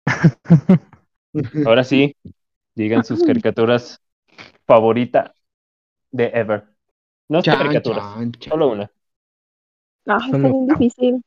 Ahora 1.65 1.83
sí, 1.83 2.15
digan 2.75 3.03
sus 3.03 3.23
caricaturas 3.23 4.01
favorita 4.65 5.33
de 6.11 6.25
Ever. 6.33 6.65
No 7.29 7.41
Chan, 7.41 7.57
caricaturas, 7.57 8.03
chan, 8.15 8.31
chan. 8.33 8.51
solo 8.51 8.69
una. 8.69 8.91
Ah, 10.05 10.19
está 10.25 10.37
bien 10.37 10.67
difícil. 10.67 11.21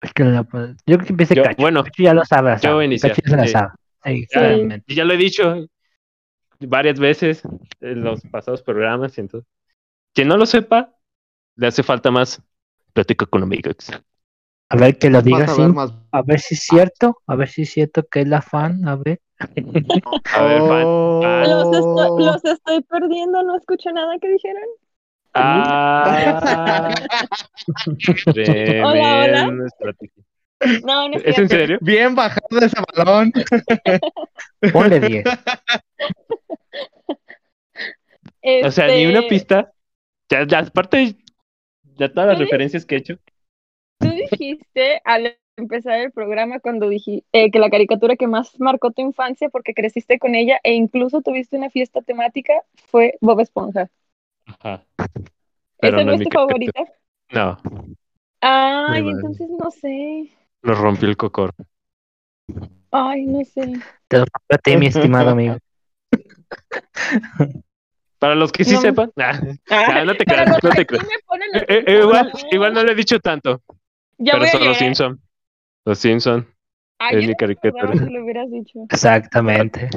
Es 0.00 0.12
que 0.14 0.24
la- 0.24 0.42
yo 0.42 0.96
creo 0.96 0.98
que 1.06 1.12
empiece 1.12 1.34
Yo- 1.34 1.42
Cacho. 1.42 1.56
bueno, 1.60 1.84
Cacho 1.84 2.02
ya 2.02 2.14
lo 2.14 2.24
sabe. 2.24 2.56
yo 2.62 2.80
sí. 2.80 2.98
sabe. 2.98 3.46
Sí, 4.02 4.20
Ya, 4.22 4.26
claramente. 4.38 4.84
Y 4.92 4.94
ya 4.96 5.04
lo 5.04 5.12
he 5.12 5.16
dicho, 5.18 5.66
varias 6.60 6.98
veces 6.98 7.42
en 7.80 8.02
los 8.02 8.22
pasados 8.22 8.62
programas. 8.62 9.16
Y 9.18 9.20
entonces, 9.20 9.48
quien 10.14 10.28
no 10.28 10.36
lo 10.36 10.46
sepa, 10.46 10.94
le 11.56 11.66
hace 11.68 11.82
falta 11.82 12.10
más 12.10 12.42
plática 12.92 13.24
con 13.26 13.42
amigos. 13.42 13.76
A 14.68 14.76
ver 14.76 14.98
que 14.98 15.10
lo 15.10 15.22
diga 15.22 15.42
a 15.42 15.44
así. 15.44 15.62
más. 15.62 15.92
A 16.12 16.22
ver 16.22 16.40
si 16.40 16.54
es 16.54 16.62
cierto. 16.62 17.20
A 17.26 17.34
ver 17.36 17.48
si 17.48 17.62
es 17.62 17.72
cierto 17.72 18.06
que 18.08 18.20
es 18.20 18.28
la 18.28 18.42
fan. 18.42 18.86
A 18.88 18.96
ver. 18.96 19.20
A 19.40 19.46
ver, 20.42 20.60
fan. 20.60 20.86
fan. 21.20 21.50
Los, 21.50 21.72
estoy, 21.72 22.24
los 22.24 22.44
estoy 22.44 22.82
perdiendo, 22.82 23.42
no 23.42 23.56
escucho 23.56 23.90
nada 23.92 24.16
que 24.20 24.28
dijeron. 24.28 24.62
Ah, 25.34 26.94
Hola, 28.26 29.24
hola. 29.24 29.50
No, 30.84 31.08
no 31.08 31.16
es 31.16 31.24
¿Es 31.24 31.38
en 31.38 31.48
serio? 31.48 31.78
Bien 31.80 32.14
bajado 32.14 32.58
ese 32.60 32.76
balón. 32.96 33.32
Ponle 34.72 35.00
10. 35.00 35.24
O 38.60 38.70
sea, 38.70 38.88
ni 38.88 39.06
una 39.06 39.20
Este, 39.20 39.22
pista. 39.22 39.72
Ya, 40.30 40.46
ya, 40.46 40.58
aparte, 40.60 41.16
ya 41.98 42.12
todas 42.12 42.28
las 42.28 42.38
¿Sí? 42.38 42.44
referencias 42.44 42.86
que 42.86 42.94
he 42.96 42.98
hecho. 42.98 43.18
Tú 43.98 44.08
dijiste 44.10 45.00
al 45.04 45.36
empezar 45.56 46.00
el 46.00 46.12
programa 46.12 46.60
cuando 46.60 46.88
dije 46.88 47.24
eh, 47.32 47.50
que 47.50 47.58
la 47.58 47.68
caricatura 47.70 48.16
que 48.16 48.26
más 48.26 48.58
marcó 48.58 48.92
tu 48.92 49.02
infancia 49.02 49.50
porque 49.50 49.74
creciste 49.74 50.18
con 50.18 50.34
ella 50.34 50.58
e 50.62 50.72
incluso 50.72 51.20
tuviste 51.20 51.56
una 51.56 51.68
fiesta 51.70 52.00
temática 52.00 52.54
fue 52.90 53.16
Bob 53.20 53.40
Esponja. 53.40 53.90
Ajá. 54.46 54.84
Pero 55.80 55.96
¿Esa 55.98 56.04
no 56.04 56.12
no 56.12 56.22
es 56.22 56.28
tu 56.28 56.30
favorita? 56.30 56.84
No, 57.32 57.58
Ay, 58.40 59.02
Muy 59.02 59.12
mal. 59.12 59.16
entonces 59.16 59.48
no 59.50 59.70
sé. 59.70 60.30
lo 60.62 60.74
rompió 60.74 61.08
el 61.08 61.16
cocor. 61.16 61.52
Ay, 62.90 63.24
no 63.26 63.44
sé. 63.44 63.72
Te 64.08 64.18
lo 64.18 64.24
a 64.48 64.58
ti, 64.58 64.76
mi 64.76 64.86
estimado 64.88 65.30
amigo. 65.30 65.56
Para 68.20 68.34
los 68.36 68.52
que 68.52 68.64
sí 68.64 68.74
No. 68.74 68.80
sepan, 68.82 69.10
nah, 69.16 70.04
no 70.04 70.14
te 70.14 70.24
creas, 70.24 70.62
no 70.62 70.70
te 70.70 70.86
creas. 70.86 71.04
Eh, 71.04 71.64
eh, 71.68 71.84
eh, 71.86 72.00
igual, 72.02 72.30
No, 72.32 72.40
igual 72.52 72.74
no 72.74 72.84
lo 72.84 72.92
he 72.92 72.94
dicho 72.94 73.18
tanto, 73.18 73.62
Ya 74.18 74.34
pero 74.34 74.46
son 74.46 74.64
los. 74.64 74.76
Simpson. 74.76 75.20
Los 75.86 75.98
Simpson 75.98 76.46
Ay, 76.98 77.16
es 77.16 77.22
mi 77.22 77.28
no 77.32 77.36
caricatura. 77.38 77.92
que 77.92 77.98
lo 78.10 78.22
hubieras 78.22 78.50
dicho. 78.50 78.80
Exactamente. 78.90 79.88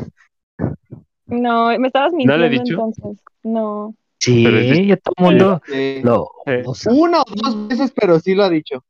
No, 1.26 1.78
me 1.78 1.88
estabas 1.88 2.12
¿No 2.14 2.18
mintiendo 2.18 2.38
lo 2.38 2.46
he 2.46 2.50
dicho? 2.50 2.74
entonces. 2.74 3.24
No. 3.44 3.94
Sí, 4.20 4.46
es- 4.48 4.88
ya 4.88 4.98
todo 4.98 5.14
el 5.18 5.24
mundo 5.26 5.62
Sí. 5.66 6.00
lo, 6.02 6.32
Eh. 6.46 6.64
lo 6.66 6.74
sabe. 6.74 6.98
Una 6.98 7.22
o 7.22 7.26
dos 7.28 7.68
veces, 7.68 7.92
pero 7.94 8.20
sí 8.22 8.34
lo 8.36 8.44
ha 8.46 8.50
dicho. 8.50 8.84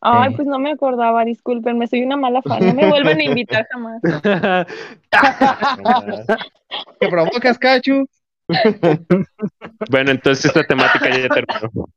Ay, 0.00 0.34
pues 0.34 0.48
no 0.48 0.58
me 0.58 0.72
acordaba, 0.72 1.24
discúlpenme, 1.24 1.86
soy 1.86 2.02
una 2.02 2.16
mala 2.16 2.42
fan. 2.42 2.66
No 2.66 2.74
me 2.74 2.88
vuelvan 2.88 3.20
a 3.20 3.22
invitar 3.22 3.68
jamás. 3.70 4.02
¿Qué 7.00 7.08
provocas, 7.08 7.58
Cachu? 7.58 8.06
Bueno, 9.90 10.10
entonces 10.10 10.46
esta 10.46 10.64
temática 10.64 11.08
ya 11.10 11.28
terminó. 11.28 11.88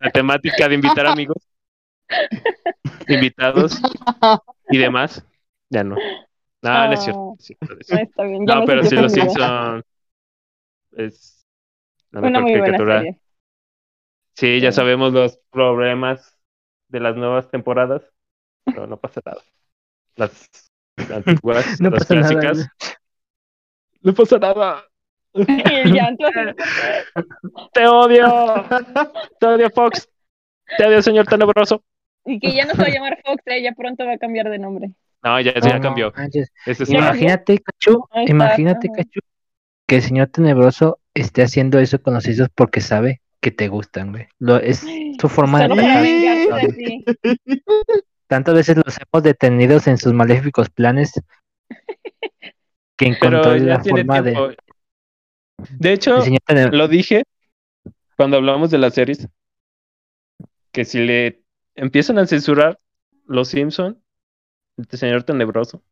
La 0.00 0.10
temática 0.12 0.68
de 0.68 0.74
invitar 0.74 1.06
amigos, 1.06 1.38
invitados 3.08 3.80
y 4.68 4.78
demás, 4.78 5.24
ya 5.70 5.84
no. 5.84 5.96
No, 6.62 6.86
no 6.86 6.92
es 6.94 7.02
cierto. 7.04 7.20
no 7.28 7.36
es 7.38 7.44
cierto, 7.46 7.74
no 7.74 7.80
es 7.80 7.86
No, 7.88 7.96
cierto. 7.96 8.10
está 8.10 8.22
bien, 8.24 8.44
No, 8.44 8.64
pero 8.64 8.84
sí, 8.84 8.96
los 8.96 9.12
ofendida. 9.12 9.12
Simpson 9.12 9.82
es 10.92 11.44
la 12.10 12.20
Una 12.20 12.28
mejor 12.30 12.42
muy 12.42 12.56
buena 12.56 12.78
caricatura. 12.78 12.98
serie. 12.98 13.20
Sí, 14.34 14.60
ya 14.60 14.70
Sí. 14.70 14.76
sabemos 14.76 15.12
los 15.12 15.38
problemas 15.50 16.38
de 16.88 17.00
las 17.00 17.16
nuevas 17.16 17.50
temporadas, 17.50 18.02
pero 18.64 18.86
no 18.86 18.98
pasa 19.00 19.20
nada. 19.24 19.42
Las 20.16 20.48
antiguas, 21.12 21.80
No 21.80 21.90
las 21.90 22.10
nada. 22.10 22.72
No 24.02 24.14
pasa 24.14 24.38
nada. 24.38 24.84
Y 25.34 25.74
el 25.74 25.92
llanto 25.92 26.26
Te 27.72 27.86
odio. 27.86 28.64
Te 29.40 29.46
odio, 29.46 29.70
Fox. 29.70 30.08
Te 30.76 30.86
odio, 30.86 31.02
señor 31.02 31.26
tenebroso. 31.26 31.82
Y 32.24 32.38
que 32.38 32.52
ya 32.52 32.66
no 32.66 32.72
se 32.72 32.82
va 32.82 32.88
a 32.88 32.90
llamar 32.90 33.18
Fox, 33.24 33.42
eh, 33.46 33.62
ya 33.62 33.72
pronto 33.72 34.04
va 34.04 34.12
a 34.12 34.18
cambiar 34.18 34.48
de 34.50 34.58
nombre. 34.58 34.90
No, 35.22 35.40
ya, 35.40 35.52
No, 35.52 35.68
ya 35.68 35.80
cambió. 35.80 36.12
es. 36.66 36.90
Imagínate, 36.90 37.60
Cachu, 37.60 38.04
imagínate. 38.26 38.88
Cachu, 38.88 39.20
que 39.86 39.96
el 39.96 40.02
señor 40.02 40.28
tenebroso 40.28 40.98
esté 41.14 41.42
haciendo 41.42 41.78
eso 41.78 42.00
con 42.02 42.14
los 42.14 42.26
hijos 42.26 42.48
porque 42.54 42.80
sabe 42.80 43.20
que 43.40 43.50
te 43.50 43.68
gustan, 43.68 44.12
güey. 44.12 44.26
Lo, 44.38 44.56
es 44.56 44.84
su 45.20 45.28
forma 45.28 45.66
Solo 45.66 45.76
de 45.76 46.68
ti. 46.76 47.04
Tantas 48.26 48.54
veces 48.54 48.76
los 48.76 48.96
hemos 48.98 49.22
detenido 49.22 49.78
en 49.84 49.98
sus 49.98 50.12
maléficos 50.12 50.70
planes 50.70 51.12
que 53.02 53.08
encontró 53.08 53.42
Pero 53.42 53.56
ya 53.56 53.64
la 53.64 53.82
tiene 53.82 54.00
forma 54.00 54.22
de. 54.22 54.32
tiempo. 54.32 54.52
De 55.78 55.92
hecho, 55.92 56.20
señor 56.22 56.40
Tenebroso. 56.46 56.76
lo 56.76 56.88
dije 56.88 57.24
cuando 58.16 58.36
hablamos 58.36 58.70
de 58.70 58.78
las 58.78 58.94
series, 58.94 59.28
que 60.70 60.84
si 60.84 60.98
le 61.00 61.42
empiezan 61.74 62.18
a 62.18 62.26
censurar 62.26 62.78
los 63.26 63.48
Simpson, 63.48 64.02
el 64.76 64.98
señor 64.98 65.24
tenebroso, 65.24 65.82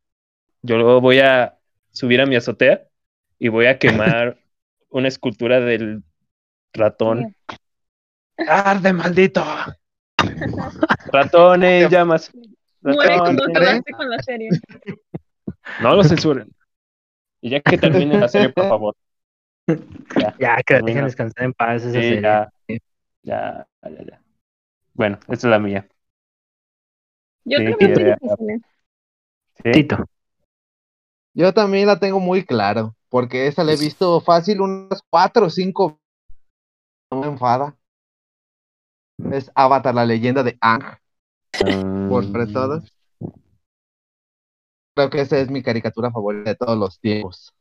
yo 0.63 0.77
lo 0.77 1.01
voy 1.01 1.21
a 1.21 1.59
subir 1.91 2.21
a 2.21 2.27
mi 2.27 2.37
azotea 2.37 2.87
y 3.39 3.49
voy 3.49 3.67
a 3.67 3.79
quemar 3.79 4.39
una 4.91 5.09
escultura 5.09 5.61
del 5.61 6.03
ratón. 6.73 7.35
¡Arde, 8.37 8.93
maldito! 8.93 9.45
Ratones, 11.13 11.91
llamas. 11.91 12.31
Muere 12.83 13.17
Ratones. 13.17 13.21
cuando 13.21 13.45
acabaste 13.45 13.93
con 13.93 14.11
la 14.11 14.23
serie. 14.23 14.49
No 15.81 15.95
lo 15.95 16.05
censuren. 16.05 16.51
Y 17.41 17.51
ya 17.51 17.61
que 17.61 17.79
termine 17.79 18.19
la 18.19 18.29
serie, 18.29 18.51
por 18.51 18.67
favor. 18.67 18.97
Ya, 20.17 20.35
Ya, 20.39 20.57
que 20.67 20.75
la 20.75 20.83
dejen 20.83 21.05
descansar 21.05 21.45
en 21.45 21.53
paz 21.53 21.85
esa 21.85 22.03
Sí, 22.03 22.03
serie. 22.03 22.23
ya, 22.23 22.49
ya, 23.23 23.67
ya, 23.83 23.91
ya. 24.05 24.23
Bueno, 24.95 25.19
esta 25.29 25.49
es 25.49 25.51
la 25.53 25.59
mía. 25.61 25.89
Yo 27.45 27.59
Sí, 27.59 27.65
también. 28.37 28.65
¿Sí? 29.65 29.71
Tito. 29.73 29.97
Yo 31.35 31.53
también 31.53 31.89
la 31.89 31.99
tengo 31.99 32.21
muy 32.21 32.45
claro, 32.45 32.95
porque 33.09 33.49
esa 33.49 33.65
la 33.65 33.73
he 33.73 33.77
visto 33.77 34.21
fácil 34.21 34.61
unas 34.61 35.03
cuatro 35.11 35.47
o 35.47 35.51
cinco. 35.51 36.01
No 37.13 37.21
me 37.21 37.27
enfada. 37.29 37.77
Es 39.33 39.51
Avatar, 39.55 39.95
la 39.95 40.05
leyenda 40.05 40.43
de 40.43 40.59
Ang, 40.61 40.83
por 42.07 42.25
sobre 42.27 42.47
Mm, 42.47 42.53
todas. 42.53 42.93
Creo 45.01 45.09
que 45.09 45.21
esa 45.23 45.39
es 45.39 45.49
mi 45.51 45.63
caricatura 45.63 46.11
favorita 46.11 46.51
de 46.51 46.57
todos 46.57 46.77
los 46.77 47.01
tiempos. 47.01 47.55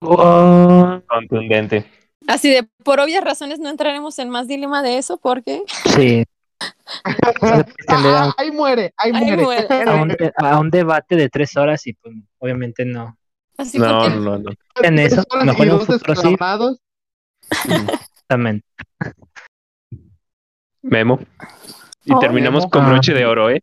Contundente. 0.00 1.84
Así 2.28 2.50
de, 2.50 2.68
por 2.84 3.00
obvias 3.00 3.24
razones 3.24 3.58
no 3.58 3.68
entraremos 3.68 4.16
en 4.20 4.30
más 4.30 4.46
dilema 4.46 4.80
de 4.84 4.98
eso 4.98 5.18
porque 5.18 5.62
Sí. 5.96 6.24
¡Ahí 8.38 8.52
muere! 8.52 8.94
¡Ahí 8.96 9.10
Ahí 9.12 9.24
muere! 9.26 9.42
muere. 9.42 9.66
a 9.90 9.94
un, 10.02 10.08
de- 10.08 10.32
a 10.36 10.60
un 10.60 10.70
debate 10.70 11.16
de 11.16 11.28
tres 11.28 11.56
horas 11.56 11.84
y 11.88 11.94
pues 11.94 12.14
obviamente 12.38 12.84
no. 12.84 13.18
así 13.58 13.80
No, 13.80 13.98
porque 14.02 14.14
no, 14.16 14.38
no. 14.38 14.50
En 14.84 14.98
eso, 15.00 15.24
mejor 15.44 15.66
en 15.66 15.80
futuro 15.80 16.14
sí. 16.14 16.36
Exactamente. 17.68 18.64
Memo. 20.82 21.18
Y 22.04 22.12
Oh, 22.12 22.18
terminamos 22.20 22.64
Memo. 22.64 22.70
con 22.70 22.84
Ah. 22.84 22.88
broche 22.90 23.14
de 23.14 23.26
oro, 23.26 23.50
¿eh? 23.50 23.62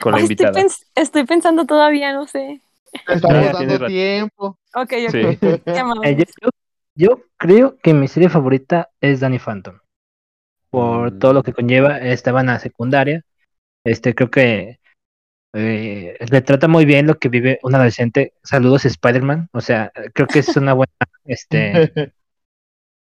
Con 0.00 0.12
la 0.12 0.18
Ay, 0.18 0.24
estoy, 0.24 0.46
invitada. 0.46 0.52
pens- 0.60 0.86
estoy 0.94 1.24
pensando 1.24 1.64
todavía, 1.66 2.12
no 2.12 2.26
sé. 2.26 2.60
Estamos 3.06 3.38
tienes 3.38 3.52
dando 3.78 3.86
tiempo. 3.86 4.58
Ok. 4.74 4.92
Sí. 5.10 5.20
Eh, 6.04 6.16
yo, 6.16 6.24
yo- 6.42 6.50
yo 6.94 7.22
creo 7.36 7.76
que 7.78 7.94
mi 7.94 8.08
serie 8.08 8.28
favorita 8.28 8.88
es 9.00 9.20
Danny 9.20 9.38
Phantom. 9.38 9.78
Por 10.70 11.12
Mm. 11.12 11.18
todo 11.18 11.32
lo 11.32 11.42
que 11.42 11.52
conlleva, 11.52 11.98
estaba 11.98 12.40
en 12.40 12.46
la 12.48 12.58
secundaria. 12.58 13.22
Este, 13.84 14.14
creo 14.14 14.30
que 14.30 14.78
eh, 15.54 16.16
retrata 16.20 16.68
muy 16.68 16.84
bien 16.84 17.06
lo 17.06 17.18
que 17.18 17.28
vive 17.30 17.58
un 17.62 17.74
adolescente. 17.74 18.34
Saludos 18.42 18.84
Spider-Man. 18.84 19.48
O 19.52 19.60
sea, 19.60 19.90
creo 20.12 20.26
que 20.26 20.40
es 20.40 20.56
una 20.56 20.74
buena 20.74 20.92
este, 21.24 22.12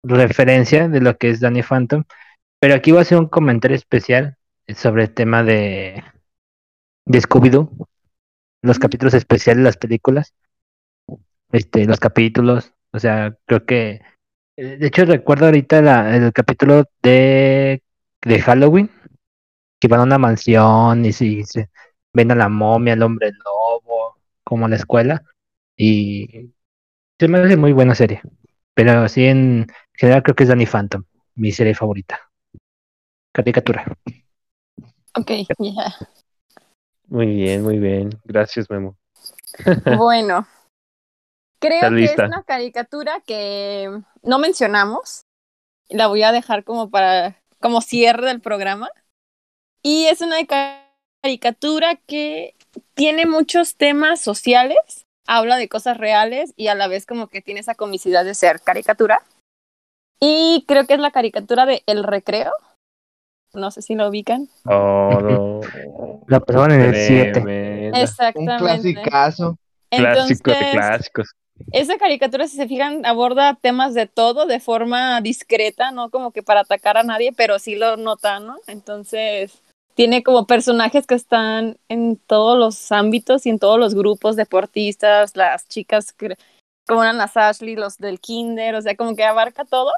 referencia 0.05 0.89
de 0.89 1.01
lo 1.01 1.17
que 1.17 1.31
es 1.31 1.41
Danny 1.41 1.63
Phantom. 1.63 2.05
Pero 2.61 2.75
aquí 2.75 2.91
voy 2.93 2.99
a 2.99 3.03
hacer 3.03 3.19
un 3.19 3.27
comentario 3.29 3.77
especial 3.77 4.37
sobre 4.69 5.05
el 5.05 5.15
tema 5.15 5.43
de, 5.43 6.03
de 7.07 7.21
Scooby-Doo. 7.21 7.71
Los 8.63 8.79
capítulos 8.79 9.15
especiales 9.15 9.59
de 9.59 9.65
las 9.65 9.77
películas. 9.79 10.35
Este, 11.53 11.85
los 11.87 12.01
capítulos. 12.01 12.73
O 12.93 12.99
sea, 12.99 13.37
creo 13.47 13.65
que. 13.67 14.01
eh, 14.57 14.79
De 14.79 14.87
hecho, 14.89 15.05
recuerdo 15.05 15.47
ahorita 15.47 15.83
la- 15.83 16.17
el 16.17 16.33
capítulo 16.33 16.85
de, 17.03 17.83
de 18.23 18.41
Halloween. 18.43 18.91
Que 19.81 19.89
van 19.89 20.01
a 20.01 20.05
una 20.05 20.19
mansión 20.19 21.05
y 21.05 21.13
si 21.13 21.45
se 21.45 21.71
ven 22.15 22.33
a 22.33 22.35
la 22.37 22.49
momia, 22.49 22.95
el 22.95 23.03
hombre 23.03 23.33
lobo, 23.33 24.17
como 24.45 24.67
a 24.67 24.69
la 24.71 24.77
escuela. 24.77 25.23
Y 25.77 26.51
se 27.21 27.29
me 27.29 27.39
hace 27.41 27.57
muy 27.57 27.73
buena 27.73 27.95
serie. 27.95 28.23
Pero 28.75 28.93
así 29.03 29.27
en 29.27 29.67
general 29.95 30.23
creo 30.23 30.37
que 30.37 30.45
es 30.45 30.49
Danny 30.51 30.67
Phantom, 30.67 31.05
mi 31.37 31.53
serie 31.53 31.75
favorita. 31.75 32.21
Caricatura. 33.33 33.85
Ok, 35.15 35.31
ya. 35.59 35.97
Muy 37.09 37.27
bien, 37.27 37.63
muy 37.63 37.79
bien. 37.79 38.11
Gracias, 38.25 38.69
Memo. 38.71 38.97
Bueno, 39.87 40.47
creo 41.59 41.93
¿Estás 41.93 41.99
que 41.99 42.13
es 42.13 42.23
una 42.23 42.43
caricatura 42.43 43.21
que 43.27 43.91
no 44.23 44.39
mencionamos. 44.39 45.23
La 45.89 46.09
voy 46.09 46.23
a 46.23 46.33
dejar 46.33 46.65
como 46.65 46.91
para 46.91 47.43
como 47.61 47.81
cierre 47.83 48.27
del 48.29 48.41
programa. 48.41 48.91
Y 49.83 50.07
es 50.07 50.21
una 50.21 50.45
ca- 50.47 50.85
caricatura 51.23 51.97
que 51.97 52.57
tiene 52.95 53.27
muchos 53.27 53.77
temas 53.77 54.21
sociales, 54.21 55.07
habla 55.27 55.57
de 55.57 55.69
cosas 55.69 55.99
reales 55.99 56.55
y 56.57 56.69
a 56.69 56.75
la 56.75 56.89
vez 56.89 57.07
como 57.07 57.29
que 57.29 57.43
tiene 57.43 57.61
esa 57.61 57.75
comicidad 57.75 58.25
de 58.25 58.35
ser 58.35 58.61
caricatura. 58.63 59.23
Y 60.21 60.65
creo 60.69 60.87
que 60.87 60.95
es 60.95 61.01
la 61.01 61.11
caricatura 61.11 61.67
de 61.67 61.83
El 61.87 62.05
Recreo. 62.05 62.53
No 63.57 63.71
sé 63.71 63.83
si 63.83 63.95
lo 63.95 64.09
ubican. 64.09 64.49
Todo. 64.65 65.61
La 66.29 66.41
pasaban 66.41 66.73
en 66.73 66.81
el 66.83 66.95
7. 66.95 67.33
Tremenda. 67.33 67.99
Un 67.99 68.05
Exactamente. 68.05 68.57
clasicazo. 68.59 69.59
Clásico 69.91 70.51
de 70.51 70.57
Entonces, 70.57 70.73
clásicos. 70.73 71.29
Esa 71.73 71.97
caricatura, 71.97 72.47
si 72.49 72.57
se 72.57 72.69
fijan, 72.69 73.07
aborda 73.07 73.57
temas 73.61 73.95
de 73.95 74.07
todo 74.07 74.45
de 74.47 74.61
forma 74.61 75.21
discreta, 75.21 75.91
no 75.91 76.11
como 76.11 76.31
que 76.33 76.43
para 76.43 76.61
atacar 76.61 76.99
a 76.99 77.03
nadie, 77.03 77.33
pero 77.33 77.59
sí 77.59 77.77
lo 77.77 77.97
notan, 77.97 78.47
¿no? 78.47 78.57
Entonces, 78.67 79.63
tiene 79.95 80.23
como 80.23 80.47
personajes 80.47 81.07
que 81.07 81.15
están 81.15 81.79
en 81.89 82.17
todos 82.17 82.59
los 82.59 82.93
ámbitos 82.93 83.47
y 83.47 83.51
en 83.51 83.59
todos 83.59 83.79
los 83.79 83.95
grupos 83.95 84.37
deportistas, 84.37 85.35
las 85.37 85.67
chicas 85.69 86.13
que- 86.13 86.37
como 86.87 87.03
eran 87.03 87.17
las 87.17 87.37
Ashley, 87.37 87.75
los 87.75 87.97
del 87.97 88.21
kinder, 88.21 88.75
o 88.75 88.83
sea, 88.83 88.95
como 88.95 89.17
que 89.17 89.25
abarca 89.25 89.65
todo 89.65 89.93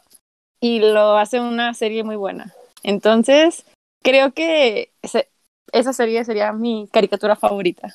y 0.60 0.78
lo 0.78 1.16
hace 1.16 1.40
una 1.40 1.74
serie 1.74 2.04
muy 2.04 2.16
buena. 2.16 2.54
Entonces, 2.82 3.64
creo 4.02 4.32
que 4.32 4.92
ese- 5.02 5.28
esa 5.72 5.92
serie 5.92 6.24
sería 6.24 6.52
mi 6.52 6.88
caricatura 6.92 7.36
favorita. 7.36 7.94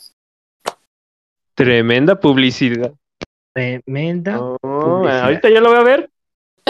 Tremenda 1.55 2.19
publicidad. 2.19 2.93
Tremenda. 3.53 4.39
Publicidad. 4.61 5.23
ahorita 5.23 5.49
ya 5.49 5.61
lo 5.61 5.69
voy 5.69 5.80
a 5.80 5.84
ver. 5.84 6.11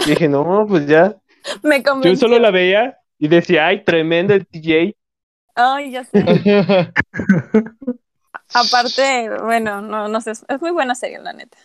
Dije, 0.06 0.28
no, 0.28 0.66
pues 0.68 0.86
ya. 0.86 1.16
Me 1.62 1.78
Yo 1.78 1.90
convenció. 1.92 2.28
solo 2.28 2.38
la 2.38 2.50
veía 2.50 2.98
y 3.18 3.28
decía, 3.28 3.66
ay, 3.66 3.84
tremendo 3.84 4.34
el 4.34 4.46
DJ. 4.50 4.94
Ay, 5.54 5.92
ya 5.92 6.04
sé. 6.04 6.18
Aparte, 8.54 9.30
bueno, 9.42 9.80
no, 9.80 10.08
no 10.08 10.20
sé, 10.20 10.32
es 10.32 10.60
muy 10.60 10.70
buena 10.70 10.94
serie, 10.94 11.18
la 11.20 11.32
neta. 11.32 11.56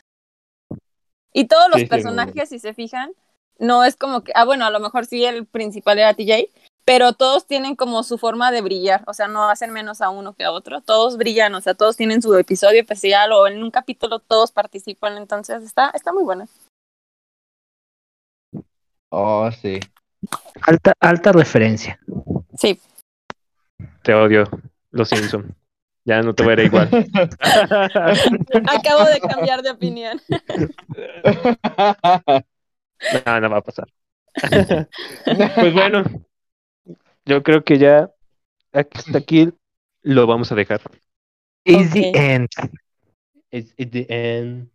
Y 1.34 1.48
todos 1.48 1.68
los 1.70 1.78
Sí, 1.82 1.86
sí, 1.86 1.90
personajes, 1.90 2.50
si 2.50 2.60
se 2.60 2.74
fijan, 2.74 3.12
no 3.60 3.84
es 3.84 3.96
como 3.96 4.24
que, 4.24 4.32
ah, 4.36 4.46
bueno, 4.46 4.66
a 4.66 4.72
lo 4.72 4.80
mejor 4.80 5.06
sí 5.06 5.26
el 5.26 5.46
principal 5.46 6.00
era 6.00 6.14
TJ, 6.14 6.50
pero 6.86 7.14
todos 7.14 7.46
tienen 7.46 7.76
como 7.76 8.02
su 8.02 8.18
forma 8.18 8.52
de 8.52 8.62
brillar, 8.62 9.04
o 9.06 9.14
sea, 9.14 9.28
no 9.28 9.48
hacen 9.48 9.72
menos 9.72 10.02
a 10.02 10.10
uno 10.10 10.34
que 10.34 10.44
a 10.44 10.52
otro, 10.52 10.82
todos 10.82 11.18
brillan, 11.18 11.54
o 11.54 11.62
sea, 11.62 11.76
todos 11.76 11.96
tienen 11.96 12.22
su 12.22 12.36
episodio 12.36 12.82
especial 12.82 13.32
o 13.32 13.48
en 13.48 13.62
un 13.62 13.70
capítulo 13.70 14.20
todos 14.20 14.52
participan, 14.52 15.18
entonces 15.18 15.64
está, 15.64 15.92
está 15.94 16.12
muy 16.12 16.24
buena. 16.24 16.48
Oh, 19.12 19.50
sí. 19.52 19.80
Alta, 20.62 20.94
alta 21.00 21.32
referencia. 21.32 22.00
Sí, 22.58 22.80
Te 24.04 24.14
odio, 24.14 24.44
los 24.92 25.10
Simpson. 25.10 25.56
Ya 26.06 26.22
no 26.22 26.34
te 26.34 26.44
veré 26.44 26.66
igual. 26.66 26.90
acabo 28.68 29.06
de 29.06 29.20
cambiar 29.20 29.62
de 29.62 29.70
opinión. 29.70 30.20
No, 33.26 33.40
no 33.42 33.50
va 33.50 33.58
a 33.58 33.62
pasar. 33.62 33.88
Pues 35.56 35.74
bueno, 35.74 36.04
yo 37.26 37.44
creo 37.44 37.64
que 37.64 37.78
ya 37.78 38.12
hasta 38.72 39.18
aquí 39.18 39.52
lo 40.02 40.28
vamos 40.28 40.52
a 40.52 40.56
dejar. 40.56 40.82
Is 41.66 41.92
the 41.92 42.12
end. 42.14 42.48
It's, 43.52 43.74
it's 43.78 43.92
the 43.92 44.06
end. 44.10 44.70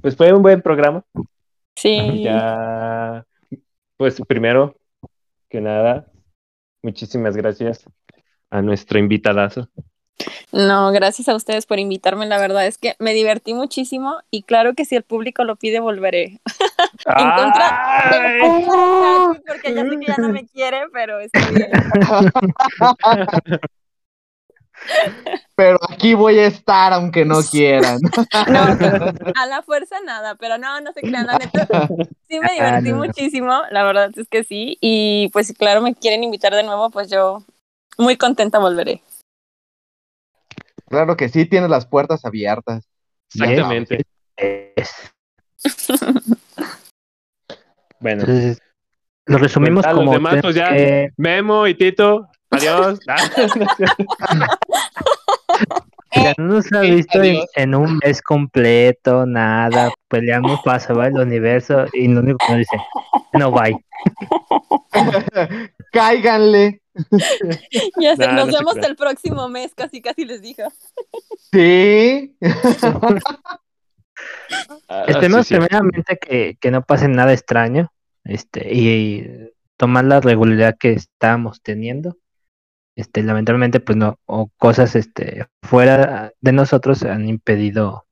Pues 0.00 0.16
fue 0.16 0.32
un 0.32 0.42
buen 0.42 0.62
programa. 0.62 1.04
Sí, 1.74 2.22
Ya, 2.22 3.26
pues 3.96 4.20
primero 4.28 4.76
que 5.48 5.60
nada, 5.60 6.06
muchísimas 6.82 7.36
gracias 7.36 7.84
a 8.50 8.62
nuestra 8.62 8.98
invitadazo. 8.98 9.68
No, 10.52 10.92
gracias 10.92 11.28
a 11.28 11.34
ustedes 11.34 11.66
por 11.66 11.78
invitarme, 11.78 12.26
la 12.26 12.38
verdad 12.38 12.66
es 12.66 12.78
que 12.78 12.94
me 12.98 13.14
divertí 13.14 13.54
muchísimo 13.54 14.16
y 14.30 14.42
claro 14.42 14.74
que 14.74 14.84
si 14.84 14.96
el 14.96 15.02
público 15.02 15.44
lo 15.44 15.56
pide, 15.56 15.80
volveré. 15.80 16.40
En 17.04 17.30
contra, 17.32 18.10
porque 19.46 19.74
ya 19.74 19.82
sé 19.82 19.98
que 19.98 20.06
ya 20.06 20.16
no 20.18 20.28
me 20.28 20.46
quiere, 20.46 20.82
pero 20.92 21.18
está 21.18 21.40
bien. 21.50 21.68
Pero 25.54 25.78
aquí 25.90 26.14
voy 26.14 26.38
a 26.38 26.46
estar 26.46 26.92
aunque 26.92 27.24
no 27.24 27.40
quieran. 27.50 28.00
No, 28.48 28.60
a 29.34 29.46
la 29.46 29.62
fuerza 29.62 29.96
nada, 30.04 30.34
pero 30.36 30.58
no, 30.58 30.80
no 30.80 30.92
se 30.92 31.00
crean, 31.00 31.26
la 31.26 31.38
neta. 31.38 31.88
Sí 32.28 32.40
me 32.40 32.52
divertí 32.52 32.88
Ah, 32.90 32.92
no. 32.92 32.96
muchísimo, 32.96 33.60
la 33.70 33.84
verdad 33.84 34.10
es 34.16 34.28
que 34.28 34.44
sí. 34.44 34.78
Y 34.80 35.28
pues 35.32 35.46
si 35.46 35.54
claro 35.54 35.80
me 35.82 35.94
quieren 35.94 36.24
invitar 36.24 36.54
de 36.54 36.62
nuevo, 36.62 36.90
pues 36.90 37.10
yo 37.10 37.42
muy 37.98 38.16
contenta 38.16 38.58
volveré. 38.58 39.02
Claro 40.92 41.16
que 41.16 41.30
sí, 41.30 41.46
tienes 41.46 41.70
las 41.70 41.86
puertas 41.86 42.22
abiertas. 42.26 42.86
Exactamente. 43.34 44.02
Bueno, 47.98 48.20
Entonces, 48.20 48.58
lo 49.24 49.38
resumimos 49.38 49.84
Pues, 49.84 49.86
a 49.86 49.92
los 49.94 50.00
como 50.00 50.12
demás, 50.12 50.40
pues, 50.42 50.54
ya. 50.54 50.70
Memo 51.16 51.66
y 51.66 51.74
Tito, 51.74 52.28
adiós. 52.50 53.00
Ya 56.14 56.34
no 56.36 56.44
nos 56.44 56.70
ha 56.74 56.82
Sí, 56.82 56.90
visto 56.90 57.22
en 57.56 57.74
un 57.74 57.96
mes 58.04 58.20
completo, 58.20 59.24
nada, 59.24 59.90
peleamos 60.08 60.60
para 60.62 60.78
salvar 60.78 61.06
el 61.06 61.16
universo 61.16 61.86
y 61.94 62.06
lo 62.06 62.20
único 62.20 62.36
que 62.46 62.52
nos 62.52 62.58
dice, 62.58 62.76
no 63.32 63.50
bye. 63.50 63.82
Cáiganle. 65.92 66.81
Ya 67.98 68.16
sé, 68.16 68.26
Nah, 68.26 68.34
nos 68.34 68.48
no 68.48 68.58
vemos 68.58 68.76
el 68.76 68.96
próximo 68.96 69.48
mes, 69.48 69.74
casi 69.74 70.02
casi 70.02 70.24
les 70.24 70.42
dijo. 70.42 70.62
Sí. 71.50 72.36
Ah, 74.88 75.06
sí, 75.08 75.44
sí. 75.44 75.54
primeramente 75.54 76.18
que, 76.18 76.56
que 76.60 76.70
no 76.70 76.82
pase 76.82 77.08
nada 77.08 77.32
extraño 77.32 77.92
este, 78.24 78.72
y 78.72 79.50
tomar 79.76 80.04
la 80.04 80.20
regularidad 80.20 80.76
que 80.78 80.92
estábamos 80.92 81.62
teniendo. 81.62 82.18
Este, 82.94 83.22
lamentablemente, 83.22 83.80
pues 83.80 83.96
no, 83.96 84.18
o 84.26 84.50
cosas 84.58 84.94
este, 84.96 85.46
fuera 85.62 86.32
de 86.40 86.52
nosotros 86.52 87.02
han 87.04 87.28
impedido 87.28 88.06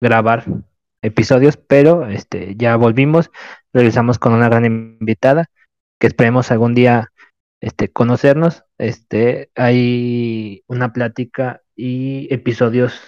grabar 0.00 0.44
episodios, 1.02 1.56
pero 1.56 2.08
este, 2.08 2.54
ya 2.56 2.76
volvimos, 2.76 3.30
regresamos 3.72 4.18
con 4.18 4.32
una 4.32 4.48
gran 4.48 4.64
invitada, 4.64 5.50
que 5.98 6.06
esperemos 6.06 6.50
algún 6.50 6.74
día 6.74 7.12
este, 7.60 7.90
conocernos. 7.92 8.64
Este, 8.78 9.50
hay 9.54 10.62
una 10.66 10.92
plática 10.92 11.62
y 11.74 12.32
episodios, 12.32 13.00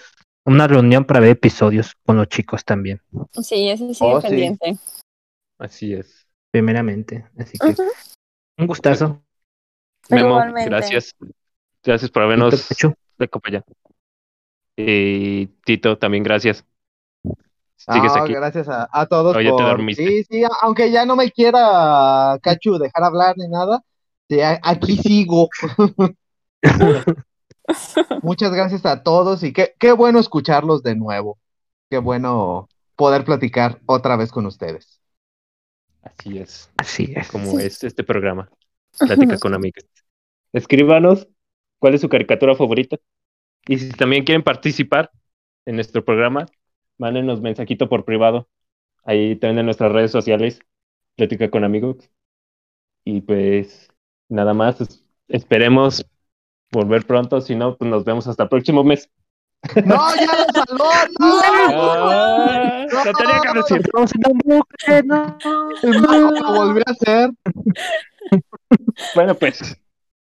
una 0.45 0.67
reunión 0.67 1.05
para 1.05 1.21
ver 1.21 1.31
episodios 1.31 1.95
con 2.05 2.17
los 2.17 2.29
chicos 2.29 2.65
también, 2.65 3.01
Sí, 3.33 3.69
ese 3.69 3.93
sigue 3.95 4.11
Oh, 4.15 4.21
sí. 4.21 4.29
pendiente. 4.29 4.77
Así 5.59 5.93
es. 5.95 6.27
primeramente. 6.51 7.27
Así 7.39 7.57
que 7.59 7.75
un 8.59 8.67
gustazo. 8.67 9.23
Memo, 10.09 10.29
Igualmente. 10.31 10.69
gracias. 10.71 11.15
Gracias 11.85 12.11
por 12.11 12.23
habernos 12.25 12.67
acompañado. 13.19 13.65
Y 14.77 15.47
Tito, 15.65 15.97
también 15.99 16.25
gracias. 16.25 16.65
Sigues 17.77 18.13
Ah, 18.15 18.23
aquí. 18.25 18.33
Gracias 18.35 18.69
a, 18.69 18.89
a 18.91 19.07
todos 19.07 19.35
por... 19.35 19.95
Sí, 19.95 20.25
sí, 20.25 20.43
aunque 20.63 20.91
ya 20.91 21.07
no 21.07 21.17
me 21.17 21.31
quiera 21.31 22.39
Cachu 22.43 22.79
dejar 22.79 23.05
hablar 23.05 23.37
ni 23.39 23.49
nada, 23.49 23.83
aquí 24.63 24.97
sigo. 24.97 25.49
Muchas 28.23 28.53
gracias 28.53 28.85
a 28.87 29.03
todos 29.03 29.43
y 29.43 29.53
qué, 29.53 29.75
qué 29.79 29.93
bueno 29.93 30.19
escucharlos 30.19 30.83
de 30.83 30.97
nuevo. 30.97 31.39
Qué 31.89 31.99
bueno 31.99 32.69
poder 32.97 33.25
platicar 33.25 33.81
otra 33.87 34.17
vez 34.17 34.31
con 34.31 34.47
ustedes. 34.47 35.01
Así 36.03 36.39
es. 36.39 36.71
Así 36.77 37.13
es. 37.15 37.29
como 37.31 37.59
es 37.59 37.83
este 37.85 38.05
programa. 38.05 38.51
Plática 38.99 39.39
con 39.39 39.55
amigos. 39.55 39.85
Escríbanos 40.53 41.29
cuál 41.79 41.95
es 41.95 42.01
su 42.01 42.09
caricatura 42.09 42.55
favorita. 42.55 42.97
Y 43.67 43.79
si 43.79 43.91
también 43.91 44.25
quieren 44.25 44.43
participar 44.43 45.11
en 45.67 45.77
nuestro 45.77 46.05
programa, 46.05 46.47
mándenos 46.99 47.41
mensajito 47.41 47.89
por 47.89 48.05
privado. 48.05 48.49
Ahí 49.05 49.37
también 49.37 49.61
en 49.61 49.67
nuestras 49.67 49.93
redes 49.93 50.11
sociales, 50.11 50.61
Plática 51.17 51.51
con 51.51 51.65
amigos. 51.65 52.11
Y 53.05 53.21
pues 53.23 53.90
nada 54.31 54.55
más, 54.55 54.81
es- 54.81 55.05
esperemos 55.29 56.05
volver 56.73 57.07
pronto. 57.07 57.41
Si 57.41 57.55
no, 57.55 57.77
pues 57.77 57.91
nos 57.91 58.05
vemos 58.05 58.27
hasta 58.27 58.45
el 58.45 58.49
próximo 58.49 58.83
mes. 58.85 59.11
¡No, 59.85 60.15
ya 60.17 60.27
lo 60.39 60.45
saló! 60.55 60.91
¡No! 61.19 61.41
Ah, 61.43 62.87
lo 63.05 63.13
tenía 63.13 63.41
que 63.41 63.59
decir. 63.59 63.83
No. 65.05 65.39
El 65.83 66.01
mago 66.01 66.31
lo 66.31 66.53
volvió 66.55 66.83
a 66.87 66.91
hacer. 66.93 67.31
Bueno, 69.15 69.35
pues, 69.35 69.77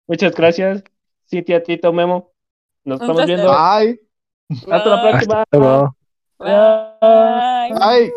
muchas 0.06 0.35
gracias. 0.35 0.82
Cintia, 1.28 1.62
Tito, 1.62 1.93
Memo. 1.93 2.32
Nos 2.85 3.01
estamos 3.01 3.26
viendo. 3.26 3.48
Bye. 3.48 4.01
Hasta 4.70 4.89
la 4.89 5.02
próxima. 5.10 5.43
Hasta 5.43 5.59
luego. 5.59 5.97
Bye. 6.39 7.78
Bye. 7.78 8.12